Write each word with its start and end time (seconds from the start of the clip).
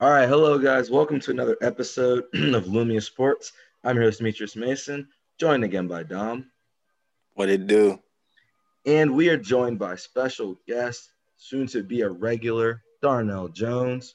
All 0.00 0.10
right, 0.10 0.28
hello 0.28 0.58
guys. 0.58 0.90
Welcome 0.90 1.20
to 1.20 1.30
another 1.30 1.56
episode 1.60 2.24
of 2.34 2.64
Lumia 2.66 3.02
Sports. 3.02 3.52
I'm 3.84 3.96
your 3.96 4.04
host 4.04 4.18
Demetrius 4.18 4.56
Mason, 4.56 5.08
joined 5.38 5.64
again 5.64 5.88
by 5.88 6.02
Dom, 6.04 6.50
What 7.34 7.48
it 7.48 7.66
do? 7.66 8.00
and 8.86 9.14
we 9.14 9.28
are 9.28 9.36
joined 9.36 9.78
by 9.78 9.96
special 9.96 10.56
guest, 10.66 11.10
soon 11.36 11.66
to 11.68 11.82
be 11.82 12.02
a 12.02 12.08
regular, 12.08 12.82
Darnell 13.02 13.48
Jones. 13.48 14.14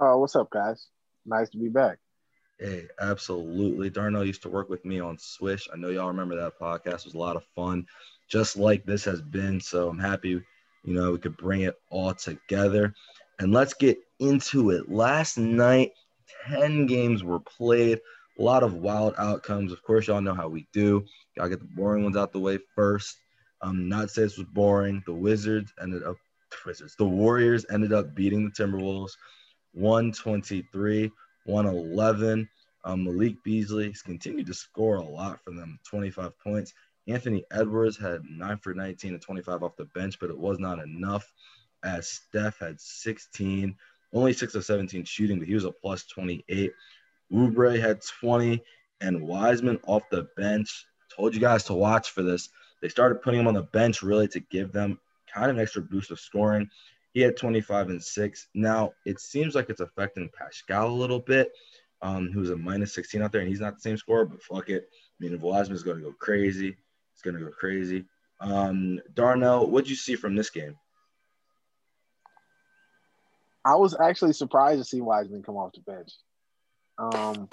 Oh, 0.00 0.18
what's 0.18 0.36
up, 0.36 0.50
guys? 0.50 0.88
Nice 1.24 1.50
to 1.50 1.58
be 1.58 1.68
back. 1.68 1.98
Hey, 2.58 2.88
absolutely. 3.00 3.90
Darnell 3.90 4.24
used 4.24 4.42
to 4.42 4.48
work 4.50 4.68
with 4.68 4.84
me 4.84 5.00
on 5.00 5.16
Swish. 5.18 5.68
I 5.72 5.76
know 5.76 5.88
y'all 5.88 6.08
remember 6.08 6.36
that 6.36 6.58
podcast. 6.58 7.00
It 7.00 7.04
was 7.06 7.14
a 7.14 7.18
lot 7.18 7.36
of 7.36 7.44
fun, 7.54 7.86
just 8.28 8.56
like 8.56 8.84
this 8.84 9.04
has 9.04 9.22
been. 9.22 9.60
So 9.60 9.88
I'm 9.88 9.98
happy, 9.98 10.30
you 10.84 10.94
know, 10.94 11.12
we 11.12 11.18
could 11.18 11.36
bring 11.36 11.62
it 11.62 11.76
all 11.90 12.12
together. 12.12 12.92
And 13.38 13.52
let's 13.52 13.72
get 13.72 13.98
into 14.20 14.70
it. 14.70 14.90
Last 14.90 15.38
night, 15.38 15.92
10 16.48 16.86
games 16.86 17.24
were 17.24 17.40
played, 17.40 18.00
a 18.38 18.42
lot 18.42 18.62
of 18.62 18.74
wild 18.74 19.14
outcomes. 19.18 19.72
Of 19.72 19.82
course, 19.82 20.06
y'all 20.06 20.20
know 20.20 20.34
how 20.34 20.48
we 20.48 20.66
do. 20.72 21.04
Gotta 21.36 21.50
get 21.50 21.58
the 21.60 21.66
boring 21.66 22.04
ones 22.04 22.16
out 22.16 22.32
the 22.32 22.40
way 22.40 22.58
first. 22.74 23.16
Um, 23.62 23.88
not 23.88 24.10
say 24.10 24.22
this 24.22 24.38
was 24.38 24.46
boring. 24.46 25.02
The 25.06 25.12
Wizards 25.12 25.72
ended 25.80 26.02
up 26.02 26.16
the 26.50 26.56
Wizards. 26.66 26.96
The 26.96 27.04
Warriors 27.04 27.66
ended 27.70 27.92
up 27.92 28.14
beating 28.14 28.44
the 28.44 28.50
Timberwolves 28.50 29.12
123, 29.72 31.10
111. 31.44 32.48
Um, 32.84 33.04
Malik 33.04 33.42
Beasley 33.44 33.94
continued 34.04 34.46
to 34.46 34.54
score 34.54 34.96
a 34.96 35.04
lot 35.04 35.40
for 35.44 35.50
them, 35.50 35.78
25 35.88 36.38
points. 36.38 36.72
Anthony 37.06 37.44
Edwards 37.50 37.98
had 37.98 38.22
9 38.24 38.58
for 38.58 38.72
19 38.72 39.14
and 39.14 39.22
25 39.22 39.62
off 39.62 39.76
the 39.76 39.84
bench, 39.86 40.18
but 40.18 40.30
it 40.30 40.38
was 40.38 40.58
not 40.58 40.78
enough 40.78 41.30
as 41.82 42.08
Steph 42.08 42.58
had 42.58 42.80
16, 42.80 43.76
only 44.12 44.32
6 44.32 44.54
of 44.54 44.64
17 44.64 45.04
shooting, 45.04 45.38
but 45.38 45.48
he 45.48 45.54
was 45.54 45.64
a 45.64 45.70
plus 45.70 46.04
28. 46.04 46.72
Oubre 47.32 47.80
had 47.80 48.02
20, 48.02 48.62
and 49.00 49.22
Wiseman 49.22 49.78
off 49.86 50.02
the 50.10 50.28
bench. 50.36 50.86
Told 51.14 51.34
you 51.34 51.40
guys 51.40 51.64
to 51.64 51.74
watch 51.74 52.10
for 52.10 52.22
this. 52.22 52.48
They 52.82 52.88
started 52.88 53.22
putting 53.22 53.40
him 53.40 53.46
on 53.46 53.54
the 53.54 53.62
bench 53.62 54.02
really 54.02 54.28
to 54.28 54.40
give 54.40 54.72
them 54.72 54.98
kind 55.32 55.50
of 55.50 55.56
an 55.56 55.62
extra 55.62 55.82
boost 55.82 56.10
of 56.10 56.20
scoring. 56.20 56.68
He 57.12 57.20
had 57.20 57.36
25 57.36 57.90
and 57.90 58.02
6. 58.02 58.48
Now, 58.54 58.92
it 59.04 59.20
seems 59.20 59.54
like 59.54 59.68
it's 59.68 59.80
affecting 59.80 60.30
Paschall 60.30 60.90
a 60.90 60.92
little 60.92 61.18
bit, 61.18 61.52
um, 62.02 62.30
who's 62.32 62.50
a 62.50 62.56
minus 62.56 62.94
16 62.94 63.22
out 63.22 63.32
there, 63.32 63.40
and 63.40 63.50
he's 63.50 63.60
not 63.60 63.74
the 63.74 63.80
same 63.80 63.96
scorer, 63.96 64.24
but 64.24 64.42
fuck 64.42 64.68
it. 64.68 64.88
I 64.92 65.24
mean, 65.24 65.40
Wiseman's 65.40 65.82
going 65.82 65.98
to 65.98 66.04
go 66.04 66.14
crazy, 66.18 66.76
it's 67.12 67.22
going 67.22 67.36
to 67.36 67.44
go 67.44 67.50
crazy. 67.50 68.04
Um, 68.40 69.00
Darnell, 69.14 69.68
what'd 69.68 69.90
you 69.90 69.96
see 69.96 70.16
from 70.16 70.34
this 70.34 70.50
game? 70.50 70.76
I 73.64 73.76
was 73.76 73.98
actually 73.98 74.32
surprised 74.32 74.80
to 74.80 74.84
see 74.84 75.00
Wiseman 75.00 75.42
come 75.42 75.56
off 75.56 75.72
the 75.72 75.80
bench. 75.80 76.12
Um, 76.98 77.48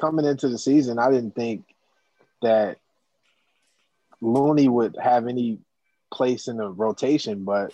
coming 0.00 0.26
into 0.26 0.48
the 0.48 0.58
season, 0.58 0.98
I 0.98 1.10
didn't 1.10 1.34
think 1.34 1.64
that 2.42 2.78
Looney 4.20 4.68
would 4.68 4.96
have 5.02 5.26
any 5.26 5.58
place 6.12 6.48
in 6.48 6.56
the 6.56 6.68
rotation, 6.68 7.44
but 7.44 7.72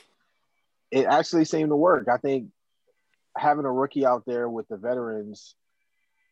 it 0.90 1.06
actually 1.06 1.44
seemed 1.44 1.70
to 1.70 1.76
work. 1.76 2.08
I 2.08 2.18
think 2.18 2.48
having 3.36 3.64
a 3.64 3.72
rookie 3.72 4.06
out 4.06 4.24
there 4.26 4.48
with 4.48 4.68
the 4.68 4.76
veterans, 4.76 5.54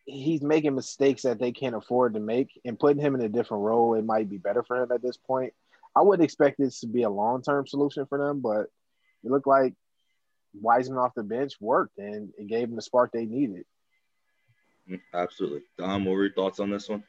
he's 0.04 0.42
making 0.42 0.74
mistakes 0.74 1.22
that 1.22 1.38
they 1.38 1.52
can't 1.52 1.74
afford 1.74 2.14
to 2.14 2.20
make, 2.20 2.60
and 2.64 2.78
putting 2.78 3.02
him 3.02 3.14
in 3.14 3.20
a 3.22 3.28
different 3.28 3.64
role, 3.64 3.94
it 3.94 4.04
might 4.04 4.28
be 4.28 4.38
better 4.38 4.62
for 4.62 4.82
him 4.82 4.92
at 4.92 5.02
this 5.02 5.16
point. 5.16 5.52
I 5.96 6.02
wouldn't 6.02 6.24
expect 6.24 6.58
this 6.58 6.80
to 6.80 6.86
be 6.86 7.02
a 7.02 7.10
long 7.10 7.42
term 7.42 7.66
solution 7.66 8.06
for 8.06 8.18
them, 8.18 8.40
but 8.40 8.66
it 9.24 9.30
looked 9.30 9.46
like 9.46 9.74
Wiseman 10.54 10.98
off 10.98 11.14
the 11.14 11.22
bench 11.22 11.54
worked 11.60 11.98
and 11.98 12.32
it 12.38 12.46
gave 12.46 12.68
them 12.68 12.76
the 12.76 12.82
spark 12.82 13.12
they 13.12 13.26
needed. 13.26 13.64
Absolutely. 15.14 15.62
Dom, 15.78 16.04
what 16.04 16.12
were 16.12 16.24
your 16.24 16.32
thoughts 16.32 16.60
on 16.60 16.70
this 16.70 16.88
one? 16.88 17.04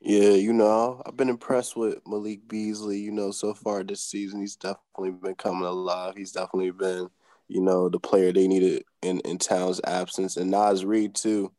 Yeah, 0.00 0.30
you 0.30 0.52
know, 0.52 1.02
I've 1.06 1.16
been 1.16 1.30
impressed 1.30 1.76
with 1.76 1.98
Malik 2.06 2.46
Beasley. 2.46 2.98
You 2.98 3.10
know, 3.10 3.30
so 3.30 3.54
far 3.54 3.82
this 3.82 4.04
season, 4.04 4.40
he's 4.40 4.56
definitely 4.56 5.12
been 5.12 5.34
coming 5.34 5.64
alive. 5.64 6.14
He's 6.16 6.32
definitely 6.32 6.72
been, 6.72 7.08
you 7.48 7.62
know, 7.62 7.88
the 7.88 7.98
player 7.98 8.30
they 8.32 8.46
needed 8.46 8.84
in 9.00 9.20
in 9.20 9.38
Towns' 9.38 9.80
absence, 9.84 10.36
and 10.36 10.50
Naz 10.50 10.84
Reid 10.84 11.14
too. 11.14 11.52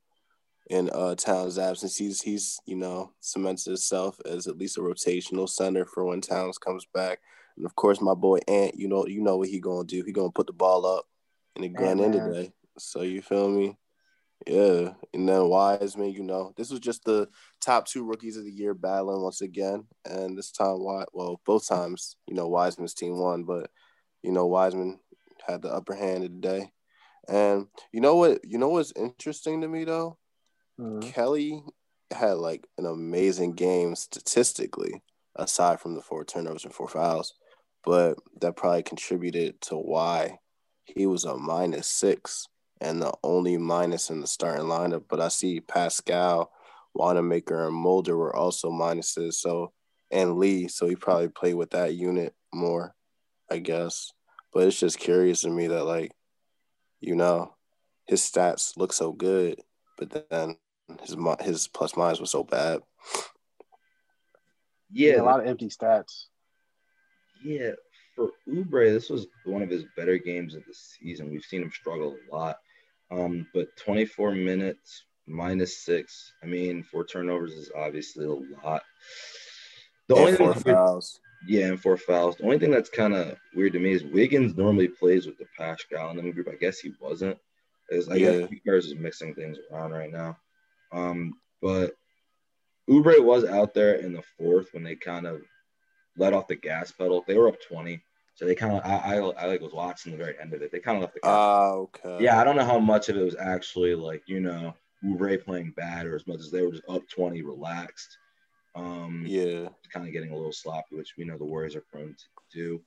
In 0.70 0.90
uh, 0.92 1.16
Towns' 1.16 1.58
absence, 1.58 1.96
he's 1.96 2.22
he's 2.22 2.60
you 2.66 2.76
know 2.76 3.14
cemented 3.20 3.66
himself 3.66 4.20
as 4.26 4.46
at 4.46 4.58
least 4.58 4.78
a 4.78 4.82
rotational 4.82 5.50
center 5.50 5.86
for 5.86 6.06
when 6.06 6.22
Towns 6.22 6.60
comes 6.60 6.86
back. 6.94 7.20
And 7.58 7.66
of 7.66 7.76
course, 7.76 8.02
my 8.02 8.14
boy 8.14 8.40
Ant, 8.48 8.76
you 8.76 8.88
know, 8.88 9.06
you 9.08 9.22
know 9.22 9.38
what 9.38 9.50
he 9.50 9.60
gonna 9.60 9.86
do. 9.86 10.04
He 10.04 10.12
gonna 10.12 10.32
put 10.32 10.48
the 10.48 10.54
ball 10.54 10.86
up 10.86 11.06
in 11.56 11.62
the 11.62 11.70
grand 11.70 12.02
end 12.02 12.14
today. 12.14 12.54
So 12.78 13.02
you 13.02 13.22
feel 13.22 13.50
me? 13.50 13.78
Yeah, 14.46 14.94
and 15.14 15.28
then 15.28 15.48
Wiseman, 15.48 16.12
you 16.12 16.22
know, 16.22 16.54
this 16.58 16.70
was 16.70 16.82
just 16.82 17.06
the 17.06 17.30
top 17.62 17.88
two 17.88 18.04
rookies 18.04 18.38
of 18.38 18.44
the 18.44 18.52
year 18.52 18.74
battling 18.74 19.22
once 19.24 19.42
again, 19.42 19.88
and 20.04 20.38
this 20.38 20.52
time, 20.52 20.84
well, 20.84 21.40
both 21.46 21.68
times, 21.68 22.18
you 22.28 22.36
know, 22.36 22.48
Wiseman's 22.48 22.94
team 22.94 23.18
won, 23.18 23.44
but 23.46 23.72
you 24.22 24.32
know, 24.32 24.46
Wiseman 24.46 25.00
had 25.48 25.62
the 25.62 25.70
upper 25.70 25.94
hand 25.94 26.24
today. 26.24 26.72
And 27.28 27.68
you 27.92 28.02
know 28.02 28.16
what? 28.18 28.44
You 28.44 28.58
know 28.58 28.70
what's 28.70 28.94
interesting 28.96 29.62
to 29.62 29.68
me 29.68 29.84
though? 29.84 30.18
Mhm. 30.80 31.02
Kelly 31.02 31.64
had 32.12 32.34
like 32.34 32.68
an 32.78 32.86
amazing 32.86 33.54
game 33.54 33.96
statistically, 33.96 35.02
aside 35.36 35.80
from 35.80 35.96
the 35.96 36.02
four 36.02 36.24
turnovers 36.24 36.66
and 36.66 36.74
four 36.74 36.88
fouls, 36.88 37.34
but 37.86 38.18
that 38.42 38.56
probably 38.56 38.84
contributed 38.84 39.62
to 39.62 39.76
why 39.76 40.40
he 40.86 41.06
was 41.06 41.24
a 41.24 41.38
minus 41.38 41.88
six 41.88 42.48
and 42.82 43.02
the 43.02 43.14
only 43.24 43.58
minus 43.58 44.10
in 44.10 44.22
the 44.22 44.28
starting 44.28 44.66
lineup. 44.66 45.04
But 45.08 45.22
I 45.22 45.30
see 45.30 45.62
Paschall, 45.62 46.48
Wanamaker, 46.94 47.68
and 47.68 47.76
Mulder 47.76 48.18
were 48.18 48.36
also 48.36 48.70
minuses. 48.72 49.36
So 49.36 49.72
and 50.12 50.38
Lee, 50.38 50.68
so 50.68 50.88
he 50.88 50.96
probably 50.96 51.30
played 51.30 51.56
with 51.56 51.72
that 51.72 51.96
unit 51.96 52.34
more, 52.54 52.96
I 53.50 53.60
guess. 53.60 54.12
But 54.54 54.68
it's 54.68 54.80
just 54.80 55.00
curious 55.00 55.42
to 55.42 55.50
me 55.50 55.68
that 55.68 55.84
like, 55.84 56.12
you 57.02 57.16
know, 57.16 57.54
his 58.08 58.22
stats 58.22 58.78
look 58.78 58.94
so 58.94 59.12
good, 59.12 59.62
but 59.98 60.28
then 60.30 60.58
his 61.02 61.18
mi- 61.18 61.36
his 61.42 61.68
plus 61.68 61.98
minus 61.98 62.20
was 62.20 62.32
so 62.32 62.44
bad. 62.44 62.82
Yeah, 64.92 65.22
a 65.22 65.24
lot 65.24 65.40
of 65.42 65.48
empty 65.48 65.68
stats. 65.68 66.26
Yeah, 67.44 67.72
for 68.16 68.30
Oubre, 68.48 68.92
this 68.92 69.10
was 69.10 69.28
one 69.44 69.62
of 69.62 69.70
his 69.70 69.86
better 69.96 70.18
games 70.18 70.56
of 70.56 70.64
the 70.66 70.74
season. 70.74 71.30
We've 71.30 71.44
seen 71.44 71.62
him 71.62 71.72
struggle 71.72 72.18
a 72.32 72.36
lot. 72.36 72.58
Um, 73.12 73.48
but 73.54 73.76
24 73.78 74.32
minutes 74.34 75.04
minus 75.28 75.78
six. 75.86 76.34
I 76.44 76.48
mean, 76.48 76.84
four 76.84 77.06
turnovers 77.06 77.54
is 77.54 77.72
obviously 77.76 78.26
a 78.26 78.32
lot. 78.32 78.84
The 80.08 80.16
And 80.16 80.20
only 80.26 80.32
thing 80.38 80.54
four 80.54 80.62
fouls. 80.62 81.20
yeah, 81.48 81.68
and 81.68 81.82
four 81.82 81.98
fouls. 81.98 82.36
The 82.38 82.44
only 82.46 82.60
thing 82.60 82.72
that's 82.72 82.90
kind 82.90 83.14
of 83.14 83.38
weird 83.54 83.74
to 83.74 83.80
me 83.80 83.92
is 83.92 84.04
Wiggins 84.04 84.56
normally 84.56 84.88
plays 84.88 85.26
with 85.26 85.38
the 85.38 85.48
Paschall 85.60 86.18
in 86.18 86.26
the 86.26 86.32
group. 86.32 86.48
I 86.52 86.56
guess 86.56 86.80
he 86.80 86.94
wasn't. 87.00 87.38
Is 87.90 88.10
I 88.10 88.16
Yeah. 88.16 88.32
guess 88.40 88.50
Picard 88.50 88.84
is 88.84 88.96
mixing 88.96 89.36
things 89.36 89.58
around 89.72 89.92
right 89.92 90.12
now. 90.12 90.38
Um, 90.92 91.34
but 91.62 91.94
Oubre 92.90 93.24
was 93.24 93.46
out 93.46 93.74
there 93.74 93.96
in 93.96 94.14
the 94.14 94.24
fourth 94.38 94.74
when 94.74 94.84
they 94.84 94.96
kind 94.96 95.26
of 95.28 95.42
let 96.18 96.34
off 96.34 96.48
the 96.48 96.56
gas 96.56 96.92
pedal. 96.92 97.24
They 97.28 97.38
were 97.38 97.48
up 97.48 97.62
20. 97.62 98.04
So 98.36 98.46
they 98.46 98.56
kind 98.56 98.74
of, 98.74 98.86
I, 98.86 99.16
I, 99.16 99.18
I 99.18 99.46
like 99.46 99.62
was 99.62 99.74
watching 99.74 100.12
the 100.12 100.18
very 100.18 100.38
end 100.40 100.54
of 100.54 100.62
it. 100.62 100.72
They 100.72 100.80
kind 100.80 100.98
of 100.98 101.02
left 101.02 101.14
the 101.14 101.22
gas. 101.22 101.32
Ah, 101.32 101.72
okay. 101.72 102.24
yeah, 102.24 102.40
I 102.40 102.44
don't 102.44 102.58
know 102.58 102.66
how 102.66 102.80
much 102.80 103.08
of 103.10 103.16
it 103.18 103.24
was 103.24 103.36
actually 103.38 103.96
like, 103.96 104.24
you 104.28 104.42
know, 104.42 104.74
Oubre 105.04 105.44
playing 105.44 105.72
bad 105.78 106.06
or 106.06 106.16
as 106.16 106.28
much 106.28 106.40
as 106.40 106.52
they 106.52 106.62
were 106.62 106.72
just 106.72 106.84
up 106.90 107.04
20, 107.08 107.42
relaxed. 107.44 108.18
Um, 108.76 109.24
Yeah. 109.26 109.70
kind 109.94 110.06
of 110.06 110.12
getting 110.12 110.32
a 110.32 110.36
little 110.36 110.52
sloppy, 110.52 110.96
which 110.96 111.14
we 111.18 111.24
know 111.24 111.38
the 111.38 111.46
Warriors 111.46 111.76
are 111.78 111.86
prone 111.90 112.14
to 112.14 112.26
do. 112.52 112.82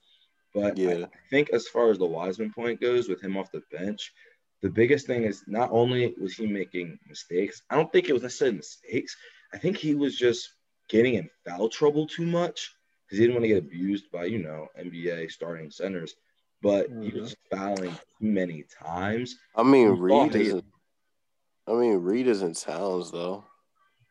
But 0.55 0.77
yeah. 0.77 0.89
I 0.89 0.95
Yeah. 0.95 1.07
think 1.31 1.51
as 1.51 1.69
far 1.69 1.91
as 1.91 1.99
the 1.99 2.07
Wiseman 2.07 2.53
point 2.53 2.81
goes, 2.81 3.09
with 3.09 3.23
him 3.23 3.37
off 3.37 3.51
the 3.53 3.63
bench, 3.71 4.13
the 4.61 4.69
biggest 4.69 5.07
thing 5.07 5.23
is 5.23 5.45
not 5.47 5.71
only 5.71 6.15
was 6.21 6.35
he 6.35 6.47
making 6.47 6.99
mistakes, 7.07 7.63
I 7.71 7.77
don't 7.77 7.91
think 7.93 8.09
it 8.09 8.13
was 8.13 8.23
necessarily 8.23 8.59
mistakes. 8.59 9.17
I 9.55 9.59
think 9.59 9.77
he 9.77 9.95
was 9.95 10.17
just 10.17 10.57
getting 10.89 11.15
in 11.15 11.31
foul 11.47 11.69
trouble 11.69 12.07
too 12.07 12.27
much 12.27 12.75
because 13.09 13.19
he 13.19 13.25
didn't 13.25 13.35
want 13.35 13.45
to 13.45 13.49
get 13.49 13.65
abused 13.65 14.11
by, 14.13 14.27
you 14.27 14.39
know, 14.39 14.69
NBA 14.79 15.31
starting 15.31 15.71
centers. 15.71 16.15
But 16.61 16.89
he 17.01 17.11
was 17.11 17.37
fouling 17.51 17.93
too 17.93 17.97
many 18.21 18.65
times. 18.83 19.37
I 19.55 19.63
mean, 19.63 19.89
You 19.89 19.95
Reid 19.95 20.35
isn't. 20.35 20.65
I 21.69 21.73
mean, 21.73 21.95
Reid 21.99 22.27
isn't 22.27 22.61
Towns 22.61 23.11
though. 23.13 23.45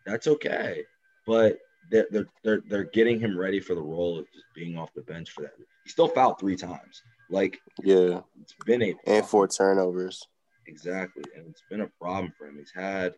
That's 0.05 0.27
okay. 0.27 0.83
But 1.25 1.57
they're, 1.91 2.07
they're, 2.09 2.27
they're, 2.44 2.63
they're 2.69 2.83
getting 2.85 3.19
him 3.19 3.38
ready 3.38 3.59
for 3.59 3.75
the 3.75 3.81
role 3.81 4.19
of 4.19 4.25
just 4.31 4.45
being 4.55 4.77
off 4.77 4.94
the 4.94 5.01
bench 5.01 5.31
for 5.31 5.41
that. 5.41 5.53
He 5.83 5.89
still 5.89 6.07
fouled 6.07 6.39
three 6.39 6.55
times. 6.55 7.01
Like, 7.29 7.59
Yeah, 7.83 8.21
it's 8.41 8.53
been 8.65 8.81
a 8.81 8.95
and 9.05 9.25
four 9.25 9.47
turnovers. 9.47 10.25
Exactly. 10.67 11.23
And 11.35 11.47
it's 11.47 11.63
been 11.69 11.81
a 11.81 11.91
problem 11.99 12.33
for 12.38 12.47
him. 12.47 12.57
He's 12.57 12.71
had 12.73 13.13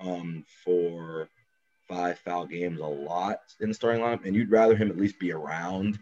um 0.00 0.44
for 0.64 1.28
five 1.88 2.18
foul 2.18 2.46
games 2.46 2.80
a 2.80 2.84
lot 2.84 3.40
in 3.60 3.68
the 3.68 3.74
starting 3.74 4.02
lineup, 4.02 4.24
and 4.24 4.36
you'd 4.36 4.50
rather 4.50 4.76
him 4.76 4.90
at 4.90 4.96
least 4.96 5.18
be 5.18 5.32
around 5.32 5.98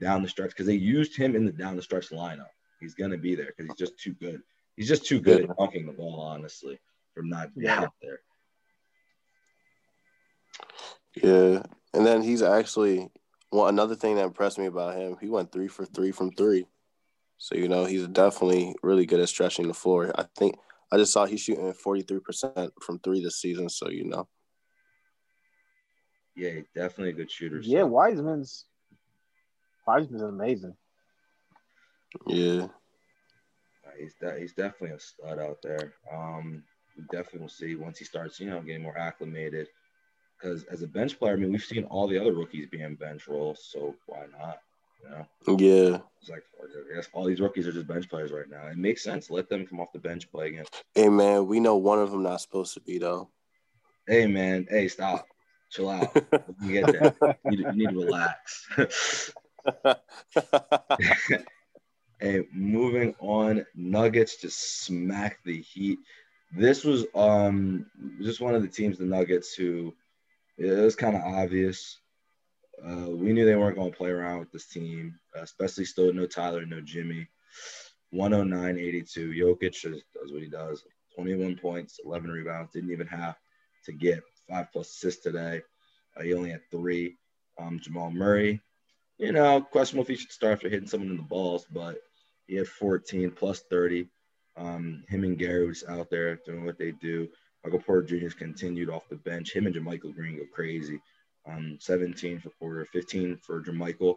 down 0.00 0.22
the 0.22 0.28
stretch 0.28 0.50
because 0.50 0.66
they 0.66 0.74
used 0.74 1.16
him 1.16 1.34
in 1.34 1.44
the 1.44 1.52
down 1.52 1.76
the 1.76 1.82
stretch 1.82 2.10
lineup. 2.10 2.48
He's 2.80 2.94
gonna 2.94 3.18
be 3.18 3.34
there 3.34 3.52
because 3.56 3.66
he's 3.66 3.88
just 3.88 3.98
too 3.98 4.14
good. 4.14 4.42
He's 4.76 4.88
just 4.88 5.06
too 5.06 5.20
good 5.20 5.42
at 5.42 5.56
dunking 5.56 5.86
the 5.86 5.92
ball, 5.92 6.20
honestly, 6.20 6.78
from 7.14 7.28
not 7.28 7.54
being 7.54 7.66
Yeah. 7.66 7.82
out 7.82 7.94
there. 8.00 8.20
Yeah, 11.22 11.62
and 11.94 12.06
then 12.06 12.22
he's 12.22 12.42
actually 12.42 13.10
well. 13.50 13.66
Another 13.66 13.96
thing 13.96 14.16
that 14.16 14.24
impressed 14.24 14.58
me 14.58 14.66
about 14.66 14.96
him, 14.96 15.16
he 15.20 15.28
went 15.28 15.50
three 15.50 15.68
for 15.68 15.84
three 15.84 16.12
from 16.12 16.30
three. 16.32 16.66
So 17.38 17.56
you 17.56 17.68
know 17.68 17.84
he's 17.84 18.06
definitely 18.08 18.74
really 18.82 19.06
good 19.06 19.20
at 19.20 19.28
stretching 19.28 19.68
the 19.68 19.74
floor. 19.74 20.12
I 20.16 20.26
think 20.36 20.56
I 20.92 20.96
just 20.96 21.12
saw 21.12 21.26
he's 21.26 21.40
shooting 21.40 21.72
forty 21.72 22.02
three 22.02 22.20
percent 22.20 22.72
from 22.82 22.98
three 23.00 23.22
this 23.22 23.40
season. 23.40 23.68
So 23.68 23.88
you 23.88 24.04
know, 24.04 24.28
Yeah, 26.38 26.60
definitely 26.72 27.10
a 27.10 27.14
good 27.14 27.30
shooter. 27.30 27.58
Yeah, 27.60 27.80
so- 27.80 27.86
Wiseman's 27.88 28.66
Wiseman's 29.86 30.22
amazing. 30.22 30.76
yeah, 32.26 32.68
Uh, 33.84 33.90
He's 33.98 34.14
de- 34.14 34.38
he's 34.38 34.52
definitely 34.52 34.96
a 34.96 35.00
stud 35.00 35.38
out 35.40 35.60
there. 35.62 35.94
Um, 36.12 36.62
we 36.96 37.02
definitely 37.10 37.40
will 37.40 37.48
see 37.48 37.74
once 37.74 37.98
he 37.98 38.04
starts, 38.04 38.38
you 38.38 38.48
know, 38.50 38.60
getting 38.60 38.82
more 38.82 38.96
acclimated. 38.96 39.66
Because 40.38 40.62
as 40.64 40.82
a 40.82 40.86
bench 40.86 41.18
player, 41.18 41.32
I 41.32 41.36
mean, 41.36 41.50
we've 41.50 41.64
seen 41.64 41.84
all 41.84 42.06
the 42.06 42.18
other 42.18 42.32
rookies 42.32 42.68
being 42.70 42.94
bench 42.94 43.26
roles, 43.26 43.64
so 43.72 43.96
why 44.06 44.26
not? 44.38 44.58
You 45.02 45.10
know, 45.10 45.26
yeah. 45.58 45.98
it's 46.20 46.28
like 46.30 46.44
I 46.62 46.94
guess 46.94 47.08
all 47.12 47.24
these 47.24 47.40
rookies 47.40 47.66
are 47.66 47.72
just 47.72 47.86
bench 47.88 48.08
players 48.08 48.30
right 48.30 48.48
now. 48.48 48.66
It 48.68 48.76
makes 48.76 49.02
sense. 49.02 49.30
Let 49.30 49.48
them 49.48 49.66
come 49.66 49.80
off 49.80 49.92
the 49.92 49.98
bench 49.98 50.30
play 50.30 50.48
again. 50.48 50.66
Hey 50.94 51.08
man, 51.08 51.46
we 51.46 51.58
know 51.60 51.76
one 51.76 51.98
of 51.98 52.10
them 52.12 52.22
not 52.22 52.40
supposed 52.40 52.74
to 52.74 52.80
be 52.80 52.98
though. 52.98 53.28
Hey 54.06 54.26
man, 54.26 54.66
hey 54.70 54.86
stop, 54.88 55.26
chill 55.70 55.90
out. 55.90 56.14
You 56.62 56.72
get 56.72 56.92
there. 56.92 57.36
You 57.44 57.50
need, 57.50 57.58
you 57.60 57.72
need 57.72 57.90
to 57.90 57.96
relax. 58.04 59.32
Hey, 62.20 62.42
moving 62.52 63.14
on, 63.20 63.64
Nuggets 63.76 64.40
just 64.40 64.80
smacked 64.82 65.44
the 65.44 65.60
Heat. 65.60 66.00
This 66.50 66.82
was 66.82 67.06
um 67.14 67.86
just 68.20 68.40
one 68.40 68.56
of 68.56 68.62
the 68.62 68.68
teams, 68.68 68.98
the 68.98 69.04
Nuggets, 69.04 69.54
who 69.54 69.94
it 70.56 70.66
was 70.66 70.96
kind 70.96 71.14
of 71.14 71.22
obvious. 71.22 71.98
Uh, 72.84 73.10
we 73.10 73.32
knew 73.32 73.44
they 73.44 73.54
weren't 73.54 73.76
going 73.76 73.92
to 73.92 73.96
play 73.96 74.10
around 74.10 74.40
with 74.40 74.50
this 74.50 74.66
team, 74.66 75.18
especially 75.34 75.84
still 75.84 76.12
no 76.12 76.26
Tyler, 76.26 76.66
no 76.66 76.80
Jimmy. 76.80 77.28
109-82. 78.14 79.36
Jokic 79.36 79.72
just 79.72 80.04
does 80.14 80.32
what 80.32 80.42
he 80.42 80.48
does. 80.48 80.84
21 81.14 81.56
points, 81.56 82.00
11 82.04 82.30
rebounds. 82.30 82.72
Didn't 82.72 82.92
even 82.92 83.06
have 83.06 83.36
to 83.84 83.92
get 83.92 84.22
five 84.48 84.72
plus 84.72 84.88
assists 84.88 85.22
today. 85.22 85.62
Uh, 86.16 86.22
he 86.22 86.34
only 86.34 86.50
had 86.50 86.62
three. 86.70 87.16
Um, 87.58 87.80
Jamal 87.80 88.10
Murray, 88.10 88.60
you 89.18 89.32
know, 89.32 89.60
questionable 89.60 90.02
if 90.02 90.08
he 90.08 90.16
should 90.16 90.30
start 90.30 90.52
after 90.54 90.68
hitting 90.68 90.88
someone 90.88 91.10
in 91.10 91.16
the 91.16 91.22
balls, 91.24 91.66
but 91.72 91.98
he 92.46 92.54
had 92.54 92.68
14 92.68 93.32
plus 93.32 93.62
30. 93.68 94.08
Um, 94.56 95.04
him 95.08 95.24
and 95.24 95.38
Gary 95.38 95.66
was 95.66 95.84
out 95.88 96.08
there 96.10 96.36
doing 96.46 96.64
what 96.64 96.78
they 96.78 96.92
do. 96.92 97.28
Michael 97.64 97.80
Porter 97.80 98.06
Jr. 98.06 98.24
has 98.24 98.34
continued 98.34 98.90
off 98.90 99.08
the 99.08 99.16
bench. 99.16 99.52
Him 99.52 99.66
and 99.66 99.74
JaMychal 99.74 100.14
Green 100.14 100.36
go 100.36 100.44
crazy. 100.52 101.00
Um, 101.46 101.78
17 101.80 102.40
for 102.40 102.50
Porter, 102.60 102.84
15 102.84 103.38
for 103.38 103.62
JaMychal. 103.62 104.16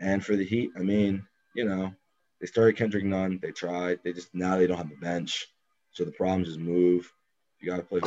And 0.00 0.24
for 0.24 0.36
the 0.36 0.44
Heat, 0.44 0.70
I 0.76 0.80
mean, 0.80 1.26
you 1.54 1.64
know, 1.64 1.92
they 2.40 2.46
started 2.46 2.76
Kendrick 2.76 3.04
Nunn. 3.04 3.38
They 3.42 3.52
tried. 3.52 4.00
They 4.02 4.12
just 4.12 4.34
now 4.34 4.56
they 4.56 4.66
don't 4.66 4.78
have 4.78 4.90
a 4.90 5.00
bench. 5.00 5.46
So 5.92 6.04
the 6.04 6.12
problems 6.12 6.48
just 6.48 6.58
move. 6.58 7.12
You 7.60 7.70
got 7.70 7.76
to 7.76 7.82
play 7.82 8.00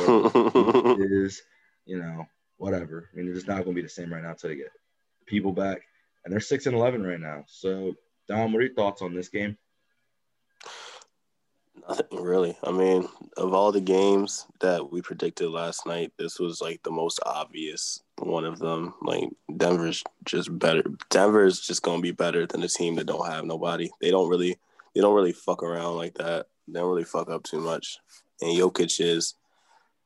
is, 0.98 1.42
you 1.86 1.98
know, 1.98 2.26
whatever. 2.56 3.10
I 3.12 3.16
mean, 3.16 3.28
it's 3.28 3.36
just 3.38 3.48
not 3.48 3.64
going 3.64 3.68
to 3.68 3.74
be 3.74 3.82
the 3.82 3.88
same 3.88 4.12
right 4.12 4.22
now 4.22 4.30
until 4.30 4.50
they 4.50 4.56
get 4.56 4.72
people 5.26 5.52
back. 5.52 5.82
And 6.24 6.32
they're 6.32 6.40
6 6.40 6.66
and 6.66 6.76
11 6.76 7.02
right 7.02 7.20
now. 7.20 7.44
So, 7.46 7.94
Dom, 8.28 8.52
what 8.52 8.60
are 8.60 8.66
your 8.66 8.74
thoughts 8.74 9.02
on 9.02 9.14
this 9.14 9.28
game? 9.28 9.58
Nothing 11.86 12.22
really. 12.22 12.56
I 12.64 12.70
mean, 12.70 13.08
of 13.36 13.52
all 13.52 13.70
the 13.70 13.80
games 13.80 14.46
that 14.60 14.90
we 14.90 15.02
predicted 15.02 15.50
last 15.50 15.86
night, 15.86 16.12
this 16.18 16.38
was 16.38 16.62
like 16.62 16.82
the 16.82 16.90
most 16.90 17.20
obvious 17.26 18.02
one 18.18 18.46
of 18.46 18.58
them. 18.58 18.94
Like 19.02 19.28
Denver's 19.54 20.02
just 20.24 20.56
better. 20.58 20.82
Denver's 21.10 21.60
just 21.60 21.82
gonna 21.82 22.00
be 22.00 22.12
better 22.12 22.46
than 22.46 22.62
a 22.62 22.68
team 22.68 22.94
that 22.94 23.06
don't 23.06 23.30
have 23.30 23.44
nobody. 23.44 23.90
They 24.00 24.10
don't 24.10 24.30
really, 24.30 24.56
they 24.94 25.02
don't 25.02 25.14
really 25.14 25.32
fuck 25.32 25.62
around 25.62 25.96
like 25.96 26.14
that. 26.14 26.46
They 26.68 26.80
don't 26.80 26.88
really 26.88 27.04
fuck 27.04 27.28
up 27.28 27.42
too 27.42 27.60
much. 27.60 27.98
And 28.40 28.56
Jokic 28.56 29.00
is, 29.00 29.34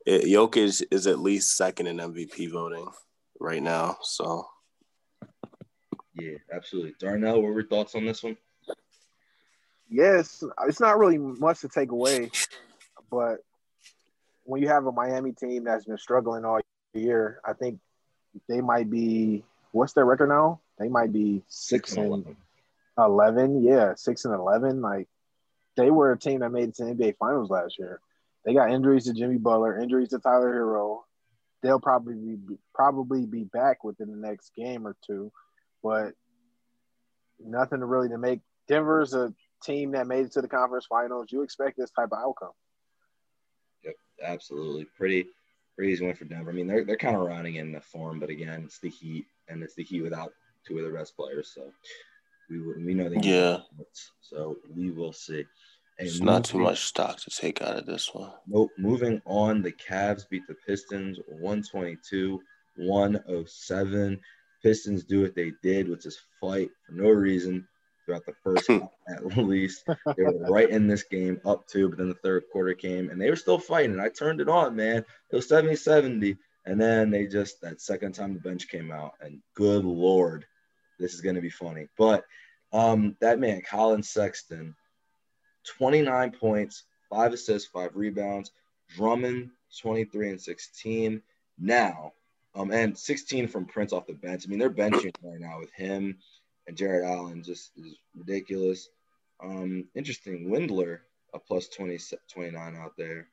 it, 0.06 0.24
Jokic 0.24 0.82
is 0.90 1.06
at 1.06 1.18
least 1.18 1.56
second 1.56 1.86
in 1.86 1.98
MVP 1.98 2.50
voting 2.50 2.88
right 3.40 3.62
now. 3.62 3.96
So 4.02 4.46
Yeah, 6.14 6.36
absolutely. 6.52 6.94
Darnell, 6.98 7.42
what 7.42 7.48
were 7.48 7.60
your 7.60 7.68
thoughts 7.68 7.94
on 7.94 8.04
this 8.04 8.22
one? 8.22 8.36
Yes, 9.90 10.44
it's 10.66 10.80
not 10.80 10.98
really 10.98 11.18
much 11.18 11.60
to 11.60 11.68
take 11.68 11.92
away, 11.92 12.30
but 13.10 13.38
when 14.44 14.60
you 14.60 14.68
have 14.68 14.86
a 14.86 14.92
Miami 14.92 15.32
team 15.32 15.64
that's 15.64 15.86
been 15.86 15.96
struggling 15.96 16.44
all 16.44 16.60
year, 16.92 17.40
I 17.44 17.54
think 17.54 17.80
they 18.48 18.60
might 18.60 18.90
be. 18.90 19.44
What's 19.72 19.92
their 19.92 20.04
record 20.04 20.28
now? 20.28 20.60
They 20.78 20.88
might 20.88 21.12
be 21.12 21.42
six 21.48 21.96
and 21.96 22.06
11. 22.06 22.36
11 22.98 23.62
yeah 23.62 23.94
six 23.94 24.24
and 24.24 24.34
11 24.34 24.82
like 24.82 25.08
they 25.76 25.90
were 25.90 26.12
a 26.12 26.18
team 26.18 26.40
that 26.40 26.50
made 26.50 26.70
it 26.70 26.74
to 26.74 26.84
the 26.84 26.94
nba 26.94 27.16
finals 27.16 27.50
last 27.50 27.78
year 27.78 28.00
they 28.48 28.54
got 28.54 28.72
injuries 28.72 29.04
to 29.04 29.12
jimmy 29.12 29.36
butler 29.36 29.78
injuries 29.78 30.08
to 30.08 30.18
tyler 30.18 30.52
herro 30.52 31.00
they'll 31.62 31.78
probably 31.78 32.14
be 32.14 32.56
probably 32.74 33.26
be 33.26 33.44
back 33.44 33.84
within 33.84 34.10
the 34.10 34.16
next 34.16 34.52
game 34.56 34.86
or 34.86 34.96
two 35.06 35.30
but 35.82 36.12
nothing 37.38 37.80
to 37.80 37.86
really 37.86 38.08
to 38.08 38.16
make 38.16 38.40
denver's 38.68 39.12
a 39.12 39.32
team 39.62 39.92
that 39.92 40.06
made 40.06 40.24
it 40.24 40.32
to 40.32 40.40
the 40.40 40.48
conference 40.48 40.86
finals 40.88 41.26
you 41.30 41.42
expect 41.42 41.76
this 41.76 41.90
type 41.90 42.08
of 42.10 42.18
outcome 42.18 42.52
Yep, 43.84 43.94
Absolutely. 44.24 44.86
Pretty 44.96 45.26
pretty 45.76 45.92
easy 45.92 46.04
win 46.04 46.14
for 46.14 46.24
Denver. 46.24 46.50
I 46.50 46.54
mean, 46.54 46.66
they're, 46.66 46.84
they're 46.84 46.96
kind 46.96 47.14
of 47.14 47.22
running 47.22 47.56
in 47.56 47.70
the 47.70 47.80
form, 47.80 48.18
but 48.18 48.30
again, 48.30 48.62
it's 48.64 48.80
the 48.80 48.88
Heat, 48.88 49.26
and 49.48 49.62
it's 49.62 49.74
the 49.74 49.84
Heat 49.84 50.02
without 50.02 50.32
two 50.66 50.78
of 50.78 50.84
the 50.84 50.90
best 50.98 51.16
players. 51.16 51.52
So 51.54 51.70
we 52.50 52.60
we 52.84 52.94
know 52.94 53.08
they 53.08 53.20
Yeah. 53.22 53.58
points. 53.76 54.10
So 54.20 54.56
we 54.74 54.90
will 54.90 55.12
see. 55.12 55.44
Hey, 55.98 56.06
it's 56.06 56.20
not 56.20 56.44
too 56.44 56.58
much 56.58 56.84
stock 56.84 57.18
to 57.18 57.30
take 57.30 57.60
out 57.60 57.76
of 57.76 57.84
this 57.84 58.14
one. 58.14 58.30
Nope. 58.46 58.70
Moving 58.78 59.20
on, 59.24 59.62
the 59.62 59.72
Cavs 59.72 60.28
beat 60.28 60.46
the 60.46 60.54
Pistons 60.66 61.18
122 61.26 62.40
107. 62.76 64.20
Pistons 64.62 65.04
do 65.04 65.22
what 65.22 65.34
they 65.34 65.52
did, 65.60 65.88
which 65.88 66.06
is 66.06 66.20
fight 66.40 66.70
for 66.86 66.92
no 66.92 67.08
reason 67.08 67.66
throughout 68.04 68.24
the 68.26 68.34
first 68.44 68.68
half, 68.68 68.90
at 69.08 69.24
least. 69.38 69.84
They 69.86 70.22
were 70.22 70.46
right 70.48 70.70
in 70.70 70.86
this 70.86 71.02
game, 71.02 71.40
up 71.44 71.66
two, 71.66 71.88
but 71.88 71.98
then 71.98 72.08
the 72.08 72.14
third 72.14 72.44
quarter 72.52 72.74
came 72.74 73.10
and 73.10 73.20
they 73.20 73.28
were 73.28 73.36
still 73.36 73.58
fighting. 73.58 73.92
And 73.92 74.00
I 74.00 74.08
turned 74.08 74.40
it 74.40 74.48
on, 74.48 74.76
man. 74.76 74.98
It 75.30 75.36
was 75.36 75.48
70 75.48 75.74
70. 75.74 76.36
And 76.64 76.80
then 76.80 77.10
they 77.10 77.26
just, 77.26 77.60
that 77.62 77.80
second 77.80 78.12
time 78.12 78.34
the 78.34 78.40
bench 78.40 78.68
came 78.68 78.92
out, 78.92 79.14
and 79.20 79.40
good 79.54 79.84
Lord, 79.84 80.44
this 80.98 81.14
is 81.14 81.22
going 81.22 81.36
to 81.36 81.40
be 81.40 81.50
funny. 81.50 81.88
But 81.96 82.24
um, 82.72 83.16
that 83.20 83.40
man, 83.40 83.62
Collin 83.62 84.02
Sexton, 84.02 84.76
29 85.64 86.32
points, 86.32 86.84
five 87.10 87.32
assists, 87.32 87.68
five 87.68 87.90
rebounds. 87.94 88.52
Drummond, 88.96 89.50
23 89.80 90.30
and 90.30 90.40
16. 90.40 91.22
Now, 91.58 92.12
um, 92.54 92.70
and 92.70 92.96
16 92.96 93.48
from 93.48 93.66
Prince 93.66 93.92
off 93.92 94.06
the 94.06 94.14
bench. 94.14 94.44
I 94.46 94.48
mean, 94.48 94.58
they're 94.58 94.70
benching 94.70 95.12
right 95.22 95.40
now 95.40 95.58
with 95.60 95.72
him 95.72 96.18
and 96.68 96.76
Jarrett 96.76 97.08
Allen 97.08 97.42
just 97.42 97.72
is 97.76 97.96
ridiculous. 98.14 98.90
Um, 99.42 99.86
interesting. 99.94 100.48
Windler, 100.50 101.00
a 101.34 101.38
plus 101.38 101.68
20, 101.68 101.98
29 102.32 102.76
out 102.76 102.92
there. 102.96 103.26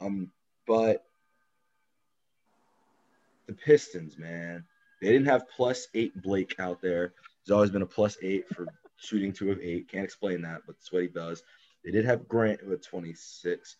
Um, 0.00 0.30
but 0.66 1.04
the 3.46 3.54
Pistons, 3.54 4.18
man, 4.18 4.64
they 5.00 5.08
didn't 5.08 5.26
have 5.26 5.48
plus 5.48 5.88
eight 5.94 6.20
Blake 6.22 6.54
out 6.58 6.80
there. 6.82 7.14
There's 7.44 7.54
always 7.54 7.70
been 7.70 7.82
a 7.82 7.86
plus 7.86 8.18
eight 8.22 8.48
for 8.54 8.66
shooting 8.96 9.32
two 9.32 9.50
of 9.50 9.60
eight. 9.60 9.88
Can't 9.88 10.04
explain 10.04 10.42
that, 10.42 10.62
but 10.66 10.76
that's 10.76 10.92
what 10.92 11.02
he 11.02 11.08
does. 11.08 11.42
They 11.84 11.90
did 11.90 12.04
have 12.06 12.28
Grant 12.28 12.66
with 12.66 12.86
26. 12.86 13.76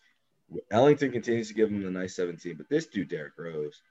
Ellington 0.71 1.11
continues 1.11 1.47
to 1.47 1.53
give 1.53 1.69
him 1.69 1.81
the 1.81 1.89
nice 1.89 2.15
17, 2.15 2.55
but 2.55 2.69
this 2.69 2.85
dude, 2.85 3.09
Derrick 3.09 3.33
Rose, 3.37 3.81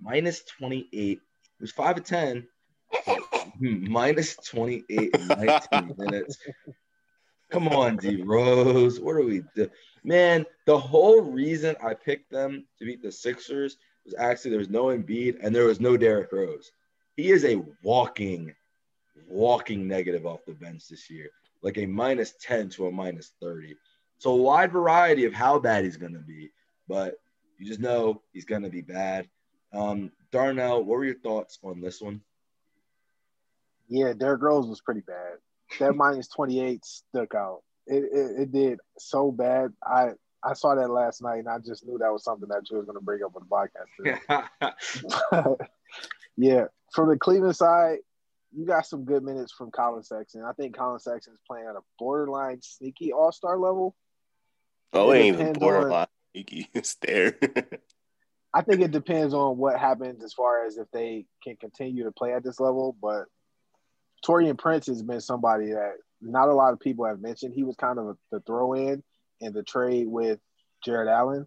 minus 0.00 0.42
28. 0.44 0.90
He 0.90 1.20
was 1.60 1.72
5 1.72 1.98
of 1.98 2.04
10, 2.04 2.46
hmm, 3.06 3.90
minus 3.90 4.36
28 4.36 5.14
in 5.14 5.26
19 5.26 5.94
minutes. 5.98 6.38
Come 7.50 7.68
on, 7.68 7.96
D 7.96 8.22
Rose. 8.22 9.00
What 9.00 9.16
are 9.16 9.22
we 9.22 9.42
do? 9.54 9.70
Man, 10.04 10.44
the 10.66 10.78
whole 10.78 11.22
reason 11.22 11.76
I 11.82 11.94
picked 11.94 12.30
them 12.30 12.66
to 12.78 12.84
beat 12.84 13.02
the 13.02 13.10
Sixers 13.10 13.76
was 14.04 14.14
actually 14.18 14.50
there 14.50 14.58
was 14.58 14.68
no 14.68 14.86
Embiid 14.86 15.38
and 15.42 15.54
there 15.54 15.64
was 15.64 15.80
no 15.80 15.96
Derrick 15.96 16.30
Rose. 16.32 16.70
He 17.16 17.30
is 17.30 17.44
a 17.44 17.62
walking, 17.82 18.54
walking 19.26 19.88
negative 19.88 20.26
off 20.26 20.44
the 20.46 20.52
bench 20.52 20.88
this 20.88 21.10
year, 21.10 21.30
like 21.62 21.78
a 21.78 21.86
minus 21.86 22.34
10 22.40 22.70
to 22.70 22.86
a 22.86 22.90
minus 22.90 23.32
30. 23.40 23.76
So 24.18 24.32
a 24.32 24.36
wide 24.36 24.72
variety 24.72 25.24
of 25.24 25.32
how 25.32 25.58
bad 25.58 25.84
he's 25.84 25.96
going 25.96 26.14
to 26.14 26.18
be, 26.18 26.50
but 26.88 27.14
you 27.58 27.66
just 27.66 27.80
know 27.80 28.22
he's 28.32 28.44
going 28.44 28.62
to 28.62 28.70
be 28.70 28.82
bad. 28.82 29.28
Um, 29.72 30.12
Darnell, 30.32 30.78
what 30.84 30.98
were 30.98 31.04
your 31.04 31.18
thoughts 31.18 31.58
on 31.62 31.80
this 31.80 32.00
one? 32.00 32.20
Yeah, 33.88 34.12
Derrick 34.12 34.42
Rose 34.42 34.66
was 34.66 34.80
pretty 34.80 35.00
bad. 35.00 35.38
That 35.78 35.94
minus 35.96 36.28
28 36.28 36.84
stuck 36.84 37.34
out. 37.34 37.62
it, 37.86 38.04
it, 38.12 38.42
it 38.42 38.52
did 38.52 38.78
so 38.98 39.30
bad. 39.30 39.72
I 39.84 40.10
I 40.42 40.52
saw 40.54 40.74
that 40.74 40.90
last 40.90 41.22
night, 41.22 41.38
and 41.38 41.48
I 41.48 41.58
just 41.58 41.84
knew 41.86 41.98
that 41.98 42.12
was 42.12 42.24
something 42.24 42.48
that 42.48 42.70
you 42.70 42.76
was 42.76 42.86
going 42.86 42.98
to 42.98 43.04
bring 43.04 43.22
up 43.24 43.34
on 43.34 43.42
the 43.48 44.18
podcast. 45.32 45.58
yeah, 46.36 46.64
from 46.92 47.08
the 47.08 47.16
Cleveland 47.16 47.56
side, 47.56 47.98
you 48.52 48.66
got 48.66 48.86
some 48.86 49.04
good 49.04 49.22
minutes 49.22 49.52
from 49.52 49.70
Collin 49.70 50.02
Sexton. 50.02 50.42
I 50.44 50.52
think 50.52 50.76
Collin 50.76 51.00
Sexton 51.00 51.34
is 51.34 51.40
playing 51.46 51.66
at 51.68 51.76
a 51.76 51.80
borderline 51.98 52.60
sneaky 52.62 53.12
All 53.12 53.32
Star 53.32 53.58
level. 53.58 53.94
Oh, 54.92 55.10
it 55.10 55.18
ain't 55.18 55.40
even 55.40 55.52
borderline 55.54 56.06
sneaky. 56.32 56.68
It's 56.74 56.94
there. 56.96 57.38
I 58.54 58.62
think 58.62 58.80
it 58.80 58.90
depends 58.90 59.34
on 59.34 59.58
what 59.58 59.78
happens 59.78 60.24
as 60.24 60.32
far 60.32 60.64
as 60.64 60.78
if 60.78 60.90
they 60.90 61.26
can 61.44 61.56
continue 61.56 62.04
to 62.04 62.12
play 62.12 62.32
at 62.32 62.42
this 62.42 62.58
level. 62.58 62.96
But 63.00 63.26
Taurean 64.26 64.58
Prince 64.58 64.86
has 64.86 65.02
been 65.02 65.20
somebody 65.20 65.72
that 65.72 65.92
not 66.20 66.48
a 66.48 66.54
lot 66.54 66.72
of 66.72 66.80
people 66.80 67.04
have 67.04 67.20
mentioned. 67.20 67.54
He 67.54 67.62
was 67.62 67.76
kind 67.76 67.98
of 67.98 68.16
the 68.32 68.40
throw 68.40 68.72
in 68.72 69.02
in 69.40 69.52
the 69.52 69.62
trade 69.62 70.08
with 70.08 70.40
Jarrett 70.84 71.08
Allen. 71.08 71.46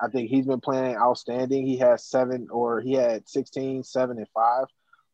I 0.00 0.08
think 0.08 0.30
he's 0.30 0.46
been 0.46 0.60
playing 0.60 0.96
outstanding. 0.96 1.66
He 1.66 1.78
has 1.78 2.04
seven 2.04 2.48
or 2.50 2.80
he 2.80 2.92
had 2.92 3.28
16, 3.28 3.82
seven, 3.84 4.18
and 4.18 4.28
five. 4.32 4.66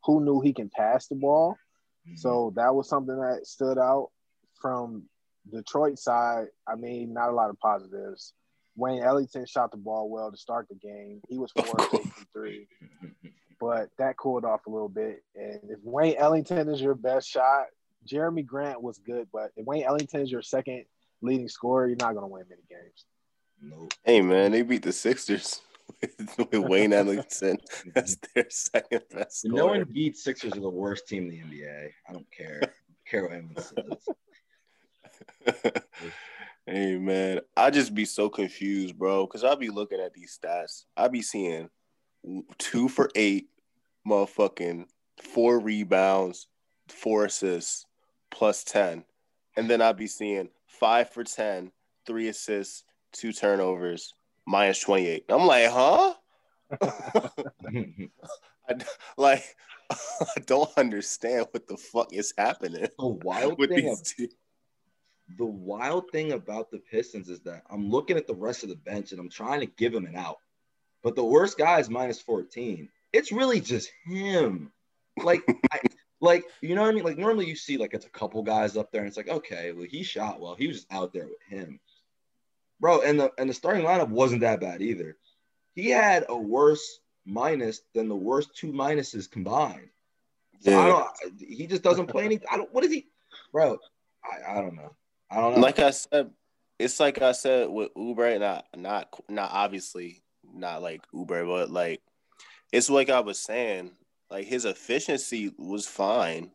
Who 0.07 0.25
knew 0.25 0.41
he 0.41 0.53
can 0.53 0.71
pass 0.71 1.07
the 1.07 1.15
ball? 1.15 1.57
Mm-hmm. 2.07 2.17
So 2.17 2.53
that 2.57 2.75
was 2.75 2.89
something 2.89 3.19
that 3.19 3.47
stood 3.47 3.79
out 3.79 4.11
from 4.61 5.05
Detroit 5.51 5.99
side. 5.99 6.47
I 6.69 6.77
mean, 6.77 7.13
not 7.13 7.31
a 7.31 7.35
lot 7.35 7.51
of 7.51 7.59
positives. 7.59 8.35
Wayne 8.77 9.03
Ellington 9.03 9.47
shot 9.47 9.71
the 9.71 9.77
ball 9.77 10.09
well 10.09 10.31
to 10.31 10.37
start 10.37 10.67
the 10.69 10.75
game. 10.75 11.21
He 11.29 11.39
was 11.39 11.53
four 11.53 11.79
from 11.79 12.13
three, 12.33 12.67
but 13.61 13.89
that 13.99 14.17
cooled 14.17 14.45
off 14.45 14.67
a 14.67 14.71
little 14.71 14.89
bit. 14.89 15.23
And 15.37 15.61
if 15.71 15.79
Wayne 15.83 16.17
Ellington 16.19 16.69
is 16.69 16.81
your 16.81 16.97
best 16.97 17.29
shot, 17.29 17.67
Jerami 18.07 18.45
Grant 18.45 18.83
was 18.83 18.99
good, 18.99 19.29
but 19.33 19.53
if 19.57 19.65
Wayne 19.65 19.85
Ellington 19.85 20.21
is 20.21 20.31
your 20.31 20.43
second 20.43 20.85
leading 21.23 21.49
scorer, 21.49 21.87
you're 21.87 21.97
not 21.97 22.15
going 22.15 22.25
to 22.25 22.33
win 22.33 22.45
many 22.49 22.63
games. 22.69 23.05
Nope. 23.63 23.93
Hey 24.03 24.21
man, 24.21 24.51
they 24.51 24.63
beat 24.63 24.83
the 24.83 24.93
Sixers 24.93 25.63
with, 26.39 26.53
Wayne 26.53 26.93
Ellington 26.93 27.59
as 27.97 28.19
their 28.35 28.47
second 28.49 29.03
best. 29.11 29.41
Scorer. 29.41 29.57
No 29.57 29.67
one 29.67 29.85
beats 29.85 30.25
Sixers 30.25 30.53
are 30.55 30.61
the 30.61 30.69
worst 30.69 31.09
team 31.09 31.25
in 31.25 31.31
the 31.31 31.59
NBA. 31.59 31.91
I 32.09 32.13
don't 32.13 32.31
care. 32.31 32.61
I 32.63 32.67
don't 32.67 33.07
care 33.07 33.23
what 33.23 33.33
anyone 33.33 33.57
says. 35.47 35.75
hey 36.67 36.97
man, 36.97 37.41
I 37.57 37.71
just 37.71 37.95
be 37.95 38.05
so 38.05 38.29
confused, 38.29 38.99
bro, 38.99 39.27
because 39.27 39.45
I'll 39.45 39.57
be 39.57 39.71
looking 39.71 40.01
at 40.01 40.15
these 40.15 40.39
stats. 40.39 40.85
I'll 40.97 41.09
be 41.09 41.23
seeing 41.23 41.69
two 42.59 42.89
for 42.89 43.11
eight, 43.15 43.49
motherfucking 44.07 44.87
four 45.23 45.59
rebounds, 45.61 46.49
four 46.89 47.27
assists, 47.27 47.87
plus 48.31 48.65
ten, 48.65 49.05
and 49.57 49.69
then 49.69 49.83
I'll 49.83 49.93
be 49.93 50.07
seeing 50.07 50.49
five 50.67 51.11
for 51.11 51.25
10, 51.25 51.71
three 52.07 52.29
assists, 52.29 52.85
two 53.13 53.33
turnovers, 53.33 54.15
minus 54.47 54.81
28. 54.81 55.25
I'm 55.29 55.47
like, 55.47 55.71
huh? 55.71 56.15
I, 58.69 58.75
like, 59.17 59.45
I 59.91 60.41
don't 60.47 60.71
understand 60.77 61.47
what 61.51 61.67
the 61.67 61.77
fuck 61.77 62.13
is 62.13 62.33
happening. 62.37 62.89
The 62.99 63.07
wild 63.07 63.59
thing, 63.59 63.89
of, 63.89 63.99
the 65.37 65.45
wild 65.45 66.11
thing 66.11 66.33
about 66.33 66.71
the 66.71 66.79
Pistons 66.79 67.29
is 67.29 67.41
that 67.41 67.63
I'm 67.71 67.91
looking 67.91 68.17
at 68.17 68.27
the 68.27 68.35
rest 68.35 68.63
of 68.63 68.69
the 68.69 68.77
bench 68.77 69.13
and 69.13 69.21
I'm 69.21 69.31
trying 69.31 69.61
to 69.61 69.67
give 69.67 69.95
him 69.95 70.07
an 70.07 70.17
out, 70.17 70.39
but 71.03 71.17
the 71.17 71.25
worst 71.25 71.59
guy 71.59 71.81
is 71.81 71.91
minus 71.91 72.21
14. 72.21 72.89
It's 73.13 73.33
really 73.33 73.61
just 73.61 73.91
him. 74.07 74.73
Like, 75.23 75.43
I, 75.73 75.79
like 76.21 76.45
you 76.61 76.75
know 76.75 76.83
what 76.83 76.91
I 76.91 76.95
mean? 76.95 77.05
Like 77.05 77.19
normally 77.19 77.47
you 77.47 77.55
see 77.55 77.77
like 77.77 77.95
it's 77.95 78.07
a 78.07 78.11
couple 78.11 78.43
guys 78.43 78.77
up 78.77 78.91
there, 78.91 79.03
and 79.03 79.09
it's 79.09 79.17
like 79.17 79.29
okay, 79.29 79.73
well 79.73 79.87
he 79.89 80.03
shot 80.03 80.41
well. 80.41 80.55
He 80.55 80.67
was 80.67 80.79
just 80.79 80.93
out 80.93 81.13
there 81.13 81.27
with 81.27 81.43
him, 81.49 81.79
bro. 82.81 83.01
And 83.03 83.19
the 83.19 83.33
and 83.39 83.49
the 83.49 83.55
starting 83.55 83.85
lineup 83.85 84.09
wasn't 84.09 84.43
that 84.43 84.61
bad 84.61 84.83
either. 84.83 85.17
He 85.75 85.91
had 85.91 86.25
a 86.29 86.37
worse 86.37 87.01
minus 87.27 87.81
than 87.95 88.09
the 88.09 88.17
worst 88.17 88.55
two 88.55 88.73
minuses 88.73 89.31
combined. 89.31 89.89
So 90.61 90.71
yeah. 90.71 90.81
I 90.81 90.89
don't. 90.89 91.41
He 91.41 91.67
just 91.67 91.83
doesn't 91.83 92.07
play 92.07 92.25
any. 92.25 92.41
I 92.51 92.57
don't. 92.57 92.73
What 92.73 92.85
is 92.85 92.93
he, 92.93 93.07
bro? 93.53 93.79
I, 94.25 94.53
I 94.53 94.61
don't 94.61 94.77
know. 94.77 94.95
I 95.31 95.41
don't 95.41 95.55
know. 95.55 95.61
Like 95.61 95.79
I 95.79 95.91
said, 95.91 96.31
it's 96.79 97.01
like 97.01 97.21
I 97.21 97.33
said 97.33 97.69
with 97.69 97.93
Oubre. 97.95 98.39
Not 98.41 98.67
not 98.77 99.09
not 99.29 99.51
obviously 99.53 100.23
not 100.53 100.83
like 100.83 101.03
Oubre, 101.15 101.47
but 101.47 101.71
like 101.71 102.01
it's 102.73 102.91
like 102.91 103.11
I 103.11 103.21
was 103.21 103.39
saying 103.39 103.93
like 104.31 104.47
his 104.47 104.65
efficiency 104.65 105.53
was 105.59 105.87
fine, 105.87 106.51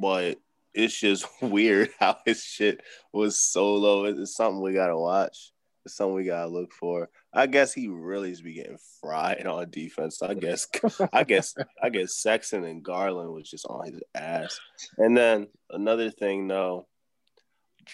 but 0.00 0.38
it's 0.72 0.98
just 0.98 1.26
weird 1.42 1.90
how 2.00 2.18
his 2.24 2.42
shit 2.42 2.82
was 3.12 3.36
so 3.36 3.74
low. 3.74 4.04
It's 4.04 4.36
something 4.36 4.60
we 4.60 4.74
gotta 4.74 4.96
watch. 4.96 5.52
Something 5.86 6.14
we 6.14 6.24
gotta 6.24 6.48
look 6.48 6.72
for. 6.72 7.10
I 7.32 7.46
guess 7.46 7.72
he 7.72 7.88
really 7.88 8.30
is 8.30 8.40
be 8.40 8.54
getting 8.54 8.78
fried 9.00 9.46
on 9.46 9.70
defense. 9.70 10.22
I 10.22 10.34
guess, 10.34 10.66
I 11.12 11.24
guess, 11.24 11.54
I 11.82 11.90
guess 11.90 12.16
Sexton 12.16 12.64
and 12.64 12.82
Garland 12.82 13.32
was 13.32 13.50
just 13.50 13.66
on 13.66 13.86
his 13.86 14.00
ass. 14.14 14.58
And 14.98 15.16
then 15.16 15.48
another 15.70 16.10
thing, 16.10 16.48
though, 16.48 16.86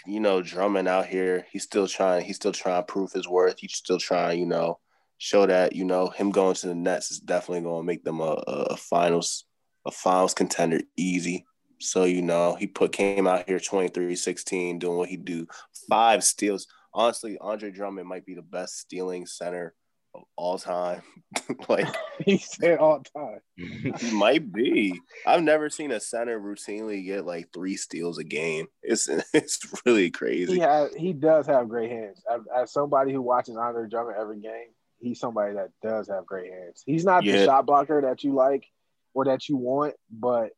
you 0.07 0.21
know, 0.21 0.43
Drummond 0.43 0.89
out 0.89 1.07
here, 1.07 1.47
he's 1.51 1.65
still 1.65 1.89
trying. 1.89 2.25
He's 2.25 2.37
still 2.37 2.53
trying 2.53 2.83
to 2.83 2.93
prove 2.93 3.13
his 3.13 3.29
worth. 3.29 3.59
He's 3.59 3.75
still 3.75 3.99
trying, 3.99 4.39
you 4.39 4.47
know, 4.47 4.79
show 5.21 5.45
that 5.45 5.75
you 5.77 5.85
know 5.85 6.09
him 6.09 6.31
going 6.31 6.55
to 6.55 6.67
the 6.67 6.75
Nets 6.75 7.11
is 7.11 7.21
definitely 7.21 7.61
going 7.61 7.83
to 7.83 7.87
make 7.87 8.03
them 8.03 8.21
a, 8.21 8.43
a, 8.47 8.77
finals 8.77 9.45
a 9.87 9.91
finals 9.91 10.35
contender 10.35 10.81
easy. 10.97 11.47
So 11.79 12.05
you 12.05 12.23
know 12.23 12.55
he 12.55 12.67
put 12.67 12.93
came 12.93 13.27
out 13.27 13.47
here 13.47 13.59
23-16 13.59 14.79
doing 14.79 14.97
what 14.97 15.09
he 15.09 15.17
do 15.17 15.47
five 15.89 16.25
steals. 16.25 16.67
Honestly, 16.93 17.39
Andre 17.41 17.71
Drummond 17.71 18.09
might 18.09 18.27
be 18.27 18.35
the 18.35 18.43
best 18.43 18.79
stealing 18.79 19.27
center 19.27 19.75
of 20.15 20.23
all 20.37 20.59
time. 20.59 21.03
like 21.69 21.87
he 22.25 22.39
said 22.39 22.79
all 22.79 23.03
time. 23.17 23.41
he 23.57 24.11
might 24.13 24.53
be. 24.53 24.99
I've 25.27 25.43
never 25.43 25.71
seen 25.71 25.93
a 25.93 26.01
center 26.01 26.41
routinely 26.41 27.05
get 27.05 27.25
like 27.25 27.49
three 27.53 27.77
steals 27.77 28.19
a 28.19 28.25
game. 28.25 28.67
It's 28.83 29.09
it's 29.35 29.61
really 29.85 30.11
crazy. 30.11 30.55
He 30.55 30.59
has 30.61 30.95
he 30.95 31.13
does 31.13 31.47
have 31.47 31.69
great 31.69 31.91
hands. 31.91 32.23
As, 32.33 32.41
as 32.55 32.73
somebody 32.73 33.13
who 33.13 33.23
watches 33.23 33.57
Andre 33.57 33.89
Drummond 33.89 34.17
every 34.19 34.41
game, 34.41 34.69
he's 34.99 35.21
somebody 35.21 35.55
that 35.55 35.71
does 35.83 36.09
have 36.09 36.27
great 36.27 36.51
hands. 36.51 36.83
He's 36.87 37.05
not 37.05 37.25
yeah. 37.25 37.39
the 37.39 37.45
shot 37.45 37.67
blocker 37.67 38.03
that 38.03 38.25
you 38.25 38.35
like 38.35 38.65
or 39.15 39.25
that 39.27 39.49
you 39.49 39.57
want, 39.57 39.95
but 40.11 40.51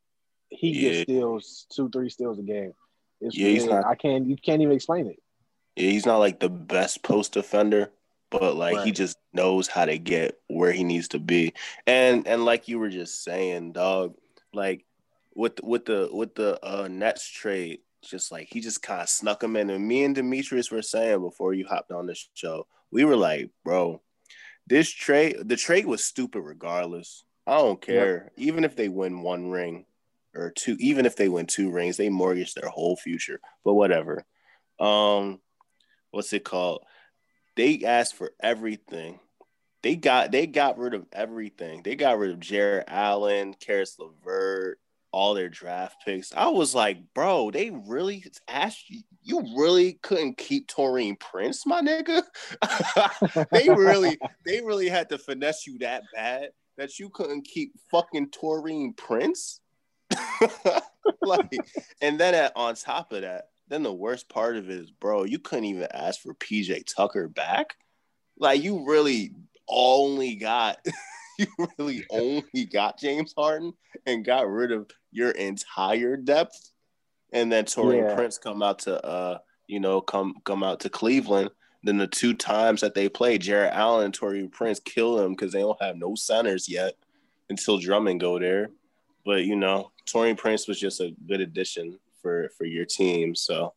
he 0.48 0.70
yeah. 0.70 0.90
gets 0.90 1.02
steals, 1.02 1.66
two, 1.74 1.88
three 1.90 2.10
steals 2.10 2.38
a 2.38 2.42
game. 2.42 2.72
It's 3.20 3.36
yeah, 3.36 3.64
not, 3.66 3.86
I 3.86 3.94
can't 3.94 4.26
you 4.26 4.36
can't 4.36 4.62
even 4.62 4.74
explain 4.74 5.06
it. 5.06 5.16
Yeah, 5.76 5.90
he's 5.90 6.06
not 6.06 6.18
like 6.18 6.40
the 6.40 6.50
best 6.50 7.02
post 7.02 7.32
defender, 7.32 7.90
but 8.30 8.56
like 8.56 8.76
right. 8.76 8.86
he 8.86 8.92
just 8.92 9.16
knows 9.32 9.68
how 9.68 9.84
to 9.84 9.98
get 9.98 10.38
where 10.48 10.72
he 10.72 10.84
needs 10.84 11.08
to 11.08 11.18
be. 11.18 11.54
And 11.86 12.26
and 12.26 12.44
like 12.44 12.68
you 12.68 12.78
were 12.78 12.90
just 12.90 13.24
saying, 13.24 13.72
dog, 13.72 14.14
like 14.52 14.84
with 15.34 15.62
with 15.62 15.86
the 15.86 16.08
with 16.12 16.34
the 16.34 16.58
uh 16.64 16.88
Nets 16.88 17.28
trade, 17.28 17.80
just 18.02 18.32
like 18.32 18.48
he 18.50 18.60
just 18.60 18.82
kind 18.82 19.02
of 19.02 19.08
snuck 19.08 19.42
him 19.42 19.56
in. 19.56 19.70
And 19.70 19.86
me 19.86 20.04
and 20.04 20.14
Demetrius 20.14 20.70
were 20.70 20.82
saying 20.82 21.20
before 21.20 21.54
you 21.54 21.66
hopped 21.66 21.92
on 21.92 22.06
this 22.06 22.28
show, 22.34 22.66
we 22.90 23.04
were 23.04 23.16
like, 23.16 23.50
bro, 23.64 24.02
this 24.66 24.90
trade, 24.90 25.36
the 25.42 25.56
trade 25.56 25.86
was 25.86 26.04
stupid 26.04 26.40
regardless. 26.40 27.24
I 27.46 27.56
don't 27.58 27.80
care. 27.80 28.32
Yep. 28.36 28.46
Even 28.46 28.64
if 28.64 28.76
they 28.76 28.88
win 28.88 29.22
one 29.22 29.50
ring 29.50 29.86
or 30.34 30.50
two, 30.50 30.76
even 30.78 31.06
if 31.06 31.16
they 31.16 31.28
win 31.28 31.46
two 31.46 31.70
rings, 31.70 31.96
they 31.96 32.08
mortgage 32.08 32.54
their 32.54 32.68
whole 32.68 32.96
future. 32.96 33.40
But 33.64 33.74
whatever. 33.74 34.24
Um, 34.78 35.40
what's 36.12 36.32
it 36.32 36.44
called? 36.44 36.84
They 37.56 37.82
asked 37.84 38.14
for 38.14 38.32
everything. 38.40 39.18
They 39.82 39.96
got 39.96 40.30
they 40.30 40.46
got 40.46 40.78
rid 40.78 40.94
of 40.94 41.06
everything. 41.12 41.82
They 41.82 41.96
got 41.96 42.18
rid 42.18 42.30
of 42.30 42.40
Jarrett 42.40 42.84
Allen, 42.86 43.54
Caris 43.58 43.98
LeVert, 43.98 44.78
all 45.12 45.34
their 45.34 45.48
draft 45.48 45.96
picks. 46.04 46.32
I 46.34 46.48
was 46.48 46.74
like, 46.74 46.98
bro, 47.14 47.50
they 47.50 47.70
really 47.70 48.24
asked 48.48 48.88
you, 48.88 49.02
you 49.22 49.40
really 49.56 49.94
couldn't 50.02 50.38
keep 50.38 50.68
Taurean 50.68 51.18
Prince, 51.20 51.66
my 51.66 51.82
nigga. 51.82 52.22
they 53.50 53.68
really, 53.68 54.18
they 54.46 54.62
really 54.62 54.88
had 54.88 55.08
to 55.10 55.18
finesse 55.18 55.66
you 55.66 55.78
that 55.78 56.02
bad 56.14 56.50
that 56.78 56.98
you 56.98 57.10
couldn't 57.10 57.42
keep 57.46 57.72
fucking 57.90 58.30
Taurean 58.30 58.96
Prince. 58.96 59.60
like, 61.20 61.52
and 62.00 62.18
then 62.18 62.34
at, 62.34 62.52
on 62.56 62.74
top 62.74 63.12
of 63.12 63.22
that, 63.22 63.48
then 63.72 63.82
the 63.82 63.92
worst 63.92 64.28
part 64.28 64.58
of 64.58 64.68
it 64.68 64.78
is, 64.78 64.90
bro, 64.90 65.24
you 65.24 65.38
couldn't 65.38 65.64
even 65.64 65.88
ask 65.94 66.20
for 66.20 66.34
PJ 66.34 66.84
Tucker 66.94 67.26
back. 67.26 67.74
Like, 68.38 68.62
you 68.62 68.86
really 68.86 69.32
only 69.66 70.34
got 70.34 70.76
you 71.38 71.46
really 71.78 72.04
only 72.10 72.66
got 72.70 72.98
James 72.98 73.32
Harden 73.34 73.72
and 74.04 74.26
got 74.26 74.46
rid 74.46 74.72
of 74.72 74.90
your 75.10 75.30
entire 75.30 76.18
depth, 76.18 76.70
and 77.32 77.50
then 77.50 77.64
Taurean 77.64 78.10
yeah. 78.10 78.14
Prince 78.14 78.36
come 78.36 78.62
out 78.62 78.80
to 78.80 79.02
uh 79.02 79.38
you 79.66 79.80
know 79.80 80.02
come 80.02 80.34
come 80.44 80.62
out 80.62 80.80
to 80.80 80.90
Cleveland. 80.90 81.48
Then 81.82 81.96
the 81.96 82.06
two 82.06 82.34
times 82.34 82.82
that 82.82 82.94
they 82.94 83.08
played, 83.08 83.40
Jarrett 83.40 83.72
Allen 83.72 84.04
and 84.04 84.18
Taurean 84.18 84.52
Prince 84.52 84.80
kill 84.80 85.16
them 85.16 85.32
because 85.32 85.52
they 85.52 85.60
don't 85.60 85.82
have 85.82 85.96
no 85.96 86.14
centers 86.14 86.68
yet 86.68 86.94
until 87.48 87.78
Drummond 87.78 88.20
go 88.20 88.38
there. 88.38 88.68
But 89.24 89.44
you 89.44 89.56
know, 89.56 89.92
Taurean 90.06 90.36
Prince 90.36 90.68
was 90.68 90.78
just 90.78 91.00
a 91.00 91.14
good 91.26 91.40
addition 91.40 91.98
for 92.22 92.48
for 92.56 92.64
your 92.64 92.84
team. 92.84 93.34
So 93.34 93.74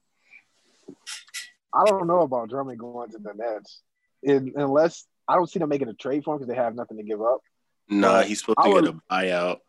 I 1.73 1.83
don't 1.85 2.07
know 2.07 2.21
about 2.21 2.49
Drummond 2.49 2.79
going 2.79 3.11
to 3.11 3.17
the 3.17 3.33
Nets, 3.33 3.81
in, 4.23 4.53
unless 4.55 5.05
I 5.27 5.35
don't 5.35 5.49
see 5.49 5.59
them 5.59 5.69
making 5.69 5.89
a 5.89 5.93
trade 5.93 6.23
for 6.23 6.33
him 6.33 6.39
because 6.39 6.49
they 6.49 6.61
have 6.61 6.75
nothing 6.75 6.97
to 6.97 7.03
give 7.03 7.21
up. 7.21 7.39
Nah, 7.89 8.21
he's 8.21 8.39
supposed 8.39 8.59
to 8.63 8.81
get 8.81 8.93
a 8.93 8.99
buyout. 9.11 9.59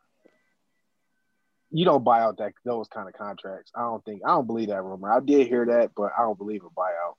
You 1.71 1.85
don't 1.85 2.05
buy 2.05 2.21
out 2.21 2.39
that 2.39 2.53
those 2.65 2.89
kind 2.89 3.09
of 3.09 3.15
contracts. 3.15 3.73
I 3.75 3.81
don't 3.81 4.05
think. 4.05 4.23
I 4.25 4.29
don't 4.29 4.47
believe 4.47 4.69
that 4.69 4.83
rumor. 4.83 5.13
I 5.13 5.21
did 5.21 5.49
hear 5.49 5.67
that, 5.67 5.91
but 5.97 6.13
I 6.17 6.23
don't 6.23 6.39
believe 6.39 6.63
a 6.65 6.69
buyout. 6.69 7.15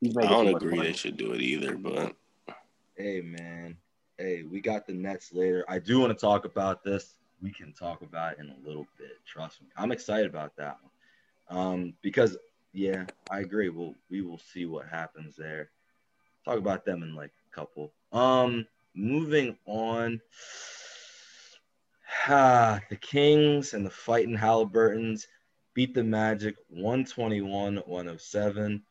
He's 0.00 0.14
making. 0.14 0.30
I 0.30 0.34
don't 0.34 0.54
agree 0.54 0.80
they 0.80 0.92
should 0.92 1.16
do 1.16 1.32
it 1.32 1.40
either, 1.40 1.76
but 1.76 2.14
hey, 2.96 3.20
man, 3.20 3.76
hey, 4.18 4.42
we 4.42 4.60
got 4.60 4.86
the 4.86 4.92
Nets 4.92 5.32
later. 5.32 5.64
I 5.68 5.78
do 5.78 6.00
want 6.00 6.12
to 6.12 6.18
talk 6.18 6.44
about 6.44 6.82
this. 6.82 7.14
We 7.42 7.50
can 7.50 7.72
talk 7.72 8.02
about 8.02 8.38
in 8.38 8.48
a 8.48 8.66
little 8.66 8.86
bit. 8.98 9.18
Trust 9.26 9.62
me, 9.62 9.68
I'm 9.76 9.92
excited 9.92 10.26
about 10.26 10.56
that 10.56 10.78
one. 10.82 11.58
Um, 11.58 11.94
because 12.02 12.36
yeah, 12.72 13.04
I 13.30 13.40
agree. 13.40 13.68
We'll 13.68 13.94
we 14.10 14.22
will 14.22 14.38
see 14.38 14.66
what 14.66 14.88
happens 14.88 15.36
there. 15.36 15.70
Talk 16.44 16.58
about 16.58 16.84
them 16.84 17.02
in 17.02 17.14
like 17.14 17.32
a 17.50 17.54
couple. 17.54 17.92
Um, 18.12 18.66
moving 18.94 19.56
on. 19.66 20.20
Ah, 22.28 22.80
the 22.88 22.96
Kings 22.96 23.74
and 23.74 23.86
the 23.86 23.90
fighting 23.90 24.34
Halliburtons 24.34 25.28
beat 25.74 25.94
the 25.94 26.02
Magic 26.02 26.56
121-107. 26.74 28.82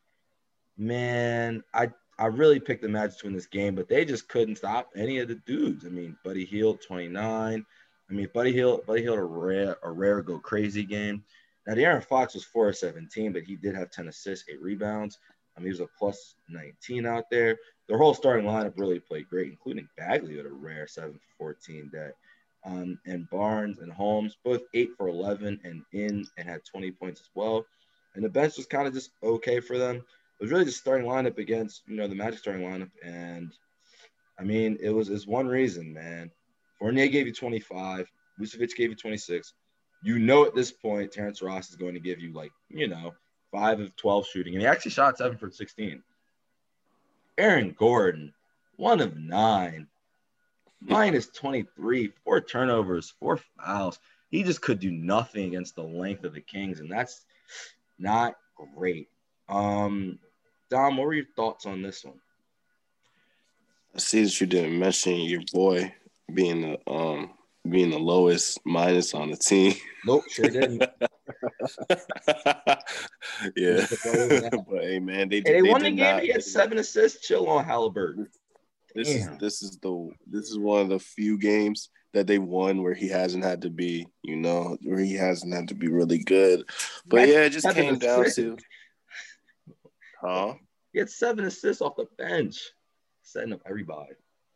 Man, 0.78 1.64
I 1.74 1.90
I 2.18 2.28
really 2.28 2.62
picked 2.62 2.82
the 2.82 2.88
Magic 2.88 3.20
to 3.20 3.26
win 3.26 3.34
this 3.34 3.48
game, 3.48 3.76
but 3.76 3.90
they 3.90 4.06
just 4.06 4.30
couldn't 4.30 4.58
stop 4.58 4.92
any 4.96 5.20
of 5.20 5.28
the 5.28 5.36
dudes. 5.36 5.86
I 5.86 5.90
mean, 5.90 6.16
Buddy 6.24 6.46
Hield 6.46 6.82
29. 6.82 7.66
I 8.10 8.14
mean, 8.14 8.28
Buddy 8.34 8.52
Hield, 8.52 8.86
Buddy 8.86 9.02
Hield 9.02 9.18
a 9.18 9.24
rare 9.24 9.78
a 9.84 9.92
rare 9.92 10.22
go 10.22 10.40
crazy 10.40 10.84
game. 10.84 11.24
Now, 11.66 11.74
De'Aaron 11.74 12.04
Fox 12.04 12.36
was 12.36 12.44
4 12.44 12.70
of 12.70 12.78
17, 12.78 13.34
but 13.34 13.44
he 13.44 13.56
did 13.56 13.74
have 13.76 13.90
10 13.90 14.08
assists, 14.08 14.48
8 14.48 14.62
rebounds. 14.62 15.18
I 15.58 15.60
mean, 15.60 15.68
he 15.68 15.72
was 15.72 15.80
a 15.80 15.88
plus 15.98 16.36
19 16.50 17.06
out 17.06 17.30
there. 17.32 17.58
Their 17.88 17.98
whole 17.98 18.14
starting 18.14 18.46
lineup 18.46 18.78
really 18.78 19.00
played 19.00 19.30
great, 19.30 19.50
including 19.50 19.88
Bagley 19.98 20.36
with 20.38 20.46
a 20.46 20.52
rare 20.52 20.88
7 20.88 21.14
for 21.38 21.56
14 21.56 21.90
day. 21.92 22.10
Um, 22.66 23.00
and 23.06 23.30
Barnes 23.30 23.80
and 23.80 23.92
Holmes, 23.92 24.38
both 24.44 24.62
8 24.74 24.92
for 24.98 25.08
11 25.08 25.60
and 25.64 25.84
in 25.92 26.26
and 26.38 26.50
had 26.50 26.66
20 26.66 26.92
points 26.92 27.22
as 27.22 27.30
well. 27.36 27.66
And 28.16 28.24
the 28.24 28.30
bench 28.30 28.58
was 28.58 28.66
kind 28.66 28.88
of 28.88 28.94
just 28.94 29.12
okay 29.24 29.60
for 29.60 29.78
them. 29.78 29.98
It 29.98 30.44
was 30.44 30.52
really 30.52 30.66
just 30.66 30.80
starting 30.80 31.08
lineup 31.08 31.38
against, 31.38 31.84
you 31.88 31.96
know, 31.96 32.08
the 32.08 32.16
Magic 32.16 32.40
starting 32.40 32.66
lineup. 32.66 32.92
And 33.04 33.54
I 34.40 34.44
mean, 34.44 34.78
it 34.82 34.90
was, 34.90 35.10
it's 35.10 35.28
one 35.28 35.48
reason, 35.48 35.94
man. 35.94 36.32
Fournier 36.80 37.08
gave 37.08 37.28
you 37.28 37.34
25, 37.34 38.08
Vucevic 38.40 38.76
gave 38.76 38.90
you 38.90 38.96
26 38.96 39.54
you 40.06 40.20
know 40.20 40.46
at 40.46 40.54
this 40.54 40.72
point 40.72 41.12
Terrence 41.12 41.42
Ross 41.42 41.72
is 41.72 41.76
going 41.76 41.96
to 41.96 42.00
give 42.00 42.20
you 42.20 42.32
like, 42.32 42.52
you 42.70 42.88
know, 42.88 43.14
five 43.52 43.80
of 43.80 43.96
12 43.96 44.28
shooting. 44.28 44.54
And 44.54 44.62
he 44.62 44.68
actually 44.68 44.92
shot 44.92 45.18
seven 45.18 45.36
for 45.36 45.50
16. 45.50 46.02
Aaron 47.40 47.76
Gordon, 47.78 48.32
one 48.78 49.02
of 49.02 49.18
nine, 49.18 49.88
minus 50.80 51.28
23, 51.28 52.14
four 52.24 52.40
turnovers, 52.40 53.14
four 53.20 53.40
fouls. 53.58 54.00
He 54.30 54.44
just 54.44 54.62
could 54.62 54.80
do 54.80 54.92
nothing 54.92 55.48
against 55.48 55.76
the 55.76 55.84
length 55.84 56.24
of 56.24 56.36
the 56.36 56.42
Kings, 56.42 56.80
and 56.80 56.92
that's 56.92 57.26
not 57.98 58.36
great. 58.76 59.10
Um, 59.50 60.20
Dom, 60.70 60.98
what 60.98 61.08
were 61.08 61.14
your 61.14 61.26
thoughts 61.36 61.66
on 61.66 61.82
this 61.82 62.06
one? 62.06 62.20
I 63.96 64.00
see 64.00 64.24
that 64.24 64.40
you 64.40 64.46
didn't 64.46 64.78
mention 64.78 65.16
your 65.16 65.42
boy 65.52 65.94
being 66.34 66.62
the 66.62 66.92
um 66.92 67.32
being 67.70 67.90
the 67.90 68.00
lowest 68.00 68.60
minus 68.66 69.14
on 69.14 69.32
the 69.32 69.38
team. 69.38 69.74
Nope, 70.06 70.24
sure 70.30 70.50
didn't. 70.50 70.82
yeah, 73.56 73.86
but 74.70 74.84
hey, 74.84 75.00
man, 75.00 75.30
they, 75.30 75.38
hey, 75.38 75.42
they, 75.42 75.62
they 75.62 75.62
won 75.64 75.82
the 75.82 75.90
game. 75.90 75.98
Not, 75.98 76.24
he 76.24 76.30
had 76.30 76.44
seven 76.44 76.78
assists. 76.78 77.28
Chill 77.28 77.48
on 77.48 77.66
Halliburton. 77.66 78.28
This 78.94 79.10
Damn. 79.10 79.34
is 79.34 79.40
this 79.40 79.62
is 79.62 79.78
the 79.82 80.10
this 80.28 80.50
is 80.50 80.58
one 80.58 80.82
of 80.82 80.90
the 80.90 81.00
few 81.00 81.38
games 81.38 81.90
that 82.14 82.28
they 82.28 82.40
won 82.40 82.82
where 82.82 82.94
he 82.94 83.10
hasn't 83.10 83.44
had 83.44 83.62
to 83.64 83.70
be, 83.70 84.08
you 84.24 84.38
know, 84.38 84.78
where 84.84 85.00
he 85.00 85.14
hasn't 85.14 85.54
had 85.54 85.68
to 85.68 85.76
be 85.76 85.90
really 85.90 86.20
good. 86.24 86.64
But 87.06 87.28
yeah, 87.28 87.42
it 87.42 87.50
just 87.50 87.70
came 87.76 87.98
down 88.00 88.32
to, 88.32 88.58
huh? 90.22 90.54
He 90.94 91.00
had 91.00 91.10
seven 91.10 91.44
assists 91.44 91.82
off 91.82 91.98
the 91.98 92.08
bench, 92.18 92.72
setting 93.24 93.52
up 93.52 93.60
everybody. 93.68 94.14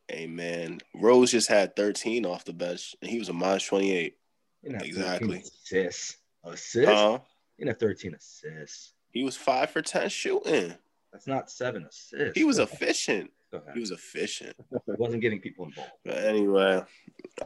Hey 0.09 0.25
man, 0.25 0.79
Rose 0.95 1.31
just 1.31 1.47
had 1.47 1.75
13 1.75 2.25
off 2.25 2.43
the 2.43 2.53
bench, 2.53 2.95
and 3.01 3.11
he 3.11 3.19
was 3.19 3.29
a 3.29 3.33
minus 3.33 3.65
28. 3.67 4.15
Exactly. 4.63 5.39
Assists. 5.39 6.17
Assists. 6.43 6.89
Uh, 6.89 7.19
you 7.57 7.65
know, 7.65 7.73
13 7.73 8.15
assists. 8.15 8.93
He 9.11 9.23
was 9.23 9.37
five 9.37 9.69
for 9.69 9.81
10 9.81 10.09
shooting. 10.09 10.73
That's 11.11 11.27
not 11.27 11.51
seven 11.51 11.85
assists. 11.85 12.37
He 12.37 12.43
was 12.43 12.59
efficient. 12.59 13.31
He 13.73 13.79
was 13.79 13.91
efficient. 13.91 14.55
He 14.69 14.93
wasn't 14.97 15.21
getting 15.21 15.39
people 15.39 15.65
involved. 15.65 15.91
But 16.05 16.17
anyway, 16.17 16.83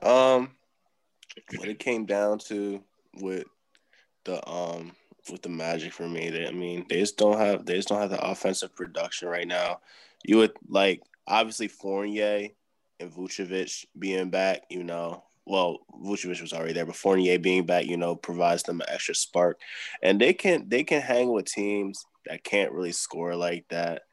um, 0.02 0.52
what 1.58 1.68
it 1.68 1.80
came 1.80 2.06
down 2.06 2.40
to 2.40 2.84
with 3.16 3.46
the 4.26 4.48
um 4.50 4.94
with 5.32 5.42
the 5.42 5.50
Magic 5.50 5.94
for 5.94 6.08
me, 6.08 6.30
they, 6.30 6.48
I 6.48 6.52
mean, 6.52 6.86
they 6.90 7.00
just 7.00 7.18
don't 7.18 7.38
have 7.38 7.66
they 7.66 7.76
just 7.76 7.88
don't 7.88 8.02
have 8.02 8.10
the 8.10 8.24
offensive 8.24 8.76
production 8.76 9.30
right 9.30 9.48
now. 9.48 9.80
You 10.26 10.38
would 10.38 10.54
like 10.68 11.02
obviously 11.28 11.68
Fournier 11.68 12.50
and 13.00 13.12
Vucevic 13.12 13.86
being 13.98 14.30
back, 14.30 14.64
you 14.70 14.84
know, 14.84 15.24
well, 15.46 15.80
Vucevic 16.04 16.42
was 16.42 16.54
already 16.54 16.74
there, 16.74 16.86
but 16.86 16.96
Fournier 16.96 17.38
being 17.38 17.66
back, 17.66 17.86
you 17.86 17.98
know, 17.98 18.16
provides 18.16 18.64
them 18.64 18.82
an 18.82 18.88
extra 18.90 19.14
spark, 19.16 19.60
and 20.02 20.20
they 20.20 20.34
can 20.34 20.70
they 20.70 20.84
can 20.84 21.02
hang 21.02 21.32
with 21.32 21.46
teams 21.46 22.06
that 22.26 22.44
can't 22.44 22.72
really 22.72 22.94
score 22.94 23.36
like 23.36 23.66
that. 23.70 24.04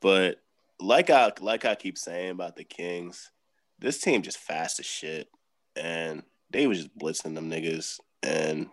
But 0.00 0.40
like 0.80 1.10
I 1.10 1.32
like 1.40 1.64
I 1.64 1.74
keep 1.74 1.96
saying 1.96 2.30
about 2.30 2.56
the 2.56 2.64
Kings, 2.64 3.30
this 3.78 4.00
team 4.00 4.22
just 4.22 4.38
fast 4.38 4.80
as 4.80 4.86
shit, 4.86 5.28
and 5.76 6.22
they 6.50 6.66
was 6.66 6.78
just 6.78 6.98
blitzing 6.98 7.34
them 7.34 7.50
niggas, 7.50 8.00
and 8.22 8.68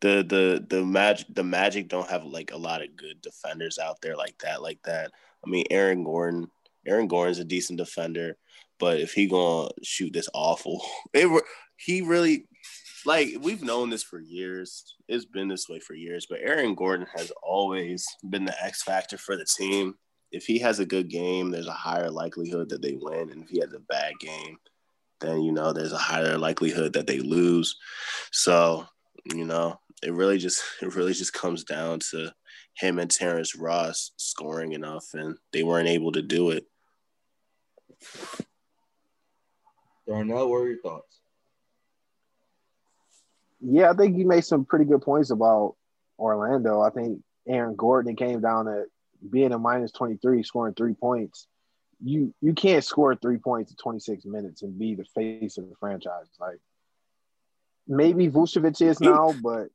the 0.00 0.24
the 0.28 0.64
the 0.68 0.84
magic 0.84 1.26
the 1.34 1.42
Magic 1.44 1.88
don't 1.88 2.10
have 2.10 2.24
like 2.24 2.52
a 2.52 2.56
lot 2.56 2.82
of 2.82 2.96
good 2.96 3.20
defenders 3.22 3.78
out 3.78 4.00
there 4.00 4.16
like 4.16 4.38
that 4.38 4.62
like 4.62 4.82
that. 4.84 5.10
I 5.44 5.50
mean, 5.50 5.64
Aaron 5.70 6.04
Gordon 6.04 6.50
Aaron 6.86 7.06
Gordon's 7.06 7.38
a 7.38 7.44
decent 7.44 7.78
defender, 7.78 8.36
but 8.78 9.00
if 9.00 9.12
he 9.12 9.26
gonna 9.26 9.68
shoot 9.82 10.12
this 10.12 10.28
awful, 10.34 10.84
it 11.14 11.42
he 11.76 12.02
really 12.02 12.46
like 13.06 13.28
we've 13.40 13.62
known 13.62 13.90
this 13.90 14.02
for 14.02 14.20
years. 14.20 14.96
It's 15.08 15.24
been 15.24 15.48
this 15.48 15.68
way 15.68 15.80
for 15.80 15.94
years, 15.94 16.26
but 16.28 16.40
Aaron 16.42 16.74
Gordon 16.74 17.06
has 17.16 17.32
always 17.42 18.06
been 18.28 18.44
the 18.44 18.64
X 18.64 18.82
factor 18.82 19.18
for 19.18 19.36
the 19.36 19.46
team. 19.46 19.94
If 20.30 20.44
he 20.44 20.58
has 20.58 20.78
a 20.78 20.86
good 20.86 21.08
game, 21.08 21.50
there's 21.50 21.68
a 21.68 21.72
higher 21.72 22.10
likelihood 22.10 22.68
that 22.68 22.82
they 22.82 22.98
win, 23.00 23.30
and 23.30 23.42
if 23.44 23.48
he 23.48 23.60
has 23.60 23.72
a 23.72 23.80
bad 23.80 24.12
game, 24.20 24.58
then 25.20 25.42
you 25.42 25.52
know 25.52 25.72
there's 25.72 25.92
a 25.92 25.98
higher 25.98 26.36
likelihood 26.38 26.92
that 26.94 27.06
they 27.06 27.20
lose. 27.20 27.76
So 28.32 28.86
you 29.24 29.44
know 29.44 29.78
it 30.02 30.12
really 30.12 30.38
just 30.38 30.62
it 30.82 30.94
really 30.94 31.12
just 31.12 31.32
comes 31.32 31.64
down 31.64 32.00
to 32.10 32.32
him 32.78 32.98
and 32.98 33.10
Terrence 33.10 33.56
Ross 33.56 34.12
scoring 34.16 34.72
enough, 34.72 35.14
and 35.14 35.36
they 35.52 35.62
weren't 35.62 35.88
able 35.88 36.12
to 36.12 36.22
do 36.22 36.50
it. 36.50 36.66
Darnell, 40.06 40.48
what 40.48 40.58
are 40.58 40.68
your 40.68 40.80
thoughts? 40.80 41.18
Yeah, 43.60 43.90
I 43.90 43.94
think 43.94 44.16
you 44.16 44.26
made 44.26 44.44
some 44.44 44.64
pretty 44.64 44.84
good 44.84 45.02
points 45.02 45.30
about 45.30 45.74
Orlando. 46.18 46.80
I 46.80 46.90
think 46.90 47.20
Aaron 47.46 47.74
Gordon 47.74 48.14
came 48.14 48.40
down 48.40 48.66
to 48.66 48.84
being 49.28 49.52
a 49.52 49.58
minus 49.58 49.90
23, 49.92 50.44
scoring 50.44 50.74
three 50.74 50.94
points. 50.94 51.48
You 52.02 52.32
you 52.40 52.52
can't 52.52 52.84
score 52.84 53.16
three 53.16 53.38
points 53.38 53.72
in 53.72 53.76
26 53.76 54.24
minutes 54.24 54.62
and 54.62 54.78
be 54.78 54.94
the 54.94 55.04
face 55.16 55.58
of 55.58 55.68
the 55.68 55.74
franchise. 55.80 56.28
Like 56.38 56.60
maybe 57.88 58.28
Vucevic 58.28 58.80
is 58.80 59.00
now, 59.00 59.34
but 59.42 59.66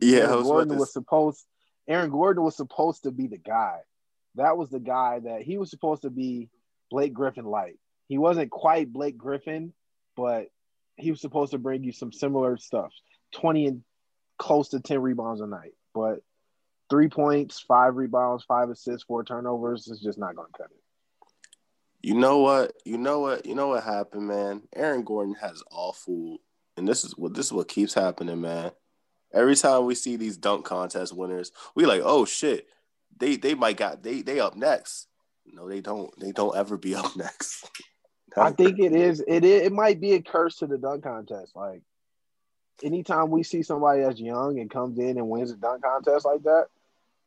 yeah, 0.00 0.20
Aaron 0.20 0.42
Gordon 0.44 0.78
was 0.78 0.94
supposed 0.94 1.44
Aaron 1.88 2.10
Gordon 2.10 2.42
was 2.44 2.56
supposed 2.56 3.04
to 3.04 3.10
be 3.10 3.26
the 3.26 3.38
guy. 3.38 3.78
That 4.36 4.56
was 4.56 4.70
the 4.70 4.80
guy 4.80 5.20
that 5.20 5.42
he 5.42 5.58
was 5.58 5.70
supposed 5.70 6.02
to 6.02 6.10
be 6.10 6.48
Blake 6.90 7.12
Griffin 7.12 7.44
light. 7.44 7.78
He 8.08 8.18
wasn't 8.18 8.50
quite 8.50 8.92
Blake 8.92 9.16
Griffin, 9.16 9.72
but 10.16 10.48
he 10.96 11.10
was 11.10 11.20
supposed 11.20 11.52
to 11.52 11.58
bring 11.58 11.82
you 11.82 11.92
some 11.92 12.12
similar 12.12 12.56
stuff 12.56 12.92
20 13.34 13.66
and 13.66 13.82
close 14.38 14.68
to 14.70 14.80
10 14.80 15.00
rebounds 15.00 15.40
a 15.40 15.46
night. 15.46 15.72
But 15.94 16.20
three 16.90 17.08
points, 17.08 17.60
five 17.60 17.96
rebounds, 17.96 18.44
five 18.44 18.68
assists, 18.70 19.04
four 19.04 19.24
turnovers 19.24 19.88
is 19.88 20.00
just 20.00 20.18
not 20.18 20.36
going 20.36 20.48
to 20.52 20.58
cut 20.58 20.70
it. 20.70 20.82
You 22.02 22.14
know 22.14 22.38
what? 22.38 22.72
You 22.84 22.98
know 22.98 23.20
what? 23.20 23.46
You 23.46 23.54
know 23.54 23.68
what 23.68 23.84
happened, 23.84 24.26
man? 24.26 24.62
Aaron 24.74 25.04
Gordon 25.04 25.36
has 25.40 25.62
awful, 25.70 26.38
and 26.76 26.86
this 26.86 27.04
is 27.04 27.16
what 27.16 27.32
this 27.32 27.46
is 27.46 27.52
what 27.52 27.68
keeps 27.68 27.94
happening, 27.94 28.40
man. 28.40 28.72
Every 29.32 29.56
time 29.56 29.86
we 29.86 29.94
see 29.94 30.16
these 30.16 30.36
dunk 30.36 30.64
contest 30.64 31.14
winners, 31.14 31.52
we 31.74 31.86
like, 31.86 32.02
oh 32.04 32.24
shit, 32.24 32.66
they 33.16 33.36
they 33.36 33.54
might 33.54 33.76
got 33.76 34.02
they 34.02 34.22
they 34.22 34.40
up 34.40 34.56
next. 34.56 35.08
No, 35.46 35.68
they 35.68 35.80
don't. 35.80 36.10
They 36.20 36.32
don't 36.32 36.56
ever 36.56 36.76
be 36.76 36.94
up 36.94 37.16
next. 37.16 37.68
I 38.36 38.50
think 38.52 38.78
it 38.78 38.92
is. 38.94 39.22
It 39.26 39.44
is. 39.44 39.62
It 39.62 39.72
might 39.72 40.00
be 40.00 40.12
a 40.14 40.22
curse 40.22 40.56
to 40.58 40.66
the 40.66 40.78
dunk 40.78 41.04
contest. 41.04 41.54
Like 41.54 41.82
anytime 42.82 43.30
we 43.30 43.42
see 43.42 43.62
somebody 43.62 44.02
that's 44.02 44.20
young 44.20 44.58
and 44.58 44.70
comes 44.70 44.98
in 44.98 45.18
and 45.18 45.28
wins 45.28 45.50
a 45.50 45.56
dunk 45.56 45.82
contest 45.82 46.24
like 46.24 46.42
that, 46.44 46.66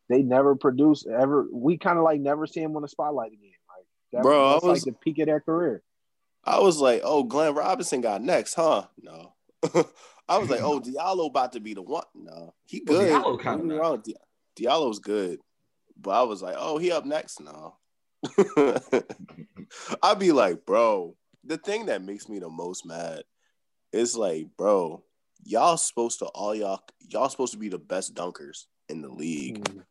they 0.10 0.22
never 0.22 0.56
produce 0.56 1.06
ever. 1.06 1.48
We 1.52 1.78
kind 1.78 1.98
of 1.98 2.04
like 2.04 2.20
never 2.22 2.48
see 2.48 2.62
him 2.62 2.76
on 2.76 2.82
the 2.82 2.88
spotlight 2.88 3.34
again. 3.34 3.52
Like 3.70 3.86
that, 4.14 4.24
Bro, 4.24 4.52
that's 4.52 4.64
was- 4.64 4.86
like 4.86 4.94
the 4.94 5.00
peak 5.00 5.20
of 5.20 5.28
their 5.28 5.40
career. 5.42 5.82
I 6.48 6.60
was 6.60 6.80
like, 6.80 7.02
oh, 7.04 7.24
Glenn 7.24 7.56
Robinson 7.56 8.02
got 8.02 8.22
next, 8.22 8.54
huh? 8.54 8.86
No. 9.02 9.34
I 10.28 10.38
was 10.38 10.50
like, 10.50 10.62
oh, 10.64 10.80
Diallo 10.80 11.28
about 11.28 11.54
to 11.54 11.60
be 11.60 11.74
the 11.74 11.82
one. 11.82 12.04
No, 12.16 12.54
he 12.66 12.84
Well, 12.86 13.00
good. 13.00 13.12
Diallo 13.12 13.42
kinda 13.42 13.58
get 13.58 13.66
me 13.66 13.76
nice. 13.76 13.80
wrong, 13.80 14.02
Di- 14.04 14.16
Diallo's 14.64 15.00
good, 15.00 15.40
but 16.00 16.12
I 16.12 16.24
was 16.24 16.42
like, 16.42 16.56
oh, 16.58 16.78
he 16.78 16.92
up 16.92 17.06
next. 17.06 17.40
No. 17.40 17.76
I'd 20.02 20.20
be 20.20 20.32
like, 20.32 20.66
bro, 20.66 21.16
the 21.44 21.58
thing 21.58 21.88
that 21.88 22.02
makes 22.04 22.28
me 22.28 22.40
the 22.40 22.50
most 22.50 22.86
mad 22.86 23.24
is 23.92 24.16
like, 24.16 24.48
bro, 24.58 25.04
y'all 25.44 25.78
supposed 25.78 26.20
to 26.20 26.26
all 26.26 26.56
y'all 26.56 26.82
y'all 27.00 27.30
supposed 27.30 27.54
to 27.54 27.60
be 27.60 27.70
the 27.70 27.78
best 27.78 28.16
dunkers 28.16 28.66
in 28.90 29.02
the 29.02 29.10
league. 29.10 29.64
Mm. 29.64 29.84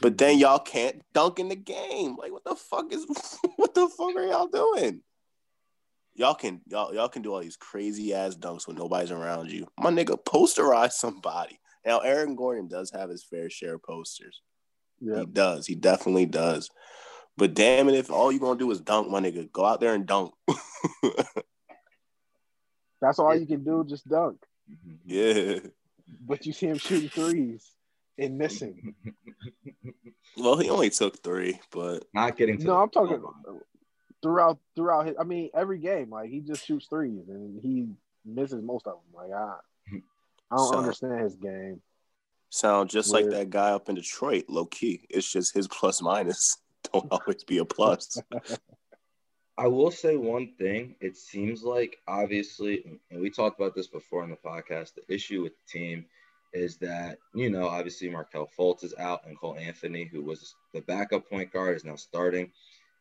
But 0.00 0.18
then 0.18 0.38
y'all 0.38 0.58
can't 0.58 1.02
dunk 1.12 1.38
in 1.38 1.48
the 1.48 1.56
game. 1.56 2.16
Like, 2.16 2.32
what 2.32 2.44
the 2.44 2.54
fuck 2.54 2.92
is 2.92 3.06
what 3.56 3.74
the 3.74 3.88
fuck 3.88 4.14
are 4.16 4.26
y'all 4.26 4.46
doing? 4.48 5.00
Y'all 6.18 6.34
can 6.34 6.60
y'all 6.66 6.92
y'all 6.92 7.08
can 7.08 7.22
do 7.22 7.32
all 7.32 7.38
these 7.38 7.56
crazy 7.56 8.12
ass 8.12 8.34
dunks 8.34 8.66
when 8.66 8.74
nobody's 8.74 9.12
around 9.12 9.52
you. 9.52 9.68
My 9.78 9.90
nigga, 9.92 10.18
posterize 10.24 10.90
somebody. 10.90 11.60
Now, 11.86 12.00
Aaron 12.00 12.34
Gordon 12.34 12.66
does 12.66 12.90
have 12.90 13.08
his 13.08 13.22
fair 13.22 13.48
share 13.48 13.76
of 13.76 13.84
posters. 13.84 14.42
Yeah, 15.00 15.20
He 15.20 15.26
does. 15.26 15.66
He 15.68 15.76
definitely 15.76 16.26
does. 16.26 16.70
But 17.36 17.54
damn 17.54 17.88
it, 17.88 17.94
if 17.94 18.10
all 18.10 18.32
you 18.32 18.40
gonna 18.40 18.58
do 18.58 18.68
is 18.72 18.80
dunk, 18.80 19.08
my 19.08 19.20
nigga, 19.20 19.50
go 19.52 19.64
out 19.64 19.78
there 19.78 19.94
and 19.94 20.06
dunk. 20.06 20.34
that's 23.00 23.20
all 23.20 23.36
you 23.36 23.46
can 23.46 23.62
do. 23.62 23.84
Just 23.88 24.08
dunk. 24.08 24.42
yeah. 25.06 25.60
But 26.26 26.46
you 26.46 26.52
see 26.52 26.66
him 26.66 26.78
shooting 26.78 27.10
threes 27.10 27.64
and 28.18 28.36
missing. 28.36 28.92
Well, 30.36 30.58
he 30.58 30.68
only 30.68 30.90
took 30.90 31.22
three, 31.22 31.60
but 31.70 32.06
Not 32.12 32.36
getting 32.36 32.58
to 32.58 32.64
No, 32.64 32.74
the- 32.74 32.80
I'm 32.80 32.90
talking 32.90 33.22
throughout 34.22 34.58
throughout 34.76 35.06
his. 35.06 35.16
I 35.18 35.24
mean, 35.24 35.50
every 35.54 35.78
game, 35.78 36.10
like 36.10 36.30
he 36.30 36.40
just 36.40 36.64
shoots 36.66 36.86
threes 36.86 37.28
and 37.28 37.60
he 37.60 37.88
misses 38.24 38.62
most 38.62 38.86
of 38.86 38.94
them. 38.94 39.02
Like 39.14 39.32
I, 39.32 39.54
I 40.50 40.56
don't 40.56 40.68
So- 40.72 40.78
understand 40.78 41.20
his 41.20 41.36
game. 41.36 41.80
sound 42.50 42.90
just 42.90 43.12
like 43.12 43.28
that 43.30 43.50
guy 43.50 43.70
up 43.72 43.88
in 43.88 43.94
Detroit, 43.94 44.44
low 44.48 44.66
key. 44.66 45.06
It's 45.10 45.30
just 45.30 45.54
his 45.54 45.68
plus 45.68 46.00
minus 46.02 46.56
don't 46.92 47.06
always 47.10 47.44
be 47.44 47.58
a 47.58 47.64
plus. 47.64 48.20
I 49.58 49.66
will 49.66 49.90
say 49.90 50.16
one 50.16 50.52
thing. 50.56 50.94
It 51.00 51.16
seems 51.16 51.64
like 51.64 51.96
obviously, 52.06 52.84
and 53.10 53.20
we 53.20 53.28
talked 53.28 53.58
about 53.60 53.74
this 53.74 53.88
before 53.88 54.22
in 54.24 54.30
the 54.30 54.36
podcast. 54.36 54.94
The 54.94 55.12
issue 55.12 55.42
with 55.42 55.52
the 55.56 55.78
team 55.78 56.04
is 56.54 56.76
that 56.78 57.18
you 57.34 57.50
know 57.50 57.66
obviously 57.68 58.08
Markelle 58.08 58.48
Fultz 58.56 58.84
is 58.84 58.94
out, 58.98 59.26
and 59.26 59.36
Cole 59.38 59.56
Anthony, 59.58 60.04
who 60.04 60.22
was 60.22 60.54
the 60.72 60.80
backup 60.82 61.28
point 61.28 61.52
guard, 61.52 61.76
is 61.76 61.84
now 61.84 61.96
starting. 61.96 62.52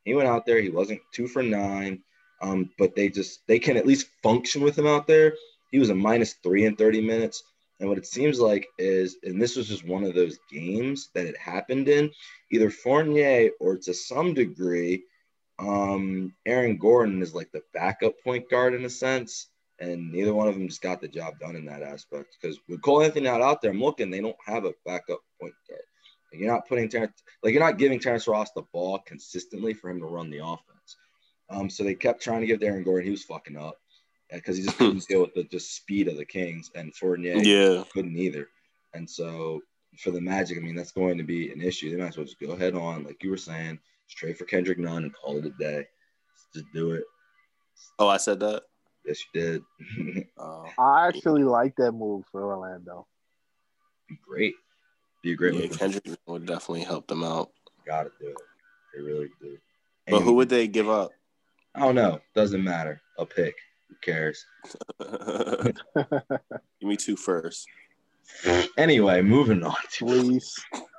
He 0.08 0.14
went 0.14 0.30
out 0.30 0.46
there. 0.46 0.62
He 0.62 0.70
wasn't 0.70 1.02
two 1.12 1.28
for 1.28 1.44
nine, 1.44 2.02
um, 2.42 2.70
but 2.78 2.96
they 2.96 3.10
just 3.10 3.46
they 3.46 3.60
can 3.60 3.76
at 3.76 3.86
least 3.86 4.08
function 4.24 4.62
with 4.62 4.80
him 4.80 4.88
out 4.88 5.06
there. 5.06 5.34
He 5.70 5.80
was 5.80 5.90
a 5.90 5.96
minus 5.96 6.36
three 6.42 6.64
in 6.64 6.78
thirty 6.78 7.02
minutes. 7.02 7.44
And 7.82 7.90
what 7.90 7.98
it 7.98 8.08
seems 8.08 8.40
like 8.40 8.66
is, 8.80 9.18
and 9.24 9.40
this 9.40 9.58
was 9.58 9.68
just 9.68 9.86
one 9.86 10.06
of 10.06 10.16
those 10.16 10.40
games 10.50 11.10
that 11.14 11.26
it 11.26 11.38
happened 11.38 11.90
in, 11.90 12.10
either 12.52 12.70
Fournier 12.70 13.50
or 13.60 13.76
to 13.78 13.94
some 13.94 14.34
degree, 14.34 15.04
um, 15.60 16.34
Aaron 16.46 16.78
Gordon 16.78 17.22
is 17.22 17.36
like 17.36 17.52
the 17.52 17.62
backup 17.74 18.14
point 18.24 18.50
guard 18.50 18.74
in 18.74 18.86
a 18.86 18.90
sense, 18.90 19.50
and 19.80 20.10
neither 20.10 20.34
one 20.34 20.48
of 20.48 20.54
them 20.54 20.70
just 20.70 20.82
got 20.82 21.02
the 21.02 21.10
job 21.10 21.38
done 21.40 21.58
in 21.58 21.66
that 21.66 21.84
aspect. 21.84 22.38
Because 22.42 22.58
with 22.70 22.82
Cole 22.82 23.04
Anthony 23.04 23.26
not 23.26 23.42
out 23.42 23.62
there, 23.62 23.72
I'm 23.72 23.82
looking, 23.82 24.10
they 24.10 24.22
don't 24.22 24.38
have 24.46 24.64
a 24.64 24.74
backup 24.86 25.20
point 25.40 25.54
guard. 25.70 25.82
Like, 26.38 26.44
you're 26.44 26.54
not 26.54 26.68
putting 26.68 26.88
Terrence, 26.88 27.24
like 27.42 27.54
you're 27.54 27.64
not 27.64 27.80
giving 27.80 28.00
Terrence 28.00 28.28
Ross 28.28 28.52
the 28.52 28.62
ball 28.72 29.00
consistently 29.08 29.74
for 29.74 29.90
him 29.90 30.00
to 30.02 30.06
run 30.06 30.30
the 30.30 30.38
offense. 30.38 30.96
Um, 31.50 31.68
so 31.68 31.84
they 31.84 31.96
kept 31.96 32.22
trying 32.22 32.42
to 32.42 32.46
give 32.46 32.60
Darren 32.60 32.86
Gordon, 32.86 33.06
he 33.06 33.12
was 33.12 33.24
fucking 33.24 33.58
up 33.58 33.76
because 34.32 34.56
he 34.56 34.64
just 34.64 34.78
couldn't 34.78 35.08
deal 35.08 35.22
with 35.22 35.34
the 35.34 35.46
just 35.46 35.76
speed 35.76 36.08
of 36.08 36.16
the 36.18 36.26
Kings, 36.26 36.70
and 36.76 36.94
Fournier 36.96 37.38
Yeah. 37.38 37.84
couldn't 37.92 38.16
either. 38.16 38.50
And 38.94 39.10
so 39.10 39.62
for 39.98 40.12
the 40.12 40.22
Magic, 40.22 40.60
I 40.60 40.62
mean, 40.62 40.76
that's 40.76 40.92
going 40.92 41.18
to 41.18 41.24
be 41.24 41.52
an 41.52 41.60
issue. 41.62 41.90
They 41.90 41.98
might 41.98 42.10
as 42.10 42.18
well 42.18 42.26
just 42.28 42.40
go 42.40 42.52
ahead 42.52 42.76
on, 42.76 43.04
like 43.04 43.24
you 43.24 43.32
were 43.32 43.38
saying, 43.38 43.80
straight 44.06 44.38
for 44.38 44.46
Kendrick 44.46 44.78
Nunn 44.78 45.06
and 45.06 45.14
call 45.16 45.38
it 45.38 45.46
a 45.46 45.50
day. 45.58 45.88
Just 46.54 46.68
do 46.72 46.92
it. 46.92 47.04
Oh, 47.98 48.08
I 48.08 48.18
said 48.18 48.40
that. 48.42 48.62
Yes, 49.06 49.24
you 49.34 49.42
did. 49.42 50.28
Oh, 50.38 50.66
I 50.78 51.08
actually 51.08 51.44
like 51.44 51.76
that 51.78 51.94
move 51.94 52.26
for 52.32 52.44
Orlando. 52.46 53.08
be 54.08 54.20
great. 54.24 54.54
Be 55.22 55.32
a 55.32 55.36
great 55.36 55.54
yeah, 55.54 55.62
move. 55.62 55.80
Kendrick 55.80 56.06
would 56.26 56.46
definitely 56.46 56.84
help 56.84 57.08
them 57.08 57.24
out. 57.24 57.52
Gotta 57.86 58.12
do 58.20 58.28
it. 58.28 58.38
They 58.96 59.02
really 59.02 59.30
do. 59.42 59.58
But 60.08 60.22
who 60.22 60.34
would 60.34 60.50
they 60.50 60.68
give 60.68 60.90
up? 60.90 61.12
I 61.76 61.82
don't 61.82 61.96
know. 61.96 62.20
Doesn't 62.34 62.64
matter. 62.64 63.02
A 63.18 63.26
pick. 63.26 63.56
Who 63.90 63.96
cares? 64.02 64.46
Give 65.00 65.74
me 66.82 66.98
two 66.98 67.16
first. 67.16 67.68
Anyway, 68.78 69.22
moving 69.22 69.64
on. 69.64 69.76
Please. 69.98 70.56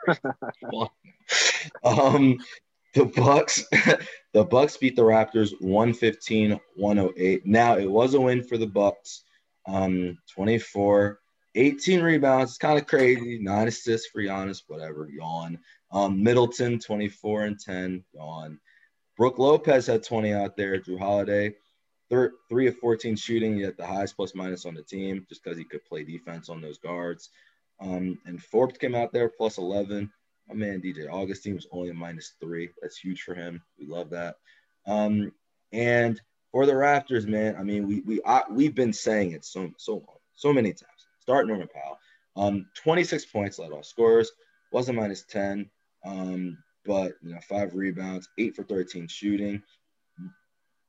um 1.84 2.38
the 2.94 3.04
bucks 3.04 3.64
the 4.32 4.44
bucks 4.44 4.76
beat 4.78 4.96
the 4.96 5.02
raptors 5.02 5.52
115-108 5.62 7.44
now 7.44 7.76
it 7.76 7.90
was 7.90 8.14
a 8.14 8.20
win 8.20 8.42
for 8.42 8.56
the 8.56 8.66
bucks 8.66 9.24
um 9.66 10.16
24 10.32 11.18
18 11.54 12.02
rebounds 12.02 12.52
it's 12.52 12.58
kind 12.58 12.78
of 12.78 12.86
crazy 12.86 13.38
nine 13.40 13.68
assists 13.68 14.08
for 14.08 14.22
Giannis 14.22 14.62
whatever 14.66 15.08
yawn 15.10 15.58
um 15.92 16.22
middleton 16.22 16.78
24 16.78 17.44
and 17.44 17.60
10 17.60 18.04
yawn 18.14 18.60
brook 19.16 19.38
lopez 19.38 19.86
had 19.86 20.02
20 20.02 20.32
out 20.32 20.56
there 20.56 20.78
jrue 20.78 20.98
holiday 20.98 21.54
thir- 22.10 22.34
3 22.48 22.68
of 22.68 22.76
14 22.78 23.16
shooting 23.16 23.56
yet 23.56 23.76
the 23.76 23.86
highest 23.86 24.16
plus 24.16 24.34
minus 24.34 24.66
on 24.66 24.74
the 24.74 24.82
team 24.82 25.26
just 25.28 25.42
because 25.42 25.58
he 25.58 25.64
could 25.64 25.84
play 25.84 26.04
defense 26.04 26.48
on 26.48 26.60
those 26.60 26.78
guards 26.78 27.30
um 27.80 28.18
and 28.26 28.42
forbes 28.42 28.78
came 28.78 28.94
out 28.94 29.12
there 29.12 29.28
plus 29.28 29.58
11 29.58 30.10
my 30.48 30.54
man 30.54 30.80
DJ 30.80 31.08
Augustin 31.10 31.54
was 31.54 31.66
only 31.70 31.90
a 31.90 31.94
minus 31.94 32.34
three. 32.40 32.70
That's 32.80 32.96
huge 32.96 33.22
for 33.22 33.34
him. 33.34 33.62
We 33.78 33.86
love 33.86 34.10
that. 34.10 34.36
Um, 34.86 35.32
and 35.72 36.20
for 36.52 36.64
the 36.64 36.72
Raptors, 36.72 37.26
man, 37.26 37.56
I 37.56 37.62
mean, 37.62 37.86
we 37.86 38.00
we 38.00 38.20
I, 38.24 38.42
we've 38.50 38.74
been 38.74 38.92
saying 38.92 39.32
it 39.32 39.44
so 39.44 39.70
so 39.76 39.94
long, 39.94 40.16
so 40.34 40.52
many 40.52 40.72
times. 40.72 40.97
Start 41.28 41.46
Norman 41.46 41.68
Powell. 41.68 41.98
Um, 42.38 42.66
26 42.74 43.26
points 43.26 43.58
led 43.58 43.70
off 43.70 43.84
scorers, 43.84 44.32
was 44.72 44.88
a 44.88 44.94
minus 44.94 45.24
10. 45.24 45.68
Um, 46.02 46.56
but 46.86 47.16
you 47.22 47.34
know, 47.34 47.40
five 47.46 47.74
rebounds, 47.74 48.30
eight 48.38 48.56
for 48.56 48.62
13 48.62 49.08
shooting. 49.08 49.62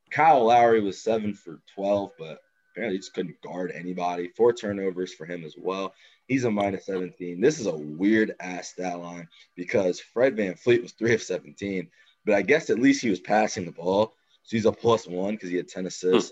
Kyle 0.09 0.45
Lowry 0.45 0.79
was 0.79 1.03
seven 1.03 1.33
for 1.33 1.59
12, 1.75 2.11
but 2.17 2.39
apparently 2.71 2.95
he 2.95 2.99
just 2.99 3.13
couldn't 3.13 3.41
guard 3.41 3.73
anybody. 3.75 4.29
Four 4.29 4.53
turnovers 4.53 5.13
for 5.13 5.25
him 5.25 5.43
as 5.43 5.55
well. 5.57 5.93
He's 6.29 6.45
a 6.45 6.51
minus 6.51 6.85
17. 6.85 7.41
This 7.41 7.59
is 7.59 7.65
a 7.65 7.75
weird 7.75 8.33
ass 8.39 8.69
stat 8.69 8.97
line 8.97 9.27
because 9.57 9.99
Fred 9.99 10.37
VanVleet 10.37 10.81
was 10.81 10.93
three 10.93 11.13
of 11.13 11.21
17, 11.21 11.89
but 12.25 12.35
I 12.35 12.43
guess 12.43 12.69
at 12.69 12.79
least 12.79 13.01
he 13.01 13.09
was 13.09 13.19
passing 13.19 13.65
the 13.65 13.73
ball. 13.73 14.13
So 14.43 14.55
he's 14.55 14.65
a 14.65 14.71
plus 14.71 15.05
one 15.05 15.33
because 15.33 15.49
he 15.49 15.57
had 15.57 15.67
10 15.67 15.87
assists. 15.87 16.31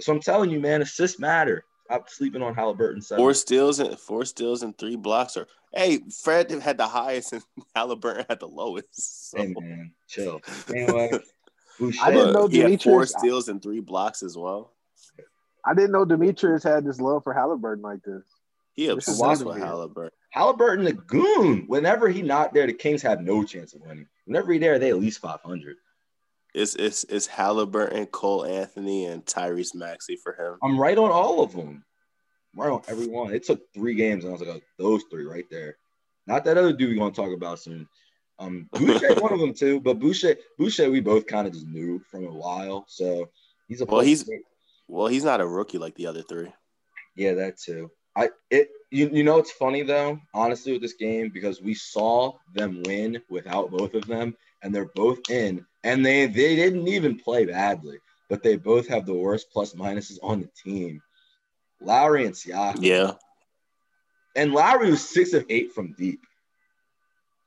So 0.00 0.14
I'm 0.14 0.20
telling 0.20 0.48
you, 0.48 0.60
man, 0.60 0.80
assists 0.80 1.20
matter. 1.20 1.66
Stop 1.88 2.10
sleeping 2.10 2.42
on 2.42 2.54
Halliburton. 2.54 3.00
Seven. 3.00 3.22
Four 3.22 3.32
steals 3.32 3.80
and 3.80 3.98
four 3.98 4.26
steals 4.26 4.62
and 4.62 4.76
three 4.76 4.96
blocks. 4.96 5.38
Or 5.38 5.46
hey, 5.72 6.00
Fred 6.22 6.50
had 6.50 6.76
the 6.76 6.86
highest 6.86 7.32
and 7.32 7.42
Halliburton 7.74 8.26
had 8.28 8.40
the 8.40 8.46
lowest. 8.48 9.30
So. 9.30 9.38
Hey, 9.38 9.54
man, 9.58 9.92
chill. 10.06 10.42
Anyway, 10.68 11.10
Boucher, 11.78 12.02
I 12.04 12.10
didn't 12.10 12.34
know 12.34 12.46
he 12.46 12.58
had 12.58 12.82
four 12.82 13.04
Demetrius- 13.04 13.14
steals 13.18 13.48
and 13.48 13.62
three 13.62 13.80
blocks 13.80 14.22
as 14.22 14.36
well. 14.36 14.74
I 15.64 15.74
didn't 15.74 15.92
know 15.92 16.04
Demetrius 16.04 16.62
had 16.62 16.84
this 16.84 17.00
love 17.00 17.24
for 17.24 17.32
Halliburton 17.32 17.82
like 17.82 18.02
this. 18.02 18.22
He 18.74 18.86
This 18.86 19.08
obsessed 19.08 19.44
with. 19.44 19.58
Halliburton. 19.58 20.12
Halliburton, 20.30 20.86
a 20.86 20.92
goon. 20.92 21.64
Whenever 21.68 22.08
he 22.08 22.22
not 22.22 22.52
there, 22.52 22.66
the 22.66 22.72
Kings 22.74 23.02
have 23.02 23.20
no 23.22 23.44
chance 23.44 23.74
of 23.74 23.80
winning. 23.80 24.06
Whenever 24.26 24.52
he 24.52 24.58
there, 24.58 24.78
they 24.78 24.90
at 24.90 25.00
least 25.00 25.20
500. 25.20 25.76
It's 26.58 26.74
it's 26.74 27.04
it's 27.04 27.26
Halliburton, 27.26 28.06
Cole 28.06 28.44
Anthony, 28.44 29.04
and 29.06 29.24
Tyrese 29.24 29.74
Maxey 29.76 30.16
for 30.16 30.32
him. 30.34 30.58
I'm 30.62 30.78
right 30.78 30.98
on 30.98 31.10
all 31.12 31.40
of 31.42 31.52
them. 31.52 31.84
I'm 32.54 32.60
right 32.60 32.72
on 32.72 32.82
every 32.88 33.06
one. 33.06 33.32
It 33.32 33.44
took 33.44 33.60
three 33.72 33.94
games, 33.94 34.24
and 34.24 34.30
I 34.34 34.36
was 34.36 34.46
like, 34.46 34.56
oh, 34.56 34.60
those 34.76 35.04
three 35.10 35.24
right 35.24 35.44
there. 35.50 35.76
Not 36.26 36.44
that 36.44 36.58
other 36.58 36.72
dude 36.72 36.90
we're 36.90 36.96
going 36.98 37.12
to 37.12 37.16
talk 37.16 37.32
about 37.32 37.60
soon. 37.60 37.88
Um, 38.40 38.68
Boucher, 38.72 39.14
one 39.20 39.32
of 39.32 39.38
them 39.38 39.54
too, 39.54 39.80
but 39.80 39.98
Boucher, 40.00 40.36
Boucher, 40.58 40.90
we 40.90 41.00
both 41.00 41.26
kind 41.26 41.46
of 41.46 41.52
just 41.52 41.66
knew 41.66 42.00
from 42.10 42.26
a 42.26 42.32
while. 42.32 42.84
So 42.88 43.30
he's 43.68 43.80
a 43.80 43.84
Well, 43.84 44.00
he's- 44.00 44.28
Well, 44.88 45.06
he's 45.06 45.24
not 45.24 45.40
a 45.40 45.46
rookie 45.46 45.78
like 45.78 45.94
the 45.94 46.06
other 46.06 46.22
three. 46.22 46.52
Yeah, 47.14 47.34
that 47.34 47.58
too. 47.58 47.90
I 48.16 48.30
it 48.50 48.70
you, 48.90 49.10
you 49.12 49.22
know 49.22 49.38
it's 49.38 49.52
funny 49.52 49.82
though, 49.82 50.18
honestly, 50.34 50.72
with 50.72 50.82
this 50.82 50.94
game 50.94 51.30
because 51.32 51.60
we 51.62 51.74
saw 51.74 52.32
them 52.54 52.82
win 52.84 53.22
without 53.30 53.70
both 53.70 53.94
of 53.94 54.06
them, 54.06 54.36
and 54.62 54.74
they're 54.74 54.90
both 54.94 55.18
in, 55.30 55.64
and 55.84 56.04
they 56.04 56.26
they 56.26 56.56
didn't 56.56 56.88
even 56.88 57.18
play 57.18 57.44
badly, 57.46 57.98
but 58.28 58.42
they 58.42 58.56
both 58.56 58.88
have 58.88 59.06
the 59.06 59.14
worst 59.14 59.50
plus 59.52 59.74
minuses 59.74 60.18
on 60.22 60.40
the 60.40 60.48
team. 60.62 61.02
Lowry 61.80 62.26
and 62.26 62.34
Siakam. 62.34 62.82
Yeah. 62.82 63.12
And 64.36 64.52
Lowry 64.52 64.90
was 64.90 65.08
six 65.08 65.32
of 65.32 65.44
eight 65.48 65.72
from 65.72 65.94
deep. 65.98 66.20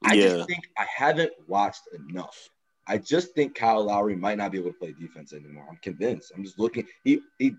I 0.03 0.15
Yeah. 0.15 0.29
just 0.29 0.47
think 0.47 0.63
I 0.77 0.85
haven't 0.85 1.31
watched 1.47 1.83
enough. 1.93 2.49
I 2.87 2.97
just 2.97 3.33
think 3.35 3.55
Kyle 3.55 3.83
Lowry 3.83 4.15
might 4.15 4.37
not 4.37 4.51
be 4.51 4.57
able 4.57 4.71
to 4.71 4.77
play 4.79 4.93
defense 4.93 5.33
anymore. 5.33 5.67
I'm 5.69 5.77
convinced. 5.77 6.31
I'm 6.35 6.43
just 6.43 6.59
looking. 6.59 6.87
He 7.03 7.21
he 7.37 7.55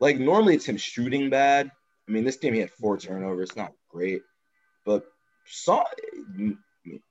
like 0.00 0.18
normally 0.18 0.54
it's 0.56 0.66
him 0.66 0.76
shooting 0.76 1.30
bad. 1.30 1.70
I 2.08 2.12
mean, 2.12 2.24
this 2.24 2.36
game 2.36 2.54
he 2.54 2.60
had 2.60 2.70
four 2.70 2.98
turnovers. 2.98 3.50
It's 3.50 3.56
not 3.56 3.72
great, 3.88 4.22
but 4.84 5.04
saw 5.46 5.84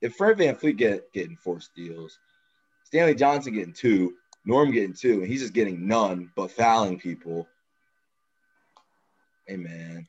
if 0.00 0.16
Fred 0.16 0.38
VanVleet 0.38 0.76
get 0.76 1.12
getting 1.12 1.36
four 1.36 1.60
steals, 1.60 2.18
Stanley 2.84 3.14
Johnson 3.14 3.54
getting 3.54 3.72
two, 3.72 4.14
Norm 4.44 4.70
getting 4.70 4.92
two, 4.94 5.20
and 5.20 5.26
he's 5.26 5.40
just 5.40 5.54
getting 5.54 5.86
none 5.86 6.30
but 6.36 6.50
fouling 6.50 6.98
people. 6.98 7.48
Hey 9.46 9.56
man, 9.56 10.06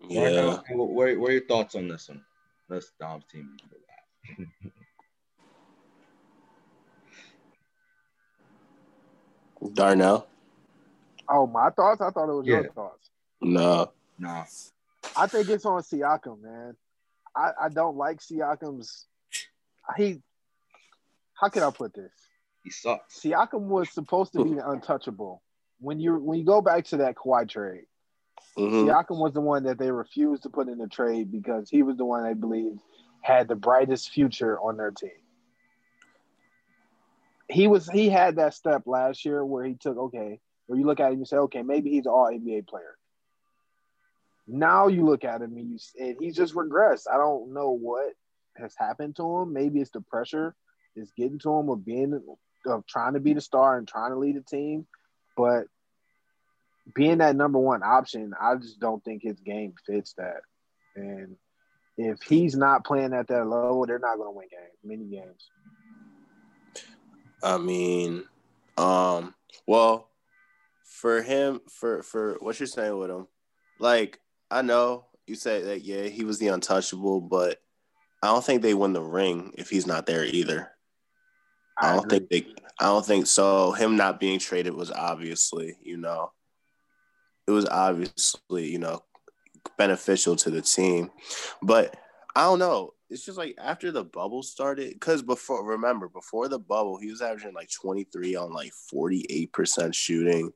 Yeah. 0.00 0.30
Darnell, 0.30 0.64
what, 0.70 0.88
what, 0.90 1.18
what 1.18 1.30
are 1.30 1.32
your 1.32 1.46
thoughts 1.46 1.74
on 1.74 1.88
this 1.88 2.08
one? 2.08 2.22
That's 2.68 2.92
Dom's 3.00 3.24
team. 3.30 3.56
Darnell? 9.74 10.26
Oh, 11.28 11.46
my 11.46 11.70
thoughts? 11.70 12.00
I 12.00 12.10
thought 12.10 12.28
it 12.28 12.34
was 12.34 12.46
your 12.46 12.64
Yeah. 12.64 12.68
thoughts. 12.74 13.10
No. 13.40 13.92
Nah, 14.18 14.44
I 15.16 15.26
think 15.26 15.48
it's 15.48 15.64
on 15.64 15.82
Siakam, 15.82 16.42
man. 16.42 16.76
I, 17.36 17.50
I 17.64 17.68
don't 17.68 17.96
like 17.96 18.20
Siakam's. 18.20 19.06
He. 19.96 20.20
How 21.34 21.48
can 21.48 21.62
I 21.62 21.70
put 21.70 21.94
this? 21.94 22.12
he 22.62 22.70
sucks. 22.70 23.20
Siakam 23.20 23.62
was 23.62 23.90
supposed 23.90 24.32
to 24.34 24.44
be 24.44 24.54
the 24.54 24.68
untouchable. 24.70 25.42
When 25.80 25.98
you 25.98 26.14
when 26.16 26.38
you 26.38 26.44
go 26.44 26.60
back 26.60 26.84
to 26.86 26.98
that 26.98 27.16
Kawhi 27.16 27.48
trade, 27.48 27.84
hmm 28.56 28.84
Siakam 28.86 29.18
was 29.18 29.32
the 29.32 29.40
one 29.40 29.64
that 29.64 29.78
they 29.78 29.90
refused 29.90 30.44
to 30.44 30.50
put 30.50 30.68
in 30.68 30.78
the 30.78 30.86
trade 30.86 31.32
because 31.32 31.68
he 31.68 31.82
was 31.82 31.96
the 31.96 32.04
one 32.04 32.24
they 32.24 32.34
believed 32.34 32.80
had 33.20 33.48
the 33.48 33.56
brightest 33.56 34.10
future 34.10 34.58
on 34.60 34.76
their 34.76 34.90
team. 34.90 35.10
He 37.48 37.66
was 37.66 37.88
he 37.88 38.08
had 38.08 38.36
that 38.36 38.54
step 38.54 38.82
last 38.86 39.24
year 39.24 39.44
where 39.44 39.64
he 39.64 39.74
took 39.74 39.96
okay, 39.96 40.40
where 40.66 40.78
you 40.78 40.86
look 40.86 41.00
at 41.00 41.12
him 41.12 41.18
and 41.18 41.28
say, 41.28 41.36
okay, 41.36 41.62
maybe 41.62 41.90
he's 41.90 42.06
an 42.06 42.12
all 42.12 42.30
NBA 42.30 42.68
player. 42.68 42.96
Now 44.46 44.88
you 44.88 45.04
look 45.04 45.24
at 45.24 45.40
him 45.42 45.56
and 45.56 45.70
you 45.70 45.78
and 45.98 46.16
he's 46.20 46.36
just 46.36 46.54
regressed. 46.54 47.06
I 47.12 47.16
don't 47.16 47.52
know 47.52 47.70
what 47.70 48.12
has 48.56 48.74
happened 48.76 49.16
to 49.16 49.38
him. 49.38 49.52
Maybe 49.52 49.80
it's 49.80 49.90
the 49.90 50.00
pressure 50.00 50.54
that's 50.96 51.12
getting 51.12 51.38
to 51.40 51.52
him 51.58 51.68
of 51.68 51.84
being 51.84 52.20
of 52.66 52.86
trying 52.86 53.14
to 53.14 53.20
be 53.20 53.34
the 53.34 53.40
star 53.40 53.78
and 53.78 53.88
trying 53.88 54.10
to 54.10 54.18
lead 54.18 54.36
the 54.36 54.42
team, 54.42 54.86
but 55.36 55.66
being 56.94 57.18
that 57.18 57.36
number 57.36 57.58
one 57.58 57.82
option, 57.82 58.34
I 58.40 58.56
just 58.56 58.80
don't 58.80 59.02
think 59.04 59.22
his 59.22 59.38
game 59.40 59.74
fits 59.86 60.14
that. 60.14 60.40
And 60.96 61.36
if 61.96 62.22
he's 62.22 62.56
not 62.56 62.84
playing 62.84 63.12
at 63.12 63.28
that 63.28 63.46
level, 63.46 63.86
they're 63.86 63.98
not 63.98 64.16
going 64.16 64.28
to 64.28 64.36
win 64.36 64.48
games, 64.50 64.78
many 64.84 65.04
games. 65.04 65.48
I 67.42 67.58
mean, 67.58 68.24
um, 68.76 69.34
well, 69.66 70.08
for 70.84 71.22
him, 71.22 71.60
for 71.68 72.02
for 72.02 72.36
what 72.40 72.60
you're 72.60 72.66
saying 72.66 72.96
with 72.96 73.10
him, 73.10 73.26
like 73.80 74.20
I 74.52 74.62
know 74.62 75.06
you 75.26 75.34
say 75.34 75.62
that 75.62 75.82
yeah, 75.82 76.02
he 76.02 76.24
was 76.24 76.38
the 76.38 76.48
untouchable, 76.48 77.20
but 77.20 77.58
I 78.22 78.26
don't 78.28 78.44
think 78.44 78.62
they 78.62 78.74
win 78.74 78.92
the 78.92 79.02
ring 79.02 79.52
if 79.56 79.70
he's 79.70 79.86
not 79.86 80.06
there 80.06 80.24
either. 80.24 80.70
I, 81.78 81.94
don't 81.94 82.04
agree. 82.04 82.18
think 82.18 82.30
they. 82.30 82.54
I 82.80 82.84
don't 82.84 83.04
think 83.04 83.26
so. 83.26 83.72
Him 83.72 83.96
not 83.96 84.20
being 84.20 84.38
traded 84.38 84.74
was 84.74 84.90
obviously, 84.90 85.76
you 85.82 85.96
know, 85.96 86.32
it 87.46 87.50
was 87.50 87.66
obviously, 87.66 88.70
you 88.70 88.78
know, 88.78 89.02
beneficial 89.78 90.36
to 90.36 90.50
the 90.50 90.62
team, 90.62 91.10
but 91.62 91.96
I 92.36 92.44
don't 92.44 92.58
know. 92.58 92.92
It's 93.08 93.24
just 93.24 93.36
like 93.36 93.54
after 93.58 93.90
the 93.90 94.04
bubble 94.04 94.42
started, 94.42 94.94
because 94.94 95.22
before, 95.22 95.64
remember, 95.64 96.08
before 96.08 96.48
the 96.48 96.58
bubble, 96.58 96.96
he 96.96 97.10
was 97.10 97.20
averaging 97.20 97.52
like 97.52 97.70
23 97.70 98.36
on 98.36 98.52
like 98.52 98.72
48% 98.92 99.94
shooting 99.94 100.50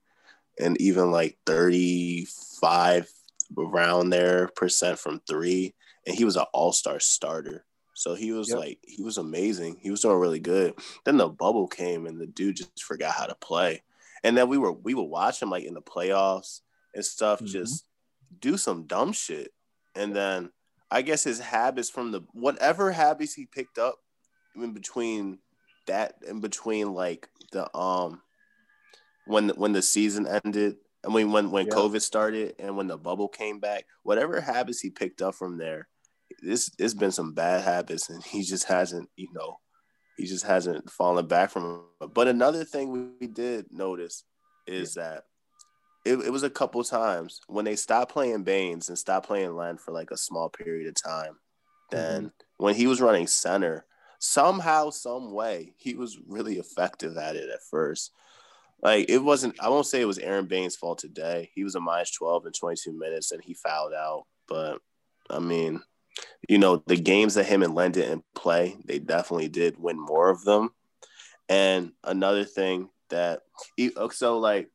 and 0.58 0.80
even 0.80 1.10
like 1.10 1.36
35 1.44 3.10
around 3.56 4.10
there 4.10 4.48
percent 4.56 4.98
from 4.98 5.20
three. 5.28 5.74
And 6.06 6.16
he 6.16 6.24
was 6.24 6.36
an 6.36 6.44
all 6.52 6.72
star 6.72 7.00
starter. 7.00 7.64
So 7.94 8.14
he 8.14 8.32
was 8.32 8.48
Yep. 8.50 8.58
like, 8.58 8.78
he 8.82 9.02
was 9.02 9.18
amazing. 9.18 9.78
He 9.80 9.90
was 9.90 10.00
doing 10.02 10.18
really 10.18 10.38
good. 10.40 10.74
Then 11.04 11.16
the 11.16 11.28
bubble 11.28 11.66
came 11.66 12.06
and 12.06 12.20
the 12.20 12.26
dude 12.26 12.56
just 12.56 12.82
forgot 12.82 13.14
how 13.14 13.26
to 13.26 13.34
play. 13.36 13.82
And 14.22 14.36
then 14.36 14.48
we 14.48 14.58
were, 14.58 14.72
we 14.72 14.94
would 14.94 15.02
watch 15.04 15.40
him 15.40 15.50
like 15.50 15.64
in 15.64 15.74
the 15.74 15.82
playoffs 15.82 16.60
and 16.94 17.04
stuff, 17.04 17.40
Mhm. 17.40 17.46
just 17.46 17.86
do 18.40 18.56
some 18.56 18.86
dumb 18.86 19.12
shit. 19.12 19.52
And 19.94 20.14
then 20.14 20.52
I 20.90 21.02
guess 21.02 21.24
his 21.24 21.40
habits 21.40 21.88
from 21.90 22.12
the 22.12 22.20
whatever 22.32 22.92
habits 22.92 23.34
he 23.34 23.46
picked 23.46 23.78
up 23.78 23.98
in 24.54 24.72
between 24.72 25.38
that 25.86 26.16
in 26.26 26.40
between 26.40 26.92
like 26.94 27.28
the 27.52 27.74
um 27.76 28.20
when 29.26 29.48
when 29.50 29.72
the 29.72 29.82
season 29.82 30.26
ended 30.26 30.76
I 31.06 31.12
mean 31.12 31.30
when 31.32 31.50
when 31.50 31.66
Yeah. 31.66 31.74
COVID 31.74 32.02
started 32.02 32.54
and 32.58 32.76
when 32.76 32.88
the 32.88 32.98
bubble 32.98 33.28
came 33.28 33.60
back, 33.60 33.86
whatever 34.02 34.40
habits 34.40 34.80
he 34.80 34.90
picked 34.90 35.22
up 35.22 35.34
from 35.34 35.56
there, 35.58 35.88
this 36.42 36.70
it's 36.78 36.94
been 36.94 37.12
some 37.12 37.32
bad 37.32 37.62
habits 37.62 38.10
and 38.10 38.22
he 38.24 38.42
just 38.42 38.64
hasn't, 38.64 39.08
you 39.16 39.28
know, 39.32 39.60
he 40.16 40.26
just 40.26 40.44
hasn't 40.44 40.90
fallen 40.90 41.26
back 41.26 41.50
from. 41.50 41.84
But 42.12 42.28
another 42.28 42.64
thing 42.64 42.90
we, 42.90 43.06
we 43.20 43.26
did 43.26 43.66
notice 43.70 44.24
is 44.66 44.94
that 44.94 45.24
it, 46.04 46.16
it 46.18 46.30
was 46.30 46.42
a 46.42 46.50
couple 46.50 46.82
times 46.84 47.40
when 47.46 47.64
they 47.64 47.76
stopped 47.76 48.12
playing 48.12 48.44
Baynes 48.44 48.88
and 48.88 48.98
stopped 48.98 49.26
playing 49.26 49.54
Len 49.54 49.76
for 49.76 49.92
like 49.92 50.10
a 50.10 50.16
small 50.16 50.48
period 50.48 50.88
of 50.88 51.02
time. 51.02 51.36
Then 51.90 52.22
mm-hmm. 52.26 52.64
when 52.64 52.74
he 52.74 52.86
was 52.86 53.00
running 53.00 53.26
center, 53.26 53.84
somehow, 54.18 54.90
some 54.90 55.32
way, 55.32 55.74
he 55.76 55.94
was 55.94 56.18
really 56.26 56.58
effective 56.58 57.16
at 57.16 57.36
it 57.36 57.50
at 57.50 57.60
first. 57.70 58.12
Like 58.86 59.10
it 59.10 59.18
wasn't, 59.18 59.56
I 59.58 59.68
won't 59.68 59.86
say 59.86 60.00
it 60.00 60.06
was 60.06 60.18
Aron 60.18 60.46
Baynes' 60.46 60.76
fault 60.76 60.98
today. 61.00 61.50
He 61.56 61.64
was 61.64 61.74
a 61.74 61.80
minus 61.80 62.12
12 62.12 62.46
in 62.46 62.52
22 62.52 62.96
minutes 62.96 63.32
and 63.32 63.42
he 63.42 63.52
fouled 63.52 63.92
out. 63.92 64.26
But 64.46 64.78
I 65.28 65.40
mean, 65.40 65.80
you 66.48 66.58
know, 66.58 66.84
the 66.86 66.94
games 66.94 67.34
that 67.34 67.46
him 67.46 67.64
and 67.64 67.74
Len 67.74 67.90
didn't 67.90 68.24
play, 68.36 68.76
they 68.84 69.00
definitely 69.00 69.48
did 69.48 69.76
win 69.76 69.98
more 69.98 70.30
of 70.30 70.44
them. 70.44 70.70
And 71.48 71.94
another 72.04 72.44
thing 72.44 72.88
that, 73.10 73.40
he- 73.76 73.92
oh, 73.96 74.10
so 74.10 74.38
like 74.38 74.70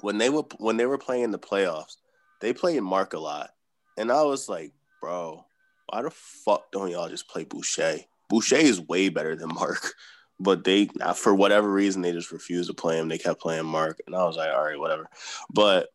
when 0.00 0.18
they 0.18 0.30
were 0.30 0.44
when 0.58 0.76
they 0.76 0.86
were 0.86 0.96
playing 0.96 1.32
the 1.32 1.40
playoffs, 1.40 1.96
they 2.40 2.52
played 2.52 2.80
Marc 2.82 3.14
a 3.14 3.18
lot, 3.18 3.50
and 3.96 4.12
I 4.12 4.22
was 4.22 4.48
like, 4.48 4.72
bro, 5.00 5.44
why 5.88 6.02
the 6.02 6.10
fuck 6.12 6.70
don't 6.70 6.92
y'all 6.92 7.08
just 7.08 7.28
play 7.28 7.42
Boucher? 7.42 7.98
Boucher 8.28 8.58
is 8.58 8.80
way 8.80 9.08
better 9.08 9.34
than 9.34 9.48
Marc, 9.48 9.92
but 10.40 10.64
they 10.64 10.88
for 11.16 11.34
whatever 11.34 11.70
reason 11.70 12.02
they 12.02 12.12
just 12.12 12.32
refused 12.32 12.68
to 12.68 12.74
play 12.74 12.98
him. 12.98 13.08
They 13.08 13.18
kept 13.18 13.40
playing 13.40 13.66
Marc, 13.66 14.00
and 14.06 14.14
I 14.14 14.24
was 14.24 14.36
like, 14.36 14.50
all 14.50 14.64
right, 14.64 14.78
whatever. 14.78 15.08
But 15.52 15.88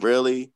really, 0.00 0.52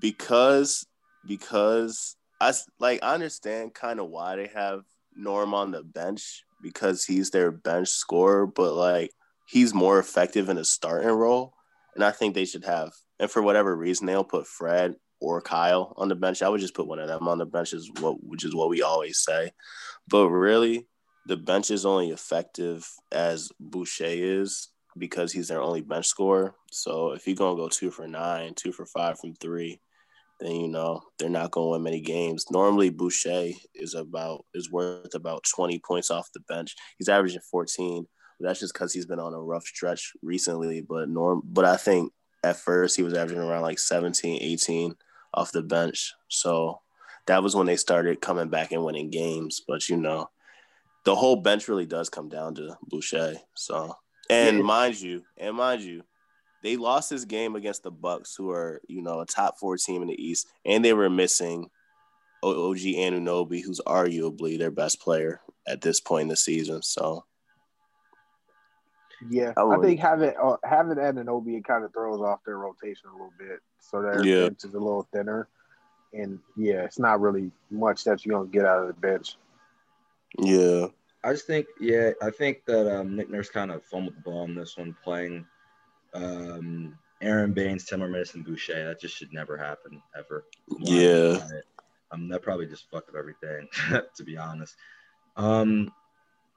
because 0.00 0.86
because 1.26 2.16
I 2.40 2.52
like 2.78 3.02
I 3.02 3.14
understand 3.14 3.74
kind 3.74 4.00
of 4.00 4.08
why 4.08 4.36
they 4.36 4.50
have 4.54 4.82
Norm 5.14 5.54
on 5.54 5.70
the 5.70 5.82
bench 5.82 6.44
because 6.62 7.04
he's 7.04 7.30
their 7.30 7.50
bench 7.50 7.88
scorer, 7.88 8.46
but 8.46 8.74
like 8.74 9.10
he's 9.46 9.74
more 9.74 9.98
effective 9.98 10.48
in 10.48 10.58
a 10.58 10.64
starting 10.64 11.08
role. 11.08 11.54
And 11.94 12.04
I 12.04 12.10
think 12.10 12.34
they 12.34 12.44
should 12.44 12.64
have, 12.64 12.92
and 13.18 13.30
for 13.30 13.40
whatever 13.40 13.74
reason, 13.74 14.06
they'll 14.06 14.22
put 14.22 14.46
Fred 14.46 14.96
or 15.20 15.40
Kyle 15.40 15.94
on 15.96 16.08
the 16.08 16.14
bench. 16.14 16.42
I 16.42 16.48
would 16.48 16.60
just 16.60 16.74
put 16.74 16.86
one 16.86 16.98
of 16.98 17.08
them 17.08 17.26
on 17.26 17.38
the 17.38 17.46
bench, 17.46 17.72
is 17.72 17.90
what 18.00 18.22
which 18.22 18.44
is 18.44 18.54
what 18.54 18.68
we 18.68 18.82
always 18.82 19.18
say. 19.18 19.52
But 20.08 20.28
really, 20.28 20.86
the 21.26 21.36
bench 21.36 21.70
is 21.70 21.84
only 21.84 22.10
effective 22.10 22.88
as 23.12 23.50
Boucher 23.58 24.04
is 24.06 24.68
because 24.96 25.32
he's 25.32 25.48
their 25.48 25.60
only 25.60 25.82
bench 25.82 26.06
scorer. 26.06 26.54
So 26.70 27.12
if 27.12 27.26
you're 27.26 27.36
gonna 27.36 27.56
go 27.56 27.68
two 27.68 27.90
for 27.90 28.06
nine, 28.06 28.54
two 28.54 28.72
for 28.72 28.86
five 28.86 29.18
from 29.18 29.34
three, 29.34 29.80
then 30.40 30.52
you 30.52 30.68
know 30.68 31.02
they're 31.18 31.28
not 31.28 31.50
gonna 31.50 31.68
win 31.68 31.82
many 31.82 32.00
games. 32.00 32.46
Normally 32.50 32.90
Boucher 32.90 33.50
is 33.74 33.94
about 33.94 34.44
is 34.54 34.70
worth 34.70 35.14
about 35.14 35.44
20 35.54 35.80
points 35.80 36.10
off 36.10 36.30
the 36.32 36.40
bench. 36.48 36.74
He's 36.98 37.08
averaging 37.08 37.40
14. 37.50 38.06
But 38.38 38.48
that's 38.48 38.60
just 38.60 38.74
because 38.74 38.92
he's 38.92 39.06
been 39.06 39.18
on 39.18 39.32
a 39.32 39.40
rough 39.40 39.64
stretch 39.64 40.12
recently. 40.22 40.80
But 40.80 41.08
norm 41.08 41.42
but 41.44 41.64
I 41.64 41.76
think 41.76 42.12
at 42.44 42.56
first 42.56 42.96
he 42.96 43.02
was 43.02 43.14
averaging 43.14 43.42
around 43.42 43.62
like 43.62 43.78
17, 43.78 44.42
18 44.42 44.94
off 45.34 45.52
the 45.52 45.62
bench. 45.62 46.12
So 46.28 46.80
that 47.26 47.42
was 47.42 47.56
when 47.56 47.66
they 47.66 47.76
started 47.76 48.20
coming 48.20 48.48
back 48.48 48.72
and 48.72 48.84
winning 48.84 49.10
games. 49.10 49.62
But 49.66 49.88
you 49.88 49.96
know, 49.96 50.28
the 51.06 51.14
whole 51.14 51.36
bench 51.36 51.68
really 51.68 51.86
does 51.86 52.10
come 52.10 52.28
down 52.28 52.56
to 52.56 52.76
Boucher. 52.82 53.36
So 53.54 53.94
and 54.28 54.58
Yeah. 54.58 54.62
mind 54.64 55.00
you, 55.00 55.24
and 55.38 55.56
mind 55.56 55.82
you, 55.82 56.02
they 56.62 56.76
lost 56.76 57.10
this 57.10 57.24
game 57.24 57.54
against 57.54 57.84
the 57.84 57.92
Bucks, 57.92 58.34
who 58.34 58.50
are 58.50 58.82
you 58.88 59.00
know 59.00 59.20
a 59.20 59.26
top 59.26 59.58
four 59.58 59.76
team 59.78 60.02
in 60.02 60.08
the 60.08 60.22
East, 60.22 60.48
and 60.66 60.84
they 60.84 60.92
were 60.92 61.08
missing 61.08 61.70
OG 62.42 62.78
Anunoby, 62.96 63.62
who's 63.62 63.80
arguably 63.86 64.58
their 64.58 64.72
best 64.72 65.00
player 65.00 65.40
at 65.66 65.80
this 65.80 66.00
point 66.00 66.22
in 66.22 66.28
the 66.28 66.36
season. 66.36 66.82
So 66.82 67.24
Yeah, 69.30 69.52
I 69.56 69.62
I, 69.62 69.80
think 69.80 70.00
having 70.00 70.34
uh, 70.42 70.56
having 70.64 70.96
Anunoby 70.98 71.56
it 71.56 71.64
kind 71.64 71.84
of 71.84 71.92
throws 71.92 72.20
off 72.20 72.40
their 72.44 72.58
rotation 72.58 73.10
a 73.10 73.12
little 73.12 73.32
bit, 73.38 73.60
so 73.78 74.02
their 74.02 74.24
Yeah. 74.24 74.46
bench 74.48 74.64
is 74.64 74.74
a 74.74 74.78
little 74.78 75.08
thinner. 75.12 75.48
And 76.12 76.40
yeah, 76.56 76.82
it's 76.82 76.98
not 76.98 77.20
really 77.20 77.52
much 77.70 78.02
that 78.04 78.26
you're 78.26 78.38
gonna 78.38 78.50
get 78.50 78.64
out 78.64 78.82
of 78.82 78.88
the 78.88 78.94
bench. 78.94 79.36
Yeah. 80.38 80.86
I 81.24 81.32
just 81.32 81.46
think, 81.46 81.66
yeah, 81.80 82.12
I 82.22 82.30
think 82.30 82.64
that 82.66 82.88
um, 82.94 83.16
Nick 83.16 83.30
Nurse 83.30 83.50
kind 83.50 83.72
of 83.72 83.84
fumbled 83.84 84.16
the 84.16 84.20
ball 84.20 84.42
on 84.42 84.54
this 84.54 84.76
one, 84.76 84.96
playing 85.02 85.44
um, 86.14 86.96
Aron 87.20 87.52
Baynes, 87.52 87.84
Timmerman, 87.84 88.34
and 88.34 88.44
Boucher. 88.44 88.86
That 88.86 89.00
just 89.00 89.16
should 89.16 89.32
never 89.32 89.56
happen 89.56 90.02
ever. 90.16 90.44
Yeah. 90.78 91.38
Um, 92.12 92.28
that 92.28 92.42
probably 92.42 92.66
just 92.66 92.88
fucked 92.90 93.08
up 93.08 93.16
everything, 93.16 93.68
to 94.16 94.24
be 94.24 94.36
honest. 94.36 94.76
Um, 95.36 95.92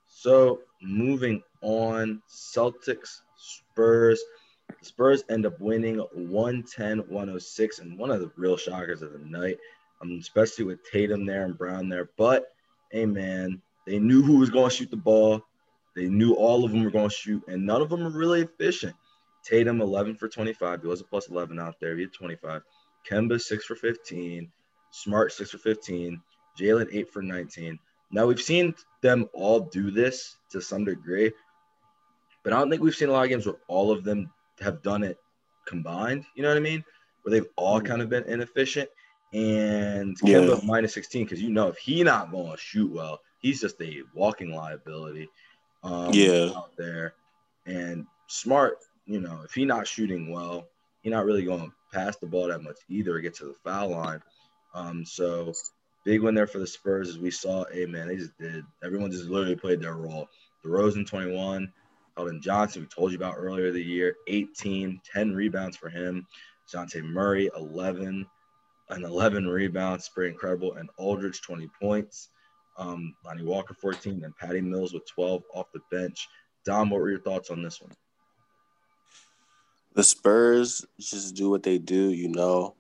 so 0.08 0.62
moving 0.82 1.44
on, 1.62 2.22
Celtics, 2.30 3.22
Spurs. 3.38 4.22
Spurs 4.82 5.24
end 5.30 5.46
up 5.46 5.60
winning 5.60 5.98
110 5.98 7.00
106, 7.00 7.80
and 7.80 7.98
one 7.98 8.12
of 8.12 8.20
the 8.20 8.32
real 8.36 8.58
shockers 8.58 9.02
of 9.02 9.14
the 9.14 9.20
night, 9.20 9.58
um, 10.02 10.18
especially 10.20 10.66
with 10.66 10.80
Tatum 10.92 11.26
there 11.26 11.46
and 11.46 11.58
Brown 11.58 11.90
there. 11.90 12.10
But, 12.18 12.52
hey, 12.92 13.06
man, 13.06 13.62
they 13.86 14.00
knew 14.00 14.22
who 14.22 14.38
was 14.38 14.50
going 14.50 14.70
to 14.70 14.76
shoot 14.76 14.92
the 14.92 14.98
ball. 14.98 15.42
They 15.96 16.08
knew 16.08 16.34
all 16.34 16.64
of 16.64 16.72
them 16.72 16.84
were 16.84 16.92
going 16.92 17.10
to 17.10 17.16
shoot, 17.16 17.44
and 17.48 17.66
none 17.66 17.82
of 17.82 17.90
them 17.90 18.04
were 18.04 18.10
really 18.10 18.42
efficient. 18.42 18.96
Tatum, 19.44 19.82
11 19.82 20.16
for 20.16 20.28
25. 20.28 20.82
He 20.82 20.88
was 20.88 21.02
a 21.02 21.06
plus 21.06 21.30
11 21.30 21.60
out 21.60 21.80
there. 21.80 21.96
He 21.96 22.04
had 22.04 22.14
25. 22.14 22.62
Kemba, 23.10 23.40
6 23.40 23.66
for 23.66 23.76
15. 23.76 24.52
Smart, 24.92 25.32
6 25.32 25.52
for 25.52 25.58
15. 25.58 26.22
Jaylen, 26.60 26.88
8 26.92 27.12
for 27.12 27.22
19. 27.22 27.80
Now, 28.12 28.26
we've 28.26 28.42
seen 28.42 28.74
them 29.02 29.30
all 29.34 29.62
do 29.62 29.92
this 29.92 30.38
to 30.52 30.62
some 30.62 30.84
degree, 30.84 31.32
but 32.44 32.54
I 32.54 32.60
don't 32.60 32.70
think 32.70 32.82
we've 32.82 32.96
seen 32.96 33.10
a 33.10 33.12
lot 33.12 33.24
of 33.24 33.30
games 33.30 33.46
where 33.46 33.60
all 33.68 33.92
of 33.92 34.04
them 34.04 34.32
have 34.60 34.82
done 34.82 35.04
it 35.04 35.18
combined. 35.66 36.26
You 36.36 36.44
know 36.44 36.50
what 36.50 36.58
I 36.58 36.62
mean? 36.62 36.84
Where 37.22 37.32
they've 37.32 37.50
all 37.56 37.80
hmm. 37.80 37.86
kind 37.86 38.02
of 38.02 38.10
been 38.10 38.24
inefficient. 38.24 38.90
And 39.32 40.20
Kemba 40.20 40.64
minus 40.64 40.94
16, 40.96 41.26
because 41.26 41.42
you 41.42 41.50
know 41.50 41.68
if 41.68 41.78
he 41.78 42.04
not 42.04 42.32
going 42.32 42.52
to 42.52 42.58
shoot 42.58 42.92
well, 42.92 43.20
he's 43.40 43.62
just 43.62 43.80
a 43.82 44.02
walking 44.14 44.54
liability. 44.54 45.30
Um, 45.84 46.12
yeah, 46.14 46.50
out 46.56 46.76
there, 46.78 47.14
and 47.66 48.06
smart. 48.28 48.80
You 49.06 49.22
know, 49.22 49.42
if 49.46 49.54
he 49.54 49.66
not 49.66 49.88
shooting 49.88 50.32
well, 50.32 50.68
he 51.02 51.10
not 51.10 51.26
really 51.26 51.46
going 51.46 51.62
to 51.62 51.74
pass 51.94 52.16
the 52.18 52.28
ball 52.28 52.48
that 52.48 52.64
much 52.64 52.78
either 52.90 53.16
or 53.16 53.20
get 53.20 53.36
to 53.36 53.46
the 53.46 53.56
foul 53.64 53.90
line. 53.90 54.22
Um, 54.74 55.06
so 55.06 55.54
big 56.06 56.22
win 56.22 56.36
there 56.36 56.48
for 56.48 56.60
the 56.60 56.68
Spurs 56.68 57.10
as 57.10 57.18
we 57.18 57.32
saw. 57.32 57.66
Hey 57.72 57.86
man, 57.86 58.08
they 58.08 58.16
just 58.16 58.38
did. 58.38 58.66
Everyone 58.84 59.12
just 59.12 59.26
literally 59.26 59.56
played 59.56 59.82
their 59.82 59.96
role. 59.96 60.28
The 60.64 60.70
DeRozan 60.70 61.08
21, 61.08 61.72
Keldon 62.18 62.42
Johnson, 62.42 62.82
we 62.82 62.88
told 62.88 63.12
you 63.12 63.18
about 63.18 63.36
earlier 63.38 63.72
the 63.72 63.84
year, 63.84 64.16
18, 64.28 65.02
10 65.12 65.34
rebounds 65.34 65.78
for 65.78 65.90
him. 65.90 66.28
Dejounte 66.68 67.04
Murray, 67.04 67.50
11, 67.56 68.26
and 68.90 69.04
11 69.04 69.48
rebounds, 69.48 70.10
pretty 70.10 70.32
incredible. 70.32 70.74
And 70.74 70.90
Aldridge, 70.98 71.42
20 71.42 71.70
points. 71.82 72.30
Um, 72.78 73.14
Lonnie 73.26 73.44
Walker, 73.44 73.74
14, 73.74 74.24
and 74.24 74.36
Patty 74.38 74.62
Mills 74.62 74.94
with 74.94 75.08
12 75.08 75.44
off 75.54 75.68
the 75.74 75.82
bench. 75.92 76.28
Dom, 76.66 76.90
what 76.90 77.02
were 77.02 77.10
your 77.10 77.20
thoughts 77.20 77.50
on 77.50 77.62
this 77.62 77.82
one? 77.82 77.92
The 79.96 80.04
Spurs 80.04 80.86
just 81.00 81.36
do 81.36 81.50
what 81.50 81.64
they 81.64 81.78
do, 81.78 82.12
you 82.12 82.30
know. 82.30 82.76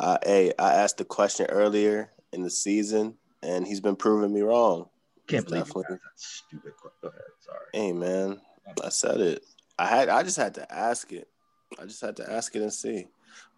Uh, 0.00 0.18
hey, 0.24 0.52
I 0.58 0.74
asked 0.74 0.98
the 0.98 1.04
question 1.04 1.46
earlier 1.46 2.10
in 2.32 2.42
the 2.42 2.50
season, 2.50 3.16
and 3.42 3.66
he's 3.66 3.80
been 3.80 3.96
proving 3.96 4.32
me 4.32 4.42
wrong. 4.42 4.88
Can't 5.26 5.46
believe 5.46 5.64
definitely... 5.64 5.96
that 5.96 6.00
stupid. 6.16 6.72
Go 7.02 7.08
ahead. 7.08 7.20
Sorry. 7.40 7.66
Hey, 7.74 7.92
man, 7.92 8.40
I 8.82 8.88
said 8.88 9.20
it. 9.20 9.44
I 9.78 9.86
had. 9.86 10.08
I 10.08 10.22
just 10.22 10.36
had 10.36 10.54
to 10.54 10.72
ask 10.72 11.12
it. 11.12 11.28
I 11.78 11.84
just 11.84 12.00
had 12.00 12.16
to 12.16 12.32
ask 12.32 12.54
it 12.56 12.62
and 12.62 12.72
see. 12.72 13.06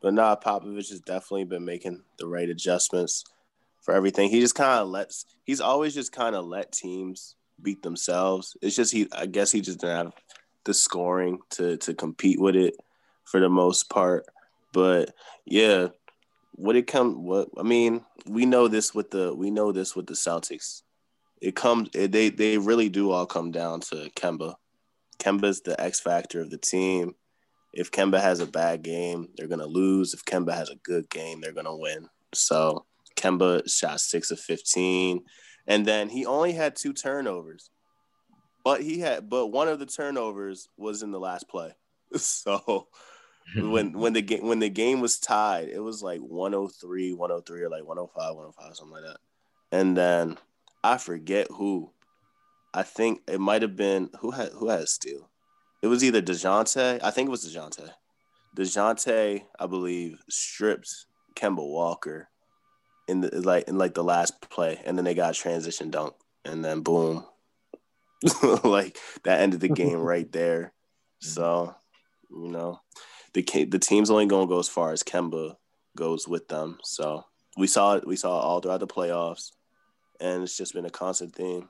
But 0.00 0.14
nah, 0.14 0.36
Popovich 0.36 0.90
has 0.90 1.00
definitely 1.00 1.44
been 1.44 1.64
making 1.64 2.02
the 2.18 2.26
right 2.26 2.48
adjustments 2.48 3.24
for 3.80 3.94
everything. 3.94 4.30
He 4.30 4.40
just 4.40 4.54
kind 4.54 4.80
of 4.80 4.88
lets. 4.88 5.26
He's 5.44 5.60
always 5.60 5.94
just 5.94 6.12
kind 6.12 6.34
of 6.34 6.46
let 6.46 6.72
teams 6.72 7.34
beat 7.60 7.82
themselves. 7.82 8.56
It's 8.62 8.76
just 8.76 8.92
he. 8.92 9.08
I 9.12 9.26
guess 9.26 9.52
he 9.52 9.60
just 9.60 9.80
didn't 9.80 9.96
have 9.96 10.12
the 10.64 10.74
scoring 10.74 11.38
to 11.50 11.76
to 11.78 11.94
compete 11.94 12.40
with 12.40 12.56
it 12.56 12.74
for 13.24 13.40
the 13.40 13.48
most 13.48 13.90
part. 13.90 14.26
But 14.72 15.14
yeah, 15.44 15.88
what 16.52 16.76
it 16.76 16.86
come 16.86 17.24
what 17.24 17.48
I 17.58 17.62
mean, 17.62 18.04
we 18.26 18.46
know 18.46 18.68
this 18.68 18.94
with 18.94 19.10
the 19.10 19.34
we 19.34 19.50
know 19.50 19.72
this 19.72 19.96
with 19.96 20.06
the 20.06 20.14
Celtics. 20.14 20.82
It 21.40 21.56
comes 21.56 21.88
it, 21.94 22.12
they 22.12 22.28
they 22.28 22.58
really 22.58 22.88
do 22.88 23.10
all 23.10 23.26
come 23.26 23.50
down 23.50 23.80
to 23.80 24.10
Kemba. 24.14 24.54
Kemba's 25.18 25.60
the 25.62 25.80
X 25.80 26.00
factor 26.00 26.40
of 26.40 26.50
the 26.50 26.58
team. 26.58 27.14
If 27.72 27.90
Kemba 27.90 28.20
has 28.20 28.40
a 28.40 28.46
bad 28.46 28.83
game, 28.83 29.28
they're 29.37 29.48
gonna 29.48 29.66
lose. 29.66 30.14
If 30.14 30.24
Kemba 30.24 30.54
has 30.54 30.70
a 30.70 30.76
good 30.76 31.09
game, 31.11 31.40
they're 31.40 31.52
gonna 31.52 31.76
win. 31.76 32.09
So 32.35 32.85
Kemba 33.16 33.70
shot 33.70 34.00
six 34.00 34.30
of 34.30 34.40
fifteen, 34.40 35.24
and 35.66 35.87
then 35.87 36.09
he 36.09 36.26
only 36.26 36.52
had 36.52 36.76
two 36.76 36.92
turnovers, 36.92 37.70
but 38.64 38.83
he 38.83 39.00
had 39.00 39.28
but 39.28 39.48
one 39.48 39.68
of 39.68 39.78
the 39.78 39.87
turnovers 39.87 40.68
was 40.76 41.02
in 41.02 41.11
the 41.11 41.20
last 41.20 41.48
play. 41.48 41.72
So 42.16 42.88
when 43.56 43.92
when 43.98 44.12
the 44.12 44.22
game 44.22 44.46
when 44.46 44.59
the 44.59 44.68
game 44.68 45.00
was 45.00 45.18
tied, 45.18 45.68
it 45.68 45.80
was 45.80 46.02
like 46.02 46.20
103, 46.20 47.14
103 47.14 47.62
or 47.62 47.68
like 47.70 47.85
105, 47.85 48.37
105, 48.37 48.76
something 48.76 48.92
like 48.92 49.04
that. 49.04 49.18
And 49.72 49.96
then 49.96 50.38
I 50.83 50.98
forget 50.98 51.48
who. 51.50 51.92
I 52.72 52.83
think 52.85 53.22
it 53.26 53.40
might 53.40 53.62
have 53.62 53.76
been 53.76 54.11
who 54.20 54.30
had 54.30 54.50
who 54.50 54.68
had 54.68 54.80
a 54.80 54.87
steal. 54.87 55.29
It 55.82 55.86
was 55.86 56.04
either 56.04 56.20
Dejounte. 56.20 57.00
I 57.02 57.10
think 57.10 57.28
it 57.28 57.30
was 57.30 57.44
Dejounte. 57.44 57.90
Dejounte, 58.56 59.42
I 59.58 59.66
believe, 59.66 60.22
stripped 60.28 61.06
Kemba 61.34 61.66
Walker 61.66 62.28
in 63.08 63.22
the 63.22 63.40
like 63.40 63.68
in 63.68 63.78
like 63.78 63.94
the 63.94 64.04
last 64.04 64.40
play, 64.50 64.80
and 64.84 64.96
then 64.96 65.04
they 65.04 65.14
got 65.14 65.32
a 65.32 65.38
transition 65.38 65.90
dunk, 65.90 66.14
and 66.44 66.64
then 66.64 66.80
boom, 66.80 67.24
like 68.64 68.98
that 69.24 69.40
ended 69.40 69.60
the 69.60 69.68
game 69.68 69.98
right 69.98 70.30
there. 70.32 70.72
So, 71.20 71.74
you 72.30 72.48
know, 72.48 72.80
the 73.34 73.42
the 73.64 73.78
team's 73.78 74.10
only 74.10 74.26
going 74.26 74.46
to 74.46 74.52
go 74.52 74.58
as 74.58 74.68
far 74.68 74.92
as 74.92 75.02
Kemba 75.02 75.56
goes 75.96 76.28
with 76.28 76.48
them. 76.48 76.78
So 76.82 77.24
we 77.56 77.66
saw 77.66 77.96
it. 77.96 78.06
We 78.06 78.16
saw 78.16 78.38
it 78.38 78.44
all 78.44 78.60
throughout 78.60 78.80
the 78.80 78.86
playoffs, 78.86 79.52
and 80.20 80.42
it's 80.42 80.56
just 80.56 80.74
been 80.74 80.86
a 80.86 80.90
constant 80.90 81.34
theme. 81.34 81.68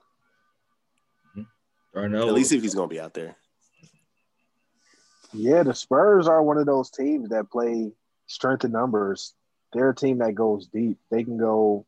Mm-hmm. 1.36 2.14
At 2.14 2.34
least 2.34 2.52
if 2.52 2.62
he's 2.62 2.74
going 2.74 2.88
to 2.88 2.94
be 2.94 3.00
out 3.00 3.14
there. 3.14 3.36
Yeah, 5.32 5.62
the 5.62 5.74
Spurs 5.74 6.26
are 6.26 6.42
one 6.42 6.58
of 6.58 6.66
those 6.66 6.90
teams 6.90 7.30
that 7.30 7.50
play 7.50 7.92
strength 8.26 8.64
in 8.64 8.72
numbers. 8.72 9.34
They're 9.72 9.90
a 9.90 9.94
team 9.94 10.18
that 10.18 10.34
goes 10.34 10.66
deep. 10.66 10.98
They 11.10 11.22
can 11.22 11.38
go. 11.38 11.86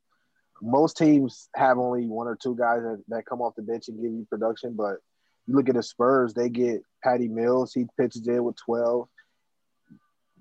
Most 0.60 0.96
teams 0.96 1.48
have 1.56 1.78
only 1.78 2.06
one 2.06 2.28
or 2.28 2.36
two 2.36 2.54
guys 2.54 2.82
that, 2.82 3.02
that 3.08 3.26
come 3.26 3.40
off 3.40 3.56
the 3.56 3.62
bench 3.62 3.88
and 3.88 4.00
give 4.00 4.12
you 4.12 4.26
production, 4.30 4.74
but 4.74 4.98
you 5.46 5.56
look 5.56 5.68
at 5.68 5.74
the 5.74 5.82
Spurs, 5.82 6.34
they 6.34 6.48
get 6.48 6.82
Patty 7.02 7.26
Mills. 7.26 7.74
He 7.74 7.86
pitches 7.98 8.28
in 8.28 8.44
with 8.44 8.56
12 8.64 9.08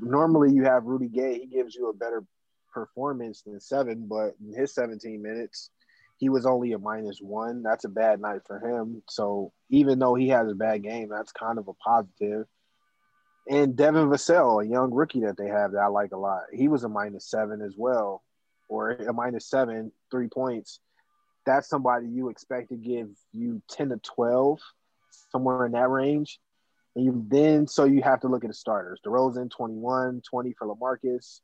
normally 0.02 0.54
you 0.54 0.64
have 0.64 0.86
Rudy 0.86 1.08
Gay. 1.08 1.40
He 1.40 1.46
gives 1.46 1.76
you 1.76 1.90
a 1.90 1.94
better 1.94 2.24
performance 2.74 3.44
than 3.44 3.60
seven, 3.60 4.08
but 4.08 4.36
in 4.46 4.54
his 4.54 4.74
17 4.74 5.22
minutes, 5.22 5.70
he 6.18 6.30
was 6.30 6.46
only 6.46 6.74
a 6.74 6.80
minus 6.80 7.20
one. 7.20 7.64
That's 7.64 7.86
a 7.86 7.90
bad 7.90 8.20
night 8.20 8.42
for 8.46 8.60
him. 8.60 9.04
So 9.10 9.52
even 9.70 10.00
though 10.00 10.16
he 10.16 10.30
has 10.30 10.50
a 10.50 10.56
bad 10.56 10.84
game, 10.84 11.10
that's 11.10 11.32
kind 11.32 11.58
of 11.58 11.68
a 11.68 11.74
positive. 11.74 12.46
And 13.50 13.76
Devin 13.76 14.10
Vassell, 14.10 14.64
a 14.64 14.68
young 14.68 14.94
rookie 14.94 15.22
that 15.22 15.38
they 15.38 15.48
have 15.48 15.72
that 15.72 15.80
I 15.80 15.88
like 15.88 16.12
a 16.12 16.18
lot, 16.18 16.44
he 16.54 16.68
was 16.68 16.84
a 16.84 16.90
minus 16.90 17.30
seven 17.30 17.62
as 17.62 17.74
well, 17.76 18.24
or 18.70 18.92
a 18.92 19.14
minus 19.14 19.48
seven, 19.48 19.92
three 20.12 20.28
points. 20.28 20.80
That's 21.46 21.68
somebody 21.68 22.08
you 22.08 22.30
expect 22.30 22.70
to 22.70 22.76
give 22.76 23.10
you 23.34 23.62
10 23.70 23.90
to 23.90 23.98
12, 23.98 24.60
somewhere 25.32 25.66
in 25.66 25.72
that 25.72 25.90
range. 25.90 26.40
And 26.96 27.06
you 27.06 27.26
then 27.28 27.68
so 27.68 27.86
you 27.86 28.02
have 28.04 28.20
to 28.22 28.28
look 28.28 28.44
at 28.44 28.50
the 28.50 28.54
starters. 28.54 29.00
DeRozan 29.06 29.50
21, 29.50 30.22
20 30.30 30.54
for 30.54 30.68
LaMarcus, 30.68 31.40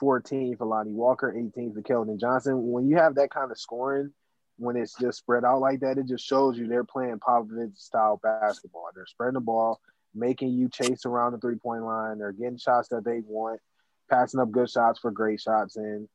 14 0.00 0.56
for 0.56 0.66
Lonnie 0.66 0.92
Walker, 0.92 1.32
18 1.36 1.74
for 1.74 1.82
Keldon 1.82 2.18
Johnson. 2.18 2.72
When 2.72 2.88
you 2.88 2.96
have 2.96 3.14
that 3.16 3.30
kind 3.30 3.50
of 3.50 3.58
scoring, 3.58 4.12
when 4.56 4.76
it's 4.76 4.94
just 4.98 5.18
spread 5.18 5.44
out 5.44 5.60
like 5.60 5.80
that, 5.80 5.98
it 5.98 6.06
just 6.06 6.24
shows 6.24 6.58
you 6.58 6.66
they're 6.66 6.84
playing 6.84 7.18
Popovich 7.18 7.78
style 7.78 8.20
basketball. 8.22 8.88
They're 8.94 9.06
spreading 9.06 9.34
the 9.34 9.40
ball, 9.40 9.80
making 10.14 10.50
you 10.50 10.68
chase 10.68 11.06
around 11.06 11.32
the 11.32 11.38
three 11.38 11.56
point 11.56 11.84
line. 11.84 12.18
They're 12.18 12.32
getting 12.32 12.58
shots 12.58 12.88
that 12.88 13.04
they 13.04 13.20
want, 13.26 13.60
passing 14.08 14.40
up 14.40 14.50
good 14.50 14.70
shots 14.70 14.98
for 14.98 15.10
great 15.10 15.40
shots. 15.40 15.76
And 15.76 16.08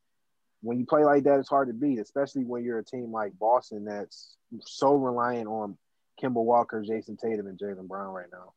when 0.61 0.79
you 0.79 0.85
play 0.85 1.03
like 1.03 1.23
that, 1.23 1.39
it's 1.39 1.49
hard 1.49 1.67
to 1.67 1.73
beat, 1.73 1.99
especially 1.99 2.43
when 2.43 2.63
you're 2.63 2.79
a 2.79 2.83
team 2.83 3.11
like 3.11 3.37
Boston 3.39 3.85
that's 3.85 4.35
so 4.61 4.95
reliant 4.95 5.47
on 5.47 5.77
Kemba 6.21 6.43
Walker, 6.43 6.81
Jayson 6.81 7.17
Tatum, 7.17 7.47
and 7.47 7.59
Jaylen 7.59 7.87
Brown 7.87 8.13
right 8.13 8.31
now. 8.31 8.53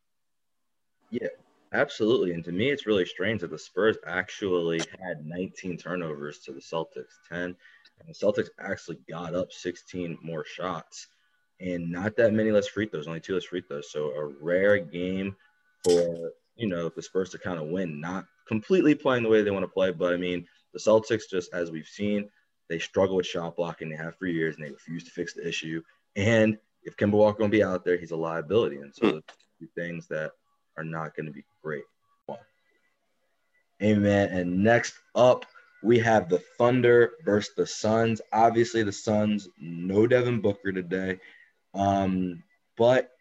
Yeah, 1.09 1.27
absolutely. 1.73 2.33
And 2.33 2.43
to 2.45 2.51
me, 2.51 2.69
it's 2.69 2.85
really 2.85 3.05
strange 3.05 3.41
that 3.41 3.51
the 3.51 3.59
Spurs 3.59 3.97
actually 4.05 4.81
had 5.01 5.25
19 5.25 5.77
turnovers 5.77 6.39
to 6.39 6.53
the 6.53 6.61
Celtics 6.61 7.17
10, 7.29 7.39
and 7.41 7.55
the 8.07 8.13
Celtics 8.13 8.49
actually 8.59 8.97
got 9.09 9.35
up 9.35 9.51
16 9.51 10.17
more 10.21 10.45
shots, 10.45 11.07
and 11.59 11.91
not 11.91 12.15
that 12.17 12.33
many 12.33 12.51
less 12.51 12.67
free 12.67 12.87
throws, 12.87 13.07
only 13.07 13.19
two 13.19 13.33
less 13.33 13.43
free 13.45 13.61
throws. 13.61 13.91
So 13.91 14.11
a 14.11 14.25
rare 14.41 14.77
game 14.77 15.35
for 15.83 16.31
you 16.55 16.67
know 16.67 16.89
the 16.89 17.01
Spurs 17.01 17.29
to 17.31 17.37
kind 17.37 17.59
of 17.59 17.67
win, 17.67 17.99
not 17.99 18.25
completely 18.47 18.95
playing 18.95 19.23
the 19.23 19.29
way 19.29 19.41
they 19.41 19.51
want 19.51 19.63
to 19.63 19.71
play, 19.71 19.91
but 19.91 20.13
I 20.13 20.17
mean 20.17 20.45
the 20.73 20.79
Celtics 20.79 21.23
just 21.29 21.53
as 21.53 21.71
we've 21.71 21.87
seen 21.87 22.29
They 22.67 22.79
struggle 22.79 23.15
with 23.15 23.25
shot 23.25 23.55
blocking. 23.55 23.89
They 23.89 23.95
have 23.95 24.15
for 24.17 24.27
years, 24.27 24.55
and 24.55 24.65
they 24.65 24.71
refuse 24.71 25.03
to 25.05 25.11
fix 25.11 25.33
the 25.33 25.47
issue. 25.47 25.81
And 26.15 26.57
if 26.83 26.95
Kemba 26.95 27.13
Walker 27.13 27.43
to 27.43 27.49
be 27.49 27.63
out 27.63 27.83
there, 27.83 27.97
he's 27.97 28.11
a 28.11 28.15
liability. 28.15 28.77
And 28.77 28.93
so, 28.93 29.05
mm. 29.05 29.21
the 29.59 29.67
things 29.75 30.07
that 30.07 30.31
are 30.77 30.83
not 30.83 31.15
going 31.15 31.25
to 31.25 31.31
be 31.31 31.43
great. 31.63 31.83
Amen. 33.81 34.29
And 34.29 34.63
next 34.63 34.93
up, 35.15 35.45
we 35.81 35.99
have 35.99 36.27
the 36.27 36.39
Thunder 36.57 37.11
versus 37.23 37.53
the 37.55 37.65
Suns. 37.65 38.21
Obviously, 38.33 38.83
the 38.83 38.91
Suns, 38.91 39.47
no 39.57 40.05
Devin 40.05 40.41
Booker 40.41 40.71
today. 40.73 41.19
Um, 41.73 42.43
but 42.77 43.11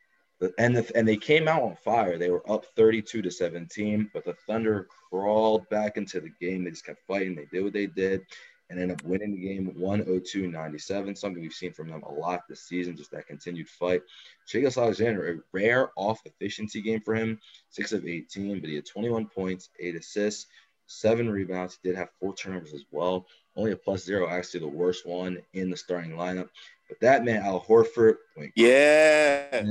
and 0.57 0.77
the, 0.77 0.91
and 0.97 1.07
they 1.07 1.17
came 1.17 1.49
out 1.49 1.63
on 1.63 1.77
fire. 1.77 2.17
They 2.17 2.31
were 2.31 2.49
up 2.49 2.65
32 2.77 3.23
to 3.23 3.31
17, 3.31 4.11
but 4.15 4.25
the 4.25 4.35
Thunder 4.47 4.87
crawled 5.11 5.69
back 5.69 5.97
into 5.97 6.21
the 6.21 6.31
game. 6.41 6.65
They 6.65 6.71
just 6.71 6.87
kept 6.87 7.07
fighting. 7.07 7.35
They 7.35 7.47
did 7.47 7.65
what 7.65 7.73
they 7.73 7.87
did 7.87 8.25
and 8.71 8.79
ended 8.79 9.01
up 9.01 9.07
winning 9.07 9.33
the 9.33 9.41
game 9.41 9.73
102 9.77 10.47
97. 10.47 11.17
Something 11.17 11.43
we've 11.43 11.53
seen 11.53 11.73
from 11.73 11.89
them 11.89 12.03
a 12.03 12.13
lot 12.13 12.43
this 12.49 12.63
season, 12.63 12.97
just 12.97 13.11
that 13.13 13.27
continued 13.27 13.69
fight. 13.69 14.03
Shai 14.47 14.65
Alexander, 14.65 15.29
a 15.29 15.37
rare 15.53 15.91
off 15.97 16.21
efficiency 16.25 16.83
game 16.83 17.01
for 17.01 17.15
him, 17.15 17.41
six 17.71 17.93
of 17.93 18.07
18, 18.07 18.61
but 18.61 18.69
he 18.69 18.77
had 18.77 18.87
21 18.87 19.27
points, 19.27 19.71
eight 19.81 19.97
assists, 19.97 20.47
seven 20.87 21.31
rebounds. 21.31 21.79
He 21.83 21.89
did 21.89 21.97
have 21.97 22.11
four 22.21 22.35
turnovers 22.35 22.75
as 22.75 22.85
well. 22.91 23.27
Only 23.57 23.73
a 23.73 23.77
plus 23.77 24.05
zero, 24.05 24.29
actually 24.29 24.61
the 24.61 24.69
worst 24.69 25.07
one 25.07 25.39
in 25.53 25.71
the 25.71 25.77
starting 25.77 26.13
lineup. 26.13 26.49
But 26.89 27.01
that 27.01 27.25
man, 27.25 27.43
Al 27.43 27.61
Horford, 27.61 28.17
yeah. 28.55 29.63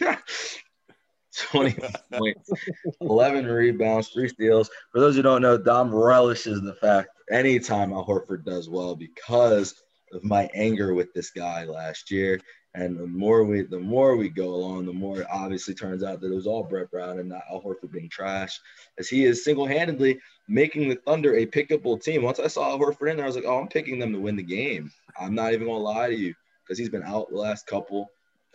20 1.36 1.76
points, 2.12 2.50
11 3.00 3.46
rebounds, 3.46 4.08
three 4.08 4.28
steals. 4.28 4.70
For 4.92 5.00
those 5.00 5.16
who 5.16 5.22
don't 5.22 5.42
know, 5.42 5.58
Dom 5.58 5.94
relishes 5.94 6.62
the 6.62 6.74
fact 6.74 7.10
anytime 7.30 7.92
Al 7.92 8.06
Horford 8.06 8.44
does 8.44 8.68
well 8.68 8.96
because 8.96 9.74
of 10.12 10.24
my 10.24 10.48
anger 10.54 10.94
with 10.94 11.12
this 11.12 11.30
guy 11.30 11.64
last 11.64 12.10
year. 12.10 12.40
And 12.74 12.98
the 12.98 13.06
more 13.06 13.42
we 13.44 13.62
the 13.62 13.80
more 13.80 14.16
we 14.16 14.28
go 14.28 14.54
along, 14.54 14.84
the 14.84 14.92
more 14.92 15.22
it 15.22 15.26
obviously 15.30 15.72
turns 15.72 16.02
out 16.02 16.20
that 16.20 16.30
it 16.30 16.34
was 16.34 16.46
all 16.46 16.62
Brett 16.62 16.90
Brown 16.90 17.18
and 17.18 17.28
not 17.30 17.42
Al 17.50 17.62
Horford 17.62 17.90
being 17.90 18.10
trash, 18.10 18.60
as 18.98 19.08
he 19.08 19.24
is 19.24 19.44
single-handedly 19.44 20.18
making 20.46 20.88
the 20.88 20.96
Thunder 21.06 21.36
a 21.36 21.46
pickable 21.46 22.00
team. 22.00 22.22
Once 22.22 22.38
I 22.38 22.48
saw 22.48 22.70
Al 22.70 22.78
Horford 22.78 23.10
in 23.10 23.16
there, 23.16 23.24
I 23.24 23.28
was 23.28 23.36
like, 23.36 23.46
oh, 23.46 23.60
I'm 23.60 23.68
picking 23.68 23.98
them 23.98 24.12
to 24.12 24.20
win 24.20 24.36
the 24.36 24.42
game. 24.42 24.90
I'm 25.18 25.34
not 25.34 25.54
even 25.54 25.66
gonna 25.66 25.78
lie 25.78 26.08
to 26.08 26.14
you 26.14 26.34
because 26.66 26.78
he's 26.78 26.88
been 26.88 27.04
out 27.04 27.30
the 27.30 27.36
last 27.36 27.66
couple. 27.66 28.10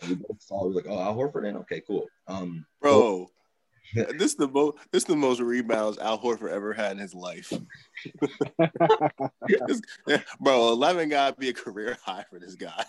We 0.08 0.16
both 0.16 0.42
saw, 0.42 0.64
we 0.64 0.70
were 0.70 0.76
like, 0.76 0.86
oh, 0.88 1.00
Al 1.00 1.14
Horford 1.14 1.48
in? 1.48 1.56
Okay, 1.58 1.80
cool. 1.86 2.06
Um, 2.26 2.66
Bro, 2.80 3.30
this 3.94 4.32
is 4.32 4.36
the 4.36 4.48
most 4.48 4.76
this 4.90 5.02
is 5.02 5.06
the 5.06 5.16
most 5.16 5.40
rebounds 5.40 5.98
Al 5.98 6.18
Horford 6.18 6.50
ever 6.50 6.72
had 6.72 6.92
in 6.92 6.98
his 6.98 7.14
life. 7.14 7.50
bro, 10.40 10.72
eleven 10.72 11.08
gotta 11.08 11.36
be 11.36 11.50
a 11.50 11.52
career 11.52 11.96
high 12.04 12.24
for 12.30 12.38
this 12.38 12.54
guy. 12.54 12.84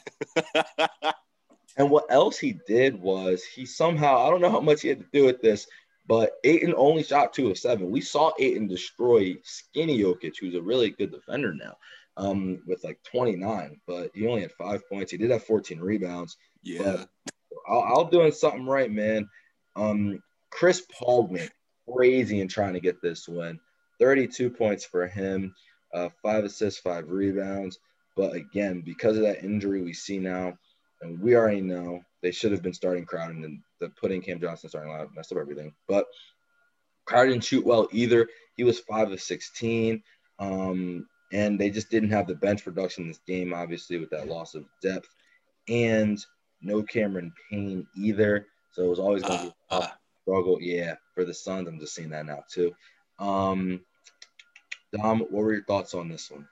and 1.77 1.89
what 1.89 2.05
else 2.09 2.37
he 2.37 2.57
did 2.67 3.01
was 3.01 3.43
he 3.43 3.65
somehow 3.65 4.25
I 4.25 4.29
don't 4.29 4.41
know 4.41 4.51
how 4.51 4.61
much 4.61 4.81
he 4.81 4.87
had 4.87 4.99
to 4.99 5.05
do 5.11 5.25
with 5.25 5.41
this, 5.41 5.67
but 6.07 6.33
Ayton 6.43 6.73
only 6.77 7.03
shot 7.03 7.33
two 7.33 7.49
of 7.49 7.57
seven. 7.57 7.91
We 7.91 8.01
saw 8.01 8.31
Ayton 8.39 8.67
destroy 8.67 9.35
Skinny 9.43 9.99
Jokic, 9.99 10.35
who's 10.39 10.55
a 10.55 10.61
really 10.61 10.91
good 10.91 11.11
defender 11.11 11.53
now, 11.53 11.75
um, 12.17 12.61
with 12.67 12.83
like 12.83 12.99
29, 13.03 13.79
but 13.87 14.11
he 14.13 14.27
only 14.27 14.41
had 14.41 14.51
five 14.51 14.87
points. 14.89 15.11
He 15.11 15.17
did 15.17 15.31
have 15.31 15.43
14 15.43 15.79
rebounds. 15.79 16.37
Yeah. 16.61 17.05
I'll, 17.67 17.81
I'll 17.81 18.05
doing 18.05 18.31
something 18.31 18.65
right, 18.65 18.91
man. 18.91 19.27
Um, 19.75 20.21
Chris 20.51 20.85
Paul 20.91 21.27
went 21.27 21.51
crazy 21.91 22.39
in 22.39 22.47
trying 22.47 22.73
to 22.73 22.79
get 22.79 23.01
this 23.01 23.27
win. 23.27 23.59
32 23.99 24.49
points 24.49 24.85
for 24.85 25.07
him, 25.07 25.55
uh, 25.93 26.09
five 26.21 26.43
assists, 26.43 26.79
five 26.79 27.09
rebounds. 27.09 27.79
But 28.15 28.35
again, 28.35 28.81
because 28.85 29.17
of 29.17 29.23
that 29.23 29.43
injury 29.43 29.81
we 29.81 29.93
see 29.93 30.19
now, 30.19 30.57
and 31.01 31.19
we 31.19 31.35
already 31.35 31.61
know 31.61 32.01
they 32.21 32.31
should 32.31 32.51
have 32.51 32.61
been 32.61 32.73
starting 32.73 33.05
Crowder 33.05 33.33
and 33.33 33.59
the 33.79 33.89
putting 33.89 34.21
Cam 34.21 34.39
Johnson 34.39 34.69
starting 34.69 34.91
lineup 34.91 35.13
messed 35.15 35.31
up 35.31 35.37
everything. 35.37 35.73
But 35.87 36.05
Crowder 37.05 37.29
didn't 37.29 37.43
shoot 37.43 37.65
well 37.65 37.87
either. 37.91 38.27
He 38.55 38.63
was 38.63 38.79
five 38.79 39.11
of 39.11 39.21
16. 39.21 40.01
Um, 40.39 41.07
and 41.33 41.59
they 41.59 41.71
just 41.71 41.89
didn't 41.89 42.11
have 42.11 42.27
the 42.27 42.35
bench 42.35 42.63
production 42.63 43.03
in 43.03 43.07
this 43.09 43.19
game, 43.27 43.53
obviously, 43.53 43.97
with 43.97 44.11
that 44.11 44.27
loss 44.27 44.53
of 44.53 44.65
depth. 44.81 45.09
And 45.67 46.23
no 46.61 46.83
Cameron 46.83 47.33
Payne 47.49 47.87
either. 47.97 48.45
So 48.71 48.83
it 48.83 48.89
was 48.89 48.99
always 48.99 49.23
going 49.23 49.39
to 49.39 49.45
be 49.45 49.53
uh, 49.71 49.79
uh, 49.79 49.87
struggle. 50.21 50.59
Yeah, 50.61 50.95
for 51.15 51.25
the 51.25 51.33
Suns, 51.33 51.67
I'm 51.67 51.79
just 51.79 51.95
seeing 51.95 52.11
that 52.11 52.27
now 52.27 52.43
too. 52.49 52.71
Um, 53.17 53.81
Dom, 54.95 55.19
what 55.19 55.31
were 55.31 55.53
your 55.53 55.65
thoughts 55.65 55.95
on 55.95 56.07
this 56.07 56.29
one? 56.29 56.47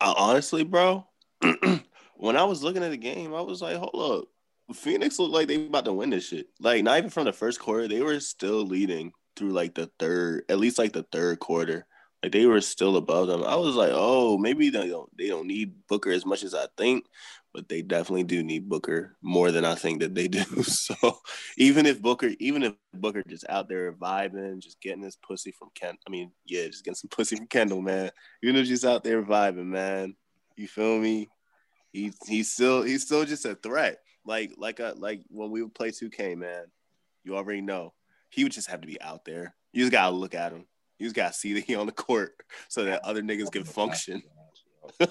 Honestly, 0.00 0.64
bro, 0.64 1.06
when 2.16 2.36
I 2.36 2.44
was 2.44 2.62
looking 2.62 2.82
at 2.82 2.90
the 2.90 2.96
game, 2.96 3.32
I 3.32 3.40
was 3.42 3.62
like, 3.62 3.76
hold 3.76 4.22
up. 4.22 4.28
Phoenix 4.74 5.18
looked 5.18 5.34
like 5.34 5.46
they 5.46 5.66
about 5.66 5.84
to 5.84 5.92
win 5.92 6.10
this 6.10 6.28
shit. 6.28 6.46
Like, 6.60 6.82
not 6.84 6.98
even 6.98 7.10
from 7.10 7.24
the 7.24 7.32
first 7.32 7.60
quarter, 7.60 7.86
they 7.86 8.02
were 8.02 8.18
still 8.20 8.64
leading 8.64 9.12
through 9.36 9.50
like 9.50 9.74
the 9.74 9.90
third, 9.98 10.44
at 10.48 10.58
least 10.58 10.78
like 10.78 10.92
the 10.92 11.06
third 11.12 11.38
quarter. 11.38 11.86
Like 12.22 12.32
they 12.32 12.46
were 12.46 12.60
still 12.60 12.96
above 12.96 13.28
them. 13.28 13.42
I 13.44 13.56
was 13.56 13.76
like, 13.76 13.92
oh, 13.92 14.36
maybe 14.36 14.70
they 14.70 14.88
don't 14.88 15.16
they 15.16 15.28
don't 15.28 15.46
need 15.46 15.74
Booker 15.88 16.10
as 16.10 16.26
much 16.26 16.42
as 16.42 16.54
I 16.54 16.66
think 16.76 17.06
but 17.52 17.68
they 17.68 17.82
definitely 17.82 18.22
do 18.22 18.42
need 18.42 18.68
Booker 18.68 19.16
more 19.22 19.50
than 19.50 19.64
I 19.64 19.74
think 19.74 20.00
that 20.00 20.14
they 20.14 20.28
do. 20.28 20.44
So 20.62 20.94
even 21.56 21.86
if 21.86 22.00
Booker, 22.00 22.30
even 22.38 22.62
if 22.62 22.74
Booker 22.94 23.22
just 23.26 23.44
out 23.48 23.68
there 23.68 23.92
vibing, 23.92 24.60
just 24.60 24.80
getting 24.80 25.02
his 25.02 25.16
pussy 25.16 25.52
from 25.52 25.70
Ken, 25.74 25.96
I 26.06 26.10
mean, 26.10 26.32
yeah, 26.46 26.66
just 26.66 26.84
getting 26.84 26.96
some 26.96 27.08
pussy 27.10 27.36
from 27.36 27.46
Kendall, 27.46 27.82
man. 27.82 28.10
Even 28.42 28.56
if 28.56 28.68
he's 28.68 28.84
out 28.84 29.04
there 29.04 29.22
vibing, 29.22 29.66
man, 29.66 30.14
you 30.56 30.68
feel 30.68 30.98
me? 30.98 31.28
He 31.92 32.12
he's 32.26 32.52
still 32.52 32.82
he's 32.82 33.04
still 33.04 33.24
just 33.24 33.44
a 33.44 33.56
threat. 33.56 33.98
Like 34.24 34.52
like 34.56 34.78
a 34.78 34.94
like 34.96 35.22
when 35.28 35.50
we 35.50 35.62
would 35.62 35.74
play 35.74 35.90
2K, 35.90 36.36
man. 36.36 36.66
You 37.24 37.36
already 37.36 37.60
know 37.60 37.92
he 38.30 38.44
would 38.44 38.52
just 38.52 38.70
have 38.70 38.80
to 38.80 38.86
be 38.86 39.00
out 39.00 39.24
there. 39.24 39.54
You 39.72 39.82
just 39.82 39.92
gotta 39.92 40.14
look 40.14 40.34
at 40.34 40.52
him. 40.52 40.66
You 41.00 41.06
just 41.06 41.16
gotta 41.16 41.32
see 41.32 41.54
that 41.54 41.64
he 41.64 41.74
on 41.74 41.86
the 41.86 41.92
court 41.92 42.34
so 42.68 42.84
that 42.84 43.04
other 43.04 43.22
niggas 43.22 43.50
can 43.50 43.64
function. 43.64 44.22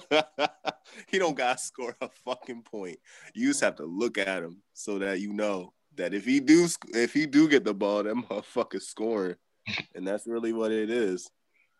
he 1.08 1.18
don't 1.18 1.36
got 1.36 1.58
to 1.58 1.64
score 1.64 1.96
a 2.00 2.08
fucking 2.24 2.62
point. 2.62 2.98
You 3.34 3.48
just 3.48 3.60
have 3.60 3.76
to 3.76 3.84
look 3.84 4.16
at 4.18 4.42
him 4.42 4.62
so 4.72 4.98
that 5.00 5.20
you 5.20 5.32
know 5.32 5.72
that 5.96 6.14
if 6.14 6.24
he 6.24 6.38
do 6.40 6.68
if 6.88 7.12
he 7.12 7.26
do 7.26 7.48
get 7.48 7.64
the 7.64 7.74
ball, 7.74 8.04
that 8.04 8.14
motherfucker 8.30 8.80
scoring, 8.80 9.36
and 9.94 10.06
that's 10.06 10.26
really 10.26 10.52
what 10.52 10.70
it 10.72 10.90
is 10.90 11.28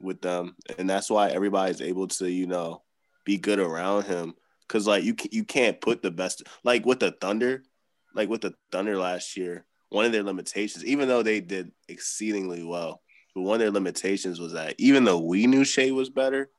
with 0.01 0.21
them, 0.21 0.57
and 0.77 0.91
that's 0.91 1.09
why 1.09 1.31
everybody's 1.31 1.81
able 1.81 2.09
to 2.09 2.31
you 2.31 2.47
know 2.47 2.83
be 3.25 3.39
good 3.39 3.61
around 3.61 4.05
him 4.05 4.35
because 4.67 4.87
like 4.87 5.05
you 5.05 5.15
you 5.31 5.45
can't 5.45 5.81
put 5.81 6.03
the 6.03 6.11
best 6.11 6.43
like 6.65 6.85
with 6.85 7.01
the 7.01 7.13
Thunder, 7.13 7.63
like 8.15 8.29
with 8.29 8.41
the 8.41 8.55
Thunder 8.73 8.97
last 8.97 9.37
year. 9.37 9.67
One 9.89 10.05
of 10.05 10.13
their 10.13 10.23
limitations, 10.23 10.85
even 10.85 11.09
though 11.09 11.25
they 11.25 11.41
did 11.41 11.73
exceedingly 11.89 12.63
well, 12.63 13.03
but 13.41 13.47
one 13.47 13.55
of 13.55 13.61
their 13.61 13.71
limitations 13.71 14.39
was 14.39 14.53
that 14.53 14.75
even 14.77 15.05
though 15.05 15.19
we 15.19 15.47
knew 15.47 15.65
Shai 15.65 15.93
was 15.93 16.11
better, 16.11 16.51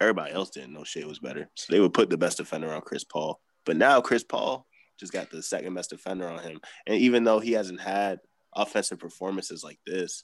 everybody 0.00 0.32
else 0.32 0.50
didn't 0.50 0.72
know 0.72 0.84
Shai 0.84 1.04
was 1.04 1.18
better. 1.18 1.50
So 1.56 1.72
they 1.72 1.80
would 1.80 1.92
put 1.92 2.08
the 2.08 2.16
best 2.16 2.36
defender 2.36 2.72
on 2.72 2.82
Chris 2.82 3.02
Paul. 3.02 3.40
But 3.66 3.76
now 3.76 4.00
Chris 4.00 4.22
Paul 4.22 4.64
just 5.00 5.12
got 5.12 5.28
the 5.28 5.42
second 5.42 5.74
best 5.74 5.90
defender 5.90 6.28
on 6.28 6.38
him. 6.38 6.60
And 6.86 6.96
even 6.98 7.24
though 7.24 7.40
he 7.40 7.50
hasn't 7.50 7.80
had 7.80 8.20
offensive 8.54 9.00
performances 9.00 9.64
like 9.64 9.80
this, 9.84 10.22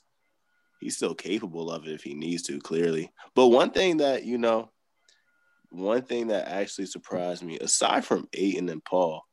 he's 0.79 0.95
still 0.95 1.13
capable 1.13 1.69
of 1.69 1.85
it 1.85 1.91
if 1.91 2.03
he 2.03 2.13
needs 2.13 2.43
to, 2.43 2.57
clearly. 2.57 3.11
But 3.35 3.47
one 3.47 3.71
thing 3.71 3.97
that, 3.97 4.23
you 4.23 4.37
know, 4.37 4.71
one 5.71 6.03
thing 6.03 6.27
that 6.27 6.47
actually 6.47 6.85
surprised 6.85 7.43
me, 7.43 7.59
aside 7.59 8.05
from 8.05 8.29
Ayton 8.33 8.69
and 8.69 8.81
Paul, 8.81 9.25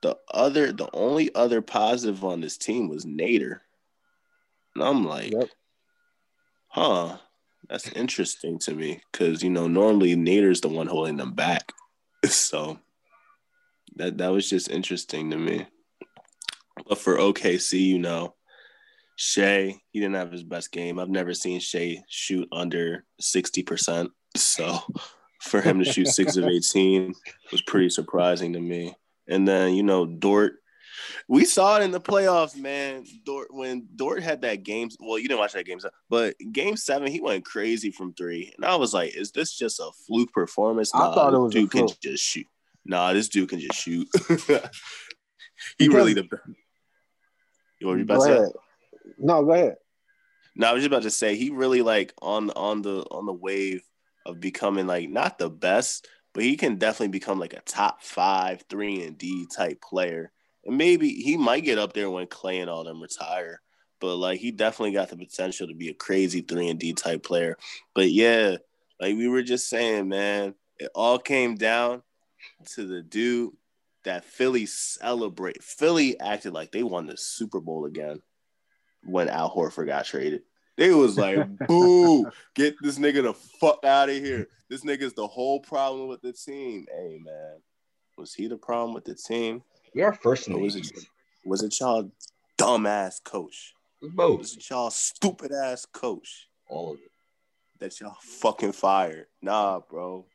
the 0.00 0.16
other, 0.32 0.72
the 0.72 0.88
only 0.94 1.34
other 1.34 1.60
positive 1.60 2.24
on 2.24 2.40
this 2.40 2.56
team 2.56 2.88
was 2.88 3.04
Nader. 3.04 3.58
And 4.74 4.82
I'm 4.82 5.04
like, 5.04 5.32
yep. 5.32 5.50
Huh, 6.76 7.16
that's 7.68 7.88
interesting 7.92 8.58
to 8.60 8.74
me 8.74 9.00
because 9.10 9.42
you 9.42 9.50
know 9.50 9.66
normally 9.66 10.14
Nader's 10.14 10.60
the 10.60 10.68
one 10.68 10.86
holding 10.86 11.16
them 11.16 11.32
back, 11.32 11.72
so 12.24 12.78
that 13.96 14.18
that 14.18 14.28
was 14.28 14.48
just 14.48 14.70
interesting 14.70 15.30
to 15.30 15.38
me. 15.38 15.66
But 16.86 16.98
for 16.98 17.16
OKC, 17.16 17.80
you 17.80 17.98
know, 17.98 18.34
Shai 19.16 19.80
he 19.90 20.00
didn't 20.00 20.14
have 20.16 20.30
his 20.30 20.44
best 20.44 20.70
game. 20.70 20.98
I've 20.98 21.08
never 21.08 21.32
seen 21.32 21.58
Shai 21.60 22.02
shoot 22.08 22.46
under 22.52 23.04
sixty 23.18 23.62
percent, 23.62 24.10
so 24.36 24.78
for 25.40 25.62
him 25.62 25.78
to 25.78 25.90
shoot 25.90 26.08
six 26.08 26.36
of 26.36 26.44
eighteen 26.44 27.14
was 27.50 27.62
pretty 27.62 27.88
surprising 27.88 28.52
to 28.52 28.60
me. 28.60 28.94
And 29.26 29.48
then 29.48 29.74
you 29.74 29.82
know 29.82 30.04
Dort 30.04 30.56
we 31.28 31.44
saw 31.44 31.78
it 31.78 31.84
in 31.84 31.90
the 31.90 32.00
playoffs, 32.00 32.56
man. 32.56 33.04
Dort 33.24 33.48
when 33.52 33.88
Dort 33.96 34.22
had 34.22 34.42
that 34.42 34.62
game. 34.62 34.88
Well, 35.00 35.18
you 35.18 35.28
didn't 35.28 35.40
watch 35.40 35.52
that 35.54 35.66
game, 35.66 35.78
but 36.08 36.36
game 36.52 36.76
seven, 36.76 37.10
he 37.10 37.20
went 37.20 37.44
crazy 37.44 37.90
from 37.90 38.14
three, 38.14 38.52
and 38.56 38.64
I 38.64 38.76
was 38.76 38.94
like, 38.94 39.16
"Is 39.16 39.32
this 39.32 39.56
just 39.56 39.80
a 39.80 39.90
fluke 40.06 40.32
performance?" 40.32 40.94
Nah, 40.94 41.10
I 41.10 41.14
thought 41.14 41.34
it 41.34 41.38
was 41.38 41.52
dude 41.52 41.70
can 41.70 41.88
just 42.02 42.24
shoot. 42.24 42.46
Nah, 42.84 43.12
this 43.12 43.28
dude 43.28 43.48
can 43.48 43.60
just 43.60 43.80
shoot. 43.80 44.08
he 44.28 45.88
because, 45.88 45.94
really 45.94 46.14
the. 46.14 46.28
You 47.80 47.88
want 47.88 48.00
to 48.00 48.04
go 48.04 48.24
ahead. 48.24 48.52
No, 49.18 49.44
go 49.44 49.52
ahead. 49.52 49.76
No, 50.54 50.68
I 50.68 50.72
was 50.72 50.82
just 50.82 50.92
about 50.92 51.02
to 51.02 51.10
say 51.10 51.36
he 51.36 51.50
really 51.50 51.82
like 51.82 52.14
on 52.22 52.50
on 52.50 52.82
the 52.82 53.04
on 53.10 53.26
the 53.26 53.32
wave 53.32 53.82
of 54.24 54.40
becoming 54.40 54.86
like 54.86 55.10
not 55.10 55.38
the 55.38 55.50
best, 55.50 56.08
but 56.32 56.44
he 56.44 56.56
can 56.56 56.76
definitely 56.76 57.08
become 57.08 57.38
like 57.38 57.52
a 57.52 57.60
top 57.60 58.02
five 58.02 58.64
three 58.68 59.02
and 59.02 59.18
D 59.18 59.46
type 59.54 59.82
player. 59.82 60.32
And 60.66 60.76
maybe 60.76 61.10
he 61.10 61.36
might 61.36 61.64
get 61.64 61.78
up 61.78 61.92
there 61.92 62.10
when 62.10 62.26
Clay 62.26 62.58
and 62.58 62.68
all 62.68 62.84
them 62.84 63.00
retire. 63.00 63.60
But 64.00 64.16
like 64.16 64.40
he 64.40 64.50
definitely 64.50 64.92
got 64.92 65.08
the 65.08 65.16
potential 65.16 65.68
to 65.68 65.74
be 65.74 65.88
a 65.88 65.94
crazy 65.94 66.42
three 66.42 66.68
and 66.68 66.78
D 66.78 66.92
type 66.92 67.22
player. 67.22 67.56
But 67.94 68.10
yeah, 68.10 68.56
like 69.00 69.16
we 69.16 69.28
were 69.28 69.42
just 69.42 69.68
saying, 69.68 70.08
man, 70.08 70.54
it 70.78 70.90
all 70.94 71.18
came 71.18 71.56
down 71.56 72.02
to 72.74 72.86
the 72.86 73.02
dude 73.02 73.52
that 74.04 74.24
Philly 74.24 74.66
celebrate. 74.66 75.62
Philly 75.62 76.18
acted 76.20 76.52
like 76.52 76.72
they 76.72 76.82
won 76.82 77.06
the 77.06 77.16
Super 77.16 77.60
Bowl 77.60 77.86
again 77.86 78.20
when 79.02 79.28
Al 79.28 79.50
Horford 79.50 79.86
got 79.86 80.04
traded. 80.04 80.42
They 80.76 80.90
was 80.90 81.16
like, 81.16 81.46
boo, 81.66 82.30
get 82.54 82.76
this 82.80 82.98
nigga 82.98 83.22
the 83.22 83.34
fuck 83.34 83.84
out 83.84 84.10
of 84.10 84.16
here. 84.16 84.48
This 84.68 84.84
nigga's 84.84 85.14
the 85.14 85.26
whole 85.26 85.60
problem 85.60 86.08
with 86.08 86.20
the 86.20 86.32
team. 86.32 86.86
Hey 86.90 87.20
man, 87.24 87.60
was 88.18 88.34
he 88.34 88.46
the 88.46 88.56
problem 88.56 88.94
with 88.94 89.04
the 89.04 89.14
team? 89.14 89.62
We 89.96 90.02
are 90.02 90.12
first 90.12 90.46
in 90.46 90.52
the 90.52 90.58
was 90.58 90.76
it, 90.76 90.92
was 91.46 91.62
it 91.62 91.80
y'all 91.80 92.10
dumbass 92.58 93.24
coach? 93.24 93.72
Both. 94.02 94.40
Was 94.40 94.54
it 94.54 94.68
y'all 94.68 94.90
stupid 94.90 95.52
ass 95.52 95.86
coach? 95.86 96.48
All 96.68 96.92
of 96.92 96.98
it. 96.98 97.10
That 97.78 97.98
y'all 97.98 98.18
fucking 98.20 98.72
fired. 98.72 99.24
Nah, 99.40 99.80
bro. 99.80 100.26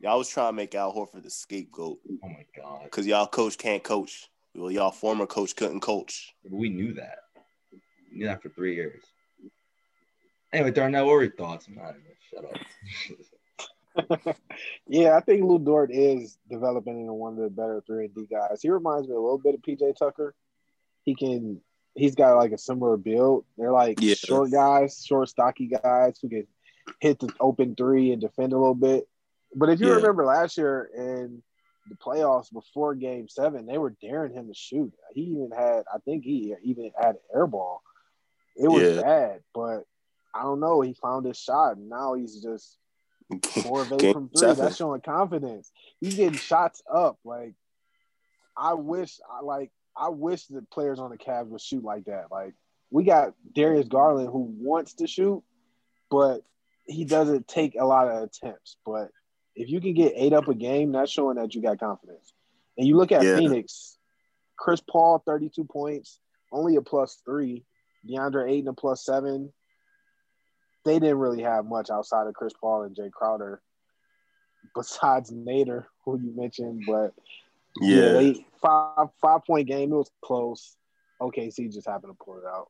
Y'all 0.00 0.18
was 0.18 0.28
trying 0.28 0.50
to 0.50 0.52
make 0.52 0.74
Al 0.74 0.92
Horford 0.92 1.22
the 1.22 1.30
scapegoat. 1.30 1.98
Oh 2.22 2.28
my 2.28 2.44
god. 2.54 2.80
Because 2.84 3.06
y'all 3.06 3.26
coach 3.26 3.56
can't 3.56 3.82
coach. 3.82 4.28
Well, 4.54 4.70
y'all 4.70 4.90
former 4.90 5.24
coach 5.24 5.56
couldn't 5.56 5.80
coach. 5.80 6.34
We 6.50 6.68
knew 6.68 6.92
that. 6.92 7.20
We 7.72 8.18
knew 8.18 8.26
that 8.26 8.42
for 8.42 8.50
three 8.50 8.74
years. 8.74 9.02
Anyway, 10.52 10.72
Darnell, 10.72 11.06
what 11.06 11.12
were 11.12 11.22
your 11.22 11.32
thoughts? 11.32 11.68
I'm 11.68 11.76
not 11.76 11.94
even 11.94 12.02
shut 12.30 12.44
up. 12.44 12.60
yeah, 14.86 15.16
I 15.16 15.20
think 15.20 15.44
Lou 15.44 15.58
Dort 15.58 15.90
is 15.92 16.38
developing 16.50 17.00
into 17.00 17.12
one 17.12 17.34
of 17.34 17.38
the 17.38 17.50
better 17.50 17.82
three 17.86 18.06
and 18.06 18.14
D 18.14 18.26
guys. 18.30 18.60
He 18.62 18.70
reminds 18.70 19.08
me 19.08 19.14
a 19.14 19.20
little 19.20 19.38
bit 19.38 19.54
of 19.54 19.62
PJ 19.62 19.96
Tucker. 19.96 20.34
He 21.04 21.14
can 21.14 21.60
he's 21.94 22.14
got 22.14 22.36
like 22.36 22.52
a 22.52 22.58
similar 22.58 22.96
build. 22.96 23.44
They're 23.56 23.72
like 23.72 24.00
yeah. 24.00 24.14
short 24.14 24.50
guys, 24.50 25.04
short 25.04 25.28
stocky 25.28 25.68
guys 25.68 26.18
who 26.20 26.28
can 26.28 26.46
hit 27.00 27.18
the 27.18 27.32
open 27.40 27.74
three 27.74 28.12
and 28.12 28.20
defend 28.20 28.52
a 28.52 28.58
little 28.58 28.74
bit. 28.74 29.08
But 29.54 29.70
if 29.70 29.80
you 29.80 29.88
yeah. 29.88 29.94
remember 29.94 30.24
last 30.24 30.58
year 30.58 30.88
in 30.94 31.42
the 31.88 31.96
playoffs 31.96 32.52
before 32.52 32.94
game 32.94 33.28
seven, 33.28 33.66
they 33.66 33.78
were 33.78 33.96
daring 34.00 34.32
him 34.32 34.48
to 34.48 34.54
shoot. 34.54 34.92
He 35.14 35.22
even 35.22 35.50
had, 35.56 35.84
I 35.92 35.98
think 36.04 36.24
he 36.24 36.54
even 36.62 36.90
had 36.98 37.10
an 37.10 37.20
air 37.34 37.46
ball. 37.46 37.82
It 38.56 38.68
was 38.68 38.96
yeah. 38.96 39.02
bad, 39.02 39.40
but 39.54 39.84
I 40.34 40.42
don't 40.42 40.60
know. 40.60 40.80
He 40.80 40.94
found 40.94 41.26
his 41.26 41.38
shot, 41.38 41.76
and 41.76 41.88
now 41.88 42.14
he's 42.14 42.42
just 42.42 42.78
four 43.62 43.82
of 43.82 43.92
eight 43.92 44.12
from 44.12 44.28
three. 44.28 44.40
Seven. 44.40 44.64
That's 44.64 44.76
showing 44.76 45.00
confidence. 45.00 45.70
He's 46.00 46.14
getting 46.14 46.38
shots 46.38 46.82
up. 46.92 47.18
Like 47.24 47.54
I 48.56 48.74
wish, 48.74 49.18
I 49.30 49.42
like, 49.42 49.70
I 49.96 50.08
wish 50.08 50.46
the 50.46 50.62
players 50.62 50.98
on 50.98 51.10
the 51.10 51.18
Cavs 51.18 51.48
would 51.48 51.60
shoot 51.60 51.84
like 51.84 52.04
that. 52.06 52.26
Like 52.30 52.54
we 52.90 53.04
got 53.04 53.34
Darius 53.52 53.88
Garland 53.88 54.28
who 54.30 54.54
wants 54.58 54.94
to 54.94 55.06
shoot, 55.06 55.42
but 56.10 56.42
he 56.86 57.04
doesn't 57.04 57.48
take 57.48 57.74
a 57.78 57.84
lot 57.84 58.08
of 58.08 58.22
attempts. 58.22 58.76
But 58.84 59.10
if 59.54 59.68
you 59.68 59.80
can 59.80 59.94
get 59.94 60.12
eight 60.16 60.32
up 60.32 60.48
a 60.48 60.54
game, 60.54 60.92
that's 60.92 61.10
showing 61.10 61.36
that 61.36 61.54
you 61.54 61.62
got 61.62 61.80
confidence. 61.80 62.32
And 62.78 62.86
you 62.86 62.96
look 62.96 63.12
at 63.12 63.22
yeah. 63.22 63.36
Phoenix, 63.36 63.96
Chris 64.56 64.80
Paul, 64.80 65.22
32 65.26 65.64
points, 65.64 66.20
only 66.52 66.76
a 66.76 66.82
plus 66.82 67.20
three. 67.24 67.64
DeAndre 68.08 68.50
Ayton, 68.50 68.68
a 68.68 68.72
plus 68.72 69.04
seven 69.04 69.52
they 70.86 70.98
didn't 70.98 71.18
really 71.18 71.42
have 71.42 71.66
much 71.66 71.90
outside 71.90 72.26
of 72.26 72.34
Chris 72.34 72.54
Paul 72.58 72.84
and 72.84 72.96
Jae 72.96 73.10
Crowder, 73.10 73.60
besides 74.74 75.30
Nader, 75.30 75.84
who 76.04 76.18
you 76.18 76.32
mentioned. 76.34 76.84
But 76.86 77.12
yeah, 77.80 77.96
yeah 77.96 78.12
they, 78.12 78.46
five 78.62 79.08
five 79.20 79.44
point 79.44 79.68
game. 79.68 79.92
It 79.92 79.96
was 79.96 80.10
close. 80.24 80.76
OKC 81.20 81.72
just 81.72 81.88
happened 81.88 82.12
to 82.12 82.24
pull 82.24 82.38
it 82.38 82.44
out. 82.46 82.68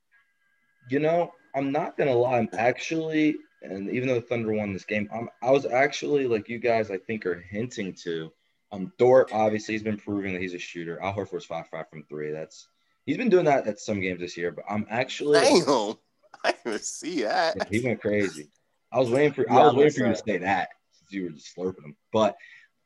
You 0.91 0.99
know, 0.99 1.33
I'm 1.55 1.71
not 1.71 1.97
gonna 1.97 2.15
lie. 2.15 2.39
I'm 2.39 2.49
actually, 2.57 3.37
and 3.63 3.91
even 3.91 4.09
though 4.09 4.15
the 4.15 4.21
Thunder 4.23 4.53
won 4.53 4.73
this 4.73 4.85
game, 4.85 5.09
I'm, 5.13 5.29
I 5.43 5.51
was 5.51 5.67
actually 5.67 6.27
like 6.27 6.49
you 6.49 6.59
guys. 6.59 6.91
I 6.91 6.99
think 6.99 7.27
are 7.27 7.41
hinting 7.41 7.95
to. 8.05 8.33
Um, 8.73 8.93
Dort 8.99 9.31
obviously 9.33 9.75
he's 9.75 9.85
been 9.85 9.97
proving 9.97 10.33
that 10.33 10.43
he's 10.43 10.55
a 10.55 10.59
shooter. 10.59 11.01
Al 11.01 11.15
Horford's 11.15 11.45
five 11.45 11.69
five 11.69 11.89
from 11.89 12.03
three. 12.09 12.33
That's 12.33 12.67
he's 13.05 13.17
been 13.17 13.29
doing 13.29 13.45
that 13.45 13.69
at 13.69 13.79
some 13.79 14.01
games 14.01 14.21
this 14.21 14.37
year. 14.37 14.51
But 14.51 14.65
I'm 14.69 14.87
actually. 14.91 15.41
Damn. 15.41 15.97
I 16.45 16.53
didn't 16.53 16.67
even 16.67 16.79
see 16.81 17.23
that. 17.23 17.57
Yeah, 17.57 17.65
he 17.71 17.81
went 17.81 18.01
crazy. 18.01 18.49
I 18.93 18.99
was 18.99 19.11
waiting 19.11 19.33
for 19.33 19.45
yeah, 19.49 19.59
I 19.59 19.67
was 19.67 19.75
waiting 19.75 19.93
for 19.93 20.07
you 20.07 20.13
to 20.13 20.23
say 20.27 20.39
that 20.39 20.69
since 20.93 21.13
you 21.13 21.25
were 21.25 21.31
just 21.31 21.57
slurping 21.57 21.83
them. 21.83 21.97
But 22.13 22.37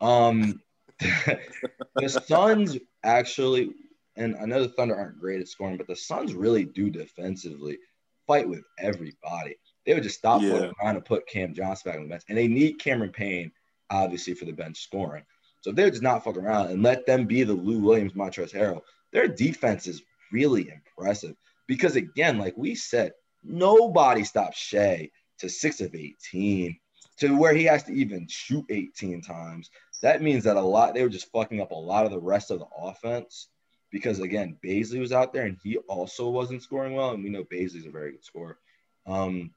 um 0.00 0.60
the 0.98 2.22
Suns 2.26 2.76
actually, 3.02 3.72
and 4.16 4.36
I 4.36 4.44
know 4.44 4.62
the 4.62 4.68
Thunder 4.68 4.96
aren't 4.96 5.20
great 5.20 5.40
at 5.40 5.48
scoring, 5.48 5.76
but 5.76 5.86
the 5.86 5.96
Suns 5.96 6.34
really 6.34 6.64
do 6.64 6.90
defensively 6.90 7.78
fight 8.26 8.48
with 8.48 8.62
everybody. 8.78 9.56
They 9.86 9.94
would 9.94 10.02
just 10.02 10.18
stop 10.18 10.42
yeah. 10.42 10.70
trying 10.78 10.96
to 10.96 11.00
put 11.00 11.26
Cam 11.26 11.54
Johnson 11.54 11.90
back 11.90 11.96
on 11.96 12.04
the 12.04 12.10
bench, 12.10 12.24
and 12.28 12.36
they 12.36 12.48
need 12.48 12.78
Cameron 12.78 13.12
Payne 13.12 13.50
obviously 13.90 14.34
for 14.34 14.44
the 14.44 14.52
bench 14.52 14.78
scoring. 14.78 15.24
So 15.60 15.70
if 15.70 15.76
they're 15.76 15.90
just 15.90 16.02
not 16.02 16.24
fucking 16.24 16.42
around 16.42 16.68
and 16.68 16.82
let 16.82 17.06
them 17.06 17.26
be 17.26 17.42
the 17.42 17.52
Lou 17.52 17.80
Williams, 17.80 18.12
Montrezl 18.12 18.54
Harrell, 18.54 18.80
their 19.12 19.28
defense 19.28 19.86
is 19.86 20.02
really 20.32 20.70
impressive. 20.70 21.34
Because 21.66 21.96
again, 21.96 22.38
like 22.38 22.56
we 22.56 22.74
said, 22.74 23.12
Nobody 23.42 24.24
stops 24.24 24.58
Shai 24.58 25.10
to 25.38 25.48
six 25.48 25.80
of 25.80 25.94
18 25.94 26.78
to 27.18 27.36
where 27.36 27.54
he 27.54 27.64
has 27.64 27.82
to 27.84 27.92
even 27.92 28.26
shoot 28.28 28.64
18 28.68 29.22
times. 29.22 29.70
That 30.02 30.22
means 30.22 30.44
that 30.44 30.56
a 30.56 30.60
lot, 30.60 30.94
they 30.94 31.02
were 31.02 31.08
just 31.08 31.30
fucking 31.30 31.60
up 31.60 31.70
a 31.70 31.74
lot 31.74 32.06
of 32.06 32.10
the 32.10 32.18
rest 32.18 32.50
of 32.50 32.58
the 32.58 32.66
offense 32.76 33.48
because, 33.90 34.20
again, 34.20 34.56
Bazley 34.64 35.00
was 35.00 35.12
out 35.12 35.32
there 35.32 35.44
and 35.44 35.58
he 35.62 35.76
also 35.88 36.28
wasn't 36.28 36.62
scoring 36.62 36.94
well. 36.94 37.10
And 37.10 37.22
we 37.22 37.30
know 37.30 37.44
Bazley's 37.44 37.86
a 37.86 37.90
very 37.90 38.12
good 38.12 38.24
scorer 38.24 38.58
um, 39.06 39.50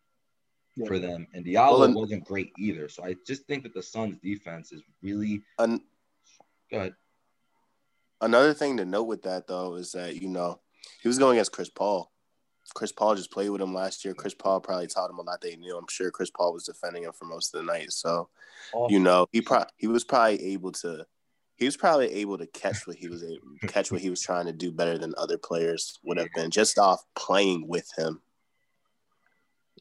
yeah. 0.75 0.87
for 0.87 0.99
them. 0.99 1.27
And 1.33 1.45
Diallo 1.45 1.79
well, 1.79 1.93
wasn't 1.93 2.25
great 2.25 2.51
either. 2.57 2.89
So 2.89 3.05
I 3.05 3.15
just 3.25 3.47
think 3.47 3.63
that 3.63 3.73
the 3.73 3.83
Suns' 3.83 4.19
defense 4.21 4.71
is 4.73 4.81
really. 5.01 5.41
An- 5.59 5.81
Go 6.69 6.79
ahead. 6.79 6.95
Another 8.19 8.53
thing 8.53 8.77
to 8.77 8.85
note 8.85 9.03
with 9.03 9.21
that, 9.23 9.47
though, 9.47 9.75
is 9.75 9.91
that, 9.93 10.21
you 10.21 10.29
know, 10.29 10.59
he 11.01 11.07
was 11.07 11.19
going 11.19 11.37
against 11.37 11.51
Chris 11.51 11.69
Paul. 11.69 12.12
Chris 12.73 12.91
Paul 12.91 13.15
just 13.15 13.31
played 13.31 13.49
with 13.49 13.61
him 13.61 13.73
last 13.73 14.03
year. 14.03 14.13
Chris 14.13 14.33
Paul 14.33 14.59
probably 14.59 14.87
taught 14.87 15.09
him 15.09 15.19
a 15.19 15.21
lot 15.21 15.41
they 15.41 15.55
knew. 15.55 15.77
I'm 15.77 15.87
sure 15.89 16.11
Chris 16.11 16.29
Paul 16.29 16.53
was 16.53 16.65
defending 16.65 17.03
him 17.03 17.13
for 17.13 17.25
most 17.25 17.53
of 17.53 17.59
the 17.59 17.71
night. 17.71 17.91
So, 17.91 18.29
you 18.89 18.99
know, 18.99 19.27
he 19.31 19.41
pro- 19.41 19.65
he 19.77 19.87
was 19.87 20.03
probably 20.03 20.53
able 20.53 20.71
to 20.73 21.05
he 21.55 21.65
was 21.65 21.77
probably 21.77 22.11
able 22.13 22.37
to 22.37 22.47
catch 22.47 22.87
what 22.87 22.95
he 22.95 23.07
was 23.07 23.23
able 23.23 23.41
catch 23.67 23.91
what 23.91 24.01
he 24.01 24.09
was 24.09 24.21
trying 24.21 24.45
to 24.45 24.53
do 24.53 24.71
better 24.71 24.97
than 24.97 25.13
other 25.17 25.37
players 25.37 25.99
would 26.03 26.17
have 26.17 26.29
been 26.35 26.51
just 26.51 26.77
off 26.79 27.03
playing 27.15 27.67
with 27.67 27.89
him. 27.97 28.21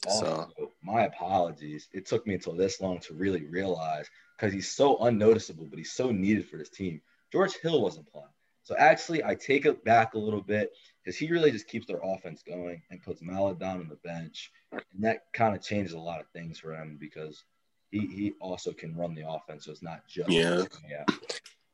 Also, 0.06 0.50
so 0.58 0.72
my 0.82 1.04
apologies. 1.04 1.88
It 1.92 2.06
took 2.06 2.26
me 2.26 2.34
until 2.34 2.56
this 2.56 2.80
long 2.80 2.98
to 3.00 3.14
really 3.14 3.44
realize 3.46 4.08
because 4.36 4.52
he's 4.52 4.70
so 4.70 4.98
unnoticeable, 5.04 5.66
but 5.66 5.78
he's 5.78 5.92
so 5.92 6.10
needed 6.10 6.48
for 6.48 6.56
this 6.56 6.70
team. 6.70 7.00
George 7.30 7.54
Hill 7.62 7.80
wasn't 7.80 8.10
playing. 8.10 8.26
So 8.62 8.76
actually, 8.76 9.24
I 9.24 9.34
take 9.34 9.66
it 9.66 9.84
back 9.84 10.14
a 10.14 10.18
little 10.18 10.40
bit 10.40 10.72
because 11.02 11.18
he 11.18 11.30
really 11.30 11.50
just 11.50 11.66
keeps 11.66 11.86
their 11.86 12.00
offense 12.02 12.42
going 12.46 12.80
and 12.90 13.02
puts 13.02 13.22
Maledon 13.22 13.80
on 13.80 13.88
the 13.88 13.96
bench, 13.96 14.50
and 14.72 14.82
that 15.00 15.24
kind 15.32 15.56
of 15.56 15.62
changes 15.62 15.94
a 15.94 15.98
lot 15.98 16.20
of 16.20 16.26
things 16.28 16.58
for 16.58 16.72
him 16.72 16.96
because 17.00 17.42
he 17.90 18.06
he 18.06 18.32
also 18.40 18.72
can 18.72 18.96
run 18.96 19.14
the 19.14 19.28
offense, 19.28 19.64
so 19.64 19.72
it's 19.72 19.82
not 19.82 20.06
just 20.08 20.30
yeah 20.30 20.64
yeah. 20.88 21.04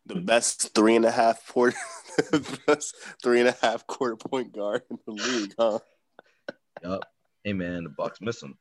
The 0.06 0.16
best 0.16 0.74
three 0.74 0.96
and 0.96 1.04
a 1.04 1.10
half 1.10 1.46
port, 1.46 1.74
best 2.66 2.96
three 3.22 3.40
and 3.40 3.48
a 3.48 3.56
half 3.60 3.86
quarter 3.86 4.16
point 4.16 4.54
guard 4.54 4.82
in 4.90 4.98
the 5.06 5.12
league, 5.12 5.54
huh? 5.58 5.78
Yep. 6.82 7.04
Hey 7.44 7.52
man, 7.52 7.84
the 7.84 7.90
Bucks 7.90 8.20
miss 8.22 8.42
him. 8.42 8.56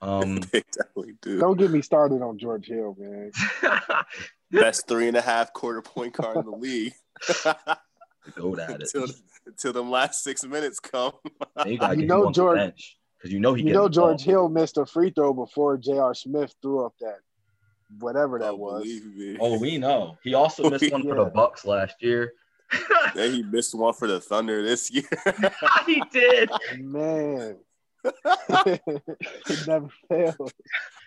Um, 0.00 0.36
they 0.52 0.62
definitely 0.72 1.14
do. 1.22 1.38
Don't 1.38 1.58
get 1.58 1.70
me 1.70 1.82
started 1.82 2.22
on 2.22 2.38
George 2.38 2.66
Hill, 2.66 2.96
man. 2.98 3.32
Best 4.50 4.86
three 4.86 5.08
and 5.08 5.16
a 5.16 5.20
half 5.20 5.52
quarter 5.52 5.82
point 5.82 6.14
guard 6.14 6.36
in 6.36 6.44
the 6.44 6.56
league. 6.56 6.94
Go 8.34 8.56
at 8.56 8.70
it 8.70 8.80
until, 8.82 9.06
until 9.46 9.72
them 9.72 9.90
last 9.90 10.24
six 10.24 10.44
minutes 10.44 10.80
come. 10.80 11.12
you, 11.66 11.78
you 11.96 12.06
know 12.06 12.30
George 12.32 12.96
because 13.16 13.32
you 13.32 13.40
know 13.40 13.54
he. 13.54 13.64
You 13.64 13.72
know 13.72 13.88
George 13.88 14.22
Hill 14.22 14.48
missed 14.48 14.78
a 14.78 14.86
free 14.86 15.10
throw 15.10 15.32
before 15.32 15.76
J.R. 15.76 16.14
Smith 16.14 16.54
threw 16.60 16.84
up 16.84 16.94
that 17.00 17.18
whatever 17.98 18.38
that 18.38 18.52
oh, 18.52 18.56
was. 18.56 18.86
Oh, 19.40 19.58
we 19.58 19.78
know. 19.78 20.18
He 20.22 20.34
also 20.34 20.68
missed 20.70 20.90
one 20.92 21.02
yeah. 21.02 21.10
for 21.14 21.24
the 21.24 21.30
Bucks 21.30 21.64
last 21.64 21.94
year. 22.00 22.32
then 23.14 23.32
he 23.32 23.42
missed 23.44 23.74
one 23.74 23.94
for 23.94 24.08
the 24.08 24.20
Thunder 24.20 24.62
this 24.62 24.90
year. 24.90 25.04
he 25.86 26.02
did. 26.10 26.50
Man. 26.78 27.58
he 29.46 29.54
never 29.66 29.88
fails. 30.08 30.52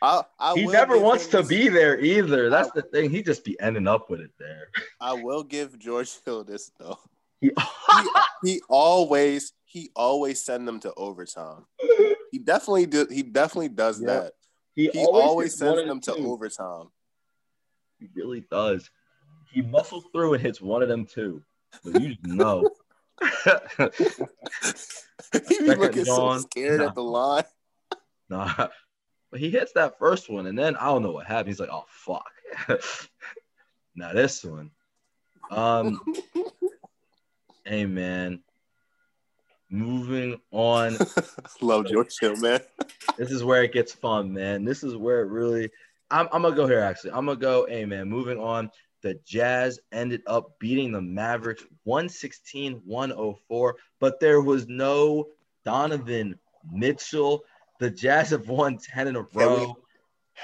I, 0.02 0.24
I 0.40 0.54
he 0.56 0.66
never 0.66 0.98
wants 0.98 1.28
to 1.28 1.44
be 1.44 1.68
there 1.68 2.00
either. 2.00 2.50
That's 2.50 2.70
I, 2.70 2.72
the 2.76 2.82
thing. 2.84 3.10
He 3.10 3.22
just 3.22 3.44
be 3.44 3.60
ending 3.60 3.88
up 3.88 4.10
with 4.10 4.22
it 4.22 4.32
there. 4.40 4.70
I 5.00 5.14
will 5.14 5.44
give 5.44 5.78
George 5.78 6.12
Hill 6.26 6.44
this 6.44 6.72
though. 6.80 7.00
He, 7.42 7.52
he, 7.52 8.10
he 8.44 8.62
always 8.70 9.54
he 9.66 9.92
always 9.96 10.44
send 10.44 10.68
them 10.68 10.80
to 10.82 10.94
overtime. 10.96 11.66
He 12.32 12.40
definitely 12.40 12.86
do. 12.86 13.08
He 13.10 13.24
definitely 13.24 13.70
does 13.70 14.02
yep. 14.02 14.08
that. 14.08 14.34
He, 14.76 14.90
He 14.92 15.06
always 15.06 15.52
hits 15.52 15.60
sends 15.60 15.88
them 15.88 15.98
of 15.98 16.04
to 16.04 16.16
two. 16.16 16.28
overtime. 16.28 16.88
He 18.00 18.08
really 18.16 18.46
does. 18.52 18.90
He 19.52 19.62
muscles 19.62 20.06
through 20.12 20.34
and 20.34 20.44
hits 20.44 20.62
one 20.62 20.82
of 20.84 20.90
them 20.90 21.06
too. 21.06 21.42
But 21.84 22.02
you 22.02 22.16
know. 22.24 22.70
He 25.48 25.60
be 25.60 25.76
looking 25.76 26.06
so 26.06 26.38
scared 26.40 26.80
Nah. 26.82 26.88
at 26.88 26.96
the 26.96 27.04
line. 27.04 27.44
nah. 28.30 28.68
But 29.32 29.40
he 29.40 29.50
hits 29.52 29.74
that 29.74 30.00
first 30.00 30.30
one, 30.30 30.48
and 30.48 30.58
then 30.58 30.76
I 30.76 30.86
don't 30.86 31.04
know 31.04 31.12
what 31.12 31.28
happened. 31.28 31.50
He's 31.50 31.60
like, 31.60 31.70
oh 31.72 31.86
fuck. 31.88 32.26
now 33.96 34.12
this 34.14 34.44
one. 34.44 34.72
Um, 35.52 36.02
hey 37.66 37.86
man. 37.86 38.42
Moving 39.72 40.42
on. 40.52 40.98
Love 41.62 41.88
your 41.90 42.08
Hill, 42.20 42.38
man. 42.38 42.60
This 43.20 43.30
is 43.30 43.44
where 43.44 43.62
it 43.64 43.72
gets 43.72 43.94
fun, 43.94 44.34
man. 44.34 44.66
This 44.66 44.84
is 44.84 44.96
where 44.96 45.22
it 45.22 45.30
really. 45.30 45.70
I'm, 46.10 46.28
I'm 46.32 46.42
gonna 46.42 46.56
go 46.56 46.66
here. 46.66 46.80
Actually, 46.80 47.12
I'm 47.12 47.28
gonna 47.28 47.40
go. 47.40 47.68
Hey, 47.70 47.86
man. 47.86 48.10
Moving 48.10 48.40
on. 48.40 48.72
The 49.02 49.20
Jazz 49.26 49.80
ended 49.92 50.22
up 50.28 50.60
beating 50.60 50.92
the 50.92 51.02
Mavericks 51.02 51.64
116-104, 51.88 53.74
but 54.00 54.20
there 54.20 54.42
was 54.42 54.68
no 54.68 55.28
Donovan 55.64 56.38
Mitchell. 56.72 57.44
The 57.80 57.90
Jazz 57.90 58.32
have 58.32 58.50
won 58.50 58.78
10 58.78 59.08
in 59.08 59.16
a 59.16 59.26
row. 59.34 59.78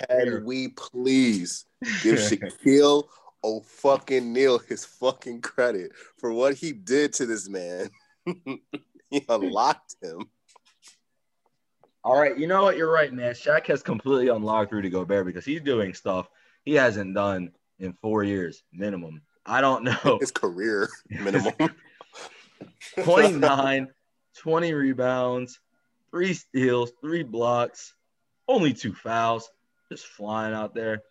Can 0.08 0.46
we 0.46 0.70
please 0.70 1.66
give 2.02 2.20
Shaquille 2.20 3.08
O 3.44 3.62
fucking 3.62 4.34
Neal 4.34 4.60
his 4.60 4.86
fucking 4.86 5.42
credit 5.42 5.92
for 6.18 6.32
what 6.34 6.56
he 6.56 6.72
did 6.72 7.14
to 7.14 7.26
this 7.26 7.50
man? 7.50 7.90
he 8.26 9.26
unlocked 9.30 9.96
him. 10.02 10.30
All 12.04 12.20
right, 12.20 12.38
you 12.38 12.48
know 12.48 12.64
what? 12.64 12.78
You're 12.78 12.92
right, 12.92 13.12
man. 13.12 13.34
Shaq 13.34 13.68
has 13.68 13.82
completely 13.82 14.28
unlocked 14.28 14.72
Rudy 14.72 14.90
Gobert 14.90 15.26
because 15.26 15.46
he's 15.46 15.62
doing 15.62 15.94
stuff 15.94 16.30
he 16.66 16.74
hasn't 16.74 17.14
done 17.14 17.52
in 17.80 17.94
four 18.02 18.24
years 18.24 18.64
minimum. 18.72 19.22
I 19.46 19.62
don't 19.62 19.84
know. 19.84 20.18
His 20.20 20.32
career 20.32 20.90
minimum. 21.10 21.54
29, 23.04 23.90
20 24.38 24.74
rebounds, 24.74 25.60
three 26.12 26.34
steals, 26.34 26.92
three 27.02 27.24
blocks, 27.24 27.94
only 28.48 28.74
two 28.74 28.94
fouls, 28.94 29.50
just 29.92 30.06
flying 30.06 30.54
out 30.54 30.74
there. 30.74 31.04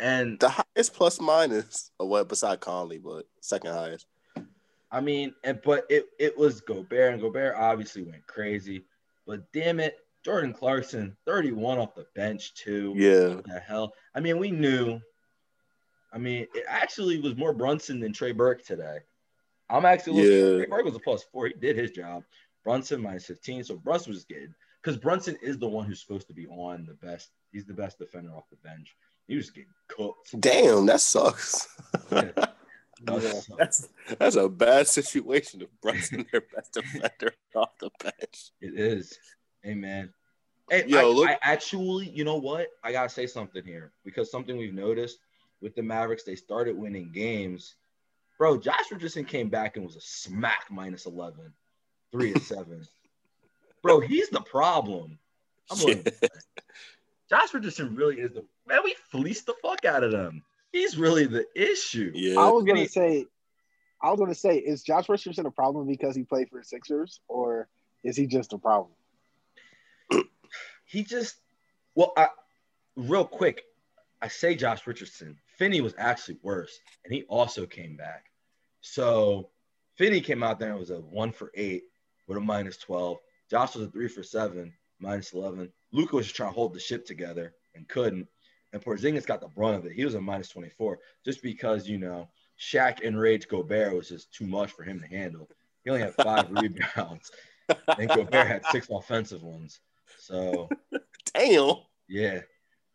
And 0.00 0.38
the 0.40 0.48
highest 0.48 0.94
plus 0.94 1.20
minus, 1.20 1.90
or 1.98 2.08
what 2.08 2.28
beside 2.28 2.60
Conley, 2.60 2.98
but 2.98 3.26
second 3.40 3.72
highest. 3.72 4.06
I 4.90 5.00
mean, 5.00 5.34
and 5.44 5.60
but 5.64 5.86
it 5.88 6.06
it 6.18 6.36
was 6.36 6.60
Gobert, 6.60 7.12
and 7.12 7.22
Gobert 7.22 7.56
obviously 7.56 8.02
went 8.02 8.26
crazy. 8.26 8.84
But 9.26 9.50
damn 9.52 9.80
it, 9.80 9.96
Jordan 10.24 10.52
Clarkson, 10.52 11.16
31 11.26 11.78
off 11.78 11.94
the 11.94 12.06
bench 12.14 12.54
too. 12.54 12.92
Yeah. 12.96 13.36
What 13.36 13.46
the 13.46 13.60
hell? 13.60 13.92
I 14.14 14.20
mean, 14.20 14.38
we 14.38 14.50
knew. 14.50 15.00
I 16.14 16.18
mean, 16.18 16.46
it 16.54 16.64
actually 16.68 17.20
was 17.20 17.36
more 17.36 17.52
Brunson 17.52 17.98
than 17.98 18.12
Trey 18.12 18.32
Burke 18.32 18.64
today. 18.64 18.98
I'm 19.68 19.84
actually 19.84 20.22
looking. 20.22 20.32
Yeah. 20.32 20.56
Trey 20.58 20.66
Burke 20.66 20.84
was 20.84 20.94
a 20.94 21.00
plus 21.00 21.24
four. 21.24 21.48
He 21.48 21.54
did 21.54 21.76
his 21.76 21.90
job. 21.90 22.22
Brunson 22.62 23.02
minus 23.02 23.26
15. 23.26 23.64
So 23.64 23.76
Brunson 23.76 24.12
was 24.12 24.24
getting 24.24 24.54
because 24.82 24.96
Brunson 24.96 25.36
is 25.42 25.58
the 25.58 25.68
one 25.68 25.86
who's 25.86 26.00
supposed 26.00 26.28
to 26.28 26.34
be 26.34 26.46
on 26.46 26.86
the 26.86 26.94
best. 27.06 27.30
He's 27.52 27.66
the 27.66 27.74
best 27.74 27.98
defender 27.98 28.30
off 28.30 28.48
the 28.50 28.56
bench. 28.56 28.96
He 29.26 29.36
was 29.36 29.50
getting 29.50 29.70
cooked. 29.88 30.40
Damn, 30.40 30.86
that 30.86 31.00
sucks. 31.00 31.68
Yeah. 32.10 32.30
Yeah. 33.06 33.40
that's 33.58 33.88
that's 34.18 34.36
a 34.36 34.48
bad 34.48 34.86
situation 34.86 35.60
if 35.60 35.68
Brunson 35.82 36.24
their 36.32 36.40
best 36.54 36.72
defender 36.72 37.34
off 37.54 37.76
the 37.78 37.90
bench. 38.02 38.52
It 38.62 38.78
is. 38.78 39.18
Hey 39.62 39.74
man. 39.74 40.14
Hey, 40.70 40.84
Yo, 40.86 40.98
I, 40.98 41.04
look- 41.04 41.28
I 41.28 41.36
actually, 41.42 42.08
you 42.08 42.24
know 42.24 42.36
what? 42.36 42.68
I 42.82 42.92
gotta 42.92 43.10
say 43.10 43.26
something 43.26 43.62
here 43.64 43.92
because 44.04 44.30
something 44.30 44.56
we've 44.56 44.72
noticed 44.72 45.18
with 45.64 45.74
the 45.74 45.82
Mavericks, 45.82 46.22
they 46.22 46.36
started 46.36 46.76
winning 46.76 47.10
games. 47.10 47.74
Bro, 48.38 48.58
Josh 48.58 48.92
Richardson 48.92 49.24
came 49.24 49.48
back 49.48 49.76
and 49.76 49.84
was 49.84 49.96
a 49.96 50.00
smack 50.00 50.66
minus 50.70 51.06
11, 51.06 51.52
three 52.12 52.32
to 52.32 52.40
seven. 52.54 52.86
Bro, 53.82 54.00
he's 54.00 54.28
the 54.28 54.42
problem. 54.42 55.18
I'm 55.70 55.78
willing 55.78 56.04
to. 56.04 56.12
Josh 57.30 57.52
Richardson 57.54 57.96
really 57.96 58.20
is 58.20 58.32
the 58.32 58.44
man. 58.68 58.80
We 58.84 58.94
fleeced 59.10 59.46
the 59.46 59.54
fuck 59.62 59.84
out 59.84 60.04
of 60.04 60.12
them. 60.12 60.42
He's 60.72 60.98
really 60.98 61.24
the 61.24 61.46
issue. 61.54 62.12
Yeah. 62.14 62.38
I 62.38 62.50
was 62.50 62.64
gonna 62.64 62.86
say, 62.86 63.26
I 64.02 64.10
was 64.10 64.20
gonna 64.20 64.34
say, 64.34 64.58
is 64.58 64.82
Josh 64.82 65.08
Richardson 65.08 65.46
a 65.46 65.50
problem 65.50 65.86
because 65.86 66.14
he 66.14 66.24
played 66.24 66.50
for 66.50 66.58
the 66.58 66.64
Sixers, 66.64 67.20
or 67.26 67.68
is 68.02 68.16
he 68.16 68.26
just 68.26 68.52
a 68.52 68.58
problem? 68.58 68.92
he 70.84 71.02
just 71.02 71.36
well 71.94 72.12
I, 72.16 72.28
real 72.96 73.24
quick 73.24 73.64
i 74.22 74.28
say 74.28 74.54
josh 74.54 74.86
richardson 74.86 75.36
finney 75.56 75.80
was 75.80 75.94
actually 75.98 76.38
worse 76.42 76.78
and 77.04 77.12
he 77.12 77.22
also 77.24 77.66
came 77.66 77.96
back. 77.96 78.26
So 78.80 79.50
finney 79.96 80.20
came 80.20 80.42
out 80.42 80.58
there 80.58 80.70
and 80.70 80.78
was 80.78 80.90
a 80.90 81.00
one 81.00 81.32
for 81.32 81.50
eight 81.54 81.84
with 82.26 82.38
a 82.38 82.40
minus 82.40 82.76
12 82.78 83.18
josh 83.50 83.74
was 83.74 83.86
a 83.86 83.90
three 83.90 84.08
for 84.08 84.22
seven 84.22 84.72
minus 84.98 85.32
11 85.32 85.70
Luka 85.92 86.16
was 86.16 86.26
just 86.26 86.36
trying 86.36 86.50
to 86.50 86.54
hold 86.54 86.74
the 86.74 86.80
ship 86.80 87.06
together 87.06 87.54
and 87.74 87.88
couldn't. 87.88 88.26
And 88.72 88.82
Porzingis 88.82 89.26
got 89.26 89.40
the 89.40 89.46
brunt 89.46 89.76
of 89.76 89.86
it. 89.86 89.92
He 89.92 90.04
was 90.04 90.14
a 90.14 90.20
minus 90.20 90.48
24 90.48 90.98
just 91.24 91.42
because 91.42 91.88
you 91.88 91.98
know 91.98 92.28
Shaq 92.58 93.00
enraged 93.00 93.48
Gobert 93.48 93.94
was 93.94 94.08
just 94.08 94.32
too 94.32 94.46
much 94.46 94.72
for 94.72 94.82
him 94.82 95.00
to 95.00 95.06
handle. 95.06 95.48
He 95.84 95.90
only 95.90 96.02
had 96.02 96.14
five 96.14 96.50
rebounds 96.50 97.30
and 97.98 98.08
Gobert 98.08 98.46
had 98.46 98.66
six 98.66 98.88
offensive 98.90 99.42
ones. 99.42 99.80
So 100.18 100.68
Damn. 101.34 101.76
yeah, 102.08 102.40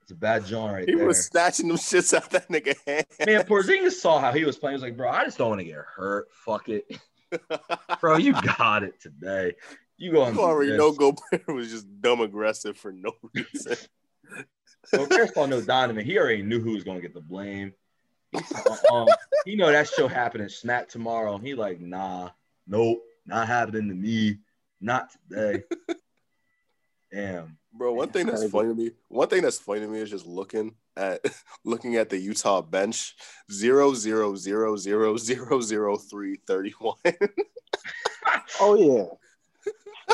it's 0.09 0.15
a 0.15 0.19
bad 0.19 0.43
John 0.43 0.71
right 0.71 0.89
He 0.89 0.95
there. 0.95 1.05
was 1.05 1.23
snatching 1.27 1.67
them 1.67 1.77
shits 1.77 2.15
out 2.15 2.31
that 2.31 2.49
nigga 2.49 2.75
hand. 2.87 3.05
Man, 3.27 3.45
Porzingis 3.45 3.91
saw 3.91 4.19
how 4.19 4.31
he 4.31 4.43
was 4.43 4.57
playing. 4.57 4.71
He 4.71 4.75
was 4.77 4.81
like, 4.81 4.97
bro, 4.97 5.07
I 5.07 5.23
just 5.23 5.37
don't 5.37 5.49
want 5.49 5.59
to 5.59 5.65
get 5.65 5.75
hurt. 5.75 6.29
Fuck 6.45 6.67
it, 6.67 6.87
bro. 8.01 8.17
You 8.17 8.33
got 8.41 8.81
it 8.81 8.99
today. 8.99 9.53
You 9.97 10.13
go 10.13 10.23
on. 10.23 10.33
You 10.33 10.41
already 10.41 10.75
know 10.75 10.91
Gobert 10.93 11.45
was 11.47 11.69
just 11.69 11.85
dumb 12.01 12.21
aggressive 12.21 12.75
for 12.75 12.91
no 12.91 13.11
reason. 13.35 13.77
Gobert 14.91 15.31
saw 15.35 15.45
no 15.45 15.61
Donovan. 15.61 16.03
He 16.03 16.17
already 16.17 16.41
knew 16.41 16.59
who 16.59 16.71
was 16.71 16.83
going 16.83 16.97
to 16.97 17.03
get 17.03 17.13
the 17.13 17.21
blame. 17.21 17.73
He, 18.31 18.39
saw, 18.41 19.01
um, 19.03 19.07
he 19.45 19.55
know 19.55 19.71
that 19.71 19.89
show 19.89 20.07
happening 20.07 20.49
snap 20.49 20.89
tomorrow. 20.89 21.37
He 21.37 21.53
like, 21.53 21.79
nah, 21.79 22.29
nope, 22.65 23.03
not 23.27 23.47
happening 23.47 23.89
to 23.89 23.95
me. 23.95 24.39
Not 24.81 25.11
today. 25.29 25.63
Damn. 27.11 27.57
Bro, 27.73 27.93
one 27.93 28.09
thing 28.09 28.25
that's 28.25 28.49
funny 28.49 28.69
to 28.69 28.75
me, 28.75 28.91
one 29.07 29.27
thing 29.27 29.41
that's 29.41 29.59
funny 29.59 29.81
to 29.81 29.87
me 29.87 29.99
is 29.99 30.09
just 30.09 30.25
looking 30.25 30.75
at 30.97 31.21
looking 31.63 31.95
at 31.95 32.09
the 32.09 32.17
Utah 32.17 32.61
bench, 32.61 33.15
zero 33.51 33.93
zero 33.93 34.35
zero 34.35 34.75
zero 34.75 35.17
zero 35.17 35.61
zero 35.61 35.97
three 35.97 36.39
thirty 36.47 36.73
one. 36.79 36.95
Oh 38.61 38.75
yeah, 38.75 39.05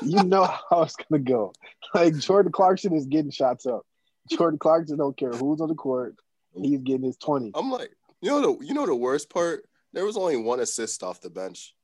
you 0.03 0.23
know 0.23 0.43
how 0.43 0.83
it's 0.83 0.95
gonna 0.95 1.21
go. 1.21 1.53
Like 1.93 2.17
Jordan 2.17 2.51
Clarkson 2.51 2.93
is 2.93 3.05
getting 3.05 3.31
shots 3.31 3.65
up. 3.65 3.85
Jordan 4.29 4.59
Clarkson 4.59 4.97
don't 4.97 5.17
care 5.17 5.31
who's 5.31 5.61
on 5.61 5.69
the 5.69 5.75
court. 5.75 6.15
He's 6.53 6.81
getting 6.81 7.03
his 7.03 7.17
twenty. 7.17 7.51
I'm 7.55 7.71
like, 7.71 7.91
you 8.21 8.29
know 8.29 8.41
the 8.41 8.65
you 8.65 8.73
know 8.73 8.85
the 8.85 8.95
worst 8.95 9.29
part? 9.29 9.67
There 9.93 10.05
was 10.05 10.17
only 10.17 10.37
one 10.37 10.59
assist 10.59 11.03
off 11.03 11.21
the 11.21 11.29
bench. 11.29 11.74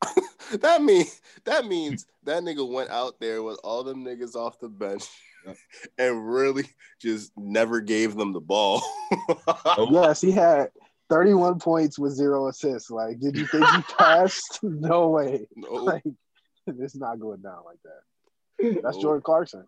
that 0.60 0.82
means 0.82 1.20
that 1.44 1.66
means 1.66 2.06
that 2.24 2.42
nigga 2.42 2.66
went 2.68 2.90
out 2.90 3.18
there 3.20 3.42
with 3.42 3.58
all 3.64 3.82
them 3.82 4.04
niggas 4.04 4.36
off 4.36 4.60
the 4.60 4.68
bench 4.68 5.04
Yep. 5.46 5.56
and 5.98 6.32
really 6.32 6.64
just 7.00 7.32
never 7.36 7.80
gave 7.80 8.14
them 8.16 8.32
the 8.32 8.40
ball. 8.40 8.82
Oh, 9.46 9.88
yes, 9.90 10.20
he 10.20 10.32
had 10.32 10.70
thirty-one 11.08 11.58
points 11.58 11.98
with 11.98 12.12
zero 12.12 12.48
assists. 12.48 12.90
Like, 12.90 13.20
did 13.20 13.36
you 13.36 13.46
think 13.46 13.66
he 13.66 13.82
passed? 13.98 14.60
no 14.62 15.08
way. 15.08 15.46
no, 15.56 15.72
Like, 15.74 16.02
it's 16.66 16.96
not 16.96 17.20
going 17.20 17.40
down 17.40 17.62
like 17.64 17.78
that. 17.84 18.82
That's 18.82 18.96
no. 18.96 19.02
Jordan 19.02 19.22
Clarkson. 19.22 19.66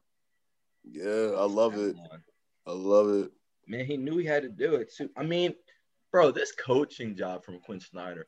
Yeah, 0.85 1.33
I 1.37 1.45
love 1.45 1.77
it. 1.77 1.97
I 2.67 2.73
love 2.73 3.11
it. 3.11 3.31
Man, 3.67 3.85
he 3.85 3.97
knew 3.97 4.17
he 4.17 4.27
had 4.27 4.43
to 4.43 4.49
do 4.49 4.75
it 4.75 4.93
too. 4.95 5.11
I 5.17 5.23
mean, 5.23 5.55
bro, 6.11 6.31
this 6.31 6.53
coaching 6.53 7.15
job 7.15 7.45
from 7.45 7.61
Quin 7.61 7.81
Snyder, 7.81 8.27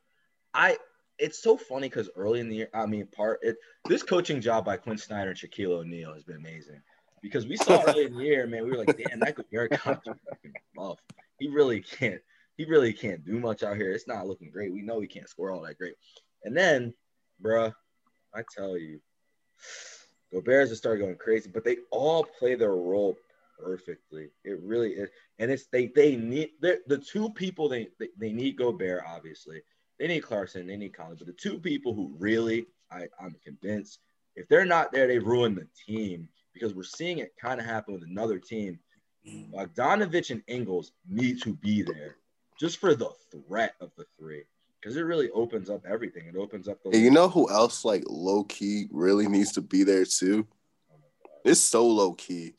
I 0.55 0.77
it's 1.19 1.43
so 1.43 1.57
funny 1.57 1.89
because 1.89 2.11
early 2.17 2.41
in 2.41 2.49
the 2.49 2.57
year, 2.57 2.69
I 2.75 2.87
mean, 2.87 3.07
part 3.07 3.41
it 3.43 3.57
this 3.89 4.03
coaching 4.03 4.41
job 4.41 4.65
by 4.65 4.77
Quin 4.77 4.99
Snyder 4.99 5.31
and 5.31 5.39
Shaquille 5.39 5.79
O'Neal 5.81 6.15
has 6.15 6.25
been 6.25 6.37
amazing 6.37 6.81
because 7.23 7.47
we 7.47 7.57
saw 7.57 7.83
early 7.87 8.05
in 8.05 8.17
the 8.17 8.25
year, 8.25 8.47
man, 8.47 8.65
we 8.65 8.71
were 8.71 8.85
like, 8.85 8.97
damn, 8.97 9.21
that 9.21 9.37
contract 9.37 10.09
is 10.09 10.15
fucking 10.29 10.53
rough. 10.77 10.99
He 11.39 11.49
really 11.49 11.81
can't, 11.81 12.21
he 12.57 12.65
really 12.65 12.93
can't 12.93 13.25
do 13.25 13.39
much 13.39 13.63
out 13.63 13.77
here. 13.77 13.93
It's 13.93 14.09
not 14.09 14.27
looking 14.27 14.51
great. 14.51 14.73
We 14.73 14.83
know 14.83 15.01
he 15.01 15.07
can't 15.07 15.29
score 15.29 15.51
all 15.51 15.63
that 15.63 15.79
great. 15.79 15.95
And 16.45 16.57
then, 16.57 16.93
bruh, 17.41 17.73
I 18.35 18.43
tell 18.55 18.77
you, 18.77 19.01
Gobert's 20.33 20.71
just 20.71 20.83
started 20.83 21.01
going 21.01 21.17
crazy, 21.17 21.51
but 21.53 21.65
they 21.65 21.77
all 21.91 22.25
play 22.25 22.55
their 22.55 22.75
role 22.75 23.17
perfectly. 23.63 24.31
It 24.45 24.61
really 24.63 24.91
is, 24.93 25.11
and 25.39 25.51
it's 25.51 25.67
they 25.67 25.87
they 25.95 26.17
need 26.17 26.51
the 26.61 26.99
two 26.99 27.31
people 27.31 27.69
they, 27.69 27.89
they 28.01 28.09
they 28.19 28.33
need 28.33 28.57
Gobert 28.57 29.05
obviously. 29.07 29.63
They 29.99 30.09
need 30.09 30.23
Clarkson, 30.23 30.67
they 30.67 30.77
need 30.77 30.95
Collins, 30.95 31.19
but 31.19 31.27
the 31.27 31.33
two 31.33 31.59
people 31.59 31.95
who 31.95 32.15
really 32.19 32.67
I 32.91 33.07
I'm 33.21 33.37
convinced 33.45 34.01
if 34.37 34.49
they're 34.49 34.65
not 34.65 34.93
there, 34.93 35.07
they 35.07 35.19
ruin 35.19 35.55
the 35.55 35.67
team. 35.87 36.29
because 36.55 36.75
we're 36.75 36.83
seeing 36.83 37.19
it 37.19 37.35
kind 37.41 37.61
of 37.61 37.67
happen 37.67 37.95
with 37.95 38.03
another 38.03 38.39
team. 38.39 38.79
Bogdanovic 39.53 40.31
and 40.31 40.43
Ingles 40.49 40.93
need 41.09 41.41
to 41.43 41.55
be 41.55 41.83
there 41.83 42.17
just 42.59 42.79
for 42.79 42.95
the 42.95 43.11
threat 43.31 43.75
of 43.81 43.91
the 43.97 44.05
three 44.19 44.43
because 44.81 44.97
it 44.97 45.03
really 45.03 45.31
opens 45.31 45.71
up 45.71 45.85
everything. 45.87 46.27
It 46.27 46.37
opens 46.37 46.69
up 46.69 46.83
the. 46.83 46.99
You 46.99 47.11
know 47.11 47.29
who 47.29 47.49
else 47.51 47.85
like 47.85 48.03
low 48.09 48.45
key 48.45 48.87
really 48.91 49.29
needs 49.29 49.53
to 49.53 49.61
be 49.61 49.85
there 49.85 50.05
too? 50.05 50.47
Oh 50.93 50.97
it's 51.45 51.61
so 51.61 51.87
low 51.87 52.15
key. 52.15 52.55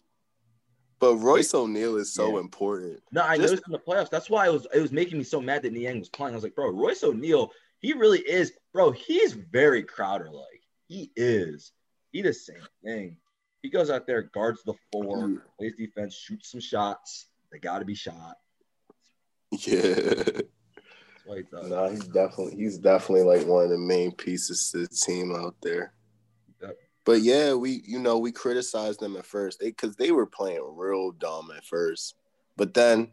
But 1.03 1.15
Royce 1.17 1.53
O'Neale 1.53 1.97
is 1.97 2.13
so 2.13 2.35
Yeah. 2.35 2.39
important. 2.39 3.03
No, 3.11 3.23
I 3.23 3.35
Just- 3.35 3.49
noticed 3.49 3.67
in 3.67 3.73
the 3.73 3.79
playoffs. 3.79 4.09
That's 4.09 4.29
why 4.29 4.47
it 4.47 4.53
was 4.53 4.65
it 4.73 4.79
was 4.79 4.93
making 4.93 5.17
me 5.17 5.25
so 5.25 5.41
mad 5.41 5.61
that 5.63 5.73
Niang 5.73 5.99
was 5.99 6.07
playing. 6.07 6.33
I 6.33 6.37
was 6.37 6.45
like, 6.45 6.55
bro, 6.55 6.69
Royce 6.69 7.03
O'Neale, 7.03 7.51
he 7.79 7.91
really 7.91 8.19
is, 8.21 8.53
bro. 8.71 8.91
He's 8.91 9.33
very 9.33 9.83
Crowder 9.83 10.29
like. 10.31 10.61
He 10.87 11.11
is. 11.17 11.73
He 12.13 12.21
the 12.21 12.33
same 12.33 12.65
thing. 12.85 13.17
He 13.63 13.69
goes 13.69 13.89
out 13.89 14.07
there, 14.07 14.21
guards 14.21 14.63
the 14.63 14.75
four, 14.93 15.17
Mm. 15.27 15.41
plays 15.57 15.75
defense, 15.75 16.13
shoots 16.15 16.49
some 16.51 16.61
shots. 16.61 17.25
They 17.51 17.59
got 17.59 17.79
to 17.79 17.85
be 17.85 17.95
shot. 17.95 18.37
Yeah. 19.51 19.81
That's 19.81 20.41
what 21.25 21.37
he 21.37 21.43
does. 21.43 21.69
No, 21.69 21.89
he's 21.89 22.07
definitely 22.07 22.55
he's 22.55 22.77
definitely 22.77 23.23
like 23.25 23.45
one 23.45 23.65
of 23.65 23.69
the 23.71 23.77
main 23.77 24.13
pieces 24.13 24.71
to 24.71 24.77
the 24.79 24.87
team 24.87 25.35
out 25.35 25.55
there. 25.61 25.93
Yep. 27.03 27.05
But 27.05 27.21
yeah, 27.21 27.53
we 27.53 27.81
you 27.85 27.99
know 27.99 28.17
we 28.17 28.31
criticized 28.31 28.99
them 28.99 29.15
at 29.17 29.25
first 29.25 29.59
because 29.59 29.95
they 29.95 30.11
were 30.11 30.25
playing 30.25 30.61
real 30.75 31.11
dumb 31.11 31.51
at 31.55 31.65
first, 31.65 32.15
but 32.55 32.73
then 32.73 33.11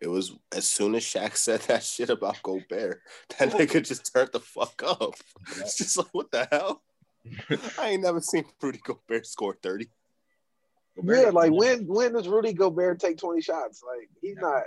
it 0.00 0.08
was 0.08 0.32
as 0.54 0.68
soon 0.68 0.94
as 0.94 1.04
Shaq 1.04 1.36
said 1.36 1.60
that 1.62 1.82
shit 1.82 2.10
about 2.10 2.42
Gobert, 2.42 3.02
that 3.38 3.50
nigga 3.50 3.84
just 3.84 4.12
turned 4.12 4.30
the 4.32 4.40
fuck 4.40 4.82
up. 4.84 5.14
It's 5.58 5.78
just 5.78 5.96
like 5.96 6.08
what 6.12 6.30
the 6.30 6.48
hell? 6.50 6.82
I 7.78 7.90
ain't 7.90 8.02
never 8.02 8.20
seen 8.20 8.44
Rudy 8.62 8.80
Gobert 8.82 9.26
score 9.26 9.56
thirty. 9.62 9.88
Yeah, 11.02 11.30
like 11.32 11.52
when 11.52 11.86
when 11.86 12.12
does 12.12 12.26
Rudy 12.26 12.52
Gobert 12.52 12.98
take 12.98 13.18
20 13.18 13.40
shots? 13.40 13.82
Like 13.86 14.08
he's 14.20 14.36
not 14.36 14.64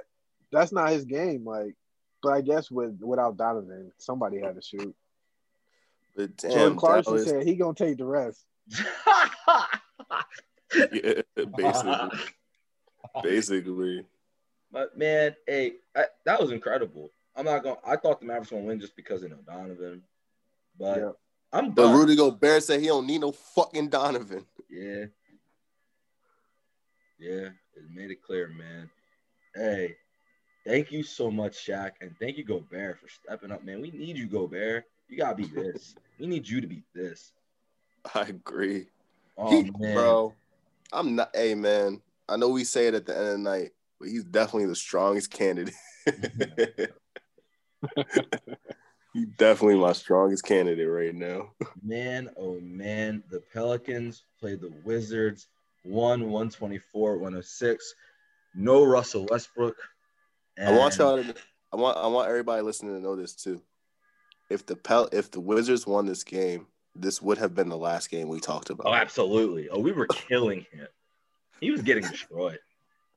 that's 0.52 0.72
not 0.72 0.92
his 0.92 1.06
game. 1.06 1.46
Like, 1.46 1.76
but 2.22 2.34
I 2.34 2.42
guess 2.42 2.72
with 2.72 3.00
without 3.02 3.38
Donovan, 3.38 3.92
somebody 3.98 4.40
had 4.40 4.56
to 4.56 4.62
shoot. 4.62 4.96
But 6.16 6.38
Jordan 6.38 6.60
damn, 6.60 6.76
Clarkson 6.76 7.14
Dallas, 7.14 7.30
said 7.30 7.44
he 7.46 7.56
gonna 7.56 7.74
take 7.74 7.98
the 7.98 8.06
rest. 8.06 8.46
yeah, 10.92 11.22
basically, 11.56 12.20
basically. 13.24 14.06
But 14.72 14.98
man, 14.98 15.36
hey, 15.48 15.74
I, 15.96 16.06
that 16.26 16.40
was 16.40 16.52
incredible. 16.52 17.10
I'm 17.36 17.46
not 17.46 17.64
going. 17.64 17.76
to 17.76 17.90
I 17.90 17.96
thought 17.96 18.20
the 18.20 18.26
Mavericks 18.26 18.52
gonna 18.52 18.64
win 18.64 18.80
just 18.80 18.96
because 18.96 19.24
of 19.24 19.32
no 19.32 19.38
Donovan, 19.46 20.02
but 20.78 20.98
Yeah. 20.98 21.12
I'm 21.54 21.72
But 21.72 21.88
done. 21.88 21.98
Rudy 21.98 22.16
Gobert 22.16 22.64
said 22.64 22.80
he 22.80 22.88
don't 22.88 23.08
need 23.08 23.22
no 23.22 23.32
fucking 23.32 23.90
Donovan. 23.90 24.46
Yeah. 24.70 25.06
Yeah, 27.20 27.50
it 27.76 27.90
made 27.94 28.10
it 28.10 28.24
clear, 28.24 28.48
man. 28.48 28.90
Hey, 29.54 29.96
thank 30.66 30.92
you 30.92 31.04
so 31.04 31.30
much, 31.30 31.54
Shaq, 31.54 31.92
and 32.02 32.16
thank 32.18 32.38
you, 32.38 32.44
Gobert, 32.44 33.00
for 33.00 33.08
stepping 33.10 33.52
up, 33.52 33.64
man. 33.64 33.80
We 33.80 33.92
need 33.92 34.18
you, 34.18 34.28
Gobert. 34.28 34.86
You 35.12 35.18
gotta 35.18 35.36
be 35.36 35.44
this. 35.44 35.94
we 36.18 36.26
need 36.26 36.48
you 36.48 36.62
to 36.62 36.68
be 36.68 36.84
this. 36.96 37.34
I 38.16 38.22
agree. 38.22 38.88
Oh 39.38 39.50
He- 39.50 39.70
man, 39.78 39.94
bro, 39.94 40.34
I'm 40.94 41.16
not. 41.16 41.32
Hey, 41.36 41.54
man, 41.54 42.02
I 42.30 42.38
know 42.38 42.48
we 42.48 42.64
say 42.64 42.88
it 42.88 42.94
at 42.94 43.06
the 43.06 43.16
end 43.16 43.28
of 43.28 43.32
the 43.34 43.38
night, 43.40 43.72
but 44.00 44.08
he's 44.08 44.24
definitely 44.24 44.68
the 44.68 44.76
strongest 44.76 45.30
candidate. 45.30 45.74
he's 49.14 49.28
definitely 49.38 49.78
my 49.80 49.92
strongest 49.92 50.46
candidate 50.46 50.90
right 50.90 51.14
now. 51.14 51.52
man, 51.84 52.30
oh 52.38 52.62
man. 52.62 53.22
The 53.30 53.42
Pelicans 53.54 54.24
played 54.40 54.62
the 54.62 54.72
Wizards, 54.86 55.48
one 55.84 56.22
124, 56.30 57.18
106. 57.18 57.96
No 58.56 58.86
Russell 58.86 59.28
Westbrook. 59.30 59.76
I 60.58 60.72
want 60.72 60.98
y'all 60.98 61.22
to. 61.22 61.36
I 61.74 61.76
want. 61.76 61.98
I 61.98 62.08
want 62.08 62.30
everybody 62.30 62.62
listening 62.62 62.96
to 62.96 63.02
know 63.02 63.18
this 63.18 63.36
too. 63.36 63.62
If 64.52 64.66
the 64.66 64.76
Pel, 64.76 65.10
if 65.12 65.32
the 65.32 65.40
Wizards 65.40 65.88
won 65.88 66.06
this 66.06 66.24
game, 66.24 66.68
this 66.96 67.22
would 67.22 67.38
have 67.38 67.56
been 67.56 67.70
the 67.70 67.78
last 67.78 68.10
game 68.10 68.28
we 68.28 68.40
talked 68.40 68.70
about. 68.70 68.88
Oh, 68.88 68.94
absolutely. 68.94 69.70
Oh, 69.70 69.80
we 69.80 69.92
were 69.92 70.08
killing 70.08 70.66
him. 70.72 70.88
He 71.60 71.72
was 71.72 71.82
getting 71.82 72.04
destroyed. 72.04 72.60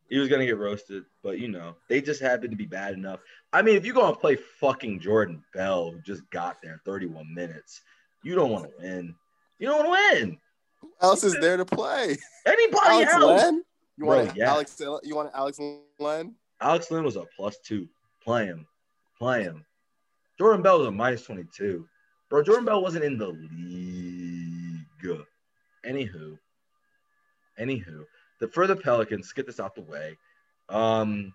He 0.08 0.18
was 0.18 0.28
gonna 0.28 0.46
get 0.46 0.58
roasted, 0.58 1.04
but 1.22 1.38
you 1.38 1.48
know, 1.48 1.74
they 1.88 2.00
just 2.00 2.20
happened 2.20 2.50
to 2.50 2.56
be 2.56 2.66
bad 2.66 2.94
enough. 2.94 3.20
I 3.52 3.62
mean, 3.62 3.74
if 3.74 3.84
you're 3.84 3.94
gonna 3.94 4.14
play 4.14 4.36
fucking 4.36 5.00
Jordan 5.00 5.42
Bell, 5.54 5.90
who 5.90 6.00
just 6.02 6.28
got 6.30 6.58
there 6.62 6.80
31 6.84 7.34
minutes, 7.34 7.80
you 8.22 8.34
don't 8.34 8.50
want 8.50 8.64
to 8.64 8.70
win. 8.78 9.14
You 9.58 9.68
don't 9.68 9.86
want 9.86 9.86
to 9.86 10.20
win. 10.20 10.38
Who 10.82 10.92
else 11.00 11.24
is 11.24 11.34
there 11.40 11.56
to 11.56 11.64
play? 11.64 12.16
Anybody 12.46 13.04
Alex 13.04 13.12
else? 13.12 13.42
Len? 13.42 13.64
You 13.96 14.04
Bro, 14.04 14.24
want 14.24 14.36
yeah. 14.36 14.50
Alex? 14.50 14.76
You 14.80 15.16
want 15.16 15.30
Alex 15.34 15.58
Len? 15.98 16.34
Alex 16.60 16.90
Len 16.90 17.02
was 17.02 17.16
a 17.16 17.24
plus 17.36 17.56
two. 17.64 17.88
Play 18.22 18.46
him. 18.46 18.66
Play 19.18 19.42
him. 19.44 19.64
Jordan 20.38 20.62
Bell 20.62 20.78
was 20.78 20.88
a 20.88 20.90
minus 20.90 21.22
22. 21.24 21.86
Bro, 22.28 22.42
Jordan 22.42 22.64
Bell 22.64 22.82
wasn't 22.82 23.04
in 23.04 23.18
the 23.18 23.28
league. 23.28 24.14
Anywho. 25.86 26.38
Anywho. 27.60 28.04
The 28.40 28.48
for 28.48 28.66
the 28.66 28.76
Pelicans, 28.76 29.32
get 29.32 29.46
this 29.46 29.60
out 29.60 29.74
the 29.74 29.82
way. 29.82 30.16
Um 30.68 31.32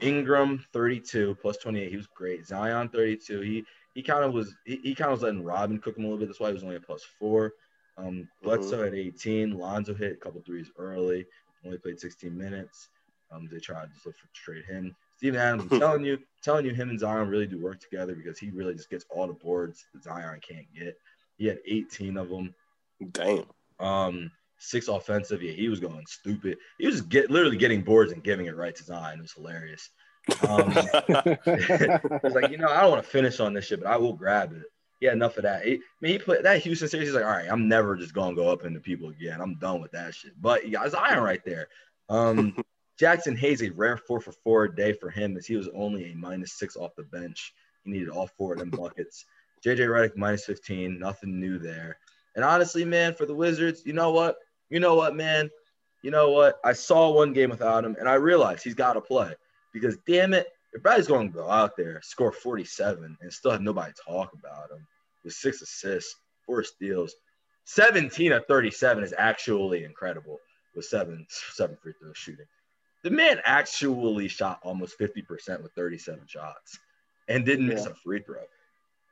Ingram 0.00 0.64
32 0.72 1.36
plus 1.42 1.58
28. 1.58 1.90
He 1.90 1.96
was 1.96 2.06
great. 2.06 2.46
Zion 2.46 2.88
32. 2.88 3.40
He 3.40 3.64
he 3.94 4.02
kind 4.02 4.24
of 4.24 4.32
was 4.32 4.54
he, 4.64 4.80
he 4.82 4.94
kind 4.94 5.10
of 5.10 5.18
was 5.18 5.22
letting 5.22 5.44
Robin 5.44 5.78
cook 5.78 5.96
him 5.96 6.04
a 6.04 6.06
little 6.06 6.18
bit. 6.18 6.28
That's 6.28 6.40
why 6.40 6.48
he 6.48 6.54
was 6.54 6.62
only 6.62 6.76
a 6.76 6.80
plus 6.80 7.02
four. 7.18 7.52
Um 7.98 8.28
Bledsoe 8.42 8.86
at 8.86 8.94
18. 8.94 9.58
Lonzo 9.58 9.94
hit 9.94 10.12
a 10.12 10.16
couple 10.16 10.40
threes 10.40 10.70
early. 10.78 11.26
Only 11.64 11.78
played 11.78 12.00
16 12.00 12.36
minutes. 12.36 12.88
Um, 13.30 13.48
they 13.52 13.58
tried 13.58 13.84
to 13.84 14.00
look 14.06 14.16
for 14.16 14.28
trade 14.32 14.64
him. 14.64 14.96
Steven 15.20 15.38
Adams, 15.38 15.70
I'm 15.70 15.80
telling 15.80 16.02
you, 16.02 16.18
telling 16.42 16.64
you, 16.64 16.72
him 16.72 16.88
and 16.88 16.98
Zion 16.98 17.28
really 17.28 17.46
do 17.46 17.60
work 17.60 17.78
together 17.78 18.14
because 18.14 18.38
he 18.38 18.48
really 18.48 18.72
just 18.72 18.88
gets 18.88 19.04
all 19.10 19.26
the 19.26 19.34
boards 19.34 19.84
that 19.92 20.02
Zion 20.02 20.40
can't 20.40 20.64
get. 20.74 20.96
He 21.36 21.44
had 21.44 21.58
18 21.66 22.16
of 22.16 22.30
them. 22.30 22.54
Damn. 23.12 23.44
Um, 23.78 24.30
six 24.56 24.88
offensive. 24.88 25.42
Yeah, 25.42 25.52
he 25.52 25.68
was 25.68 25.78
going 25.78 26.06
stupid. 26.06 26.56
He 26.78 26.86
was 26.86 27.02
get 27.02 27.30
literally 27.30 27.58
getting 27.58 27.82
boards 27.82 28.12
and 28.12 28.24
giving 28.24 28.46
it 28.46 28.56
right 28.56 28.74
to 28.74 28.82
Zion. 28.82 29.18
It 29.18 29.22
was 29.22 29.32
hilarious. 29.32 29.90
Um, 30.48 30.70
He's 32.22 32.34
like, 32.34 32.50
you 32.50 32.56
know, 32.56 32.68
I 32.70 32.80
don't 32.80 32.92
want 32.92 33.04
to 33.04 33.10
finish 33.10 33.40
on 33.40 33.52
this 33.52 33.66
shit, 33.66 33.82
but 33.82 33.90
I 33.90 33.98
will 33.98 34.14
grab 34.14 34.54
it. 34.54 34.62
Yeah, 35.02 35.12
enough 35.12 35.36
of 35.36 35.42
that. 35.42 35.66
He, 35.66 35.74
I 35.74 35.78
mean, 36.00 36.12
he 36.12 36.18
put 36.18 36.42
that 36.44 36.62
Houston 36.62 36.88
series. 36.88 37.08
He's 37.08 37.14
like, 37.14 37.24
all 37.24 37.30
right, 37.30 37.48
I'm 37.50 37.68
never 37.68 37.94
just 37.94 38.14
gonna 38.14 38.34
go 38.34 38.48
up 38.48 38.64
into 38.64 38.80
people 38.80 39.10
again. 39.10 39.42
I'm 39.42 39.56
done 39.56 39.82
with 39.82 39.92
that 39.92 40.14
shit. 40.14 40.32
But 40.40 40.64
you 40.64 40.70
got 40.70 40.90
Zion 40.90 41.22
right 41.22 41.44
there. 41.44 41.68
Um, 42.08 42.56
Jaxson 43.00 43.36
Hayes, 43.38 43.62
a 43.62 43.70
rare 43.70 43.96
four 43.96 44.20
for 44.20 44.32
four 44.32 44.68
day 44.68 44.92
for 44.92 45.08
him, 45.08 45.36
as 45.36 45.46
he 45.46 45.56
was 45.56 45.70
only 45.74 46.12
a 46.12 46.14
minus 46.14 46.58
six 46.58 46.76
off 46.76 46.94
the 46.96 47.04
bench. 47.04 47.54
He 47.84 47.92
needed 47.92 48.10
all 48.10 48.26
four 48.26 48.52
of 48.52 48.58
them 48.58 48.70
buckets. 48.78 49.24
JJ 49.64 49.78
Redick 49.88 50.16
minus 50.16 50.44
15, 50.44 50.98
nothing 50.98 51.40
new 51.40 51.58
there. 51.58 51.96
And 52.36 52.44
honestly, 52.44 52.84
man, 52.84 53.14
for 53.14 53.24
the 53.24 53.34
Wizards, 53.34 53.82
you 53.86 53.94
know 53.94 54.10
what? 54.10 54.36
You 54.68 54.80
know 54.80 54.94
what, 54.94 55.16
man? 55.16 55.50
You 56.02 56.10
know 56.10 56.30
what? 56.30 56.58
I 56.64 56.74
saw 56.74 57.10
one 57.10 57.32
game 57.32 57.50
without 57.50 57.84
him, 57.84 57.96
and 57.98 58.08
I 58.08 58.14
realized 58.14 58.64
he's 58.64 58.74
got 58.74 58.94
to 58.94 59.00
play 59.00 59.34
because, 59.72 59.96
damn 60.06 60.34
it, 60.34 60.46
if 60.72 60.82
Bradley's 60.82 61.08
going 61.08 61.32
to 61.32 61.38
go 61.38 61.48
out 61.48 61.76
there, 61.76 62.00
score 62.02 62.32
47, 62.32 63.16
and 63.20 63.32
still 63.32 63.50
have 63.50 63.60
nobody 63.60 63.92
talk 64.06 64.32
about 64.32 64.70
him 64.70 64.86
with 65.24 65.34
six 65.34 65.62
assists, 65.62 66.16
four 66.46 66.62
steals, 66.62 67.14
17 67.64 68.32
of 68.32 68.46
37 68.46 69.04
is 69.04 69.14
actually 69.16 69.84
incredible 69.84 70.38
with 70.74 70.84
seven 70.84 71.26
seven 71.28 71.76
free 71.82 71.92
throw 72.00 72.12
shooting. 72.14 72.46
The 73.02 73.10
man 73.10 73.40
actually 73.44 74.28
shot 74.28 74.60
almost 74.62 74.98
50% 74.98 75.62
with 75.62 75.72
37 75.72 76.20
shots 76.26 76.78
and 77.28 77.44
didn't 77.44 77.66
miss 77.68 77.86
a 77.86 77.94
free 77.94 78.20
throw 78.20 78.42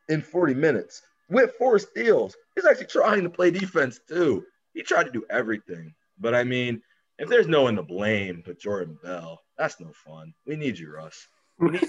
in 0.09 0.21
40 0.23 0.55
minutes 0.55 1.03
with 1.31 1.53
four 1.59 1.79
steals. 1.79 2.37
He's 2.55 2.67
actually 2.67 2.87
trying 2.87 3.23
to 3.23 3.31
play 3.31 3.51
defense 3.51 4.01
too. 4.09 4.45
He 4.75 4.83
tried 4.83 5.05
to 5.05 5.11
do 5.11 5.25
everything. 5.31 5.95
But 6.19 6.35
I 6.35 6.45
mean, 6.45 6.83
if 7.19 7.29
there's 7.29 7.49
no 7.49 7.63
one 7.63 7.77
to 7.77 7.83
blame 7.83 8.43
but 8.45 8.59
Jordan 8.61 8.99
Bell, 9.03 9.41
that's 9.57 9.81
no 9.81 9.91
fun. 9.93 10.35
We 10.47 10.57
need 10.57 10.79
you, 10.79 10.93
Russ. 10.93 11.27
We 11.59 11.71
need, 11.71 11.89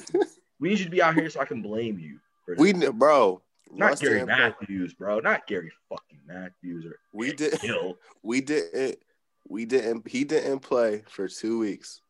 we 0.59 0.69
need 0.69 0.79
you 0.79 0.85
to 0.85 0.91
be 0.91 1.01
out 1.01 1.15
here 1.15 1.29
so 1.29 1.39
I 1.41 1.45
can 1.45 1.61
blame 1.61 1.99
you. 1.99 2.19
For 2.45 2.55
this. 2.55 2.61
We 2.61 2.73
kn- 2.73 2.97
bro. 2.97 3.41
not 3.71 3.89
Russ 3.91 3.99
Gary 4.01 4.19
didn't 4.19 4.29
play- 4.29 4.37
Matthews, 4.37 4.93
bro. 4.93 5.19
Not 5.19 5.47
Gary 5.47 5.71
fucking 5.89 6.19
Matthews 6.25 6.85
or 6.85 6.95
We 7.13 7.33
did. 7.33 7.55
Hill. 7.61 7.97
We 8.23 8.41
didn't. 8.41 8.99
We 9.47 9.65
didn't. 9.65 10.07
He 10.07 10.23
didn't 10.23 10.59
play 10.59 11.03
for 11.07 11.27
two 11.27 11.59
weeks, 11.59 12.01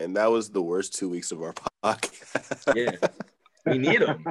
and 0.00 0.16
that 0.16 0.30
was 0.30 0.50
the 0.50 0.62
worst 0.62 0.94
two 0.94 1.08
weeks 1.08 1.32
of 1.32 1.42
our 1.42 1.54
podcast. 1.84 2.74
Yeah. 2.74 3.08
We 3.66 3.78
need 3.78 4.02
him. 4.02 4.26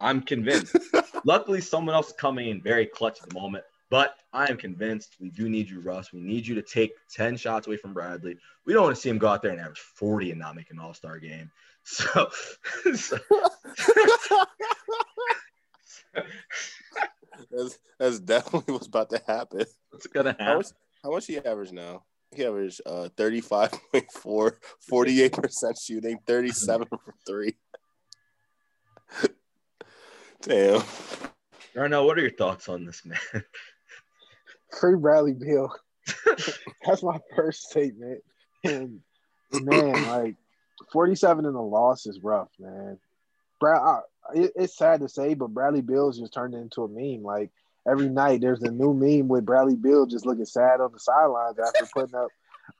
I'm 0.00 0.20
convinced. 0.20 0.76
Luckily, 1.24 1.60
someone 1.60 1.94
else 1.94 2.08
is 2.08 2.14
coming 2.14 2.48
in 2.48 2.60
very 2.60 2.86
clutch 2.86 3.22
at 3.22 3.28
the 3.28 3.34
moment. 3.34 3.64
But 3.90 4.16
I 4.32 4.50
am 4.50 4.56
convinced 4.56 5.16
we 5.20 5.30
do 5.30 5.48
need 5.48 5.70
you, 5.70 5.80
Russ. 5.80 6.12
We 6.12 6.20
need 6.20 6.46
you 6.46 6.54
to 6.56 6.62
take 6.62 6.92
10 7.12 7.36
shots 7.36 7.66
away 7.66 7.76
from 7.76 7.92
Bradley. 7.92 8.36
We 8.66 8.72
don't 8.72 8.82
want 8.82 8.96
to 8.96 9.00
see 9.00 9.08
him 9.08 9.18
go 9.18 9.28
out 9.28 9.42
there 9.42 9.52
and 9.52 9.60
average 9.60 9.78
40 9.78 10.32
and 10.32 10.40
not 10.40 10.56
make 10.56 10.70
an 10.70 10.78
all 10.78 10.94
star 10.94 11.18
game. 11.18 11.50
So, 11.86 12.30
so 12.94 13.18
that's, 17.50 17.78
that's 17.98 18.20
definitely 18.20 18.72
what's 18.72 18.86
about 18.86 19.10
to 19.10 19.20
happen. 19.26 19.66
what's 19.90 20.06
going 20.06 20.24
to 20.24 20.32
happen? 20.42 20.64
How 21.04 21.10
much 21.10 21.26
he 21.26 21.38
average 21.38 21.70
now? 21.70 22.02
He 22.34 22.46
averaged 22.46 22.80
uh 22.86 23.10
35.4, 23.16 24.52
48% 24.90 25.84
shooting, 25.84 26.18
37 26.26 26.88
for 27.04 27.14
three. 27.26 27.54
Damn. 30.42 30.82
Darnell, 31.74 32.06
what 32.06 32.18
are 32.18 32.22
your 32.22 32.30
thoughts 32.30 32.70
on 32.70 32.86
this 32.86 33.04
man? 33.04 33.18
Free 34.80 34.96
Bradley 34.96 35.34
Beal. 35.34 35.70
That's 36.86 37.02
my 37.02 37.18
first 37.36 37.70
statement. 37.70 38.22
And 38.64 39.00
man, 39.52 40.02
like 40.08 40.36
47 40.90 41.44
in 41.44 41.52
the 41.52 41.60
loss 41.60 42.06
is 42.06 42.20
rough, 42.22 42.48
man. 42.58 42.98
Brad, 43.60 43.82
I, 43.82 44.00
it, 44.34 44.52
it's 44.56 44.76
sad 44.76 45.00
to 45.00 45.08
say, 45.08 45.34
but 45.34 45.48
Bradley 45.48 45.82
Beal's 45.82 46.18
just 46.18 46.32
turned 46.32 46.54
into 46.54 46.84
a 46.84 46.88
meme. 46.88 47.22
Like 47.22 47.50
every 47.88 48.08
night, 48.08 48.40
there's 48.40 48.62
a 48.62 48.70
new 48.70 48.94
meme 48.94 49.28
with 49.28 49.44
Bradley 49.46 49.76
Beal 49.76 50.06
just 50.06 50.26
looking 50.26 50.44
sad 50.44 50.80
on 50.80 50.92
the 50.92 50.98
sidelines 50.98 51.58
after 51.58 51.86
putting 51.92 52.14
up 52.14 52.28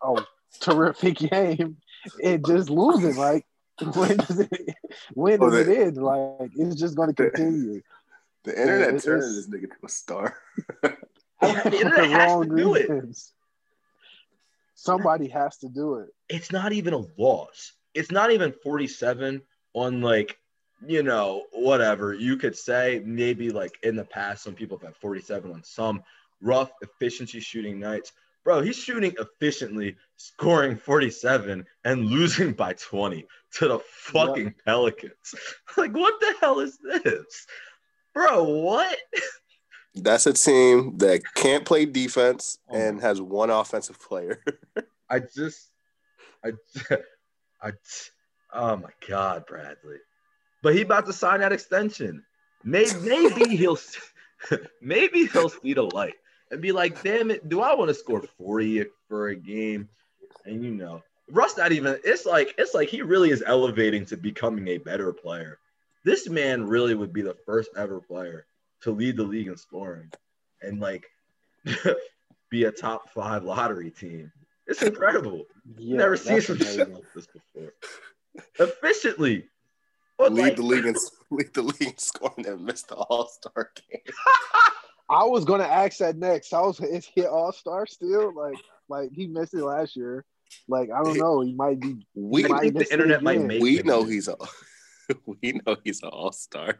a 0.02 0.24
terrific 0.60 1.16
game 1.18 1.76
and 2.22 2.44
just 2.46 2.70
losing. 2.70 3.16
Like 3.16 3.46
when 3.94 4.16
does 4.16 4.40
it 4.40 4.74
when 5.14 5.42
Oh, 5.42 5.50
the- 5.50 5.70
it 5.70 5.78
end? 5.88 5.96
Like 5.96 6.50
it's 6.56 6.76
just 6.76 6.96
going 6.96 7.12
to 7.12 7.14
continue. 7.14 7.82
The 8.44 8.52
internet 8.60 8.88
it's- 8.88 9.04
turned 9.04 9.22
this 9.22 9.48
nigga 9.48 9.68
to 9.70 9.76
a 9.84 9.88
star. 9.88 10.36
The 11.40 11.72
internet 11.76 12.06
has 12.10 12.30
wrong 12.30 12.48
to 12.48 12.56
do 12.56 12.74
it. 12.74 12.88
reasons. 12.88 13.32
Somebody 14.74 15.28
has 15.28 15.58
to 15.58 15.68
do 15.68 15.96
it. 15.96 16.08
It's 16.28 16.50
not 16.52 16.72
even 16.72 16.94
a 16.94 17.04
loss. 17.18 17.72
It's 17.92 18.10
not 18.10 18.30
even 18.32 18.52
47 18.62 19.42
on 19.74 20.00
like, 20.00 20.38
you 20.86 21.02
know, 21.02 21.44
whatever. 21.52 22.14
You 22.14 22.36
could 22.36 22.56
say 22.56 23.02
maybe 23.04 23.50
like 23.50 23.78
in 23.82 23.96
the 23.96 24.04
past, 24.04 24.44
some 24.44 24.54
people 24.54 24.78
have 24.78 24.88
had 24.88 24.96
47 24.96 25.52
on 25.52 25.62
some 25.62 26.02
rough 26.40 26.70
efficiency 26.82 27.40
shooting 27.40 27.80
nights. 27.80 28.12
Bro, 28.44 28.60
he's 28.60 28.76
shooting 28.76 29.14
efficiently, 29.18 29.96
scoring 30.16 30.76
47 30.76 31.64
and 31.84 32.06
losing 32.06 32.52
by 32.52 32.74
20 32.74 33.26
to 33.52 33.68
the 33.68 33.78
fucking 33.78 34.54
Pelicans. 34.64 35.34
Like, 35.76 35.92
what 35.92 36.20
the 36.20 36.34
hell 36.40 36.60
is 36.60 36.78
this? 36.78 37.46
Bro, 38.12 38.44
what? 38.44 38.96
That's 39.94 40.26
a 40.26 40.32
team 40.32 40.98
that 40.98 41.22
can't 41.34 41.64
play 41.64 41.84
defense 41.84 42.58
Oh 42.68 42.76
and 42.76 43.00
has 43.00 43.20
one 43.20 43.50
offensive 43.50 44.00
player. 44.00 44.42
I 45.10 45.20
just, 45.20 45.70
I, 46.44 46.52
I, 47.62 47.72
oh 48.52 48.76
my 48.76 48.90
God, 49.08 49.46
Bradley. 49.46 49.98
But 50.64 50.74
he 50.74 50.80
about 50.80 51.04
to 51.06 51.12
sign 51.12 51.40
that 51.40 51.52
extension. 51.52 52.24
Maybe, 52.64 52.90
maybe 53.02 53.54
he'll, 53.54 53.78
maybe 54.80 55.26
he'll 55.26 55.50
see 55.50 55.74
the 55.74 55.82
light 55.82 56.14
and 56.50 56.62
be 56.62 56.72
like, 56.72 57.02
damn 57.02 57.30
it, 57.30 57.50
do 57.50 57.60
I 57.60 57.74
want 57.74 57.90
to 57.90 57.94
score 57.94 58.22
40 58.38 58.86
for 59.06 59.28
a 59.28 59.36
game? 59.36 59.90
And 60.46 60.64
you 60.64 60.70
know, 60.70 61.02
Russ 61.30 61.58
not 61.58 61.72
even, 61.72 61.98
it's 62.02 62.24
like, 62.24 62.54
it's 62.56 62.72
like 62.72 62.88
he 62.88 63.02
really 63.02 63.30
is 63.30 63.44
elevating 63.46 64.06
to 64.06 64.16
becoming 64.16 64.68
a 64.68 64.78
better 64.78 65.12
player. 65.12 65.58
This 66.02 66.30
man 66.30 66.66
really 66.66 66.94
would 66.94 67.12
be 67.12 67.20
the 67.20 67.36
first 67.44 67.68
ever 67.76 68.00
player 68.00 68.46
to 68.84 68.90
lead 68.90 69.18
the 69.18 69.22
league 69.22 69.48
in 69.48 69.58
scoring 69.58 70.10
and 70.62 70.80
like 70.80 71.04
be 72.50 72.64
a 72.64 72.72
top 72.72 73.10
five 73.10 73.44
lottery 73.44 73.90
team. 73.90 74.32
It's 74.66 74.82
incredible. 74.82 75.44
Yeah, 75.76 75.98
Never 75.98 76.16
seen 76.16 76.36
that's 76.36 76.46
some 76.46 76.58
shit 76.58 76.90
like 76.90 77.04
this 77.14 77.26
before. 77.26 77.74
Efficiently. 78.58 79.50
But 80.18 80.32
lead 80.32 80.42
like, 80.42 80.56
the 80.56 80.62
league 80.62 80.86
in 80.86 80.94
lead 81.30 81.54
the 81.54 81.62
league 81.62 81.82
in 81.82 81.98
scoring 81.98 82.46
and 82.46 82.64
missed 82.64 82.88
the 82.88 82.94
All 82.94 83.26
Star 83.28 83.70
game. 83.90 84.00
I 85.10 85.24
was 85.24 85.44
gonna 85.44 85.64
ask 85.64 85.98
that 85.98 86.16
next. 86.16 86.52
I 86.54 86.60
was 86.60 86.80
is 86.80 87.04
he 87.04 87.26
all 87.26 87.52
star 87.52 87.86
still? 87.86 88.34
Like 88.34 88.56
like 88.88 89.10
he 89.12 89.26
missed 89.26 89.52
it 89.54 89.62
last 89.64 89.96
year. 89.96 90.24
Like 90.68 90.90
I 90.90 91.02
don't 91.02 91.18
know. 91.18 91.40
He 91.42 91.52
might 91.52 91.78
be. 91.80 92.06
We 92.14 92.44
might 92.44 92.60
think 92.60 92.78
the 92.78 92.92
internet 92.92 93.22
might 93.22 93.42
make 93.42 93.60
we 93.62 93.78
him. 93.78 93.86
know 93.86 94.04
he's 94.04 94.28
a 94.28 94.36
we 95.26 95.60
know 95.66 95.76
he's 95.84 96.02
an 96.02 96.08
All 96.08 96.32
Star. 96.32 96.78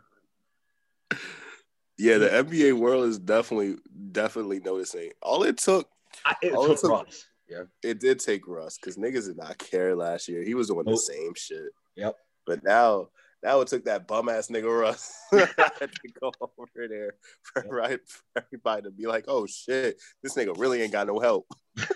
Yeah, 1.99 2.19
the 2.19 2.29
NBA 2.29 2.73
world 2.79 3.05
is 3.05 3.19
definitely 3.19 3.77
definitely 4.13 4.61
noticing. 4.61 5.11
All 5.23 5.45
it 5.45 5.59
took 5.59 5.89
I, 6.25 6.35
it 6.43 6.53
All 6.55 6.67
took 6.67 6.79
it 6.79 6.81
took- 6.81 6.91
Russ. 6.91 7.27
Yeah. 7.49 7.65
it 7.83 8.01
did 8.01 8.21
take 8.21 8.49
Russ 8.49 8.79
because 8.79 8.97
niggas 8.97 9.27
did 9.27 9.37
not 9.37 9.59
care 9.59 9.95
last 9.95 10.29
year. 10.29 10.43
He 10.43 10.55
was 10.55 10.69
doing 10.69 10.87
the 10.87 10.97
same 10.97 11.35
shit. 11.37 11.73
Yep. 11.95 12.17
But 12.47 12.65
now, 12.65 13.09
now 13.45 13.61
it 13.61 13.69
took 13.69 13.85
that 13.85 14.09
bum 14.09 14.31
ass 14.31 14.49
nigga 14.49 14.81
Russ 14.81 15.15
to 15.31 15.89
go 16.21 16.33
over 16.41 16.89
there 16.89 17.15
for, 17.43 17.63
right, 17.69 18.01
for 18.09 18.23
everybody 18.37 18.83
to 18.83 18.91
be 18.91 19.07
like, 19.07 19.27
oh 19.29 19.47
shit, 19.47 20.01
this 20.23 20.35
nigga 20.35 20.59
really 20.59 20.81
ain't 20.83 20.93
got 20.93 21.07
no 21.07 21.21
help. 21.21 21.47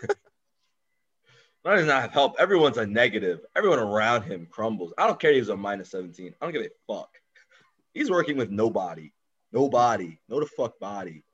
Not 1.65 1.75
does 1.75 1.87
not 1.87 2.03
have 2.03 2.13
help. 2.13 2.37
Everyone's 2.39 2.79
a 2.79 2.87
negative. 2.87 3.41
Everyone 3.57 3.81
around 3.81 4.23
him 4.23 4.47
crumbles. 4.49 4.95
I 4.97 5.07
don't 5.07 5.19
care 5.19 5.33
if 5.33 5.39
he's 5.39 5.49
a 5.49 5.57
minus 5.57 5.91
17. 5.91 6.33
I 6.41 6.45
don't 6.47 6.53
give 6.53 6.63
a 6.63 6.71
fuck. 6.87 7.11
He's 7.93 8.11
working 8.11 8.37
with 8.37 8.49
nobody. 8.49 9.11
Nobody. 9.53 10.19
No 10.29 10.39
the 10.39 10.47
fuck 10.47 10.79
body. 10.79 11.25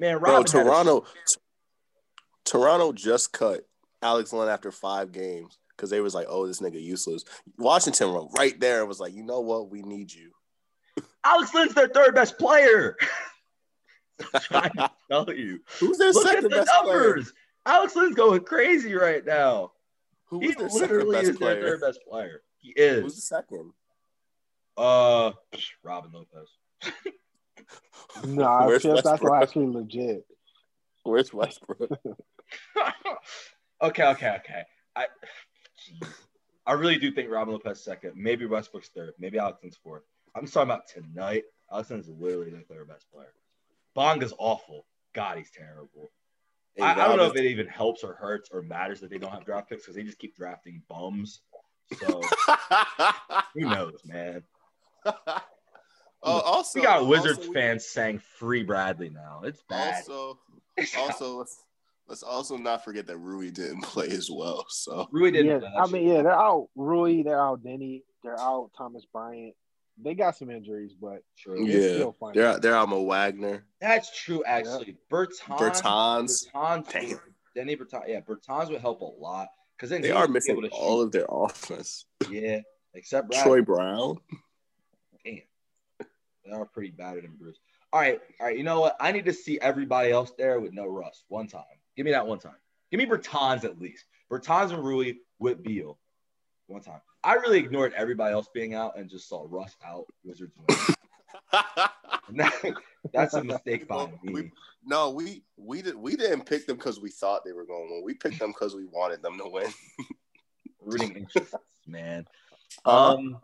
Man, 0.00 0.18
Bro, 0.18 0.32
Robin 0.32 0.46
a- 0.46 0.64
Toronto, 0.64 1.06
Toronto 2.44 2.92
just 2.92 3.32
cut 3.32 3.60
Alex 4.02 4.32
Len 4.32 4.48
after 4.48 4.72
five 4.72 5.12
games 5.12 5.58
because 5.78 5.90
they 5.90 6.00
was 6.00 6.14
like, 6.14 6.26
oh, 6.28 6.46
this 6.46 6.60
nigga 6.60 6.82
useless. 6.82 7.24
Washington 7.56 8.12
went 8.12 8.30
right 8.36 8.58
there 8.60 8.80
and 8.80 8.88
was 8.88 9.00
like, 9.00 9.14
you 9.14 9.22
know 9.22 9.40
what, 9.40 9.70
we 9.70 9.80
need 9.82 10.12
you. 10.12 10.32
Alex 11.24 11.54
Len's 11.54 11.72
their 11.74 11.88
third 11.88 12.14
best 12.14 12.36
player. 12.38 12.96
I'm 14.34 14.40
trying 14.40 14.70
to 14.72 14.90
tell 15.10 15.32
you. 15.32 15.60
Who's 15.78 15.96
their 15.98 16.10
Look 16.12 16.26
at 16.26 16.30
second 16.32 16.50
the 16.50 16.56
best 16.56 16.70
player? 16.82 17.18
Alex 17.64 17.94
Len's 17.96 18.16
going 18.16 18.40
crazy 18.40 18.94
right 18.94 19.24
now. 19.24 19.72
Who 20.26 20.40
He 20.40 20.48
their 20.52 20.68
second 20.68 20.80
literally 20.80 21.16
best 21.16 21.28
is 21.28 21.38
their 21.38 21.54
player? 21.54 21.68
third 21.70 21.80
best 21.80 22.00
player. 22.08 22.42
He 22.58 22.70
is. 22.70 23.02
Who's 23.02 23.14
the 23.14 23.20
second? 23.22 23.72
Uh, 24.76 25.32
Robin 25.84 26.10
Lopez. 26.12 26.48
No, 28.24 28.44
I 28.44 28.66
Where's 28.66 28.82
feel 28.82 28.94
that's 28.94 29.06
Westbrook? 29.06 29.42
actually 29.42 29.66
legit. 29.66 30.24
Where's 31.04 31.32
Westbrook? 31.32 31.80
okay, 33.82 34.04
okay, 34.04 34.04
okay. 34.36 34.62
I, 34.96 35.02
jeez. 35.02 35.08
I 36.66 36.72
really 36.72 36.98
do 36.98 37.10
think 37.10 37.30
Robin 37.30 37.54
Lopez 37.54 37.82
second. 37.82 38.12
Maybe 38.16 38.46
Westbrook's 38.46 38.88
third. 38.88 39.14
Maybe 39.18 39.38
Alex 39.38 39.60
Len's 39.62 39.76
fourth. 39.76 40.02
I'm 40.34 40.42
just 40.42 40.54
talking 40.54 40.70
about 40.70 40.86
tonight. 40.86 41.44
Alex 41.72 41.90
Len's 41.90 42.08
literally 42.08 42.50
their 42.50 42.62
third 42.62 42.88
best 42.88 43.10
player. 43.10 43.32
Bonga's 43.96 44.34
awful. 44.38 44.86
God, 45.14 45.38
he's 45.38 45.50
terrible. 45.50 46.10
Hey, 46.76 46.84
I, 46.84 46.92
I 46.92 47.08
don't 47.08 47.16
know 47.16 47.24
if 47.26 47.36
it 47.36 47.44
even 47.44 47.66
helps 47.66 48.04
or 48.04 48.14
hurts 48.14 48.50
or 48.52 48.62
matters 48.62 49.00
that 49.00 49.10
they 49.10 49.18
don't 49.18 49.32
have 49.32 49.44
draft 49.44 49.68
picks 49.68 49.82
because 49.82 49.96
they 49.96 50.02
just 50.02 50.18
keep 50.18 50.36
drafting 50.36 50.82
bums. 50.88 51.40
So 51.96 52.20
who 53.54 53.60
knows, 53.60 54.00
man? 54.04 54.44
oh, 55.06 55.42
also, 56.22 56.78
we 56.78 56.84
got 56.84 57.06
Wizards 57.06 57.38
also, 57.38 57.48
we- 57.48 57.54
fans 57.54 57.86
saying 57.86 58.20
free 58.38 58.62
Bradley 58.62 59.10
now. 59.10 59.40
It's 59.44 59.62
bad. 59.68 60.04
Also, 60.08 60.38
also, 60.98 61.38
let's 61.38 61.56
let's 62.08 62.22
also 62.22 62.56
not 62.56 62.84
forget 62.84 63.06
that 63.06 63.18
Rui 63.18 63.50
didn't 63.50 63.82
play 63.82 64.08
as 64.08 64.30
well. 64.30 64.66
So 64.68 65.08
Rui 65.12 65.30
didn't. 65.30 65.46
Yeah, 65.46 65.58
play 65.58 65.70
I 65.78 65.86
mean, 65.86 66.08
yeah, 66.08 66.22
they're 66.22 66.32
out 66.32 66.68
Rui, 66.76 67.22
they're 67.22 67.40
out 67.40 67.62
Denny, 67.62 68.04
they're 68.22 68.38
out 68.38 68.70
Thomas 68.76 69.04
Bryant. 69.12 69.54
They 70.00 70.14
got 70.14 70.36
some 70.36 70.48
injuries, 70.50 70.92
but 71.00 71.22
True. 71.36 71.66
yeah, 71.66 71.94
still 71.94 72.12
fun. 72.20 72.32
they're 72.34 72.58
they're 72.60 72.76
Alma 72.76 73.02
Wagner, 73.02 73.64
That's 73.80 74.16
true, 74.16 74.44
actually. 74.46 74.96
Bertans, 75.10 75.58
Bertans. 75.58 76.46
Bertans, 76.52 76.92
Damn. 76.92 77.18
Denny 77.56 77.76
Bertans. 77.76 78.04
Yeah, 78.06 78.20
Bertans 78.20 78.70
would 78.70 78.80
help 78.80 79.00
a 79.00 79.04
lot 79.04 79.48
because 79.76 79.90
then 79.90 80.00
They 80.02 80.12
are 80.12 80.28
missing 80.28 80.56
able 80.56 80.68
to 80.68 80.74
all 80.74 80.98
shoot. 81.00 81.06
of 81.06 81.12
their 81.12 81.26
offense. 81.28 82.06
Yeah, 82.30 82.60
except 82.94 83.30
Brad. 83.30 83.42
Troy 83.42 83.62
Brown. 83.62 84.18
Damn, 85.24 85.40
they 86.44 86.52
are 86.52 86.64
pretty 86.66 86.90
battered 86.90 87.24
and 87.24 87.36
bruised. 87.38 87.58
All 87.92 88.00
right, 88.00 88.20
all 88.38 88.46
right. 88.46 88.56
You 88.56 88.62
know 88.64 88.80
what? 88.80 88.96
I 89.00 89.10
need 89.12 89.24
to 89.24 89.32
see 89.32 89.58
everybody 89.60 90.10
else 90.12 90.30
there 90.38 90.60
with 90.60 90.72
no 90.74 90.86
Russ 90.86 91.24
one 91.28 91.48
time. 91.48 91.62
Give 91.98 92.04
me 92.04 92.12
that 92.12 92.28
one 92.28 92.38
time. 92.38 92.54
Give 92.92 92.98
me 92.98 93.06
Bertans 93.06 93.64
at 93.64 93.80
least. 93.80 94.04
Bertans 94.30 94.72
and 94.72 94.84
Rui 94.84 95.14
with 95.40 95.64
Beal 95.64 95.98
one 96.68 96.80
time. 96.80 97.00
I 97.24 97.34
really 97.34 97.58
ignored 97.58 97.92
everybody 97.96 98.32
else 98.32 98.48
being 98.54 98.72
out 98.76 98.96
and 98.96 99.10
just 99.10 99.28
saw 99.28 99.44
Russ 99.48 99.74
out. 99.84 100.04
Wizards. 100.24 100.52
That- 102.30 102.74
that's 103.12 103.34
a 103.34 103.42
mistake 103.42 103.88
by 103.88 104.06
me. 104.22 104.32
we- 104.32 104.52
no, 104.84 105.10
we 105.10 105.42
we 105.56 105.82
did 105.82 105.96
we 105.96 106.14
didn't 106.14 106.42
pick 106.46 106.66
them 106.66 106.76
because 106.76 107.00
we 107.00 107.10
thought 107.10 107.44
they 107.44 107.52
were 107.52 107.64
going 107.66 107.88
to 107.88 107.94
win. 107.94 108.02
We 108.04 108.14
picked 108.14 108.38
them 108.38 108.50
because 108.52 108.76
we 108.76 108.84
wanted 108.84 109.22
them 109.22 109.36
to 109.38 109.48
win. 109.48 109.66
rooting 110.80 111.16
interests, 111.16 111.54
man. 111.86 112.26
Uh-huh. 112.84 113.14
Um, 113.14 113.38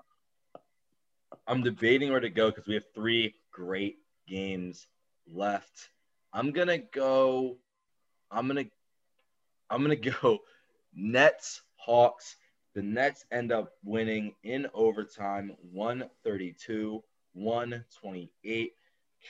I'm 1.48 1.62
debating 1.62 2.10
where 2.12 2.20
to 2.20 2.30
go 2.30 2.50
because 2.50 2.66
we 2.68 2.74
have 2.74 2.84
three 2.94 3.34
great 3.50 3.98
games 4.28 4.86
left. 5.26 5.88
I'm 6.32 6.52
gonna 6.52 6.78
go. 6.78 7.56
I'm 8.30 8.46
gonna. 8.46 8.64
I'm 9.70 9.82
gonna 9.82 9.96
go. 10.22 10.38
Nets 10.94 11.62
Hawks. 11.76 12.36
The 12.74 12.82
Nets 12.82 13.24
end 13.30 13.52
up 13.52 13.72
winning 13.84 14.34
in 14.42 14.66
overtime, 14.74 15.52
132, 15.70 17.02
128. 17.34 18.72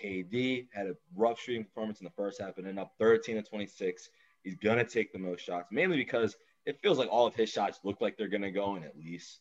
KD 0.03 0.67
had 0.73 0.87
a 0.87 0.97
rough 1.15 1.39
shooting 1.39 1.65
performance 1.65 2.01
in 2.01 2.05
the 2.05 2.11
first 2.11 2.41
half, 2.41 2.57
and 2.57 2.67
then 2.67 2.79
up 2.79 2.95
13 2.99 3.37
to 3.37 3.43
26. 3.43 4.09
He's 4.43 4.57
gonna 4.57 4.85
take 4.85 5.13
the 5.13 5.19
most 5.19 5.45
shots, 5.45 5.69
mainly 5.71 5.97
because 5.97 6.37
it 6.67 6.81
feels 6.81 6.99
like 6.99 7.09
all 7.11 7.27
of 7.27 7.35
his 7.35 7.51
shots 7.51 7.81
look 7.85 8.01
like 8.01 8.17
they're 8.17 8.29
gonna 8.29 8.51
go 8.51 8.77
in 8.77 8.85
at 8.85 8.97
least. 8.97 9.41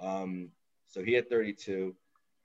Um, 0.00 0.50
so 0.88 1.02
he 1.02 1.12
had 1.12 1.30
32. 1.30 1.94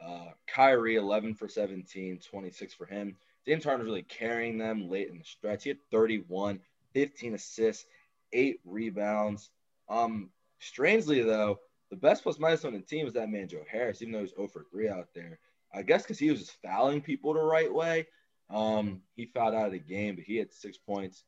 Uh, 0.02 0.28
Kyrie 0.48 0.96
11 0.96 1.36
for 1.36 1.50
17, 1.50 2.20
26 2.20 2.74
for 2.74 2.86
him. 2.86 3.18
James 3.48 3.64
Harden 3.64 3.82
was 3.82 3.88
really 3.88 4.04
carrying 4.04 4.58
them 4.58 4.90
late 4.90 5.10
in 5.10 5.18
the 5.18 5.24
stretch. 5.24 5.64
He 5.64 5.70
had 5.70 5.80
31, 5.92 6.60
15 6.94 7.34
assists, 7.34 7.86
eight 8.34 8.60
rebounds. 8.66 9.50
Um, 9.90 10.30
strangely 10.60 11.22
though, 11.22 11.60
the 11.90 11.96
best 11.96 12.24
plus 12.24 12.40
minus 12.40 12.66
on 12.66 12.74
the 12.74 12.80
team 12.80 13.06
was 13.06 13.16
that 13.16 13.30
man 13.30 13.48
Joe 13.48 13.64
Harris, 13.70 14.02
even 14.02 14.12
though 14.12 14.20
he 14.20 14.24
was 14.24 14.36
0 14.36 14.48
for 14.48 14.66
3 14.72 14.90
out 14.90 15.08
there. 15.16 15.40
I 15.74 15.82
guess 15.82 16.04
because 16.04 16.20
he 16.20 16.32
was 16.32 16.40
just 16.40 16.58
fouling 16.64 17.02
people 17.02 17.34
the 17.34 17.42
right 17.42 17.74
way. 17.74 18.08
Um, 18.50 19.02
he 19.16 19.26
fouled 19.26 19.54
out 19.54 19.68
of 19.68 19.72
the 19.72 19.80
game, 19.80 20.16
but 20.16 20.24
he 20.24 20.38
had 20.38 20.52
six 20.52 20.78
points. 20.78 21.24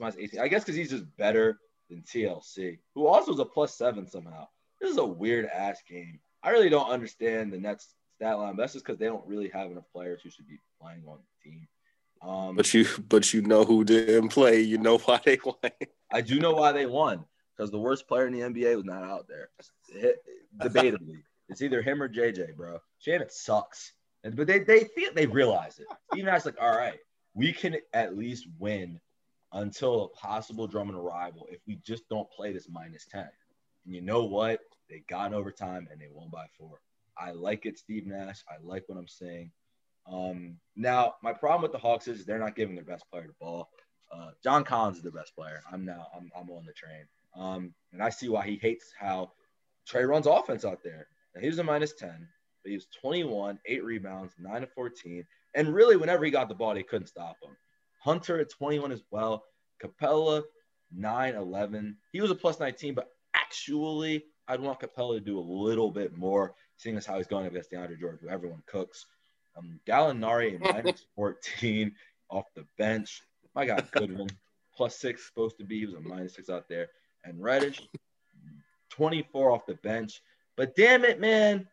18. 0.00 0.40
I 0.40 0.48
guess 0.48 0.64
because 0.64 0.74
he's 0.74 0.90
just 0.90 1.04
better 1.16 1.60
than 1.88 2.02
TLC, 2.02 2.78
who 2.94 3.06
also 3.06 3.32
is 3.32 3.38
a 3.38 3.44
plus 3.44 3.76
seven 3.76 4.06
somehow. 4.08 4.48
This 4.80 4.90
is 4.90 4.96
a 4.96 5.04
weird 5.04 5.46
ass 5.46 5.80
game. 5.88 6.18
I 6.42 6.50
really 6.50 6.68
don't 6.68 6.90
understand 6.90 7.52
the 7.52 7.58
Nets 7.58 7.94
stat 8.24 8.38
line. 8.38 8.56
But 8.56 8.62
that's 8.62 8.72
just 8.72 8.84
because 8.84 8.98
they 8.98 9.06
don't 9.06 9.26
really 9.26 9.48
have 9.50 9.70
enough 9.70 9.84
players 9.92 10.22
who 10.22 10.30
should 10.30 10.48
be 10.48 10.58
playing 10.80 11.02
on 11.06 11.18
the 11.18 11.50
team. 11.50 11.68
Um, 12.22 12.56
but 12.56 12.72
you, 12.72 12.86
but 13.08 13.34
you 13.34 13.42
know 13.42 13.64
who 13.64 13.84
didn't 13.84 14.30
play. 14.30 14.60
You 14.60 14.78
know 14.78 14.98
why 14.98 15.20
they 15.24 15.38
won. 15.44 15.56
I 16.10 16.20
do 16.20 16.40
know 16.40 16.54
why 16.54 16.72
they 16.72 16.86
won 16.86 17.24
because 17.56 17.70
the 17.70 17.78
worst 17.78 18.08
player 18.08 18.26
in 18.26 18.32
the 18.32 18.40
NBA 18.40 18.76
was 18.76 18.84
not 18.84 19.02
out 19.02 19.26
there. 19.28 19.50
Debatably, 20.62 21.22
it's 21.48 21.60
either 21.60 21.82
him 21.82 22.02
or 22.02 22.08
JJ, 22.08 22.56
bro. 22.56 22.78
Shannon 22.98 23.28
sucks, 23.30 23.92
and 24.22 24.34
but 24.34 24.46
they 24.46 24.60
they 24.60 24.84
feel 24.84 25.10
they 25.14 25.26
realize 25.26 25.78
it. 25.78 25.86
Even 26.16 26.32
as 26.32 26.46
like, 26.46 26.56
all 26.60 26.76
right, 26.76 26.98
we 27.34 27.52
can 27.52 27.76
at 27.92 28.16
least 28.16 28.46
win 28.58 29.00
until 29.52 30.04
a 30.04 30.08
possible 30.08 30.66
Drummond 30.66 30.98
arrival 30.98 31.46
if 31.50 31.60
we 31.66 31.76
just 31.84 32.08
don't 32.08 32.30
play 32.30 32.52
this 32.52 32.68
minus 32.70 33.04
ten. 33.04 33.28
And 33.84 33.94
you 33.94 34.00
know 34.00 34.24
what? 34.24 34.60
They 34.88 35.02
got 35.10 35.26
in 35.26 35.34
overtime 35.34 35.88
and 35.90 36.00
they 36.00 36.08
won 36.10 36.30
by 36.30 36.46
four. 36.56 36.80
I 37.18 37.32
like 37.32 37.66
it, 37.66 37.78
Steve 37.78 38.06
Nash. 38.06 38.42
I 38.48 38.54
like 38.62 38.84
what 38.86 38.98
I'm 38.98 39.08
saying. 39.08 39.50
Um, 40.10 40.56
now, 40.76 41.14
my 41.22 41.32
problem 41.32 41.62
with 41.62 41.72
the 41.72 41.78
Hawks 41.78 42.08
is 42.08 42.24
they're 42.24 42.38
not 42.38 42.56
giving 42.56 42.74
their 42.74 42.84
best 42.84 43.04
player 43.10 43.26
the 43.26 43.34
ball. 43.40 43.70
Uh, 44.12 44.30
John 44.42 44.64
Collins 44.64 44.98
is 44.98 45.02
the 45.02 45.10
best 45.10 45.34
player. 45.34 45.62
I'm 45.72 45.84
now 45.84 46.06
I'm, 46.14 46.30
I'm 46.38 46.50
on 46.50 46.64
the 46.66 46.72
train. 46.72 47.06
Um, 47.36 47.74
and 47.92 48.02
I 48.02 48.10
see 48.10 48.28
why 48.28 48.46
he 48.46 48.56
hates 48.56 48.92
how 48.98 49.32
Trae 49.90 50.06
runs 50.06 50.26
offense 50.26 50.64
out 50.64 50.82
there. 50.84 51.08
Now, 51.34 51.40
he 51.40 51.48
was 51.48 51.58
a 51.58 51.64
minus 51.64 51.94
10, 51.94 52.28
but 52.62 52.70
he 52.70 52.76
was 52.76 52.86
21, 53.00 53.58
eight 53.66 53.84
rebounds, 53.84 54.34
nine 54.38 54.60
to 54.60 54.66
14. 54.68 55.24
And 55.54 55.74
really, 55.74 55.96
whenever 55.96 56.24
he 56.24 56.30
got 56.30 56.48
the 56.48 56.54
ball, 56.54 56.74
they 56.74 56.82
couldn't 56.82 57.08
stop 57.08 57.36
him. 57.42 57.56
Hunter 58.00 58.38
at 58.40 58.50
21 58.50 58.92
as 58.92 59.02
well. 59.10 59.44
Capela 59.82 60.42
9 60.92 61.34
11. 61.34 61.96
He 62.12 62.20
was 62.20 62.30
a 62.30 62.34
plus 62.34 62.60
19, 62.60 62.94
but 62.94 63.08
actually, 63.34 64.24
I'd 64.46 64.60
want 64.60 64.80
Capela 64.80 65.14
to 65.14 65.20
do 65.20 65.38
a 65.38 65.40
little 65.40 65.90
bit 65.90 66.16
more, 66.16 66.54
seeing 66.76 66.96
as 66.96 67.06
how 67.06 67.16
he's 67.16 67.26
going 67.26 67.46
against 67.46 67.70
DeAndre 67.70 67.98
Jordan, 67.98 68.18
who 68.22 68.28
everyone 68.28 68.62
cooks. 68.66 69.06
Um, 69.56 69.80
Gallinari, 69.86 70.58
minus 70.60 71.06
14 71.16 71.92
off 72.30 72.46
the 72.54 72.64
bench. 72.78 73.22
My 73.54 73.66
God, 73.66 73.86
Goodwin, 73.92 74.28
plus 74.76 74.96
six 74.96 75.26
supposed 75.26 75.58
to 75.58 75.64
be. 75.64 75.80
He 75.80 75.86
was 75.86 75.94
a 75.94 76.00
minus 76.00 76.34
six 76.34 76.50
out 76.50 76.68
there. 76.68 76.88
And 77.24 77.42
Reddish, 77.42 77.80
24 78.90 79.50
off 79.50 79.66
the 79.66 79.74
bench. 79.74 80.20
But 80.56 80.76
damn 80.76 81.04
it, 81.04 81.20
man. 81.20 81.68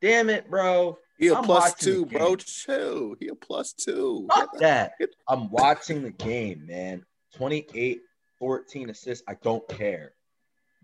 Damn 0.00 0.30
it, 0.30 0.48
bro. 0.48 0.98
He 1.18 1.28
a 1.28 1.34
I'm 1.34 1.44
plus 1.44 1.74
two, 1.74 2.06
bro. 2.06 2.36
Chill. 2.36 3.16
He 3.18 3.28
a 3.28 3.34
plus 3.34 3.72
two. 3.72 4.28
Fuck 4.32 4.58
that. 4.58 4.92
I'm 5.28 5.50
watching 5.50 6.02
the 6.02 6.10
game, 6.10 6.66
man. 6.66 7.04
28, 7.34 8.00
14 8.38 8.90
assists. 8.90 9.24
I 9.28 9.34
don't 9.42 9.66
care. 9.68 10.12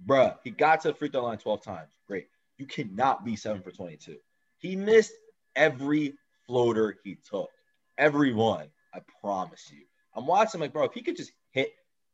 Bruh, 0.05 0.37
he 0.43 0.51
got 0.51 0.81
to 0.81 0.89
the 0.89 0.95
free 0.95 1.09
throw 1.09 1.23
line 1.23 1.39
12 1.39 1.63
times. 1.63 1.93
Great. 2.09 2.27
You 2.59 2.67
cannot 2.67 3.25
be 3.25 3.37
seven 3.37 3.63
for 3.63 3.71
22. 3.71 4.17
He 4.59 4.77
missed 4.77 5.13
every 5.57 6.15
floater 6.47 6.97
he 7.05 7.17
took. 7.29 7.51
Every 7.99 8.33
one. 8.33 8.69
I 8.95 9.01
promise 9.21 9.71
you. 9.73 9.85
I'm 10.15 10.27
watching, 10.27 10.61
like, 10.61 10.73
bro, 10.73 10.85
if 10.85 10.93
he 10.93 11.03
could 11.03 11.17
just 11.17 11.33
hit 11.51 11.73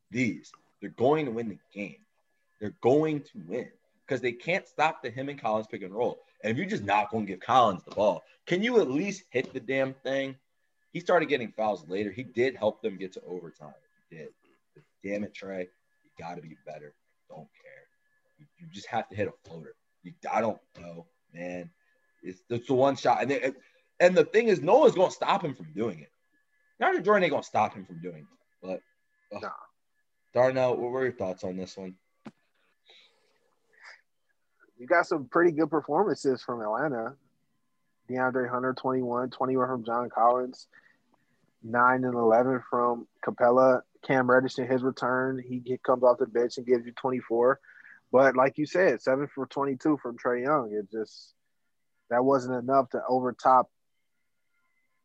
these, 0.09 0.51
they're 0.79 0.89
going 0.89 1.25
to 1.25 1.31
win 1.31 1.49
the 1.49 1.59
game. 1.73 1.97
They're 2.59 2.75
going 2.81 3.21
to 3.21 3.31
win 3.47 3.69
because 4.05 4.21
they 4.21 4.31
can't 4.31 4.67
stop 4.67 5.01
the 5.01 5.09
him 5.09 5.29
and 5.29 5.39
Collins 5.39 5.67
pick 5.67 5.83
and 5.83 5.93
roll. 5.93 6.19
And 6.43 6.51
if 6.51 6.57
you're 6.57 6.65
just 6.65 6.83
not 6.83 7.11
going 7.11 7.25
to 7.25 7.31
give 7.31 7.39
Collins 7.39 7.83
the 7.83 7.95
ball, 7.95 8.23
can 8.45 8.63
you 8.63 8.79
at 8.81 8.89
least 8.89 9.23
hit 9.29 9.53
the 9.53 9.59
damn 9.59 9.93
thing? 9.93 10.35
He 10.91 10.99
started 10.99 11.29
getting 11.29 11.51
fouls 11.51 11.87
later. 11.87 12.11
He 12.11 12.23
did 12.23 12.55
help 12.55 12.81
them 12.81 12.97
get 12.97 13.13
to 13.13 13.21
overtime. 13.25 13.73
He 14.09 14.17
did. 14.17 14.29
But 14.73 14.83
damn 15.03 15.23
it, 15.23 15.33
Trae, 15.33 15.61
you 15.61 16.11
got 16.19 16.35
to 16.35 16.41
be 16.41 16.57
better. 16.65 16.93
Don't 17.29 17.47
care. 17.61 18.47
You, 18.59 18.67
just 18.71 18.87
have 18.87 19.07
to 19.09 19.15
hit 19.15 19.27
a 19.27 19.47
floater. 19.47 19.75
I 20.31 20.41
don't 20.41 20.59
know, 20.79 21.05
man. 21.33 21.69
It's, 22.23 22.41
it's 22.49 22.67
the 22.67 22.73
one 22.73 22.95
shot. 22.95 23.21
And, 23.21 23.31
they, 23.31 23.51
and 23.99 24.15
the 24.15 24.25
thing 24.25 24.47
is, 24.47 24.61
no 24.61 24.79
one's 24.79 24.95
going 24.95 25.09
to 25.09 25.15
stop 25.15 25.43
him 25.43 25.55
from 25.55 25.71
doing 25.73 25.99
it. 25.99 26.11
Not 26.79 27.03
Jordan 27.03 27.23
ain't 27.23 27.31
going 27.31 27.43
to 27.43 27.47
stop 27.47 27.75
him 27.75 27.85
from 27.85 28.01
doing 28.01 28.25
it. 28.25 28.25
But, 28.61 29.35
uh, 29.35 29.39
nah. 29.39 29.49
Darnell, 30.33 30.77
what 30.77 30.91
were 30.91 31.03
your 31.03 31.11
thoughts 31.11 31.43
on 31.43 31.57
this 31.57 31.77
one? 31.77 31.95
You 34.77 34.87
got 34.87 35.05
some 35.05 35.25
pretty 35.25 35.51
good 35.51 35.69
performances 35.69 36.41
from 36.41 36.61
Atlanta. 36.61 37.15
DeAndre 38.09 38.49
Hunter, 38.49 38.73
21, 38.73 39.29
21 39.29 39.67
from 39.67 39.85
John 39.85 40.09
Collins, 40.09 40.67
9 41.63 42.03
and 42.03 42.13
11 42.13 42.63
from 42.69 43.07
Capela. 43.23 43.81
Cam 44.03 44.29
Reddish 44.29 44.57
in 44.57 44.67
his 44.67 44.81
return, 44.81 45.39
he 45.47 45.77
comes 45.85 46.01
off 46.01 46.17
the 46.17 46.25
bench 46.25 46.57
and 46.57 46.65
gives 46.65 46.85
you 46.85 46.91
24. 46.93 47.59
But 48.11 48.35
like 48.35 48.57
you 48.57 48.65
said, 48.65 49.01
7 49.01 49.27
for 49.33 49.45
22 49.47 49.97
from 50.01 50.17
Trae 50.17 50.43
Young. 50.43 50.73
It 50.73 50.91
just, 50.91 51.33
that 52.09 52.23
wasn't 52.23 52.61
enough 52.61 52.89
to 52.89 53.01
overtop 53.07 53.69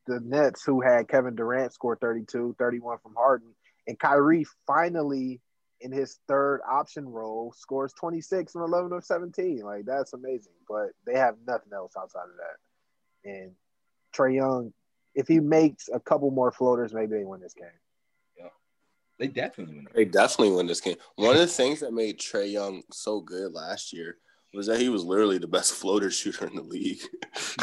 the 0.06 0.20
Nets, 0.20 0.64
who 0.64 0.80
had 0.80 1.08
Kevin 1.08 1.34
Durant 1.34 1.72
score 1.72 1.96
32, 1.96 2.56
31 2.58 2.98
from 2.98 3.14
Harden, 3.16 3.54
and 3.86 3.98
Kyrie 3.98 4.46
finally 4.66 5.40
in 5.80 5.92
his 5.92 6.18
third 6.26 6.60
option 6.68 7.06
role 7.06 7.52
scores 7.56 7.92
26 7.92 8.52
from 8.52 8.62
11 8.62 8.92
of 8.92 9.04
17. 9.04 9.60
Like 9.60 9.84
that's 9.84 10.12
amazing. 10.12 10.52
But 10.68 10.90
they 11.06 11.18
have 11.18 11.36
nothing 11.46 11.72
else 11.72 11.92
outside 11.98 12.24
of 12.24 12.36
that. 12.38 13.30
And 13.30 13.52
Trae 14.14 14.36
Young, 14.36 14.72
if 15.14 15.28
he 15.28 15.40
makes 15.40 15.88
a 15.92 16.00
couple 16.00 16.30
more 16.30 16.50
floaters, 16.50 16.94
maybe 16.94 17.16
they 17.16 17.24
win 17.24 17.40
this 17.40 17.54
game. 17.54 17.66
They 19.18 19.28
definitely 19.28 19.76
win. 19.76 19.88
They 19.94 20.04
definitely 20.04 20.54
win 20.56 20.66
this 20.66 20.80
game. 20.80 20.96
One 21.16 21.34
of 21.34 21.40
the 21.40 21.46
things 21.46 21.80
that 21.80 21.92
made 21.92 22.18
Trae 22.18 22.50
Young 22.50 22.82
so 22.92 23.20
good 23.20 23.52
last 23.52 23.92
year 23.92 24.18
was 24.52 24.66
that 24.66 24.80
he 24.80 24.88
was 24.88 25.04
literally 25.04 25.38
the 25.38 25.46
best 25.46 25.72
floater 25.74 26.10
shooter 26.10 26.46
in 26.46 26.54
the 26.54 26.62
league. 26.62 27.00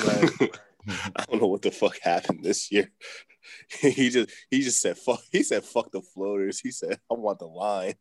Right. 0.06 0.60
I 1.16 1.26
don't 1.30 1.41
know 1.41 1.47
what 1.47 1.62
the 1.62 1.72
fuck 1.72 1.97
happened 2.01 2.43
this 2.43 2.72
year. 2.72 2.91
he 3.80 4.10
just 4.10 4.30
he 4.49 4.62
just 4.62 4.82
said 4.82 4.97
fuck. 4.97 5.22
He 5.32 5.43
said 5.43 5.64
fuck 5.64 5.91
the 5.91 6.01
floaters. 6.01 6.60
He 6.60 6.72
said 6.72 6.99
I 7.10 7.14
want 7.14 7.39
the 7.39 7.45
line. 7.45 7.93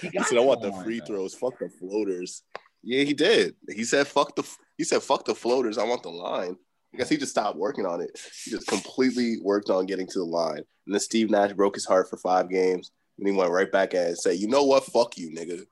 he 0.00 0.22
said 0.22 0.38
I 0.38 0.40
want 0.40 0.62
the 0.62 0.72
free 0.84 1.00
throws. 1.00 1.34
Fuck 1.34 1.58
the 1.58 1.68
floaters. 1.68 2.42
Yeah, 2.82 3.04
he 3.04 3.14
did. 3.14 3.56
He 3.68 3.84
said 3.84 4.06
fuck 4.06 4.34
the. 4.36 4.44
He 4.78 4.84
said 4.84 5.02
fuck 5.02 5.24
the 5.24 5.34
floaters. 5.34 5.76
I 5.76 5.84
want 5.84 6.02
the 6.02 6.10
line. 6.10 6.56
I 6.96 6.98
guess 6.98 7.10
he 7.10 7.18
just 7.18 7.32
stopped 7.32 7.58
working 7.58 7.84
on 7.84 8.00
it. 8.00 8.18
He 8.42 8.50
just 8.50 8.66
completely 8.68 9.36
worked 9.42 9.68
on 9.68 9.84
getting 9.84 10.06
to 10.06 10.18
the 10.18 10.24
line. 10.24 10.64
And 10.86 10.94
then 10.94 11.00
Steve 11.00 11.28
Nash 11.28 11.52
broke 11.52 11.74
his 11.74 11.84
heart 11.84 12.08
for 12.08 12.16
five 12.16 12.48
games. 12.48 12.90
And 13.18 13.28
he 13.28 13.34
went 13.34 13.50
right 13.50 13.70
back 13.70 13.92
at 13.92 14.04
it 14.04 14.08
and 14.08 14.18
said, 14.18 14.38
"You 14.38 14.48
know 14.48 14.64
what? 14.64 14.84
Fuck 14.84 15.18
you, 15.18 15.30
nigga." 15.30 15.66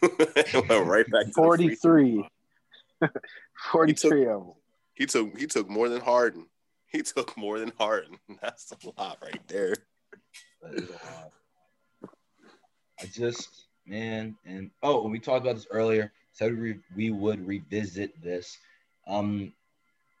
went 0.68 0.86
right 0.86 1.04
back. 1.10 1.26
43. 1.34 2.26
43 3.70 3.94
took, 3.94 4.12
of 4.12 4.26
them. 4.26 4.52
He 4.94 5.04
took 5.04 5.38
he 5.38 5.46
took 5.46 5.68
more 5.68 5.90
than 5.90 6.00
Harden. 6.00 6.46
He 6.86 7.02
took 7.02 7.36
more 7.36 7.58
than 7.58 7.72
Harden. 7.78 8.18
That's 8.42 8.72
a 8.72 9.00
lot 9.00 9.18
right 9.22 9.40
there. 9.48 9.74
That 10.62 10.74
is 10.74 10.88
a 10.88 10.92
lot. 10.92 11.32
I 12.98 13.06
just 13.12 13.66
man, 13.84 14.36
and 14.46 14.70
oh, 14.82 15.06
we 15.06 15.18
talked 15.18 15.44
about 15.44 15.56
this 15.56 15.66
earlier. 15.70 16.12
Said 16.32 16.58
we, 16.58 16.78
we 16.96 17.10
would 17.10 17.46
revisit 17.46 18.22
this. 18.22 18.56
Um, 19.06 19.52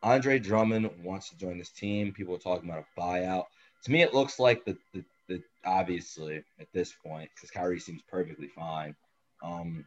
Andre 0.02 0.38
Drummond 0.38 0.90
wants 1.02 1.30
to 1.30 1.38
join 1.38 1.58
this 1.58 1.70
team. 1.70 2.12
People 2.12 2.34
are 2.34 2.38
talking 2.38 2.68
about 2.68 2.84
a 2.96 3.00
buyout. 3.00 3.46
To 3.84 3.90
me, 3.90 4.02
it 4.02 4.14
looks 4.14 4.38
like 4.38 4.64
the 4.64 4.76
the, 4.92 5.04
the 5.28 5.42
obviously 5.64 6.42
at 6.60 6.66
this 6.72 6.92
point 7.04 7.30
because 7.34 7.50
Kyrie 7.50 7.80
seems 7.80 8.02
perfectly 8.10 8.48
fine. 8.48 8.94
Um, 9.42 9.84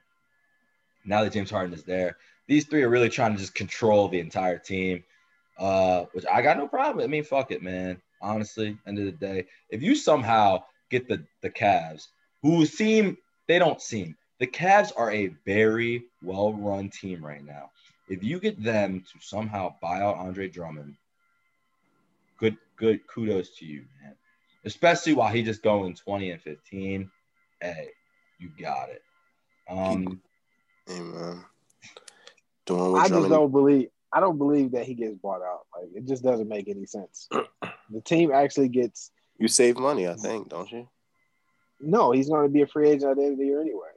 now 1.05 1.23
that 1.23 1.33
James 1.33 1.51
Harden 1.51 1.73
is 1.73 1.83
there, 1.83 2.17
these 2.47 2.65
three 2.65 2.83
are 2.83 2.89
really 2.89 3.09
trying 3.09 3.33
to 3.33 3.39
just 3.39 3.55
control 3.55 4.07
the 4.07 4.19
entire 4.19 4.57
team, 4.57 5.03
uh, 5.57 6.05
which 6.13 6.25
I 6.31 6.41
got 6.41 6.57
no 6.57 6.67
problem. 6.67 7.03
I 7.03 7.07
mean, 7.07 7.23
fuck 7.23 7.51
it, 7.51 7.61
man. 7.61 8.01
Honestly, 8.21 8.77
end 8.87 8.99
of 8.99 9.05
the 9.05 9.11
day, 9.11 9.45
if 9.69 9.81
you 9.81 9.95
somehow 9.95 10.63
get 10.89 11.07
the 11.07 11.25
the 11.41 11.49
Cavs, 11.49 12.07
who 12.41 12.65
seem 12.65 13.17
they 13.47 13.59
don't 13.59 13.81
seem 13.81 14.15
the 14.39 14.47
Cavs 14.47 14.91
are 14.95 15.11
a 15.11 15.27
very 15.45 16.03
well 16.21 16.53
run 16.53 16.89
team 16.89 17.23
right 17.23 17.43
now. 17.43 17.71
If 18.07 18.23
you 18.23 18.39
get 18.39 18.63
them 18.63 19.01
to 19.01 19.19
somehow 19.19 19.75
buy 19.81 20.01
out 20.01 20.17
Andre 20.17 20.47
Drummond, 20.47 20.95
good 22.39 22.57
good 22.77 23.05
kudos 23.07 23.57
to 23.57 23.65
you, 23.65 23.85
man. 24.01 24.15
Especially 24.63 25.13
while 25.13 25.31
he 25.31 25.43
just 25.43 25.61
going 25.61 25.95
20 25.95 26.31
and 26.31 26.41
15. 26.41 27.09
Hey, 27.61 27.89
you 28.39 28.49
got 28.59 28.89
it. 28.89 29.01
Um, 29.69 30.21
Hey 30.87 30.99
man. 30.99 31.43
Doing 32.65 32.91
what 32.91 33.05
I 33.05 33.09
just 33.09 33.29
don't 33.29 33.51
believe. 33.51 33.89
I 34.13 34.19
don't 34.19 34.37
believe 34.37 34.71
that 34.71 34.85
he 34.85 34.93
gets 34.93 35.15
bought 35.15 35.41
out. 35.41 35.61
Like 35.75 35.89
it 35.95 36.07
just 36.07 36.23
doesn't 36.23 36.47
make 36.47 36.67
any 36.67 36.85
sense. 36.85 37.27
the 37.89 38.01
team 38.01 38.31
actually 38.31 38.69
gets 38.69 39.11
You 39.37 39.47
save 39.47 39.77
money, 39.77 40.07
I 40.07 40.15
think, 40.15 40.49
don't 40.49 40.71
you? 40.71 40.87
no. 41.79 42.11
He's 42.11 42.29
going 42.29 42.43
to 42.43 42.53
be 42.53 42.61
a 42.61 42.67
free 42.67 42.89
agent 42.89 43.11
at 43.11 43.17
the 43.17 43.23
end 43.23 43.33
of 43.33 43.39
the 43.39 43.45
year 43.45 43.61
anyway. 43.61 43.89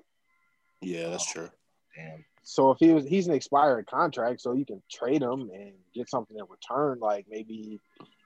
Yeah, 0.80 1.11
that's 1.11 1.30
true. 1.30 1.50
damn. 1.94 2.24
So 2.51 2.70
if 2.70 2.78
he 2.78 2.92
was, 2.92 3.05
he's 3.05 3.28
an 3.28 3.34
expired 3.34 3.86
contract, 3.86 4.40
so 4.40 4.55
you 4.55 4.64
can 4.64 4.82
trade 4.90 5.20
him 5.20 5.51
and 5.53 5.72
get 5.94 6.09
something 6.09 6.34
in 6.34 6.44
return. 6.49 6.99
Like 6.99 7.26
maybe 7.28 7.78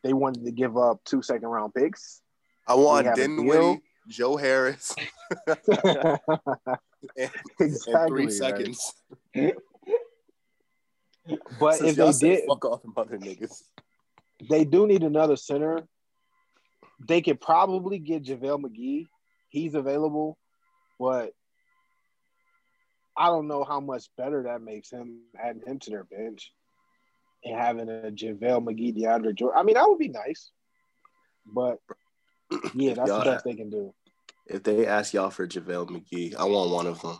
they 0.04 0.12
wanted 0.12 0.44
to 0.44 0.52
give 0.52 0.78
up 0.78 1.00
two 1.04 1.22
second 1.22 1.48
round 1.48 1.74
picks. 1.74 2.22
I 2.68 2.76
want 2.76 3.12
Dinwiddie. 3.16 3.82
Joe 4.08 4.36
Harris, 4.36 4.94
and, 5.46 7.30
exactly. 7.58 7.92
in 7.92 8.08
three 8.08 8.24
right. 8.24 8.32
seconds. 8.32 8.94
But 11.60 11.76
Since 11.76 11.98
if 11.98 12.18
they 12.20 12.36
did, 12.36 12.44
fuck 12.48 12.64
off 12.64 12.82
them 12.82 12.94
other 12.96 13.16
niggas. 13.16 13.62
they 14.50 14.64
do 14.64 14.88
need 14.88 15.04
another 15.04 15.36
center. 15.36 15.86
They 16.98 17.22
could 17.22 17.40
probably 17.40 18.00
get 18.00 18.24
JaVale 18.24 18.60
McGee. 18.60 19.06
He's 19.48 19.74
available, 19.74 20.36
but 20.98 21.32
I 23.16 23.26
don't 23.26 23.48
know 23.48 23.64
how 23.64 23.80
much 23.80 24.04
better 24.16 24.42
that 24.44 24.62
makes 24.62 24.90
him 24.90 25.20
adding 25.38 25.62
him 25.66 25.78
to 25.80 25.90
their 25.90 26.04
bench 26.04 26.52
and 27.44 27.58
having 27.58 27.88
a 27.88 28.10
JaVale 28.10 28.64
McGee, 28.64 28.96
DeAndre 28.96 29.34
Jordan. 29.34 29.58
I 29.58 29.62
mean, 29.64 29.74
that 29.74 29.88
would 29.88 29.98
be 29.98 30.08
nice. 30.08 30.50
But 31.46 31.78
yeah, 32.74 32.94
that's 32.94 33.10
the 33.10 33.16
Y'all- 33.16 33.24
best 33.24 33.44
they 33.44 33.54
can 33.54 33.70
do. 33.70 33.92
If 34.46 34.64
they 34.64 34.86
ask 34.86 35.14
y'all 35.14 35.30
for 35.30 35.46
JaVale 35.46 35.88
McGee, 35.88 36.34
I 36.36 36.44
want 36.44 36.70
one 36.72 36.86
of 36.86 37.00
them. 37.00 37.16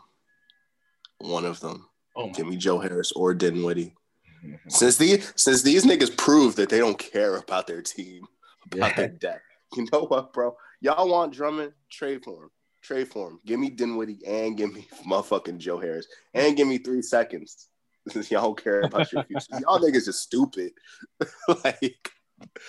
One 1.19 1.45
of 1.45 1.61
them. 1.61 1.89
Oh 2.17 2.31
Give 2.31 2.47
me 2.47 2.57
Joe 2.57 2.79
Harris 2.81 3.13
or 3.13 3.33
Dinwiddie. 3.33 3.95
Since 4.69 4.97
these 4.97 5.33
since 5.37 5.63
these 5.63 5.85
niggas 5.87 6.17
prove 6.17 6.57
that 6.57 6.69
they 6.69 6.79
don't 6.79 6.99
care 6.99 7.37
about 7.37 7.69
their 7.69 7.81
team, 7.81 8.25
about 8.73 8.91
Yeah. 8.91 8.97
their 8.97 9.09
depth. 9.09 9.43
You 9.77 9.87
know 9.93 10.01
what, 10.07 10.33
bro? 10.33 10.57
Y'all 10.81 11.09
want 11.09 11.33
Drummond? 11.33 11.73
Trade 11.91 12.25
for 12.25 12.45
him. 12.45 12.51
Trade 12.83 13.09
for 13.09 13.29
him. 13.31 13.41
Give 13.47 13.61
me 13.61 13.71
Dinwiddie 13.71 14.27
and 14.27 14.57
give 14.57 14.73
me 14.73 14.87
motherfucking 15.07 15.59
Joe 15.59 15.79
Harris. 15.79 16.07
And 16.35 16.57
give 16.57 16.67
me 16.69 16.79
three 16.79 17.03
seconds. 17.03 17.69
Y'all 18.31 18.43
don't 18.43 18.63
care 18.63 18.81
about 18.83 19.13
your 19.13 19.23
future. 19.23 19.47
y'all 19.61 19.79
niggas 19.79 20.09
is 20.09 20.19
stupid. 20.21 20.73
like 21.65 22.11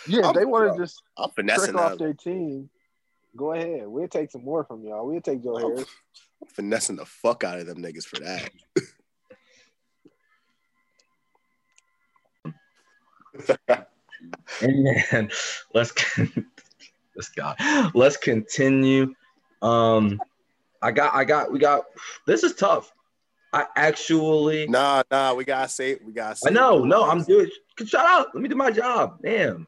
Yeah, 0.07 0.27
I'm- 0.27 0.35
they 0.35 0.45
want 0.45 0.71
to 0.75 0.79
just 0.83 1.01
I'm 1.17 1.29
trick 1.31 1.35
finessing 1.47 1.75
off 1.75 1.91
that. 1.91 1.99
their 1.99 2.13
team, 2.13 2.69
go 3.35 3.53
ahead. 3.53 3.87
We'll 3.87 4.07
take 4.07 4.29
some 4.29 4.43
more 4.43 4.63
from 4.63 4.83
y'all. 4.85 5.07
We'll 5.07 5.21
take 5.21 5.43
Joe 5.43 5.55
I'm 5.57 5.61
Harris. 5.75 5.85
finessing 6.53 6.97
the 6.97 7.05
fuck 7.07 7.43
out 7.43 7.57
of 7.57 7.65
them 7.65 7.79
niggas 7.81 8.05
for 8.05 8.19
that. 8.19 8.51
And 14.61 14.87
then 15.11 15.29
let's 15.73 15.91
con- 15.91 16.45
this 17.15 17.29
guy. 17.29 17.89
Let's 17.93 18.17
continue. 18.17 19.13
Um, 19.63 20.19
I 20.81 20.91
got, 20.91 21.15
I 21.15 21.23
got, 21.23 21.51
we 21.51 21.59
got. 21.59 21.85
This 22.27 22.43
is 22.43 22.53
tough. 22.53 22.91
I 23.53 23.67
actually, 23.75 24.67
Nah, 24.67 25.03
nah, 25.11 25.33
we 25.33 25.45
gotta 25.45 25.69
say 25.69 25.97
we 26.03 26.11
gotta 26.11 26.35
say 26.35 26.49
I 26.49 26.53
know, 26.53 26.83
no, 26.83 27.03
I'm 27.09 27.23
doing. 27.23 27.49
Shut 27.85 28.05
up. 28.05 28.31
Let 28.33 28.41
me 28.41 28.49
do 28.49 28.55
my 28.55 28.71
job. 28.71 29.19
Damn. 29.23 29.67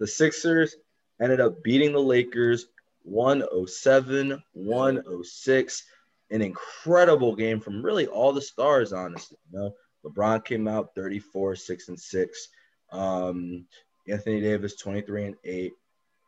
The 0.00 0.06
Sixers 0.06 0.76
ended 1.20 1.40
up 1.40 1.62
beating 1.62 1.92
the 1.92 2.00
Lakers 2.00 2.66
107, 3.04 4.42
106. 4.52 5.84
An 6.30 6.40
incredible 6.40 7.36
game 7.36 7.60
from 7.60 7.84
really 7.84 8.06
all 8.06 8.32
the 8.32 8.40
stars, 8.40 8.92
honestly. 8.92 9.36
You 9.52 9.58
know, 9.58 9.74
LeBron 10.04 10.44
came 10.44 10.66
out 10.66 10.94
34, 10.96 11.56
6 11.56 11.88
and 11.88 12.00
6. 12.00 12.48
Um, 12.90 13.66
Anthony 14.08 14.40
Davis 14.40 14.76
23 14.76 15.24
and 15.26 15.36
8. 15.44 15.72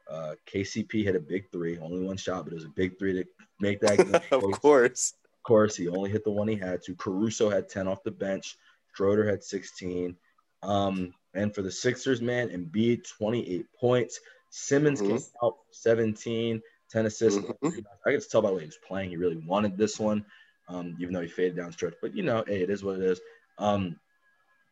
Uh, 0.08 0.34
KCP 0.46 1.04
hit 1.04 1.16
a 1.16 1.20
big 1.20 1.50
three, 1.50 1.78
only 1.78 2.00
one 2.04 2.16
shot, 2.16 2.44
but 2.44 2.52
it 2.52 2.56
was 2.56 2.64
a 2.64 2.68
big 2.68 2.98
three 2.98 3.14
to 3.14 3.24
make 3.60 3.80
that 3.80 3.98
game. 3.98 4.14
of 4.30 4.60
course. 4.60 5.14
Of 5.24 5.42
course, 5.42 5.76
he 5.76 5.88
only 5.88 6.10
hit 6.10 6.24
the 6.24 6.30
one 6.30 6.48
he 6.48 6.56
had 6.56 6.82
to. 6.82 6.94
Caruso 6.94 7.50
had 7.50 7.68
10 7.68 7.88
off 7.88 8.02
the 8.02 8.10
bench. 8.10 8.56
Schroeder 8.94 9.28
had 9.28 9.42
16. 9.42 10.16
Um, 10.62 11.12
and 11.34 11.54
for 11.54 11.62
the 11.62 11.70
Sixers, 11.70 12.22
man, 12.22 12.48
Embiid, 12.48 13.06
28 13.18 13.66
points. 13.78 14.20
Simmons 14.50 15.02
Mhm. 15.02 15.08
came 15.08 15.20
out 15.42 15.56
17, 15.72 16.62
10 16.90 17.06
assists. 17.06 17.40
Mhm. 17.40 17.84
I 18.06 18.10
could 18.10 18.18
just 18.18 18.30
tell 18.30 18.40
by 18.40 18.50
the 18.50 18.54
way 18.54 18.60
he 18.62 18.66
was 18.66 18.78
playing. 18.86 19.10
He 19.10 19.16
really 19.16 19.36
wanted 19.36 19.76
this 19.76 19.98
one, 19.98 20.24
um, 20.68 20.96
even 21.00 21.12
though 21.12 21.20
he 21.20 21.28
faded 21.28 21.56
down 21.56 21.72
stretch. 21.72 21.94
But, 22.00 22.14
you 22.14 22.22
know, 22.22 22.44
hey, 22.46 22.62
it 22.62 22.70
is 22.70 22.84
what 22.84 22.96
it 22.96 23.02
is. 23.02 23.20
Um, 23.58 23.98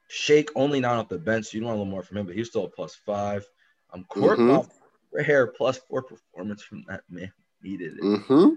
Shake 0.08 0.50
only 0.56 0.78
nine 0.78 0.98
off 0.98 1.08
the 1.08 1.18
bench. 1.18 1.46
So 1.46 1.58
you 1.58 1.64
want 1.64 1.76
a 1.76 1.78
little 1.78 1.90
more 1.90 2.02
from 2.02 2.18
him, 2.18 2.26
but 2.26 2.34
he's 2.34 2.48
still 2.48 2.64
a 2.64 2.68
plus 2.68 2.94
five. 2.94 3.48
Um, 3.94 4.04
Court 4.04 4.38
Mhm. 4.38 4.70
Hair 5.20 5.46
plus 5.48 5.78
four 5.78 6.02
performance 6.02 6.62
from 6.62 6.84
that 6.88 7.02
man. 7.10 7.32
Needed 7.62 7.98
it 7.98 8.02
Mm-hmm. 8.02 8.54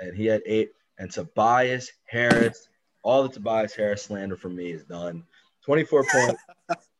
and 0.00 0.16
he 0.16 0.26
had 0.26 0.42
eight. 0.46 0.72
And 0.98 1.10
Tobias 1.10 1.90
Harris, 2.06 2.68
all 3.02 3.22
the 3.24 3.28
Tobias 3.28 3.74
Harris 3.74 4.04
slander 4.04 4.36
from 4.36 4.56
me 4.56 4.70
is 4.72 4.84
done. 4.84 5.24
24 5.64 6.04
points, 6.12 6.42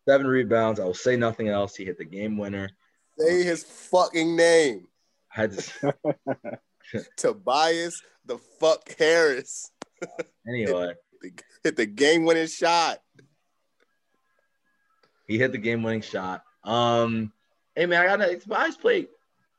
seven 0.06 0.26
rebounds. 0.26 0.80
I 0.80 0.84
will 0.84 0.92
say 0.94 1.16
nothing 1.16 1.48
else. 1.48 1.74
He 1.76 1.84
hit 1.84 1.96
the 1.98 2.04
game 2.04 2.36
winner. 2.36 2.68
Say 3.18 3.42
his 3.42 3.64
fucking 3.64 4.36
name. 4.36 4.86
I 5.34 5.40
had 5.40 5.52
to, 5.52 5.94
Tobias 7.16 8.02
the 8.26 8.36
fuck 8.60 8.94
Harris. 8.98 9.70
anyway, 10.48 10.92
Hit 11.64 11.76
the 11.76 11.86
game 11.86 12.24
winning 12.26 12.46
shot. 12.48 12.98
he 15.26 15.38
hit 15.38 15.52
the 15.52 15.58
game 15.58 15.82
winning 15.82 16.02
shot. 16.02 16.42
Um, 16.64 17.32
hey 17.76 17.86
man, 17.86 18.02
I 18.02 18.16
got 18.16 18.40
Tobias 18.40 18.76
played 18.76 19.08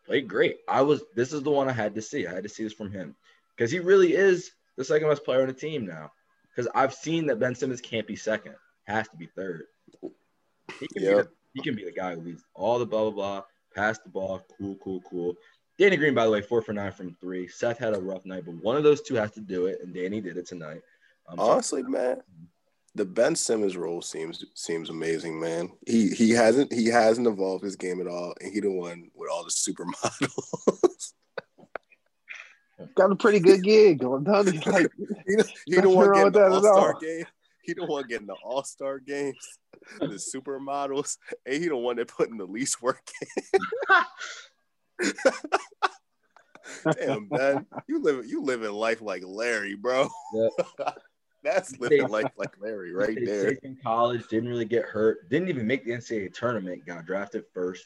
played 0.06 0.28
great. 0.28 0.58
I 0.68 0.82
was 0.82 1.04
this 1.16 1.32
is 1.34 1.44
the 1.44 1.52
one 1.52 1.70
I 1.70 1.74
had 1.74 1.96
to 1.96 2.02
see. 2.02 2.28
I 2.28 2.34
had 2.34 2.44
to 2.44 2.50
see 2.50 2.64
this 2.64 2.74
from 2.74 2.92
him 2.92 3.16
because 3.56 3.72
he 3.72 3.80
really 3.80 4.14
is 4.14 4.52
the 4.76 4.84
second 4.84 5.08
best 5.08 5.24
player 5.24 5.42
on 5.42 5.48
the 5.48 5.54
team 5.54 5.86
now. 5.86 6.12
Because 6.50 6.70
I've 6.74 6.94
seen 6.94 7.28
that 7.28 7.40
Ben 7.40 7.54
Simmons 7.54 7.82
can't 7.82 8.08
be 8.08 8.16
second, 8.16 8.56
has 8.86 9.08
to 9.10 9.16
be 9.16 9.28
third. 9.28 9.66
He 10.02 10.88
can, 10.88 11.02
be, 11.02 11.06
the, 11.06 11.28
he 11.54 11.62
can 11.62 11.76
be 11.76 11.86
the 11.86 11.92
guy 11.92 12.16
who 12.16 12.22
leads 12.22 12.44
all 12.56 12.80
the 12.80 12.86
blah 12.86 13.04
blah 13.04 13.12
blah, 13.12 13.44
pass 13.76 14.00
the 14.00 14.10
ball, 14.10 14.42
cool, 14.58 14.76
cool, 14.84 15.02
cool. 15.10 15.36
Danny 15.78 15.96
Green, 15.98 16.16
by 16.16 16.26
the 16.26 16.32
way, 16.32 16.42
four 16.42 16.64
for 16.64 16.74
nine 16.74 16.92
from 16.92 17.16
three. 17.22 17.48
Seth 17.48 17.78
had 17.78 17.96
a 17.96 18.00
rough 18.00 18.26
night, 18.26 18.44
but 18.46 18.56
one 18.56 18.76
of 18.76 18.84
those 18.84 19.02
two 19.02 19.14
has 19.14 19.32
to 19.34 19.42
do 19.42 19.68
it, 19.68 19.80
and 19.84 19.94
Danny 19.94 20.20
did 20.20 20.36
it 20.38 20.48
tonight. 20.48 20.82
Um, 21.28 21.38
so- 21.38 21.44
Honestly, 21.44 21.84
man, 21.84 22.22
the 22.98 23.06
Ben 23.06 23.36
Simmons 23.36 23.78
role 23.78 24.02
seems 24.02 24.44
seems 24.56 24.90
amazing, 24.90 25.40
man. 25.40 25.72
He 25.86 26.10
he 26.10 26.32
hasn't 26.32 26.74
he 26.74 26.88
hasn't 26.88 27.28
evolved 27.28 27.64
his 27.64 27.76
game 27.76 28.02
at 28.02 28.08
all, 28.08 28.34
and 28.42 28.52
he 28.52 28.60
the 28.60 28.72
one 28.72 29.12
with 29.14 29.30
all 29.32 29.44
the 29.44 29.52
supermodels. 29.52 31.14
Got 32.96 33.12
a 33.12 33.16
pretty 33.16 33.40
good 33.40 33.64
gig. 33.64 34.04
I'm 34.04 34.26
telling 34.26 34.56
you, 34.56 34.62
like 34.66 34.92
he 35.28 35.36
the, 35.36 35.52
he 35.66 35.76
the 35.76 35.82
Nothing 35.82 35.96
one 35.96 36.10
wrong 36.10 36.32
getting 36.32 36.42
the 36.42 36.54
All 36.54 36.62
Star 36.62 36.96
game. 37.00 37.26
He 37.62 37.74
the 37.74 37.86
one 37.86 38.08
getting 38.08 38.28
the 38.28 38.36
All 38.44 38.64
Star 38.64 39.00
games, 39.00 39.60
the 40.00 40.08
supermodels, 40.08 41.18
and 41.46 41.62
he 41.62 41.68
the 41.70 41.78
one 41.78 41.98
that 41.98 42.08
putting 42.08 42.38
the 42.38 42.46
least 42.46 42.82
work 42.82 43.02
in. 43.22 43.62
Damn, 47.00 47.28
man, 47.30 47.66
you 47.88 48.02
live 48.02 48.26
you 48.26 48.42
living 48.42 48.72
life 48.72 49.02
like 49.02 49.24
Larry, 49.26 49.76
bro. 49.76 50.10
That's 51.48 51.80
living 51.80 52.08
life 52.10 52.32
like 52.36 52.54
Larry 52.60 52.94
right 52.94 53.18
there, 53.24 53.52
in 53.64 53.78
college, 53.82 54.28
didn't 54.28 54.50
really 54.50 54.66
get 54.66 54.84
hurt, 54.84 55.30
didn't 55.30 55.50
even 55.50 55.66
make 55.66 55.86
the 55.86 55.92
NCAA 55.92 56.34
tournament, 56.34 56.86
got 56.86 57.06
drafted 57.06 57.46
first. 57.54 57.86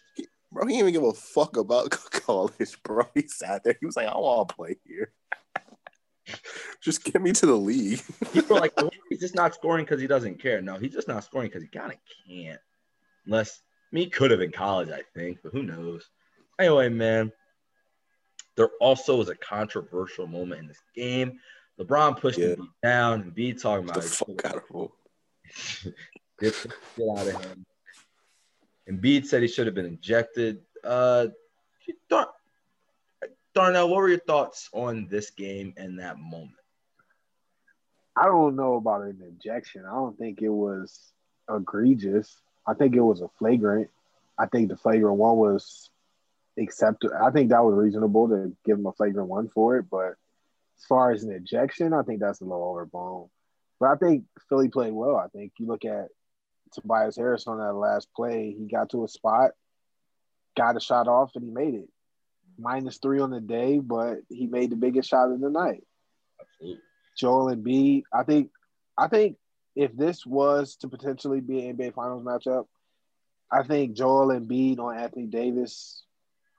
bro. 0.52 0.66
He 0.66 0.74
didn't 0.74 0.90
even 0.90 0.94
give 0.94 1.04
a 1.04 1.14
fuck 1.14 1.58
about 1.58 1.92
college, 2.12 2.82
bro. 2.84 3.06
He 3.14 3.28
sat 3.28 3.64
there. 3.64 3.78
He 3.80 3.86
was 3.86 3.96
like, 3.96 4.08
I 4.08 4.18
want 4.18 4.50
to 4.50 4.56
play 4.56 4.78
here. 4.86 5.12
Just 6.82 7.04
get 7.04 7.22
me 7.22 7.32
to 7.34 7.46
the 7.46 7.56
league. 7.56 8.02
People 8.34 8.58
are 8.58 8.62
like, 8.62 8.76
well, 8.78 8.90
he's 9.10 9.20
just 9.20 9.36
not 9.36 9.54
scoring 9.54 9.86
because 9.86 10.02
he 10.02 10.08
doesn't 10.08 10.42
care. 10.42 10.62
No, 10.62 10.78
he's 10.78 10.94
just 10.94 11.08
not 11.08 11.24
scoring 11.24 11.48
because 11.50 11.62
he 11.64 11.68
kind 11.68 11.92
of 11.92 11.98
can't. 12.28 12.60
Unless, 13.26 13.62
I 13.92 13.96
mean, 13.96 14.06
he 14.06 14.10
could 14.10 14.32
have 14.32 14.42
in 14.42 14.52
college, 14.52 14.90
I 14.90 15.02
think, 15.16 15.40
but 15.44 15.52
who 15.52 15.64
knows? 15.64 16.10
Anyway, 16.60 16.90
man, 16.90 17.32
there 18.56 18.70
also 18.80 19.18
was 19.18 19.30
a 19.30 19.36
controversial 19.36 20.26
moment 20.28 20.62
in 20.62 20.68
this 20.68 20.82
game. 20.96 21.40
LeBron 21.84 22.20
pushed 22.20 22.40
Yeah. 22.40 22.56
Embiid 22.56 22.68
down, 22.84 23.22
and 23.22 23.34
B 23.36 23.54
talking 23.54 23.90
about 23.90 24.02
the 24.02 24.08
about 24.24 24.42
fuck 24.42 24.46
out 24.46 24.64
of 24.70 24.92
him. 25.84 25.94
get, 26.40 26.68
get 26.98 27.10
out 27.18 27.28
of 27.28 27.46
him. 27.46 27.66
Embiid 28.90 29.26
said 29.26 29.42
he 29.42 29.48
should 29.48 29.66
have 29.68 29.76
been 29.76 29.86
injected. 29.86 30.62
Uh, 30.84 31.28
Dar- 32.10 32.30
Darnell, 33.54 33.90
what 33.90 33.98
were 33.98 34.10
your 34.10 34.20
thoughts 34.20 34.70
on 34.74 35.08
this 35.10 35.32
game 35.32 35.74
and 35.78 36.00
that 36.00 36.18
moment? 36.18 36.56
I 38.16 38.26
don't 38.26 38.56
know 38.56 38.76
about 38.76 39.04
an 39.04 39.22
injection. 39.26 39.86
I 39.86 39.92
don't 39.92 40.18
think 40.18 40.42
it 40.42 40.50
was 40.50 41.12
egregious. 41.50 42.38
I 42.68 42.74
think 42.74 42.96
it 42.96 43.02
was 43.02 43.22
a 43.22 43.30
flagrant. 43.40 43.90
I 44.38 44.46
think 44.48 44.70
the 44.70 44.78
flagrant 44.78 45.18
one 45.18 45.38
was 45.38 45.90
acceptable. 46.58 47.16
I 47.16 47.32
think 47.32 47.50
that 47.50 47.64
was 47.64 47.76
reasonable 47.76 48.30
to 48.30 48.56
give 48.66 48.78
him 48.78 48.86
a 48.86 48.92
flagrant 48.92 49.30
one 49.30 49.50
for 49.50 49.78
it. 49.78 49.86
But 49.90 50.16
as 50.82 50.88
far 50.88 51.12
as 51.12 51.24
an 51.24 51.32
ejection, 51.32 51.94
I 51.94 52.02
think 52.02 52.20
that's 52.20 52.42
a 52.42 52.46
little 52.46 52.64
overblown. 52.64 53.30
But 53.80 53.90
I 53.90 53.96
think 53.96 54.26
Philly 54.50 54.70
played 54.70 54.94
well. 54.94 55.16
I 55.16 55.28
think 55.28 55.54
you 55.58 55.68
look 55.68 55.86
at 55.86 56.10
Tobias 56.74 57.18
Harris 57.18 57.48
on 57.48 57.60
that 57.60 57.74
last 57.74 58.08
play, 58.16 58.56
he 58.58 58.68
got 58.68 58.90
to 58.92 59.04
a 59.04 59.08
spot, 59.08 59.52
got 60.58 60.78
a 60.78 60.80
shot 60.80 61.08
off, 61.08 61.32
and 61.36 61.44
he 61.44 61.52
made 61.52 61.76
it. 61.76 61.90
Minus 62.58 62.98
three 62.98 63.20
on 63.20 63.32
the 63.32 63.42
day, 63.42 63.80
but 63.80 64.20
he 64.30 64.48
made 64.48 64.72
the 64.72 64.76
biggest 64.76 65.10
shot 65.10 65.32
of 65.32 65.40
the 65.40 65.50
night. 65.50 65.84
Absolutely. 66.40 66.82
Joel 67.18 67.56
Embiid, 67.56 68.04
I 68.14 68.24
think, 68.24 68.52
I 68.98 69.08
think 69.08 69.38
if 69.76 69.96
this 69.96 70.26
was 70.26 70.76
to 70.78 70.88
potentially 70.88 71.42
be 71.42 71.68
an 71.68 71.78
NBA 71.78 71.94
Finals 71.94 72.24
matchup, 72.24 72.66
I 73.52 73.64
think 73.64 73.96
Joel 73.96 74.32
and 74.32 74.48
Embiid 74.48 74.80
on 74.80 74.98
Anthony 74.98 75.28
Davis, 75.28 76.04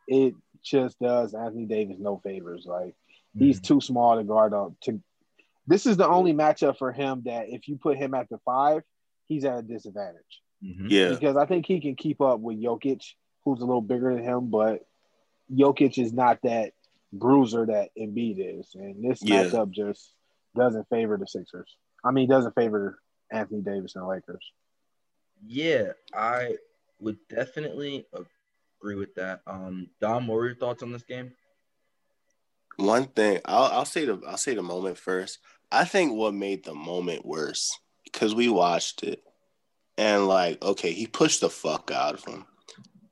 it 0.07 0.35
just 0.63 0.99
does 0.99 1.35
Anthony 1.35 1.67
Davis 1.67 1.97
no 1.99 2.19
favors. 2.19 2.67
Like 2.67 2.95
he's 3.37 3.61
Mhm. 3.61 3.65
too 3.65 3.81
small 3.81 4.17
to 4.17 4.25
guard 4.25 4.55
up. 4.55 4.79
To 4.83 5.01
this 5.67 5.87
is 5.87 5.97
the 5.97 6.09
only 6.09 6.33
matchup 6.33 6.77
for 6.79 6.93
him 6.93 7.23
that 7.25 7.49
if 7.49 7.69
you 7.69 7.77
put 7.77 7.97
him 7.97 8.15
at 8.15 8.29
the 8.29 8.39
five, 8.39 8.83
he's 9.29 9.45
at 9.45 9.59
a 9.59 9.63
disadvantage 9.63 10.43
Mhm. 10.63 10.91
Yeah. 10.91 11.09
because 11.11 11.37
I 11.37 11.47
think 11.47 11.67
he 11.67 11.81
can 11.81 11.95
keep 11.97 12.21
up 12.21 12.41
with 12.41 12.59
Jokic, 12.61 13.15
who's 13.45 13.61
a 13.61 13.65
little 13.65 13.81
bigger 13.83 14.15
than 14.15 14.25
him, 14.25 14.51
but 14.51 14.87
Jokic 15.51 16.03
is 16.03 16.13
not 16.13 16.41
that 16.43 16.73
bruiser 17.13 17.67
that 17.67 17.91
Embiid 17.97 18.59
is, 18.61 18.75
and 18.75 19.03
this 19.05 19.23
Yeah. 19.23 19.45
matchup 19.45 19.71
just 19.71 20.15
doesn't 20.55 20.89
favor 20.89 21.17
the 21.17 21.27
Sixers. 21.27 21.77
I 22.05 22.11
mean, 22.11 22.29
doesn't 22.29 22.55
favor 22.55 23.01
Anthony 23.31 23.63
Davis 23.63 23.95
and 23.95 24.03
the 24.05 24.09
Lakers. 24.09 24.53
Yeah, 25.45 25.93
I 26.13 26.59
would 27.01 27.19
definitely 27.29 28.07
agree 28.13 28.95
with 28.97 29.15
that. 29.15 29.43
Um, 29.47 29.91
Dom, 30.01 30.27
what 30.27 30.37
were 30.37 30.47
your 30.47 30.57
thoughts 30.57 30.83
on 30.83 30.93
this 30.93 31.03
game? 31.03 31.33
One 32.77 33.07
thing 33.07 33.41
I'll, 33.45 33.65
I'll 33.65 33.85
say 33.85 34.05
the 34.05 34.21
I'll 34.27 34.37
say 34.37 34.55
the 34.55 34.63
moment 34.63 34.99
first. 34.99 35.39
I 35.71 35.85
think 35.85 36.13
what 36.13 36.35
made 36.35 36.65
the 36.65 36.75
moment 36.75 37.25
worse 37.25 37.79
because 38.05 38.35
we 38.35 38.49
watched 38.49 39.03
it 39.03 39.23
and 39.99 40.27
like 40.27 40.63
okay, 40.63 40.93
he 40.93 41.07
pushed 41.07 41.41
the 41.41 41.51
fuck 41.51 41.91
out 41.91 42.15
of 42.15 42.25
him, 42.25 42.45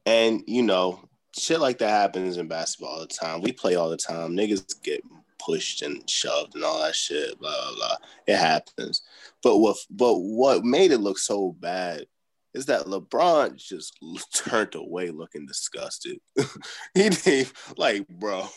and 0.07 0.43
you 0.47 0.62
know 0.62 1.09
shit 1.37 1.61
like 1.61 1.78
that 1.78 1.91
happens 1.91 2.37
in 2.37 2.49
basketball 2.49 2.95
all 2.95 3.01
the 3.01 3.07
time. 3.07 3.41
We 3.41 3.53
play 3.53 3.74
all 3.74 3.91
the 3.91 3.97
time. 3.97 4.32
Niggas 4.32 4.82
get 4.82 5.03
pushed 5.39 5.82
and 5.82 6.09
shoved 6.09 6.55
and 6.55 6.65
all 6.65 6.81
that 6.81 6.95
shit. 6.95 7.39
Blah 7.39 7.51
blah 7.51 7.77
blah. 7.77 7.97
It 8.27 8.37
happens. 8.37 9.03
But 9.43 9.59
what 9.59 9.77
but 9.91 10.16
what 10.16 10.65
made 10.65 10.91
it 10.93 10.99
look 10.99 11.19
so 11.19 11.57
bad 11.59 12.07
is 12.55 12.66
that 12.66 12.87
LeBron 12.87 13.57
just 13.57 13.99
turned 14.35 14.74
away 14.74 15.11
looking 15.11 15.47
disgusted. 15.47 16.19
he 16.95 17.09
didn't 17.09 17.53
like, 17.77 18.09
bro. 18.09 18.49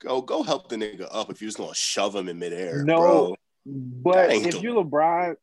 Go 0.00 0.22
go 0.22 0.42
help 0.42 0.68
the 0.68 0.76
nigga 0.76 1.08
up 1.10 1.30
if 1.30 1.40
you're 1.40 1.48
just 1.48 1.58
gonna 1.58 1.74
shove 1.74 2.14
him 2.14 2.28
in 2.28 2.38
midair. 2.38 2.84
No, 2.84 2.96
bro. 2.98 3.36
But 3.66 4.32
if 4.32 4.54
the- 4.54 4.60
you're 4.60 4.84
LeBron, 4.84 5.36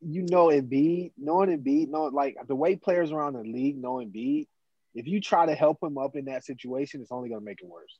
you 0.00 0.22
know 0.22 0.46
Embiid, 0.46 1.12
knowing 1.18 1.50
Embiid, 1.50 1.88
knowing 1.88 2.14
like 2.14 2.36
the 2.46 2.56
way 2.56 2.76
players 2.76 3.12
around 3.12 3.34
the 3.34 3.42
league 3.42 3.76
know 3.76 3.94
Embiid, 3.94 4.46
if 4.94 5.06
you 5.06 5.20
try 5.20 5.46
to 5.46 5.54
help 5.54 5.82
him 5.82 5.98
up 5.98 6.16
in 6.16 6.26
that 6.26 6.44
situation, 6.44 7.02
it's 7.02 7.12
only 7.12 7.28
gonna 7.28 7.42
make 7.42 7.60
it 7.60 7.68
worse. 7.68 7.98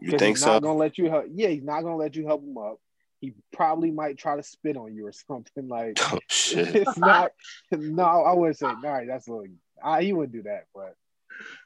You 0.00 0.10
think 0.16 0.36
he's 0.36 0.40
so? 0.40 0.54
not 0.54 0.62
gonna 0.62 0.78
let 0.78 0.96
you 0.96 1.10
help. 1.10 1.26
Yeah, 1.30 1.48
he's 1.48 1.62
not 1.64 1.82
gonna 1.82 1.96
let 1.96 2.16
you 2.16 2.26
help 2.26 2.42
him 2.42 2.56
up. 2.56 2.78
He 3.20 3.34
probably 3.52 3.90
might 3.90 4.16
try 4.16 4.36
to 4.36 4.42
spit 4.42 4.76
on 4.76 4.94
you 4.94 5.06
or 5.06 5.12
something 5.28 5.68
like. 5.68 5.98
Oh 6.12 6.18
shit. 6.28 6.74
it's 6.74 6.98
not. 6.98 7.32
No, 7.70 8.04
I 8.04 8.32
wouldn't 8.32 8.58
say. 8.58 8.66
All 8.66 8.80
right, 8.82 9.06
that's 9.06 9.28
a 9.28 9.32
little. 9.32 9.46
I, 9.82 10.02
he 10.02 10.12
wouldn't 10.12 10.32
do 10.32 10.42
that, 10.44 10.66
but 10.74 10.94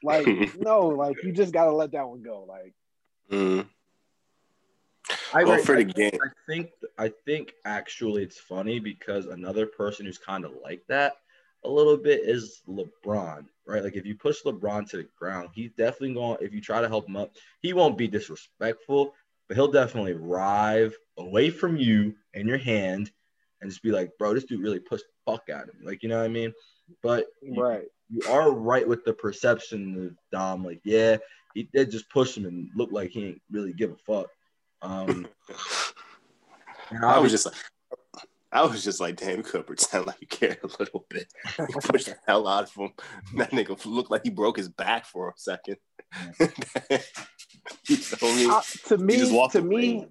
like 0.03 0.27
no, 0.59 0.87
like 0.87 1.23
you 1.23 1.31
just 1.31 1.53
gotta 1.53 1.71
let 1.71 1.91
that 1.93 2.07
one 2.07 2.21
go. 2.21 2.45
Like 2.47 2.73
Mm. 3.33 3.67
I 5.33 5.43
Well, 5.43 5.53
agree. 5.53 5.65
for 5.65 5.75
the 5.75 5.83
game, 5.85 6.19
I 6.23 6.29
think 6.47 6.69
I 6.97 7.11
think 7.25 7.53
actually 7.65 8.23
it's 8.23 8.39
funny 8.39 8.79
because 8.79 9.25
another 9.25 9.65
person 9.65 10.05
who's 10.05 10.19
kind 10.19 10.45
of 10.45 10.51
like 10.63 10.83
that 10.87 11.13
a 11.63 11.69
little 11.69 11.97
bit 11.97 12.21
is 12.23 12.61
LeBron, 12.67 13.45
right? 13.65 13.83
Like 13.83 13.95
if 13.95 14.05
you 14.05 14.15
push 14.15 14.43
LeBron 14.43 14.87
to 14.91 14.97
the 14.97 15.07
ground, 15.17 15.49
he's 15.53 15.71
definitely 15.71 16.13
going. 16.13 16.37
If 16.41 16.53
you 16.53 16.61
try 16.61 16.81
to 16.81 16.87
help 16.87 17.07
him 17.07 17.15
up, 17.15 17.31
he 17.61 17.73
won't 17.73 17.97
be 17.97 18.07
disrespectful, 18.07 19.13
but 19.47 19.57
he'll 19.57 19.71
definitely 19.71 20.13
rive 20.13 20.95
away 21.17 21.49
from 21.49 21.75
you 21.77 22.15
and 22.35 22.47
your 22.47 22.59
hand, 22.59 23.11
and 23.61 23.69
just 23.71 23.81
be 23.81 23.91
like, 23.91 24.11
"Bro, 24.19 24.35
this 24.35 24.43
dude 24.43 24.61
really 24.61 24.79
pushed 24.79 25.05
the 25.05 25.31
fuck 25.31 25.49
out 25.49 25.69
of 25.69 25.79
me." 25.79 25.87
Like 25.87 26.03
you 26.03 26.09
know 26.09 26.19
what 26.19 26.25
I 26.25 26.29
mean? 26.29 26.53
But 27.01 27.25
you, 27.41 27.61
right. 27.61 27.85
you 28.09 28.21
are 28.31 28.51
right 28.51 28.87
with 28.87 29.03
the 29.05 29.13
perception 29.13 30.05
of 30.05 30.17
Dom. 30.31 30.63
Like, 30.63 30.81
yeah, 30.83 31.17
he 31.53 31.69
did 31.73 31.91
just 31.91 32.09
push 32.09 32.37
him 32.37 32.45
and 32.45 32.69
look 32.75 32.91
like 32.91 33.11
he 33.11 33.25
ain't 33.25 33.41
really 33.51 33.73
give 33.73 33.91
a 33.91 33.97
fuck. 33.97 34.27
Um, 34.81 35.27
and 36.89 37.05
I 37.05 37.19
was 37.19 37.31
just 37.31 37.45
like, 37.45 37.55
I 38.51 38.63
was 38.63 38.83
just 38.83 38.99
like, 38.99 39.15
damn, 39.15 39.37
you 39.37 39.43
could 39.43 39.65
pretend 39.65 40.05
like 40.05 40.21
you 40.21 40.27
cared 40.27 40.59
a 40.63 40.67
little 40.79 41.05
bit. 41.09 41.27
You 41.57 41.65
pushed 41.81 42.05
the 42.05 42.15
hell 42.27 42.47
out 42.47 42.65
of 42.65 42.73
him. 42.75 42.91
That 43.37 43.51
nigga 43.51 43.83
looked 43.85 44.11
like 44.11 44.23
he 44.23 44.29
broke 44.29 44.57
his 44.57 44.69
back 44.69 45.05
for 45.05 45.29
a 45.29 45.33
second. 45.35 45.77
you 46.39 47.97
feel 47.97 48.35
me? 48.35 48.47
Uh, 48.47 48.61
to 48.87 48.97
me, 48.99 49.17
to 49.17 49.57
away. 49.57 49.61
me, 49.61 50.05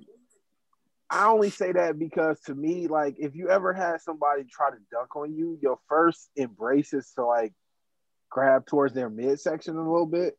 I 1.09 1.27
only 1.27 1.51
say 1.51 1.73
that 1.73 1.98
because 1.98 2.40
to 2.47 2.55
me, 2.55 2.89
like 2.89 3.16
if 3.19 3.36
you 3.36 3.48
ever 3.51 3.73
had 3.73 4.01
somebody 4.01 4.44
try 4.51 4.70
to 4.70 4.78
dunk 4.90 5.14
on 5.14 5.35
you, 5.35 5.59
your 5.62 5.78
first 5.89 6.31
embrace 6.35 6.94
is 6.94 7.12
to 7.16 7.24
like 7.24 7.52
grab 8.31 8.66
towards 8.66 8.94
their 8.94 9.10
midsection 9.10 9.77
a 9.77 9.89
little 9.93 10.06
bit. 10.06 10.36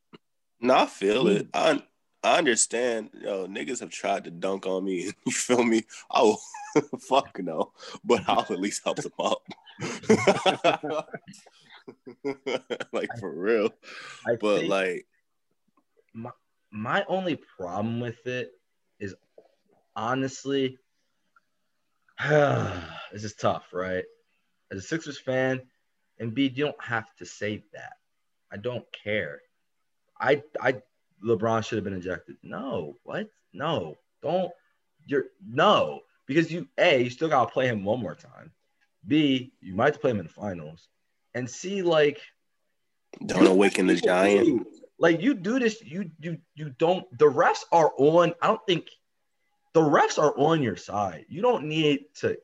No, 0.63 0.75
I 0.75 0.85
feel 0.85 1.27
it. 1.27 1.51
Mm-hmm. 1.51 1.79
I 2.23 2.31
I 2.35 2.37
understand. 2.37 3.09
Yo, 3.21 3.47
niggas 3.47 3.81
have 3.81 3.89
tried 3.89 4.23
to 4.23 4.31
dunk 4.31 4.65
on 4.65 4.85
me. 4.85 5.11
You 5.25 5.31
feel 5.33 5.63
me? 5.63 5.83
Oh, 6.09 6.37
fuck 7.01 7.37
no. 7.39 7.73
But 8.03 8.23
I'll 8.27 8.39
at 8.49 8.61
least 8.61 8.81
help 8.85 8.95
them 8.97 9.11
up. 9.19 9.43
like 12.93 13.09
for 13.19 13.29
real. 13.29 13.71
I 14.25 14.37
But 14.39 14.63
like, 14.65 15.05
my, 16.13 16.31
my 16.71 17.03
only 17.09 17.35
problem 17.57 17.99
with 17.99 18.25
it 18.25 18.53
is 19.01 19.13
honestly, 19.97 20.77
this 22.29 23.25
is 23.25 23.33
tough, 23.33 23.65
right? 23.73 24.05
As 24.71 24.77
a 24.77 24.81
Sixers 24.81 25.19
fan, 25.19 25.61
Embiid, 26.21 26.55
you 26.55 26.63
don't 26.63 26.83
have 26.83 27.13
to 27.17 27.25
say 27.25 27.65
that. 27.73 27.97
I 28.49 28.55
don't 28.55 28.85
care. 29.03 29.41
I 30.19 30.43
I 30.61 30.81
LeBron 31.23 31.65
should 31.65 31.77
have 31.77 31.83
been 31.83 31.93
ejected. 31.93 32.37
No, 32.43 32.97
what? 33.03 33.29
No, 33.53 33.97
don't. 34.21 34.51
You're 35.05 35.25
no 35.45 36.01
because 36.25 36.51
you 36.51 36.67
a 36.77 37.03
you 37.03 37.09
still 37.09 37.29
gotta 37.29 37.51
play 37.51 37.67
him 37.67 37.83
one 37.83 37.99
more 37.99 38.15
time. 38.15 38.51
B 39.05 39.53
you 39.61 39.75
might 39.75 39.85
have 39.85 39.93
to 39.95 39.99
play 39.99 40.11
him 40.11 40.19
in 40.19 40.27
the 40.27 40.33
finals, 40.33 40.87
and 41.33 41.49
C 41.49 41.81
like 41.81 42.21
don't 43.25 43.47
awaken 43.47 43.87
the 43.87 43.95
giant. 43.95 44.45
do. 44.45 44.65
Like 44.99 45.21
you 45.21 45.33
do 45.33 45.59
this, 45.59 45.81
you 45.81 46.09
you 46.19 46.37
you 46.55 46.69
don't. 46.77 47.05
The 47.17 47.25
refs 47.25 47.63
are 47.71 47.91
on. 47.97 48.33
I 48.41 48.47
don't 48.47 48.65
think 48.65 48.87
the 49.73 49.81
refs 49.81 50.17
are 50.17 50.33
on 50.37 50.61
your 50.61 50.77
side. 50.77 51.25
You 51.27 51.41
don't 51.41 51.65
need 51.65 52.05
to 52.15 52.37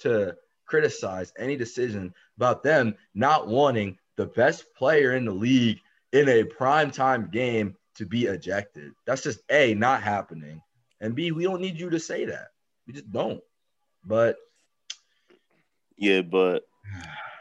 to 0.00 0.36
criticize 0.66 1.32
any 1.38 1.56
decision 1.56 2.14
about 2.36 2.62
them 2.62 2.94
not 3.14 3.48
wanting 3.48 3.98
the 4.16 4.26
best 4.26 4.72
player 4.74 5.14
in 5.14 5.24
the 5.24 5.32
league 5.32 5.80
in 6.12 6.28
a 6.28 6.44
prime 6.44 6.90
time 6.90 7.28
game 7.30 7.76
to 7.96 8.06
be 8.06 8.26
ejected. 8.26 8.92
That's 9.06 9.22
just 9.22 9.40
a 9.50 9.74
not 9.74 10.02
happening, 10.02 10.62
and 11.00 11.14
b 11.14 11.32
we 11.32 11.44
don't 11.44 11.60
need 11.60 11.78
you 11.78 11.90
to 11.90 12.00
say 12.00 12.26
that. 12.26 12.48
We 12.86 12.92
just 12.92 13.10
don't. 13.10 13.42
But 14.04 14.36
Yeah, 15.96 16.22
but 16.22 16.62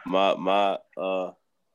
my 0.06 0.36
my 0.36 0.80
uh 0.98 1.32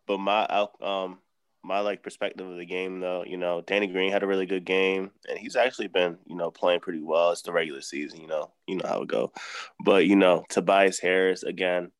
but 0.06 0.18
my 0.18 0.46
um 0.80 1.18
my 1.64 1.78
like 1.80 2.02
perspective 2.02 2.48
of 2.48 2.56
the 2.56 2.66
game 2.66 3.00
though, 3.00 3.24
you 3.24 3.36
know, 3.36 3.60
Danny 3.60 3.86
Green 3.86 4.10
had 4.10 4.24
a 4.24 4.26
really 4.26 4.46
good 4.46 4.64
game 4.64 5.12
and 5.28 5.38
he's 5.38 5.54
actually 5.54 5.86
been, 5.86 6.18
you 6.26 6.34
know, 6.34 6.50
playing 6.50 6.80
pretty 6.80 7.02
well. 7.02 7.30
It's 7.30 7.42
the 7.42 7.52
regular 7.52 7.80
season, 7.80 8.20
you 8.20 8.26
know. 8.26 8.50
You 8.66 8.76
know 8.76 8.88
how 8.88 9.02
it 9.02 9.08
go. 9.08 9.32
But, 9.84 10.06
you 10.06 10.16
know, 10.16 10.44
Tobias 10.48 10.98
Harris 10.98 11.44
again, 11.44 11.92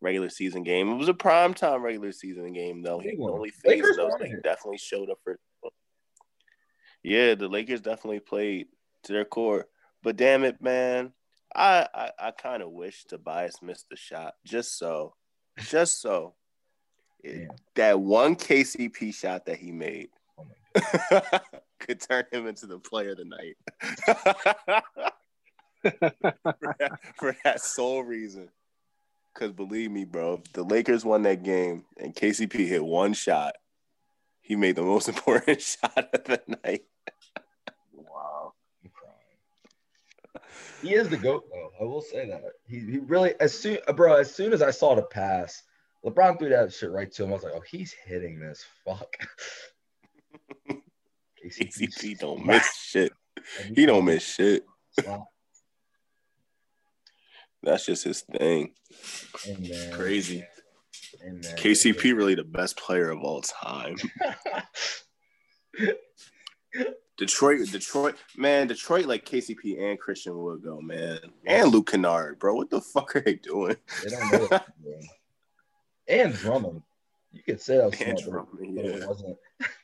regular 0.00 0.28
season 0.28 0.62
game. 0.62 0.88
It 0.88 0.96
was 0.96 1.08
a 1.08 1.14
prime 1.14 1.54
time 1.54 1.82
regular 1.82 2.12
season 2.12 2.52
game 2.52 2.82
though. 2.82 2.98
He 3.00 3.16
only 3.20 3.52
Lakers 3.64 3.96
those. 3.96 4.12
it. 4.20 4.42
definitely 4.42 4.78
showed 4.78 5.10
up 5.10 5.18
for 5.24 5.38
Yeah, 7.02 7.34
the 7.34 7.48
Lakers 7.48 7.80
definitely 7.80 8.20
played 8.20 8.66
to 9.04 9.12
their 9.12 9.24
core. 9.24 9.66
But 10.02 10.16
damn 10.16 10.44
it, 10.44 10.60
man. 10.60 11.12
I 11.54 11.88
I, 11.94 12.10
I 12.18 12.30
kind 12.32 12.62
of 12.62 12.70
wish 12.70 13.04
Tobias 13.04 13.62
missed 13.62 13.86
the 13.90 13.96
shot 13.96 14.34
just 14.44 14.78
so, 14.78 15.14
just 15.58 16.00
so 16.02 16.34
it- 17.24 17.48
that 17.76 17.98
one 18.00 18.36
KCP 18.36 19.14
shot 19.14 19.46
that 19.46 19.56
he 19.58 19.72
made 19.72 20.10
Oh 20.38 20.44
could 21.78 22.00
turn 22.00 22.24
him 22.30 22.46
into 22.46 22.66
the 22.66 22.78
player 22.78 23.12
of 23.12 23.18
the 23.18 23.24
night 23.24 23.56
for, 25.82 26.74
that, 26.78 26.98
for 27.16 27.36
that 27.44 27.60
sole 27.60 28.02
reason. 28.02 28.48
Because 29.36 29.52
believe 29.52 29.90
me, 29.90 30.04
bro, 30.04 30.40
if 30.44 30.52
the 30.54 30.62
Lakers 30.62 31.04
won 31.04 31.22
that 31.22 31.42
game 31.42 31.84
and 31.98 32.14
KCP 32.14 32.66
hit 32.66 32.82
one 32.82 33.12
shot, 33.12 33.54
he 34.40 34.56
made 34.56 34.76
the 34.76 34.82
most 34.82 35.08
important 35.10 35.60
shot 35.60 36.08
of 36.14 36.24
the 36.24 36.40
night. 36.64 36.84
Wow. 37.92 38.54
He 40.80 40.94
is 40.94 41.10
the 41.10 41.18
goat, 41.18 41.44
though. 41.52 41.70
I 41.78 41.84
will 41.84 42.00
say 42.00 42.28
that. 42.28 42.42
He, 42.66 42.78
he 42.80 42.98
really 42.98 43.34
as 43.40 43.52
soon, 43.52 43.78
bro. 43.94 44.14
As 44.14 44.34
soon 44.34 44.54
as 44.54 44.62
I 44.62 44.70
saw 44.70 44.94
the 44.94 45.02
pass, 45.02 45.62
LeBron 46.04 46.38
threw 46.38 46.48
that 46.50 46.72
shit 46.72 46.90
right 46.90 47.12
to 47.12 47.24
him. 47.24 47.30
I 47.30 47.34
was 47.34 47.42
like, 47.42 47.52
oh, 47.54 47.62
he's 47.68 47.92
hitting 47.92 48.38
this. 48.38 48.64
Fuck. 48.84 49.16
KCP 51.44 52.18
don't 52.18 52.44
miss 52.44 52.66
shit. 52.74 53.12
He 53.74 53.84
don't 53.84 54.04
miss 54.04 54.22
shit. 54.22 54.64
Slap. 57.66 57.74
That's 57.74 57.86
just 57.86 58.04
his 58.04 58.20
thing. 58.22 58.72
Amen. 59.48 59.92
Crazy. 59.92 60.44
Amen. 61.22 61.40
KCP 61.42 62.16
really 62.16 62.34
the 62.34 62.44
best 62.44 62.76
player 62.78 63.10
of 63.10 63.20
all 63.20 63.40
time. 63.42 63.96
Detroit, 67.16 67.66
Detroit, 67.72 68.14
man, 68.36 68.66
Detroit 68.66 69.06
like 69.06 69.24
KCP 69.24 69.80
and 69.82 69.98
Christian 69.98 70.36
Wood 70.36 70.62
go, 70.62 70.80
man. 70.82 71.18
And 71.46 71.70
Luke 71.72 71.90
Kennard, 71.90 72.38
bro. 72.38 72.54
What 72.54 72.68
the 72.68 72.80
fuck 72.82 73.16
are 73.16 73.20
they 73.22 73.36
doing? 73.36 73.76
They 74.04 74.10
don't 74.10 74.32
know 74.32 74.46
what. 74.48 74.66
And 76.06 76.34
Drummond. 76.34 76.82
You 77.32 77.42
could 77.42 77.60
say 77.60 77.78
that 77.78 77.86
was 77.90 78.00
And 78.02 78.18
smart, 78.18 78.48
Drummond, 78.50 78.76
but 78.76 78.84
it 78.84 79.00
yeah. 79.00 79.06
wasn't. 79.06 79.36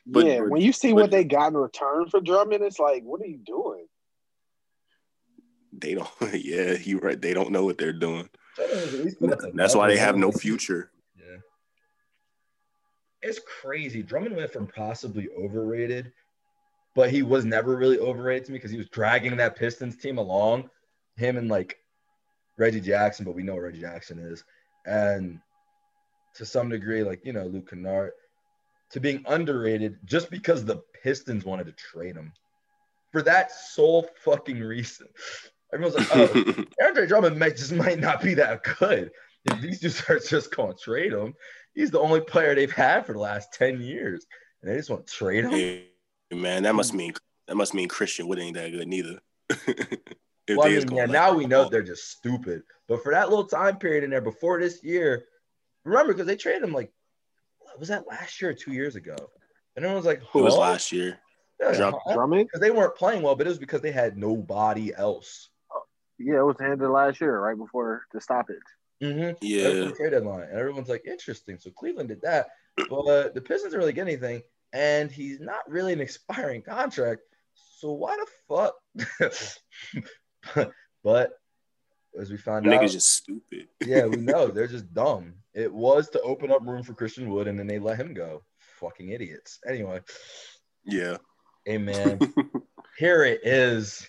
But- 0.05 0.25
yeah, 0.27 0.39
but- 0.41 0.49
when 0.51 0.61
you 0.61 0.71
see 0.71 0.93
but- 0.93 1.01
what 1.01 1.11
they 1.11 1.23
got 1.23 1.47
in 1.53 1.57
return 1.57 2.07
for 2.07 2.21
Drummond, 2.21 2.63
it's 2.63 2.79
like, 2.79 3.01
what 3.03 3.21
are 3.21 3.25
you 3.25 3.39
doing? 3.43 3.82
They 5.77 5.93
don't. 5.95 6.09
Yeah, 6.33 6.75
he 6.75 6.95
right. 6.95 7.19
They 7.19 7.33
don't 7.33 7.51
know 7.51 7.65
what 7.65 7.77
they're 7.77 7.93
doing. 7.93 8.29
Drummond 8.55 8.81
was 8.81 8.93
at 8.93 9.05
least 9.05 9.19
put 9.19 9.33
up 9.33 9.39
the 9.39 9.51
That's 9.53 9.75
why 9.75 9.87
they 9.87 9.97
have 9.97 10.17
no 10.17 10.31
future. 10.31 10.91
Yeah. 11.17 11.37
It's 13.21 13.39
crazy. 13.61 14.03
Drummond 14.03 14.35
went 14.35 14.51
from 14.51 14.67
possibly 14.67 15.29
overrated, 15.37 16.11
but 16.95 17.09
he 17.09 17.23
was 17.23 17.45
never 17.45 17.75
really 17.75 17.99
overrated 17.99 18.45
to 18.45 18.51
me 18.51 18.57
because 18.57 18.71
he 18.71 18.77
was 18.77 18.89
dragging 18.89 19.35
that 19.37 19.55
Pistons 19.55 19.97
team 19.97 20.17
along. 20.17 20.69
Him 21.15 21.37
and 21.37 21.49
like 21.49 21.77
Reggie 22.57 22.81
Jackson, 22.81 23.25
but 23.25 23.35
we 23.35 23.43
know 23.43 23.53
what 23.53 23.63
Reggie 23.63 23.81
Jackson 23.81 24.19
is. 24.19 24.43
And 24.85 25.39
to 26.35 26.45
some 26.45 26.69
degree, 26.69 27.03
like, 27.03 27.25
you 27.25 27.33
know, 27.33 27.45
Luke 27.45 27.69
Kennard, 27.69 28.11
to 28.91 28.99
being 28.99 29.23
underrated 29.27 29.97
just 30.05 30.29
because 30.29 30.65
the 30.65 30.81
Pistons 31.03 31.45
wanted 31.45 31.65
to 31.65 31.73
trade 31.73 32.15
him. 32.15 32.33
For 33.11 33.21
that 33.21 33.51
sole 33.51 34.07
fucking 34.23 34.59
reason. 34.59 35.07
Everyone's 35.73 35.95
like, 35.95 36.07
oh, 36.15 36.65
Andre 36.85 37.07
Drummond 37.07 37.39
might 37.39 37.57
just 37.57 37.73
might 37.73 37.99
not 37.99 38.21
be 38.21 38.35
that 38.35 38.63
good. 38.79 39.11
If 39.45 39.61
these 39.61 39.79
dudes 39.79 40.03
are 40.09 40.19
just 40.19 40.55
going 40.55 40.73
to 40.73 40.79
trade 40.79 41.11
him, 41.11 41.33
he's 41.73 41.91
the 41.91 41.99
only 41.99 42.21
player 42.21 42.55
they've 42.55 42.71
had 42.71 43.05
for 43.05 43.13
the 43.13 43.19
last 43.19 43.53
ten 43.53 43.81
years, 43.81 44.25
and 44.61 44.71
they 44.71 44.77
just 44.77 44.89
want 44.89 45.07
to 45.07 45.13
trade 45.13 45.45
him. 45.45 45.51
hey, 45.51 45.87
man, 46.31 46.63
that 46.63 46.75
must 46.75 46.93
mean 46.93 47.13
that 47.47 47.55
must 47.55 47.73
mean 47.73 47.89
Christian 47.89 48.27
Wood 48.27 48.39
ain't 48.39 48.55
that 48.55 48.71
good 48.71 48.87
neither. 48.87 49.19
Well, 50.49 50.67
I 50.67 50.71
mean, 50.71 50.87
yeah, 50.91 51.03
let 51.03 51.09
now 51.09 51.33
we 51.33 51.45
know 51.45 51.63
go. 51.63 51.69
they're 51.69 51.83
just 51.83 52.11
stupid. 52.11 52.63
But 52.89 53.01
for 53.01 53.13
that 53.13 53.29
little 53.29 53.45
time 53.45 53.77
period 53.77 54.03
in 54.03 54.09
there 54.09 54.19
before 54.19 54.59
this 54.59 54.83
year, 54.83 55.23
remember 55.85 56.11
because 56.11 56.27
they 56.27 56.35
traded 56.35 56.63
him 56.63 56.73
like, 56.73 56.91
was 57.79 57.87
that 57.87 58.07
last 58.07 58.41
year 58.41 58.51
or 58.51 58.53
two 58.53 58.73
years 58.73 58.95
ago? 58.97 59.15
And 59.75 59.85
everyone's 59.85 60.05
like, 60.05 60.21
It 60.21 60.41
was 60.41 60.57
last 60.57 60.91
year. 60.91 61.17
Drum- 61.75 61.95
Drummond? 62.11 62.47
because 62.47 62.59
they 62.59 62.71
weren't 62.71 62.95
playing 62.95 63.21
well, 63.21 63.35
but 63.35 63.47
it 63.47 63.49
was 63.49 63.57
because 63.57 63.79
they 63.79 63.91
had 63.91 64.17
nobody 64.17 64.93
else. 64.93 65.49
Yeah, 66.25 66.39
it 66.39 66.45
was 66.45 66.55
the 66.57 66.65
end 66.65 66.81
of 66.81 66.91
last 66.91 67.21
year, 67.21 67.39
right 67.39 67.57
before 67.57 68.03
the 68.13 68.21
stoppage. 68.21 68.57
Mm-hmm. 69.01 69.37
Yeah, 69.41 69.91
trade 69.91 70.11
deadline, 70.11 70.43
and 70.43 70.57
everyone's 70.57 70.89
like, 70.89 71.05
interesting. 71.05 71.57
So 71.59 71.71
Cleveland 71.71 72.09
did 72.09 72.21
that, 72.21 72.47
but 72.89 73.33
the 73.33 73.41
Pistons 73.41 73.73
didn't 73.73 73.79
really 73.79 73.93
get 73.93 74.07
anything, 74.07 74.41
and 74.71 75.11
he's 75.11 75.39
not 75.39 75.69
really 75.69 75.93
an 75.93 76.01
expiring 76.01 76.61
contract. 76.61 77.21
So 77.77 77.91
why 77.91 78.17
the 78.17 78.27
fuck? 78.47 78.75
but 81.03 81.31
as 82.19 82.31
we 82.31 82.37
found 82.37 82.67
out, 82.67 82.81
niggas 82.81 82.91
just 82.93 83.11
stupid. 83.11 83.67
yeah, 83.85 84.05
we 84.05 84.17
know 84.17 84.47
they're 84.49 84.67
just 84.67 84.93
dumb. 84.93 85.33
It 85.53 85.71
was 85.71 86.09
to 86.09 86.21
open 86.21 86.51
up 86.51 86.65
room 86.65 86.83
for 86.83 86.93
Christian 86.93 87.29
Wood, 87.29 87.47
and 87.47 87.57
then 87.57 87.67
they 87.67 87.79
let 87.79 87.97
him 87.97 88.13
go. 88.13 88.43
Fucking 88.79 89.09
idiots. 89.09 89.59
Anyway, 89.67 90.01
yeah. 90.85 91.17
amen. 91.67 92.19
Here 92.97 93.23
it 93.23 93.41
is. 93.43 94.07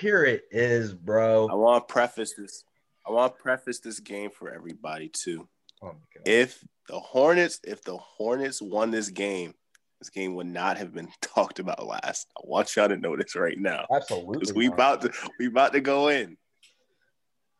Here 0.00 0.24
it 0.24 0.44
is, 0.50 0.94
bro. 0.94 1.48
I 1.48 1.54
want 1.54 1.86
to 1.86 1.92
preface 1.92 2.34
this. 2.34 2.64
I 3.06 3.12
want 3.12 3.36
to 3.36 3.42
preface 3.42 3.80
this 3.80 4.00
game 4.00 4.30
for 4.30 4.50
everybody 4.52 5.08
too. 5.08 5.46
Oh. 5.82 5.94
If 6.24 6.64
the 6.88 6.98
Hornets, 6.98 7.60
if 7.64 7.82
the 7.84 7.96
Hornets 7.96 8.62
won 8.62 8.90
this 8.90 9.10
game, 9.10 9.54
this 9.98 10.08
game 10.10 10.34
would 10.36 10.46
not 10.46 10.78
have 10.78 10.94
been 10.94 11.08
talked 11.20 11.58
about 11.58 11.86
last. 11.86 12.28
I 12.36 12.40
want 12.44 12.74
y'all 12.76 12.88
to 12.88 12.96
know 12.96 13.16
this 13.16 13.36
right 13.36 13.58
now. 13.58 13.86
Absolutely. 13.94 14.38
Because 14.38 14.54
we 14.54 14.68
not. 14.68 14.74
about 14.74 15.00
to 15.02 15.12
we 15.38 15.46
about 15.46 15.72
to 15.74 15.80
go 15.80 16.08
in. 16.08 16.36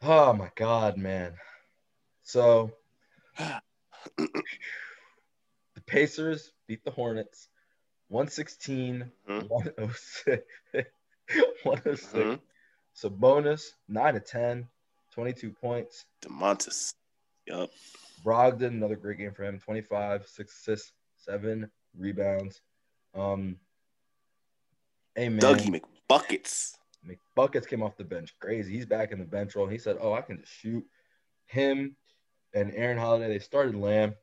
Oh 0.03 0.33
my 0.33 0.51
god, 0.57 0.97
man. 0.97 1.35
So 2.23 2.71
the 3.37 3.61
Pacers 5.87 6.53
beat 6.67 6.85
the 6.85 6.91
Hornets 6.91 7.49
116, 8.09 9.11
Mhm. 9.29 9.49
106. 9.49 10.43
106. 11.63 12.13
Mhm. 12.13 12.41
Sabonis, 12.97 13.75
9 13.89 14.15
to 14.15 14.21
10, 14.21 14.69
22 15.13 15.51
points. 15.51 16.07
Domantas. 16.23 16.95
Yep. 17.47 17.71
Brogdon, 18.25 18.69
another 18.69 18.97
great 18.97 19.19
game 19.19 19.33
for 19.33 19.45
him, 19.45 19.59
25, 19.59 20.27
6 20.27 20.53
assists, 20.59 20.93
7 21.17 21.71
rebounds. 21.97 22.61
Um, 23.15 23.57
man. 25.17 25.39
Dougie 25.39 25.81
McBuckets. 25.81 26.75
McBuckets 27.07 27.67
came 27.67 27.83
off 27.83 27.97
the 27.97 28.05
bench. 28.05 28.35
Crazy. 28.41 28.73
He's 28.73 28.87
back 28.87 29.13
in 29.13 29.19
the 29.19 29.25
bench 29.25 29.57
role. 29.57 29.67
He 29.67 29.79
said, 29.79 29.97
Oh, 30.01 30.13
I 30.13 30.21
can 30.21 30.39
just 30.39 30.53
shoot. 30.53 30.85
Him 31.47 31.97
and 32.55 32.73
Aaron 32.75 32.99
Holiday, 32.99 33.29
they 33.29 33.39
started 33.39 33.75
Lamb. 33.75 34.15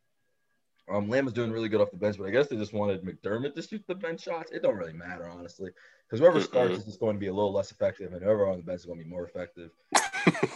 Um, 0.89 1.09
Lamb 1.09 1.25
was 1.25 1.33
doing 1.33 1.51
really 1.51 1.67
good 1.67 1.81
off 1.81 1.91
the 1.91 1.97
bench, 1.97 2.17
but 2.17 2.27
I 2.27 2.31
guess 2.31 2.47
they 2.47 2.55
just 2.55 2.73
wanted 2.73 3.03
McDermott 3.03 3.55
to 3.55 3.61
shoot 3.61 3.83
the 3.87 3.95
bench 3.95 4.21
shots. 4.21 4.51
It 4.51 4.61
don't 4.61 4.77
really 4.77 4.93
matter, 4.93 5.27
honestly. 5.27 5.71
Because 6.07 6.21
whoever 6.21 6.41
starts 6.41 6.73
Mm-mm. 6.73 6.77
is 6.77 6.85
just 6.85 6.99
going 6.99 7.15
to 7.15 7.19
be 7.19 7.27
a 7.27 7.33
little 7.33 7.51
less 7.51 7.71
effective, 7.71 8.13
and 8.13 8.23
whoever 8.23 8.47
on 8.47 8.57
the 8.57 8.63
bench 8.63 8.79
is 8.79 8.85
going 8.85 8.99
to 8.99 9.03
be 9.03 9.09
more 9.09 9.25
effective. 9.25 9.71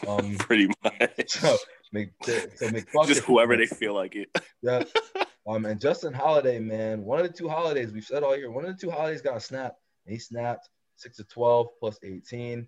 Um, 0.08 0.36
Pretty 0.36 0.68
much. 0.84 1.30
So, 1.30 1.56
Mc, 1.94 2.12
so. 2.22 3.06
Just 3.06 3.24
whoever 3.24 3.56
they 3.56 3.68
feel 3.68 3.94
like 3.94 4.16
it. 4.16 4.30
Yeah. 4.62 4.84
Um, 5.48 5.66
and 5.66 5.82
Justin 5.82 6.14
Holiday, 6.14 6.60
man, 6.60 7.04
one 7.04 7.20
of 7.20 7.28
the 7.28 7.34
two 7.34 7.50
holidays 7.50 7.92
we've 7.92 8.06
said 8.06 8.22
all 8.22 8.38
year, 8.38 8.52
one 8.52 8.64
of 8.64 8.72
the 8.76 8.80
two 8.80 8.92
holidays 8.92 9.22
got 9.22 9.38
a 9.38 9.40
snap. 9.40 9.76
And 10.06 10.14
he 10.14 10.20
snapped 10.20 10.70
six 10.98 11.18
to 11.18 11.24
12 11.24 11.68
plus 11.80 11.98
18. 12.04 12.68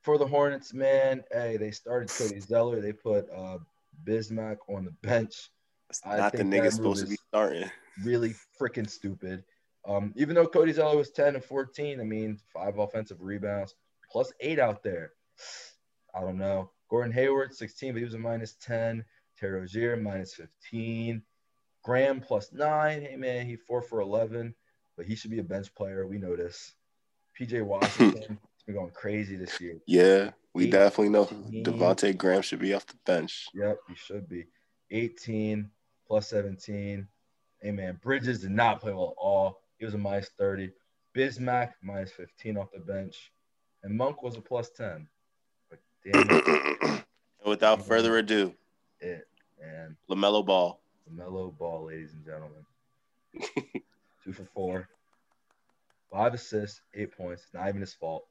For 0.00 0.16
the 0.16 0.26
Hornets, 0.26 0.72
man, 0.72 1.22
hey, 1.30 1.58
they 1.58 1.70
started 1.70 2.08
Cody 2.08 2.40
Zeller. 2.40 2.80
They 2.80 2.92
put 2.92 3.26
uh, 3.30 3.58
Bismack 4.04 4.56
on 4.68 4.86
the 4.86 4.92
bench. 5.02 5.50
It's 5.90 6.00
I 6.04 6.16
not 6.16 6.32
the 6.32 6.44
nigga 6.44 6.72
supposed 6.72 7.04
to 7.04 7.10
be 7.10 7.18
starting. 7.28 7.70
Really 8.02 8.34
freaking 8.60 8.88
stupid. 8.88 9.44
Um, 9.88 10.12
even 10.16 10.34
though 10.34 10.46
Cody 10.46 10.72
Zeller 10.72 10.98
was 10.98 11.10
10 11.10 11.34
and 11.34 11.44
14, 11.44 12.00
I 12.00 12.04
mean, 12.04 12.38
five 12.52 12.78
offensive 12.78 13.22
rebounds 13.22 13.74
plus 14.10 14.32
eight 14.40 14.58
out 14.58 14.82
there. 14.82 15.12
I 16.14 16.20
don't 16.20 16.38
know. 16.38 16.70
Gordon 16.90 17.12
Hayward, 17.12 17.54
16, 17.54 17.92
but 17.92 17.98
he 17.98 18.04
was 18.04 18.14
a 18.14 18.18
minus 18.18 18.54
10. 18.54 19.04
Terry 19.38 19.60
Rozier, 19.60 19.96
minus 19.96 20.34
15. 20.34 21.22
Graham, 21.82 22.20
plus 22.20 22.52
nine. 22.52 23.02
Hey, 23.02 23.16
man, 23.16 23.46
he 23.46 23.56
four 23.56 23.80
for 23.82 24.00
11, 24.00 24.54
but 24.96 25.06
he 25.06 25.14
should 25.14 25.30
be 25.30 25.38
a 25.38 25.44
bench 25.44 25.74
player. 25.74 26.06
We 26.06 26.18
know 26.18 26.36
this. 26.36 26.74
PJ 27.38 27.62
Washington, 27.66 28.38
he's 28.54 28.62
been 28.66 28.74
going 28.74 28.90
crazy 28.90 29.36
this 29.36 29.58
year. 29.60 29.78
Yeah, 29.86 30.30
we 30.54 30.64
Eight- 30.64 30.72
definitely 30.72 31.10
know. 31.10 31.24
Devonte 31.26 32.16
Graham 32.16 32.42
should 32.42 32.58
be 32.58 32.74
off 32.74 32.86
the 32.86 32.96
bench. 33.06 33.46
Yep, 33.54 33.78
he 33.88 33.94
should 33.94 34.28
be. 34.28 34.46
18 34.90 35.70
plus 36.06 36.28
17. 36.28 37.06
Hey, 37.60 37.70
man, 37.70 37.98
Bridges 38.02 38.40
did 38.40 38.50
not 38.50 38.80
play 38.80 38.92
well 38.92 39.14
at 39.16 39.22
all. 39.22 39.60
He 39.78 39.84
was 39.84 39.94
a 39.94 39.98
minus 39.98 40.30
30. 40.38 40.70
Bismack, 41.14 41.72
minus 41.82 42.12
15 42.12 42.56
off 42.56 42.72
the 42.72 42.80
bench. 42.80 43.32
And 43.82 43.96
Monk 43.96 44.22
was 44.22 44.36
a 44.36 44.40
plus 44.40 44.70
10. 44.70 45.08
But 45.70 45.78
damn 46.04 46.28
and 47.40 47.48
without 47.48 47.86
further 47.86 48.18
ado, 48.18 48.54
it 49.00 49.26
and 49.62 49.96
LaMelo 50.10 50.44
Ball. 50.44 50.80
LaMelo 51.10 51.56
ball, 51.56 51.86
ladies 51.86 52.12
and 52.12 52.24
gentlemen. 52.24 52.64
Two 54.24 54.32
for 54.32 54.44
four. 54.44 54.88
Five 56.12 56.34
assists, 56.34 56.80
eight 56.94 57.16
points. 57.16 57.46
Not 57.54 57.68
even 57.68 57.80
his 57.80 57.94
fault. 57.94 58.26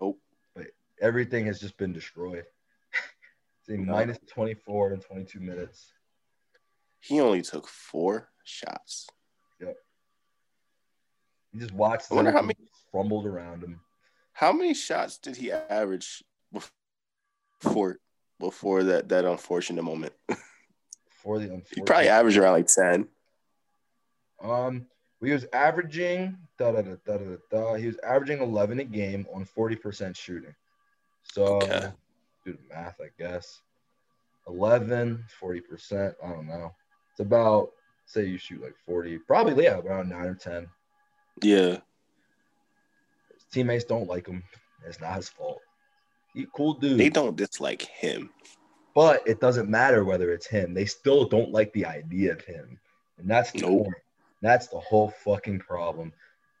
Nope. 0.00 0.18
But 0.54 0.66
everything 1.00 1.46
has 1.46 1.58
just 1.60 1.76
been 1.76 1.92
destroyed. 1.92 2.44
It's 3.68 3.80
No. 3.80 3.92
minus 3.94 4.18
24 4.28 4.92
in 4.92 5.00
22 5.00 5.40
minutes. 5.40 5.92
He 7.00 7.20
only 7.20 7.42
took 7.42 7.66
four 7.66 8.28
shots. 8.44 9.08
He 11.56 11.62
just 11.62 11.72
watched 11.72 12.12
I 12.12 12.16
wonder 12.16 12.32
how 12.32 12.42
many 12.42 12.58
crumbled 12.90 13.24
around 13.24 13.64
him. 13.64 13.80
How 14.34 14.52
many 14.52 14.74
shots 14.74 15.16
did 15.16 15.36
he 15.36 15.50
average 15.50 16.22
before 17.62 17.96
before 18.38 18.82
that 18.82 19.08
that 19.08 19.24
unfortunate 19.24 19.82
moment. 19.82 20.12
For 21.22 21.38
the 21.38 21.44
unfortunate. 21.46 21.64
he 21.74 21.80
probably 21.80 22.08
averaged 22.08 22.36
around 22.36 22.52
like 22.52 22.66
ten. 22.66 23.08
Um, 24.42 24.86
he 25.22 25.30
was 25.30 25.46
averaging 25.54 26.36
da 26.58 26.72
da 26.72 26.82
da 26.82 26.96
da 27.06 27.16
da 27.16 27.36
da. 27.50 27.74
He 27.76 27.86
was 27.86 27.96
averaging 28.06 28.42
11 28.42 28.80
a 28.80 28.84
game 28.84 29.26
on 29.32 29.46
40% 29.46 30.14
shooting. 30.14 30.54
So 31.22 31.56
Okay. 31.56 31.88
do 32.44 32.52
the 32.52 32.58
math, 32.68 33.00
I 33.00 33.08
guess. 33.18 33.62
11, 34.46 35.24
40%. 35.40 36.14
I 36.22 36.28
don't 36.28 36.46
know. 36.46 36.74
It's 37.12 37.20
about 37.20 37.70
say 38.04 38.26
you 38.26 38.36
shoot 38.36 38.62
like 38.62 38.76
40, 38.84 39.20
probably 39.20 39.64
yeah, 39.64 39.78
around 39.78 40.10
nine 40.10 40.26
or 40.26 40.34
10. 40.34 40.68
Yeah, 41.42 41.78
His 43.34 43.44
teammates 43.52 43.84
don't 43.84 44.08
like 44.08 44.26
him. 44.26 44.42
It's 44.86 45.00
not 45.00 45.16
his 45.16 45.28
fault. 45.28 45.60
He 46.34 46.46
cool 46.54 46.74
dude. 46.74 46.98
they 46.98 47.08
don't 47.08 47.36
dislike 47.36 47.82
him. 47.82 48.30
But 48.94 49.26
it 49.26 49.40
doesn't 49.40 49.68
matter 49.68 50.04
whether 50.04 50.32
it's 50.32 50.46
him. 50.46 50.72
They 50.72 50.86
still 50.86 51.26
don't 51.28 51.50
like 51.52 51.72
the 51.72 51.84
idea 51.86 52.32
of 52.32 52.40
him. 52.42 52.78
And 53.18 53.28
that's 53.28 53.50
the 53.52 53.60
Nope. 53.62 53.84
point. 53.84 53.96
That's 54.42 54.68
the 54.68 54.78
whole 54.80 55.10
fucking 55.24 55.58
problem. 55.60 56.12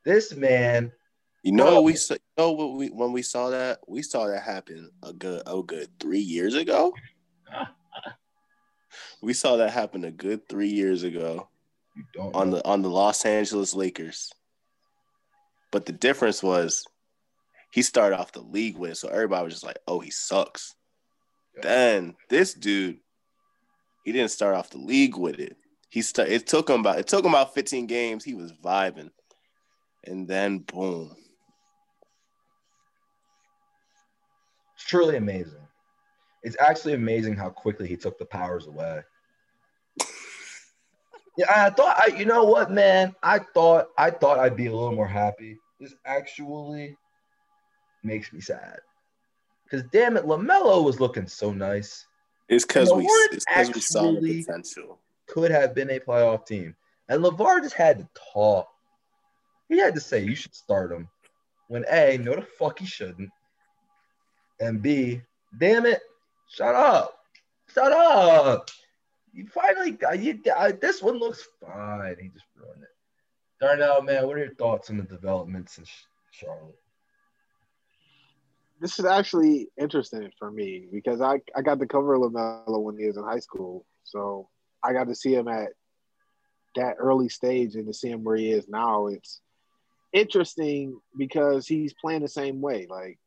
This 0.04 0.34
man, 0.34 0.92
You 1.42 1.52
know 1.52 1.74
what 1.74 1.84
we 1.84 1.94
saw. 1.96 2.14
You 2.14 2.20
know 2.36 2.52
what 2.52 2.74
we 2.74 2.88
when 2.88 3.12
we 3.12 3.22
saw 3.22 3.50
that 3.50 3.78
we 3.86 4.02
saw 4.02 4.26
that 4.26 4.42
happen 4.42 4.90
a 5.02 5.12
good 5.12 5.42
a 5.46 5.62
good 5.62 5.88
three 5.98 6.20
years 6.20 6.54
ago. 6.54 6.92
We 9.22 9.32
saw 9.32 9.56
that 9.56 9.70
happen 9.70 10.04
a 10.04 10.10
good 10.10 10.48
three 10.48 10.68
years 10.68 11.02
ago 11.02 11.48
you 11.94 12.04
don't 12.14 12.34
on 12.34 12.50
know. 12.50 12.56
the 12.56 12.66
on 12.66 12.82
the 12.82 12.88
Los 12.90 13.24
Angeles 13.24 13.74
Lakers. 13.74 14.30
But 15.76 15.84
the 15.84 15.92
difference 15.92 16.42
was 16.42 16.86
he 17.70 17.82
started 17.82 18.18
off 18.18 18.32
the 18.32 18.40
league 18.40 18.78
with 18.78 18.96
so 18.96 19.08
everybody 19.08 19.44
was 19.44 19.52
just 19.52 19.66
like, 19.66 19.76
"Oh, 19.86 20.00
he 20.00 20.10
sucks." 20.10 20.74
Yeah. 21.54 21.60
Then 21.64 22.16
this 22.30 22.54
dude, 22.54 22.98
he 24.02 24.12
didn't 24.12 24.30
start 24.30 24.54
off 24.54 24.70
the 24.70 24.78
league 24.78 25.18
with 25.18 25.38
it. 25.38 25.58
He 25.90 26.00
st- 26.00 26.30
it 26.30 26.46
took 26.46 26.70
him 26.70 26.80
about 26.80 26.98
it 26.98 27.08
took 27.08 27.26
him 27.26 27.32
about 27.32 27.52
15 27.52 27.86
games. 27.86 28.24
He 28.24 28.32
was 28.32 28.54
vibing, 28.54 29.10
and 30.04 30.26
then 30.26 30.60
boom. 30.60 31.14
It's 34.76 34.86
truly 34.86 35.18
amazing. 35.18 35.68
It's 36.42 36.56
actually 36.58 36.94
amazing 36.94 37.36
how 37.36 37.50
quickly 37.50 37.86
he 37.86 37.98
took 37.98 38.18
the 38.18 38.24
powers 38.24 38.66
away. 38.66 39.02
Yeah, 41.38 41.66
I 41.66 41.68
thought 41.68 41.98
I 41.98 42.16
you 42.16 42.24
know 42.24 42.44
what, 42.44 42.70
man? 42.70 43.14
I 43.22 43.40
thought 43.40 43.88
I 43.98 44.10
thought 44.10 44.38
I'd 44.38 44.56
be 44.56 44.68
a 44.68 44.74
little 44.74 44.94
more 44.94 45.06
happy. 45.06 45.58
This 45.80 45.94
actually 46.04 46.96
makes 48.02 48.32
me 48.32 48.40
sad. 48.40 48.78
Because 49.64 49.84
damn 49.92 50.16
it, 50.16 50.24
LaMelo 50.24 50.84
was 50.84 51.00
looking 51.00 51.26
so 51.26 51.52
nice. 51.52 52.06
It's 52.48 52.64
because 52.64 52.92
we 52.92 53.04
it's 53.32 53.74
we 53.74 53.80
saw 53.80 54.12
the 54.20 54.44
potential. 54.44 55.00
Could 55.26 55.50
have 55.50 55.74
been 55.74 55.90
a 55.90 55.98
playoff 55.98 56.46
team. 56.46 56.76
And 57.08 57.22
LaVar 57.22 57.62
just 57.62 57.74
had 57.74 57.98
to 57.98 58.08
talk. 58.32 58.68
He 59.68 59.78
had 59.78 59.94
to 59.94 60.00
say 60.00 60.22
you 60.22 60.36
should 60.36 60.54
start 60.54 60.92
him. 60.92 61.08
When 61.68 61.84
A, 61.90 62.18
no 62.18 62.36
the 62.36 62.42
fuck 62.42 62.78
he 62.78 62.86
shouldn't. 62.86 63.30
And 64.60 64.80
B, 64.80 65.20
damn 65.58 65.84
it, 65.84 66.00
shut 66.48 66.74
up. 66.74 67.18
Shut 67.74 67.92
up. 67.92 68.70
You 69.32 69.46
finally 69.48 69.90
got 69.90 70.20
you 70.20 70.40
I, 70.56 70.72
this 70.72 71.02
one 71.02 71.18
looks 71.18 71.46
fine. 71.60 72.16
He 72.20 72.28
just 72.28 72.46
ruined 72.56 72.84
it. 72.84 72.88
Darnell, 73.60 74.02
man, 74.02 74.26
what 74.26 74.36
are 74.36 74.44
your 74.44 74.54
thoughts 74.54 74.90
on 74.90 74.98
the 74.98 75.02
developments 75.04 75.78
in 75.78 75.84
Charlotte? 76.30 76.78
This 78.80 78.98
is 78.98 79.06
actually 79.06 79.68
interesting 79.80 80.30
for 80.38 80.50
me 80.50 80.86
because 80.92 81.22
I, 81.22 81.40
I 81.56 81.62
got 81.62 81.78
to 81.80 81.86
cover 81.86 82.18
LaMelo 82.18 82.82
when 82.82 82.98
he 82.98 83.06
was 83.06 83.16
in 83.16 83.24
high 83.24 83.38
school. 83.38 83.86
So 84.04 84.48
I 84.84 84.92
got 84.92 85.08
to 85.08 85.14
see 85.14 85.34
him 85.34 85.48
at 85.48 85.70
that 86.74 86.96
early 86.98 87.30
stage 87.30 87.74
and 87.74 87.86
to 87.86 87.94
see 87.94 88.10
him 88.10 88.22
where 88.22 88.36
he 88.36 88.50
is 88.50 88.68
now. 88.68 89.06
It's 89.06 89.40
interesting 90.12 91.00
because 91.16 91.66
he's 91.66 91.94
playing 91.94 92.22
the 92.22 92.28
same 92.28 92.60
way. 92.60 92.86
Like 92.88 93.18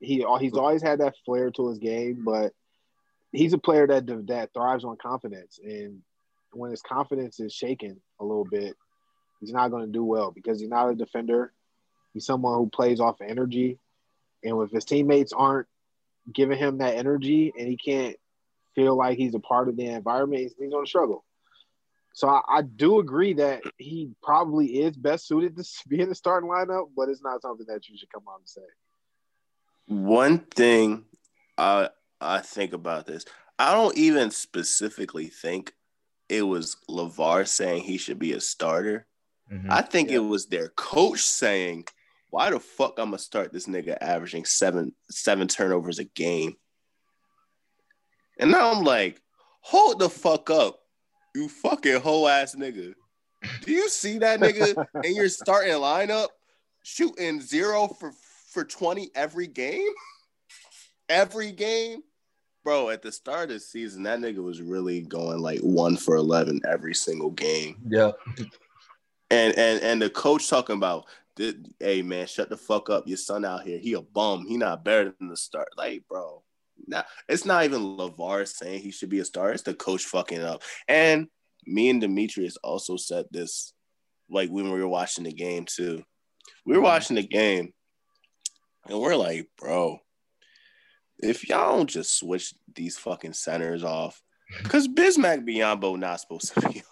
he 0.00 0.24
he's 0.40 0.54
always 0.54 0.82
had 0.82 1.00
that 1.00 1.14
flair 1.24 1.50
to 1.50 1.68
his 1.68 1.78
game, 1.78 2.22
but 2.24 2.52
he's 3.32 3.52
a 3.52 3.58
player 3.58 3.88
that 3.88 4.06
that 4.28 4.50
thrives 4.54 4.84
on 4.84 4.96
confidence. 4.96 5.58
And 5.62 6.02
when 6.52 6.70
his 6.70 6.82
confidence 6.82 7.40
is 7.40 7.52
shaken 7.52 8.00
a 8.20 8.24
little 8.24 8.46
bit, 8.48 8.76
he's 9.40 9.52
not 9.52 9.68
going 9.68 9.86
to 9.86 9.92
do 9.92 10.04
well 10.04 10.30
because 10.30 10.60
he's 10.60 10.68
not 10.68 10.88
a 10.88 10.94
defender. 10.94 11.52
He's 12.12 12.26
someone 12.26 12.56
who 12.56 12.68
plays 12.68 13.00
off 13.00 13.20
energy. 13.20 13.78
And 14.42 14.60
if 14.62 14.70
his 14.70 14.84
teammates 14.84 15.32
aren't 15.32 15.66
giving 16.32 16.58
him 16.58 16.78
that 16.78 16.96
energy 16.96 17.52
and 17.56 17.68
he 17.68 17.76
can't 17.76 18.16
feel 18.74 18.96
like 18.96 19.18
he's 19.18 19.34
a 19.34 19.40
part 19.40 19.68
of 19.68 19.76
the 19.76 19.86
environment, 19.86 20.42
he's, 20.42 20.54
he's 20.58 20.70
going 20.70 20.84
to 20.84 20.88
struggle. 20.88 21.24
So 22.14 22.28
I, 22.28 22.40
I 22.48 22.62
do 22.62 22.98
agree 22.98 23.34
that 23.34 23.62
he 23.76 24.10
probably 24.22 24.80
is 24.80 24.96
best 24.96 25.28
suited 25.28 25.56
to 25.56 25.64
be 25.88 26.00
in 26.00 26.08
the 26.08 26.14
starting 26.14 26.48
lineup, 26.48 26.88
but 26.96 27.08
it's 27.08 27.22
not 27.22 27.42
something 27.42 27.66
that 27.68 27.88
you 27.88 27.98
should 27.98 28.12
come 28.12 28.24
out 28.28 28.38
and 28.38 28.48
say. 28.48 28.62
One 29.86 30.38
thing 30.38 31.04
I 31.58 31.90
I 32.20 32.40
think 32.40 32.72
about 32.72 33.06
this, 33.06 33.24
I 33.58 33.72
don't 33.72 33.96
even 33.96 34.30
specifically 34.30 35.26
think 35.26 35.74
it 36.28 36.42
was 36.42 36.76
Lavar 36.88 37.46
saying 37.46 37.82
he 37.82 37.98
should 37.98 38.18
be 38.18 38.32
a 38.32 38.40
starter. 38.40 39.06
Mhm. 39.50 39.70
I 39.70 39.82
think 39.82 40.10
Yeah. 40.10 40.16
it 40.16 40.24
was 40.24 40.46
their 40.46 40.70
coach 40.70 41.20
saying, 41.20 41.86
"Why 42.30 42.50
the 42.50 42.58
fuck 42.60 42.98
I'm 42.98 43.06
gonna 43.10 43.18
start 43.18 43.52
this 43.52 43.66
nigga 43.66 43.96
averaging 44.00 44.44
seven 44.44 44.94
seven 45.10 45.46
turnovers 45.48 45.98
a 45.98 46.04
game?" 46.04 46.56
And 48.38 48.50
now 48.50 48.70
I'm 48.72 48.84
like, 48.84 49.22
"Hold 49.60 49.98
the 50.00 50.10
fuck 50.10 50.50
up, 50.50 50.80
you 51.34 51.48
fucking 51.48 52.00
hoe 52.00 52.26
ass 52.26 52.54
nigga! 52.54 52.94
Do 53.62 53.72
you 53.72 53.88
see 53.88 54.18
that 54.18 54.40
nigga 54.40 54.74
in 55.04 55.14
your 55.14 55.28
starting 55.28 55.74
lineup 55.74 56.28
shooting 56.82 57.40
zero 57.40 57.88
for 57.88 58.12
for 58.50 58.64
twenty 58.64 59.10
every 59.14 59.46
game? 59.46 59.92
Every 61.08 61.52
game." 61.52 62.02
Bro, 62.64 62.90
at 62.90 63.00
the 63.00 63.12
start 63.12 63.50
of 63.50 63.54
the 63.54 63.60
season, 63.60 64.02
that 64.02 64.18
nigga 64.18 64.42
was 64.42 64.60
really 64.60 65.00
going 65.02 65.38
like 65.38 65.60
one 65.60 65.96
for 65.96 66.16
eleven 66.16 66.60
every 66.68 66.94
single 66.96 67.30
game 67.30 67.76
Yeah. 67.88 68.10
And 69.30 69.56
and 69.56 69.82
and 69.82 70.02
the 70.02 70.10
coach 70.10 70.48
talking 70.48 70.76
about 70.76 71.06
hey 71.78 72.02
man 72.02 72.26
shut 72.26 72.48
the 72.48 72.56
fuck 72.56 72.90
up. 72.90 73.06
Your 73.06 73.16
son 73.16 73.44
out 73.44 73.64
here 73.64 73.78
he 73.78 73.94
a 73.94 74.02
bum. 74.02 74.46
He 74.46 74.56
not 74.56 74.84
better 74.84 75.14
than 75.18 75.28
the 75.28 75.36
start. 75.36 75.68
Like 75.76 76.04
bro 76.08 76.42
nah, 76.86 77.02
it's 77.28 77.44
not 77.44 77.64
even 77.64 77.80
Lavar 77.80 78.46
saying 78.46 78.80
he 78.80 78.90
should 78.90 79.08
be 79.10 79.20
a 79.20 79.24
star. 79.24 79.52
It's 79.52 79.62
the 79.62 79.74
coach 79.74 80.04
fucking 80.04 80.42
up. 80.42 80.62
And 80.88 81.28
me 81.66 81.90
and 81.90 82.00
Demetrius 82.00 82.56
also 82.62 82.96
said 82.96 83.26
this 83.30 83.72
like 84.30 84.50
when 84.50 84.70
we 84.70 84.80
were 84.80 84.88
watching 84.88 85.24
the 85.24 85.32
game 85.32 85.64
too. 85.64 86.02
We 86.64 86.72
were 86.72 86.78
mm-hmm. 86.78 86.84
watching 86.84 87.16
the 87.16 87.26
game 87.26 87.72
and 88.88 89.00
we're 89.00 89.16
like 89.16 89.48
bro 89.58 89.98
if 91.18 91.48
y'all 91.48 91.76
don't 91.76 91.90
just 91.90 92.18
switch 92.18 92.54
these 92.74 92.98
fucking 92.98 93.32
centers 93.32 93.82
off 93.82 94.20
because 94.62 94.86
Bismack 94.86 95.46
Biyombo 95.46 95.98
not 95.98 96.20
supposed 96.20 96.54
to 96.54 96.68
be 96.68 96.82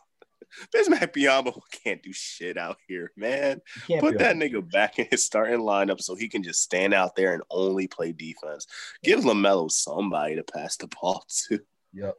Bismack 0.75 1.13
Biyombo 1.13 1.61
can't 1.71 2.03
do 2.03 2.13
shit 2.13 2.57
out 2.57 2.79
here, 2.87 3.13
man. 3.17 3.61
Put 4.01 4.19
that 4.19 4.37
nigga 4.37 4.69
back 4.71 4.99
in 4.99 5.07
his 5.11 5.25
starting 5.25 5.61
lineup 5.61 6.01
so 6.01 6.15
he 6.15 6.29
can 6.29 6.43
just 6.43 6.63
stand 6.63 6.95
out 6.95 7.17
there 7.17 7.35
and 7.35 7.43
only 7.51 7.87
play 7.87 8.13
defense. 8.13 8.67
Give 9.03 9.21
LaMelo 9.21 9.71
somebody 9.71 10.37
to 10.37 10.43
pass 10.45 10.77
the 10.77 10.89
ball 10.89 11.25
to. 11.49 11.61
Yep. 11.93 12.15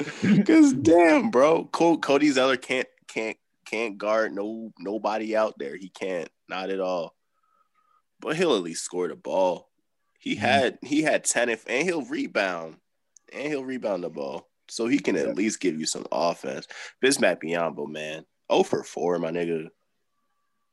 Cause 0.46 0.72
damn, 0.82 1.30
bro, 1.30 1.64
Cody 1.66 2.30
Zeller 2.30 2.56
can't 2.56 2.88
can't 3.06 3.36
can't 3.66 3.98
guard 3.98 4.34
no 4.34 4.72
nobody 4.78 5.36
out 5.36 5.58
there. 5.58 5.76
He 5.76 5.88
can't, 5.90 6.28
not 6.48 6.70
at 6.70 6.80
all. 6.80 7.14
But 8.20 8.36
he'll 8.36 8.54
at 8.56 8.62
least 8.62 8.84
score 8.84 9.08
the 9.08 9.16
ball. 9.16 9.70
He 10.18 10.36
Mhm. 10.36 10.38
had 10.38 10.78
he 10.82 11.02
had 11.02 11.24
ten 11.24 11.48
if 11.48 11.64
and 11.68 11.86
he'll 11.86 12.04
rebound 12.04 12.76
and 13.32 13.48
he'll 13.48 13.64
rebound 13.64 14.04
the 14.04 14.10
ball, 14.10 14.49
so 14.70 14.86
he 14.86 14.98
can 14.98 15.16
Yeah. 15.16 15.22
at 15.22 15.36
least 15.36 15.60
give 15.60 15.78
you 15.78 15.86
some 15.86 16.06
offense. 16.12 16.66
Bismack 17.02 17.42
Biyombo, 17.42 17.88
man, 17.88 18.24
oh 18.48 18.62
for 18.62 18.82
four, 18.84 19.18
my 19.18 19.30
nigga. 19.30 19.68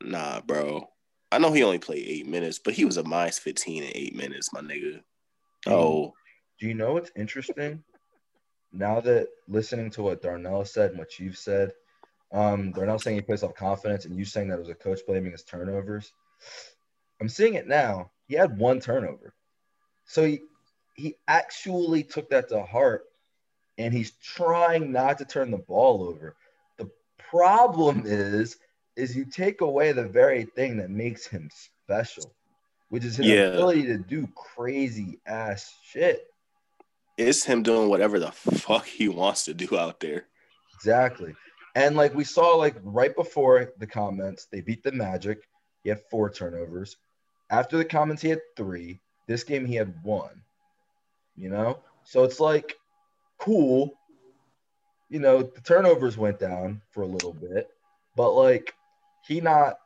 Nah, 0.02 0.42
bro. 0.42 0.90
I 1.32 1.40
know 1.40 1.52
he 1.52 1.64
only 1.64 1.80
played 1.80 2.08
eight 2.08 2.28
minutes, 2.28 2.60
but 2.60 2.74
he 2.74 2.86
was 2.86 2.98
a 2.98 3.04
minus 3.04 3.40
fifteen 3.40 3.84
in 3.84 3.92
eight 3.96 4.16
minutes, 4.16 4.54
my 4.54 4.62
nigga. 4.62 5.02
Oh, 5.66 6.14
Do 6.60 6.68
you 6.68 6.74
know 6.74 6.94
what's 6.94 7.12
interesting? 7.16 7.84
now 8.74 9.00
that 9.00 9.28
listening 9.48 9.90
to 9.90 10.04
what 10.04 10.22
Darnell 10.22 10.66
said 10.66 10.92
and 10.92 11.00
what 11.00 11.18
you've 11.20 11.38
said, 11.38 11.72
um, 12.34 12.72
Darnell 12.74 13.00
saying 13.00 13.16
he 13.16 13.22
plays 13.22 13.42
off 13.42 13.56
confidence, 13.56 14.06
and 14.06 14.16
you 14.16 14.26
saying 14.26 14.50
that 14.50 14.56
it 14.56 14.60
was 14.60 14.70
a 14.70 14.76
coach 14.76 15.00
blaming 15.08 15.32
his 15.32 15.44
turnovers. 15.44 16.12
I'm 17.22 17.30
seeing 17.30 17.56
it 17.56 17.66
now. 17.68 18.12
He 18.28 18.36
had 18.36 18.58
one 18.60 18.80
turnover, 18.80 19.34
so 20.06 20.26
he 20.26 20.42
he 20.96 21.16
actually 21.28 22.04
took 22.04 22.30
that 22.30 22.50
to 22.50 22.64
heart, 22.64 23.06
and 23.78 23.94
he's 23.94 24.12
trying 24.12 24.92
not 24.92 25.18
to 25.20 25.26
turn 25.26 25.52
the 25.52 25.58
ball 25.58 26.04
over. 26.04 26.36
The 26.78 26.90
problem 27.18 28.04
is, 28.06 28.58
is 28.96 29.16
you 29.16 29.26
take 29.26 29.62
away 29.62 29.92
the 29.92 30.08
very 30.08 30.46
thing 30.46 30.78
that 30.78 30.90
makes 30.90 31.28
him 31.28 31.50
special, 31.84 32.34
which 32.90 33.06
is 33.06 33.18
his 33.18 33.28
Yeah. 33.28 33.48
ability 33.50 33.84
to 33.88 33.98
do 33.98 34.28
crazy 34.36 35.20
ass 35.26 35.74
shit. 35.84 36.28
it's 37.20 37.44
him 37.44 37.64
doing 37.64 37.90
whatever 37.90 38.20
the 38.20 38.32
fuck 38.32 38.86
he 38.86 39.08
wants 39.10 39.46
to 39.46 39.54
do 39.54 39.76
out 39.76 40.00
there. 40.00 40.28
Exactly. 40.76 41.36
And 41.74 41.96
like 41.96 42.14
we 42.14 42.24
saw, 42.24 42.56
like 42.56 42.76
right 42.84 43.16
before 43.16 43.74
the 43.80 43.88
comments, 43.88 44.46
they 44.52 44.62
beat 44.62 44.84
the 44.84 44.92
Magic. 44.92 45.48
He 45.84 45.90
had 45.90 46.00
four 46.12 46.30
turnovers. 46.30 46.98
After 47.50 47.76
the 47.78 47.86
comments, 47.86 48.22
he 48.22 48.30
had 48.30 48.42
three. 48.56 49.00
This 49.26 49.44
game, 49.44 49.66
he 49.66 49.74
had 49.74 49.96
one. 50.04 50.44
You 51.36 51.50
know, 51.50 51.80
so 52.04 52.24
it's 52.24 52.40
like 52.40 52.78
cool. 53.38 53.94
You 55.10 55.20
know, 55.20 55.42
the 55.44 55.62
turnovers 55.62 56.18
went 56.18 56.40
down 56.40 56.82
for 56.92 57.04
a 57.04 57.08
little 57.08 57.34
bit, 57.34 57.70
but 58.16 58.32
like 58.32 58.74
he 59.26 59.40
not 59.42 59.80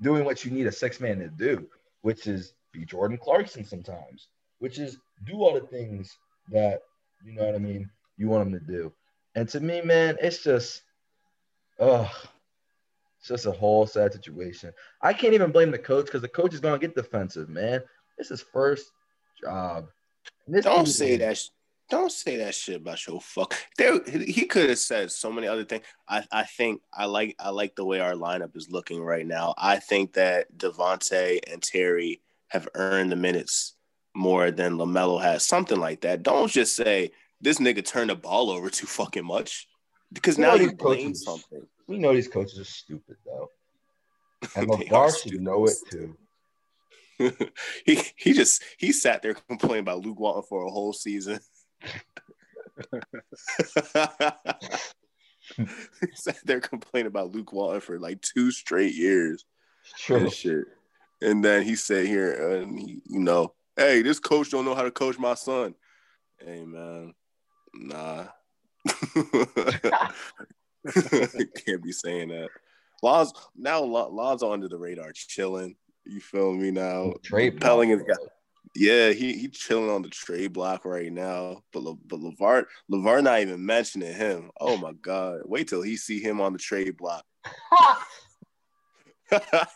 doing 0.00 0.24
what 0.24 0.44
you 0.44 0.50
need 0.50 0.66
a 0.66 0.72
six 0.72 1.00
man 1.00 1.18
to 1.18 1.28
do, 1.28 1.66
which 2.02 2.26
is 2.26 2.54
be 2.72 2.84
Jordan 2.84 3.16
Clarkson 3.16 3.64
sometimes, 3.64 4.28
which 4.58 4.78
is 4.78 4.98
do 5.26 5.34
all 5.42 5.54
the 5.54 5.66
things 5.66 6.16
that 6.50 6.82
you 7.24 7.32
know 7.32 7.44
what 7.44 7.54
I 7.54 7.58
mean 7.58 7.88
you 8.16 8.28
want 8.28 8.46
him 8.46 8.52
to 8.52 8.64
do. 8.64 8.92
And 9.34 9.48
to 9.48 9.60
me, 9.60 9.80
man, 9.80 10.16
it's 10.20 10.42
just, 10.42 10.82
ugh, 11.80 12.08
it's 13.18 13.28
just 13.28 13.46
a 13.46 13.50
whole 13.50 13.86
sad 13.86 14.12
situation. 14.12 14.72
I 15.02 15.12
can't 15.12 15.34
even 15.34 15.50
blame 15.50 15.70
the 15.70 15.78
coach 15.78 16.06
because 16.06 16.22
the 16.22 16.28
coach 16.28 16.54
is 16.54 16.60
gonna 16.60 16.78
get 16.78 16.94
defensive, 16.94 17.48
man. 17.48 17.82
This 18.18 18.30
is 18.30 18.40
first 18.40 18.92
job. 19.40 19.88
Don't 20.60 20.86
say 20.86 21.16
that. 21.16 21.42
Don't 21.90 22.10
say 22.10 22.38
that 22.38 22.54
shit 22.54 22.76
about 22.76 23.06
your 23.06 23.20
fuck. 23.20 23.54
There, 23.76 24.02
he 24.04 24.46
could 24.46 24.70
have 24.70 24.78
said 24.78 25.10
so 25.10 25.30
many 25.30 25.46
other 25.46 25.64
things. 25.64 25.84
I, 26.08 26.24
I 26.32 26.44
think 26.44 26.80
I 26.92 27.04
like 27.04 27.36
I 27.38 27.50
like 27.50 27.76
the 27.76 27.84
way 27.84 28.00
our 28.00 28.14
lineup 28.14 28.56
is 28.56 28.70
looking 28.70 29.02
right 29.02 29.26
now. 29.26 29.54
I 29.58 29.76
think 29.76 30.14
that 30.14 30.56
Devonte 30.56 31.40
and 31.52 31.62
Terry 31.62 32.22
have 32.48 32.68
earned 32.74 33.12
the 33.12 33.16
minutes 33.16 33.74
more 34.14 34.50
than 34.50 34.78
Lamelo 34.78 35.20
has. 35.20 35.44
Something 35.44 35.78
like 35.78 36.00
that. 36.02 36.22
Don't 36.22 36.50
just 36.50 36.74
say 36.74 37.10
this 37.40 37.58
nigga 37.58 37.84
turned 37.84 38.10
the 38.10 38.14
ball 38.14 38.50
over 38.50 38.70
too 38.70 38.86
fucking 38.86 39.24
much 39.24 39.68
because 40.12 40.38
now 40.38 40.54
you 40.54 40.72
blame 40.72 41.14
something. 41.14 41.66
We 41.86 41.98
know 41.98 42.14
these 42.14 42.28
coaches 42.28 42.58
are 42.58 42.64
stupid 42.64 43.16
though, 43.26 43.50
and 44.56 44.68
LaVar 44.68 45.22
should 45.22 45.40
know 45.40 45.66
it 45.66 45.76
too. 45.90 46.16
he 47.86 48.00
he 48.16 48.32
just 48.32 48.62
he 48.78 48.90
sat 48.90 49.22
there 49.22 49.34
complaining 49.34 49.82
about 49.82 50.00
Luke 50.00 50.18
Walton 50.18 50.44
for 50.48 50.64
a 50.64 50.70
whole 50.70 50.92
season. 50.92 51.40
Sat 56.14 56.38
there 56.44 56.60
complaining 56.60 57.06
about 57.06 57.34
Luke 57.34 57.52
Walton 57.52 57.80
for 57.80 57.98
like 57.98 58.20
two 58.22 58.50
straight 58.50 58.94
years. 58.94 59.44
True. 59.98 60.16
And 60.16 60.32
shit. 60.32 60.64
And 61.22 61.44
then 61.44 61.62
he 61.62 61.76
said 61.76 62.06
here, 62.06 62.58
and 62.58 62.78
he, 62.78 63.00
you 63.06 63.20
know, 63.20 63.54
hey, 63.76 64.02
this 64.02 64.18
coach 64.18 64.50
don't 64.50 64.64
know 64.64 64.74
how 64.74 64.82
to 64.82 64.90
coach 64.90 65.18
my 65.18 65.34
son. 65.34 65.74
Hey 66.38 66.64
man, 66.64 67.14
nah. 67.74 68.24
Can't 70.86 71.82
be 71.82 71.92
saying 71.92 72.28
that. 72.28 72.48
Lon's 73.02 73.32
now 73.56 73.82
Lon's 73.82 74.42
under 74.42 74.68
the 74.68 74.76
radar, 74.76 75.12
chilling. 75.12 75.76
You 76.04 76.20
feel 76.20 76.52
me 76.52 76.70
now? 76.70 77.14
Trade 77.22 77.60
Pelling 77.60 77.90
has 77.90 78.02
got 78.02 78.18
yeah, 78.74 79.10
he 79.10 79.34
he 79.34 79.48
chilling 79.48 79.90
on 79.90 80.02
the 80.02 80.08
trade 80.08 80.52
block 80.52 80.84
right 80.84 81.12
now. 81.12 81.62
But 81.72 81.82
Le, 81.82 81.94
but 82.06 82.20
LaVar 82.20 82.64
LaVar 82.90 83.22
not 83.22 83.40
even 83.40 83.64
mentioning 83.64 84.12
him. 84.12 84.50
Oh 84.60 84.76
my 84.76 84.92
god! 84.92 85.40
Wait 85.44 85.68
till 85.68 85.82
he 85.82 85.96
see 85.96 86.20
him 86.20 86.40
on 86.40 86.52
the 86.52 86.58
trade 86.58 86.96
block. 86.96 87.24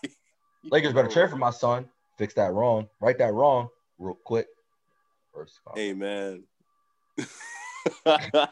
Lakers 0.65 0.93
better 0.93 1.09
trade 1.09 1.31
for 1.31 1.37
my 1.37 1.51
son. 1.51 1.89
Fix 2.19 2.35
that 2.35 2.53
wrong. 2.53 2.89
Right 3.01 3.19
that 3.19 3.33
wrong 3.33 3.69
real 3.99 4.19
quick. 4.25 4.47
First 5.33 5.61
hey 5.75 5.93
man. 5.93 6.45
damn, 8.05 8.49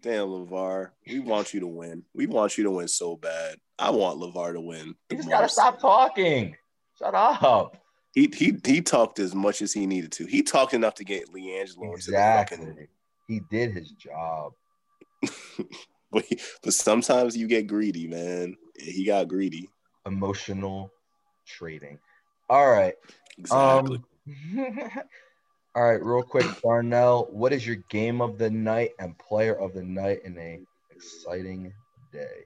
damn, 0.00 0.28
LaVar. 0.28 0.90
We 1.06 1.20
want 1.20 1.54
you 1.54 1.60
to 1.60 1.66
win. 1.66 2.04
We 2.14 2.26
want 2.26 2.58
you 2.58 2.64
to 2.64 2.70
win 2.70 2.88
so 2.88 3.16
bad. 3.16 3.56
I 3.78 3.90
want 3.90 4.20
LaVar 4.20 4.54
to 4.54 4.60
win. 4.60 4.94
You 5.10 5.16
just 5.16 5.28
gotta 5.28 5.48
stop 5.48 5.80
talking. 5.80 6.56
Shut 6.98 7.14
up. 7.14 7.76
He 8.14 8.32
he 8.34 8.56
he 8.64 8.80
talked 8.80 9.18
as 9.18 9.34
much 9.34 9.62
as 9.62 9.72
he 9.72 9.86
needed 9.86 10.12
to. 10.12 10.26
He 10.26 10.42
talked 10.42 10.74
enough 10.74 10.94
to 10.96 11.04
get 11.04 11.32
LiAngelo 11.32 11.94
exactly. 11.94 12.56
into 12.56 12.66
the 12.66 12.72
fucking. 12.72 12.88
He 13.28 13.40
did 13.50 13.72
his 13.72 13.92
job. 13.92 14.52
but 16.10 16.24
he, 16.24 16.40
but 16.64 16.74
sometimes 16.74 17.36
you 17.36 17.46
get 17.46 17.68
greedy, 17.68 18.08
man. 18.08 18.56
He 18.76 19.04
got 19.04 19.28
greedy. 19.28 19.70
Emotional 20.06 20.90
trading. 21.46 21.98
All 22.48 22.68
right. 22.68 22.94
Exactly. 23.38 23.96
Um, 23.96 24.04
all 25.76 25.84
right, 25.84 26.04
real 26.04 26.22
quick, 26.22 26.46
Darnell. 26.62 27.28
What 27.30 27.52
is 27.52 27.64
your 27.64 27.76
game 27.90 28.20
of 28.20 28.38
the 28.38 28.50
night 28.50 28.90
and 28.98 29.16
player 29.18 29.54
of 29.54 29.72
the 29.72 29.84
night 29.84 30.22
in 30.24 30.36
a 30.36 30.60
exciting 30.90 31.72
day? 32.12 32.44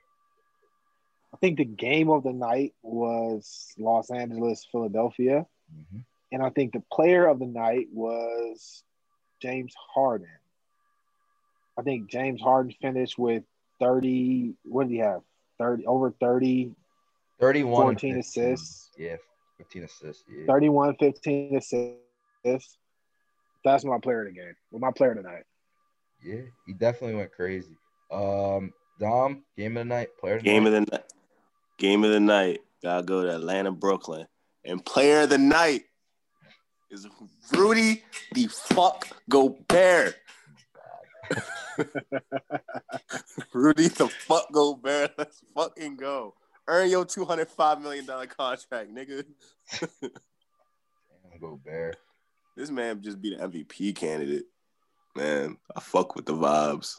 I 1.32 1.36
think 1.38 1.56
the 1.56 1.64
game 1.64 2.10
of 2.10 2.22
the 2.22 2.32
night 2.32 2.74
was 2.82 3.72
Los 3.78 4.10
Angeles, 4.10 4.66
Philadelphia. 4.70 5.46
Mm-hmm. 5.72 5.98
And 6.32 6.42
I 6.42 6.50
think 6.50 6.72
the 6.72 6.82
player 6.92 7.26
of 7.26 7.38
the 7.38 7.46
night 7.46 7.88
was 7.92 8.82
James 9.40 9.74
Harden. 9.94 10.28
I 11.78 11.82
think 11.82 12.08
James 12.08 12.40
Harden 12.40 12.74
finished 12.80 13.18
with 13.18 13.42
30, 13.80 14.54
what 14.64 14.88
did 14.88 14.94
he 14.94 14.98
have? 14.98 15.22
30 15.58 15.86
over 15.86 16.10
30 16.10 16.72
31 17.40 17.82
14 17.82 18.18
assists. 18.18 18.90
Yeah, 18.96 19.16
15 19.58 19.84
assists. 19.84 20.24
Yeah. 20.28 20.46
31 20.46 20.96
15 20.96 21.56
assists. 21.56 22.78
That's 23.64 23.84
my 23.84 23.98
player 23.98 24.26
of 24.26 24.34
the 24.34 24.40
game. 24.40 24.54
Well, 24.70 24.80
my 24.80 24.90
player 24.90 25.14
tonight. 25.14 25.44
Yeah, 26.22 26.42
he 26.66 26.72
definitely 26.72 27.16
went 27.16 27.32
crazy. 27.32 27.76
Um 28.10 28.72
Dom, 29.00 29.44
game 29.56 29.76
of 29.76 29.86
the 29.86 29.94
night, 29.94 30.08
player 30.18 30.36
of 30.36 30.42
the 30.42 30.48
game 30.48 30.64
night. 30.64 30.74
of 30.74 30.86
the 30.86 30.92
night. 30.92 31.04
Game 31.78 32.04
of 32.04 32.10
the 32.10 32.20
night. 32.20 32.60
Gotta 32.82 33.02
go 33.02 33.22
to 33.22 33.34
Atlanta, 33.34 33.72
Brooklyn. 33.72 34.26
And 34.64 34.84
player 34.84 35.22
of 35.22 35.30
the 35.30 35.38
night 35.38 35.84
is 36.90 37.06
Rudy 37.52 38.02
the 38.32 38.46
fuck 38.46 39.06
Gobert. 39.28 40.16
Rudy 43.52 43.88
the 43.88 44.08
fuck 44.08 44.50
Gobert. 44.52 45.12
Let's 45.18 45.42
fucking 45.54 45.96
go. 45.96 46.34
Earn 46.66 46.88
your 46.88 47.04
two 47.04 47.24
hundred 47.24 47.48
five 47.48 47.82
million 47.82 48.06
dollar 48.06 48.26
contract, 48.26 48.94
nigga. 48.94 49.24
Damn, 49.80 50.10
Gobert. 51.40 51.96
This 52.56 52.70
man 52.70 53.02
just 53.02 53.20
be 53.20 53.34
the 53.34 53.46
MVP 53.46 53.94
candidate. 53.96 54.44
Man, 55.16 55.58
I 55.76 55.80
fuck 55.80 56.16
with 56.16 56.24
the 56.26 56.34
vibes. 56.34 56.96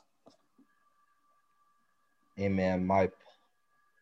Hey 2.36 2.50
man, 2.50 2.86
my 2.86 3.10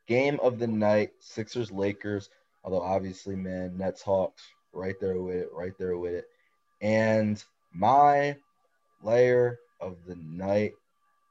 game 0.08 0.40
of 0.42 0.60
the 0.60 0.68
night, 0.68 1.12
Sixers 1.20 1.72
Lakers. 1.72 2.30
Although 2.64 2.82
obviously, 2.82 3.36
man, 3.36 3.78
Nets 3.78 4.02
Hawks 4.02 4.44
right 4.74 4.96
there 5.00 5.20
with 5.22 5.36
it, 5.36 5.50
right 5.54 5.74
there 5.78 5.98
with 5.98 6.14
it. 6.14 6.26
And 6.82 7.44
my 7.74 8.38
layer 9.02 9.60
of 9.80 9.98
the 10.08 10.16
night 10.16 10.74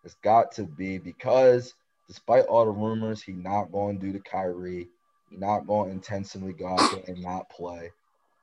has 0.02 0.14
got 0.22 0.52
to 0.52 0.64
be 0.64 0.98
because 0.98 1.74
despite 2.08 2.44
all 2.44 2.64
the 2.64 2.70
rumors, 2.70 3.22
he 3.22 3.32
not 3.32 3.72
going 3.72 3.98
to 3.98 4.06
do 4.06 4.12
the 4.12 4.20
Kyrie, 4.20 4.88
he 5.30 5.36
not 5.36 5.66
going 5.66 5.88
to 5.88 5.94
intentionally 5.94 6.52
go 6.52 6.68
out 6.68 6.90
there 6.92 7.04
and 7.06 7.22
not 7.22 7.48
play. 7.48 7.90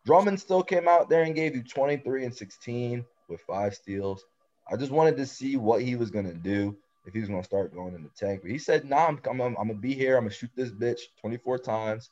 Drummond 0.06 0.40
still 0.40 0.64
came 0.64 0.88
out 0.88 1.10
there 1.10 1.24
and 1.24 1.36
gave 1.36 1.56
you 1.56 1.64
23 1.64 2.26
and 2.26 2.36
16 2.36 3.06
with 3.28 3.42
five 3.42 3.76
steals. 3.76 4.26
I 4.72 4.76
just 4.76 4.92
wanted 4.92 5.18
to 5.18 5.26
see 5.26 5.58
what 5.58 5.82
he 5.82 5.96
was 5.96 6.10
going 6.10 6.28
to 6.28 6.34
do 6.34 6.76
if 7.06 7.14
he 7.14 7.20
was 7.20 7.30
going 7.30 7.42
to 7.42 7.46
start 7.46 7.74
going 7.74 7.96
in 7.96 8.04
the 8.04 8.10
tank. 8.16 8.42
But 8.42 8.52
he 8.52 8.58
said, 8.58 8.86
nah, 8.86 9.08
I'm, 9.08 9.20
I'm, 9.26 9.42
I'm 9.42 9.54
going 9.56 9.68
to 9.70 9.76
be 9.76 9.94
here. 9.94 10.16
I'm 10.16 10.24
going 10.24 10.32
to 10.32 10.36
shoot 10.36 10.52
this 10.56 10.72
bitch 10.72 11.02
24 11.22 11.60
times. 11.60 12.10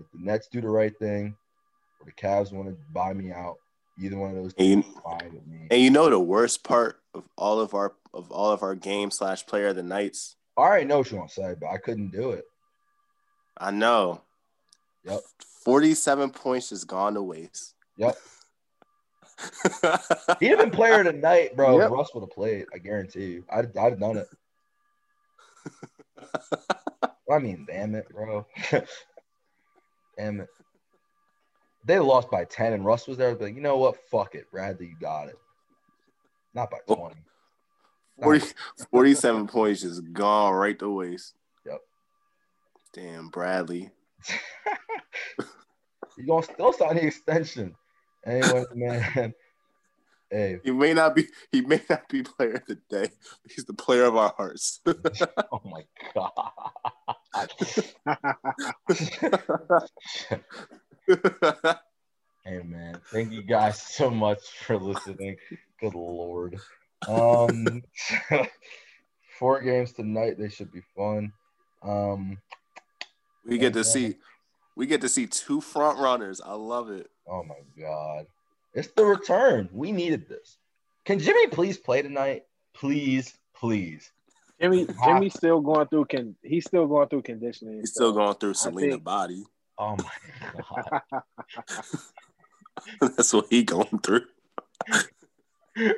If 0.00 0.06
the 0.12 0.24
Nets 0.24 0.48
do 0.48 0.60
the 0.60 0.68
right 0.68 0.96
thing 0.98 1.36
or 2.00 2.06
the 2.06 2.12
Cavs 2.12 2.52
want 2.52 2.68
to 2.68 2.76
buy 2.92 3.12
me 3.12 3.32
out, 3.32 3.56
either 3.98 4.16
one 4.16 4.30
of 4.30 4.36
those 4.36 4.54
and, 4.58 4.84
fine 4.84 5.32
with 5.32 5.46
me. 5.46 5.68
And 5.70 5.80
you 5.80 5.90
know 5.90 6.08
the 6.08 6.18
worst 6.18 6.64
part 6.64 7.00
of 7.14 7.28
all 7.36 7.60
of 7.60 7.74
our 7.74 7.94
of 8.12 8.30
all 8.30 8.50
of 8.50 8.62
our 8.62 8.74
game 8.74 9.10
slash 9.10 9.46
player 9.46 9.68
of 9.68 9.76
the 9.76 9.82
nights? 9.82 10.36
I 10.56 10.62
already 10.62 10.84
know 10.86 10.98
what 10.98 11.10
you 11.10 11.18
want 11.18 11.30
to 11.30 11.34
say, 11.34 11.54
but 11.60 11.68
I 11.68 11.76
couldn't 11.78 12.10
do 12.10 12.30
it. 12.30 12.44
I 13.56 13.70
know. 13.70 14.22
Yep. 15.04 15.20
47 15.64 16.30
points 16.30 16.70
just 16.70 16.86
gone 16.86 17.14
to 17.14 17.22
waste. 17.22 17.74
Yep. 17.96 18.16
He'd 20.40 20.48
have 20.48 20.58
been 20.58 20.70
player 20.70 21.04
tonight, 21.04 21.56
bro. 21.56 21.78
Yep. 21.78 21.90
Russ 21.90 22.10
would 22.14 22.22
have 22.22 22.30
played. 22.30 22.66
I 22.74 22.78
guarantee 22.78 23.26
you. 23.26 23.44
I'd, 23.50 23.76
I'd 23.76 23.92
have 23.92 24.00
done 24.00 24.18
it. 24.18 24.28
I 27.30 27.38
mean, 27.38 27.64
damn 27.66 27.94
it, 27.94 28.08
bro. 28.10 28.46
damn 30.20 30.40
it. 30.40 30.48
They 31.86 31.98
lost 31.98 32.30
by 32.30 32.44
10 32.44 32.74
and 32.74 32.84
Russ 32.84 33.06
was 33.06 33.16
there. 33.16 33.34
But 33.34 33.54
you 33.54 33.60
know 33.60 33.78
what? 33.78 33.96
Fuck 34.10 34.34
it. 34.34 34.50
Bradley, 34.50 34.86
you 34.86 34.96
got 35.00 35.28
it. 35.28 35.38
Not 36.54 36.70
by 36.70 36.78
20. 36.86 37.14
40, 38.22 38.46
47 38.90 39.46
points 39.46 39.80
just 39.80 40.12
gone 40.12 40.52
right 40.52 40.78
to 40.78 40.90
waste. 40.90 41.34
Yep. 41.64 41.80
Damn, 42.92 43.28
Bradley. 43.28 43.90
you 46.18 46.26
gonna 46.26 46.42
still 46.42 46.74
sign 46.74 46.96
the 46.96 47.06
extension. 47.06 47.74
Anyway, 48.26 48.64
man. 48.74 49.32
Hey, 50.30 50.60
He 50.62 50.70
may 50.70 50.94
not 50.94 51.14
be 51.14 51.26
he 51.50 51.60
may 51.62 51.80
not 51.90 52.08
be 52.08 52.22
player 52.22 52.54
of 52.54 52.66
the 52.66 52.76
day. 52.88 53.10
But 53.42 53.52
he's 53.52 53.64
the 53.64 53.74
player 53.74 54.04
of 54.04 54.16
our 54.16 54.32
hearts. 54.36 54.80
oh 54.86 55.62
my 55.64 55.84
god. 56.14 57.50
Hey 62.42 62.62
man, 62.64 62.98
thank 63.12 63.32
you 63.32 63.42
guys 63.42 63.80
so 63.82 64.08
much 64.10 64.40
for 64.64 64.78
listening. 64.78 65.36
Good 65.78 65.94
lord. 65.94 66.58
Um, 67.06 67.82
four 69.38 69.60
games 69.60 69.92
tonight. 69.92 70.38
They 70.38 70.48
should 70.48 70.72
be 70.72 70.80
fun. 70.96 71.32
Um, 71.82 72.38
we 73.44 73.58
get 73.58 73.74
to 73.74 73.84
see 73.84 74.16
we 74.74 74.86
get 74.86 75.02
to 75.02 75.08
see 75.10 75.26
two 75.26 75.60
front 75.60 75.98
runners. 75.98 76.40
I 76.40 76.54
love 76.54 76.88
it. 76.90 77.10
oh 77.28 77.42
my 77.42 77.60
god, 77.78 78.26
it's 78.74 78.88
the 78.96 79.04
return. 79.04 79.68
We 79.72 79.92
needed 79.92 80.28
this. 80.28 80.58
Can 81.04 81.18
Jimmy 81.18 81.48
please 81.48 81.78
play 81.78 82.02
tonight? 82.02 82.44
Please, 82.74 83.36
please. 83.54 84.12
Jimmy 84.60 84.86
Jimmy's 85.04 85.34
still 85.34 85.60
going 85.60 85.88
through 85.88 86.04
can 86.06 86.36
he's 86.42 86.66
still 86.66 86.86
going 86.86 87.08
through 87.08 87.22
conditioning. 87.22 87.78
He's 87.80 87.92
still 87.92 88.12
going 88.12 88.34
through 88.34 88.54
Selena 88.54 88.92
think- 88.92 89.04
body. 89.04 89.44
Oh 89.78 89.96
my 89.96 90.04
god. 90.74 91.00
That's 93.16 93.32
what 93.32 93.46
he 93.48 93.62
going 93.64 93.98
through. 94.00 94.26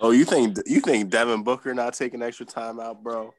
oh, 0.00 0.10
you 0.12 0.24
think 0.24 0.58
you 0.66 0.80
think 0.80 1.10
Devin 1.10 1.42
Booker 1.42 1.74
not 1.74 1.94
taking 1.94 2.22
extra 2.22 2.46
time 2.46 2.78
out, 2.78 3.02
bro? 3.02 3.34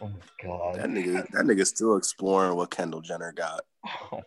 Oh 0.00 0.08
my 0.08 0.14
god. 0.42 0.76
That 0.76 0.88
nigga, 0.88 1.26
that 1.30 1.44
nigga 1.44 1.66
still 1.66 1.96
exploring 1.96 2.56
what 2.56 2.70
Kendall 2.70 3.00
Jenner 3.00 3.32
got. 3.32 3.62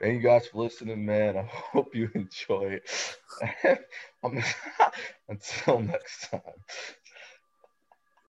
Thank 0.00 0.22
you 0.22 0.28
guys 0.28 0.46
for 0.46 0.62
listening, 0.62 1.04
man. 1.04 1.36
I 1.36 1.42
hope 1.42 1.94
you 1.94 2.08
enjoy 2.14 2.78
it. 2.78 2.88
Until 5.28 5.80
next 5.80 6.30
time, 6.30 6.40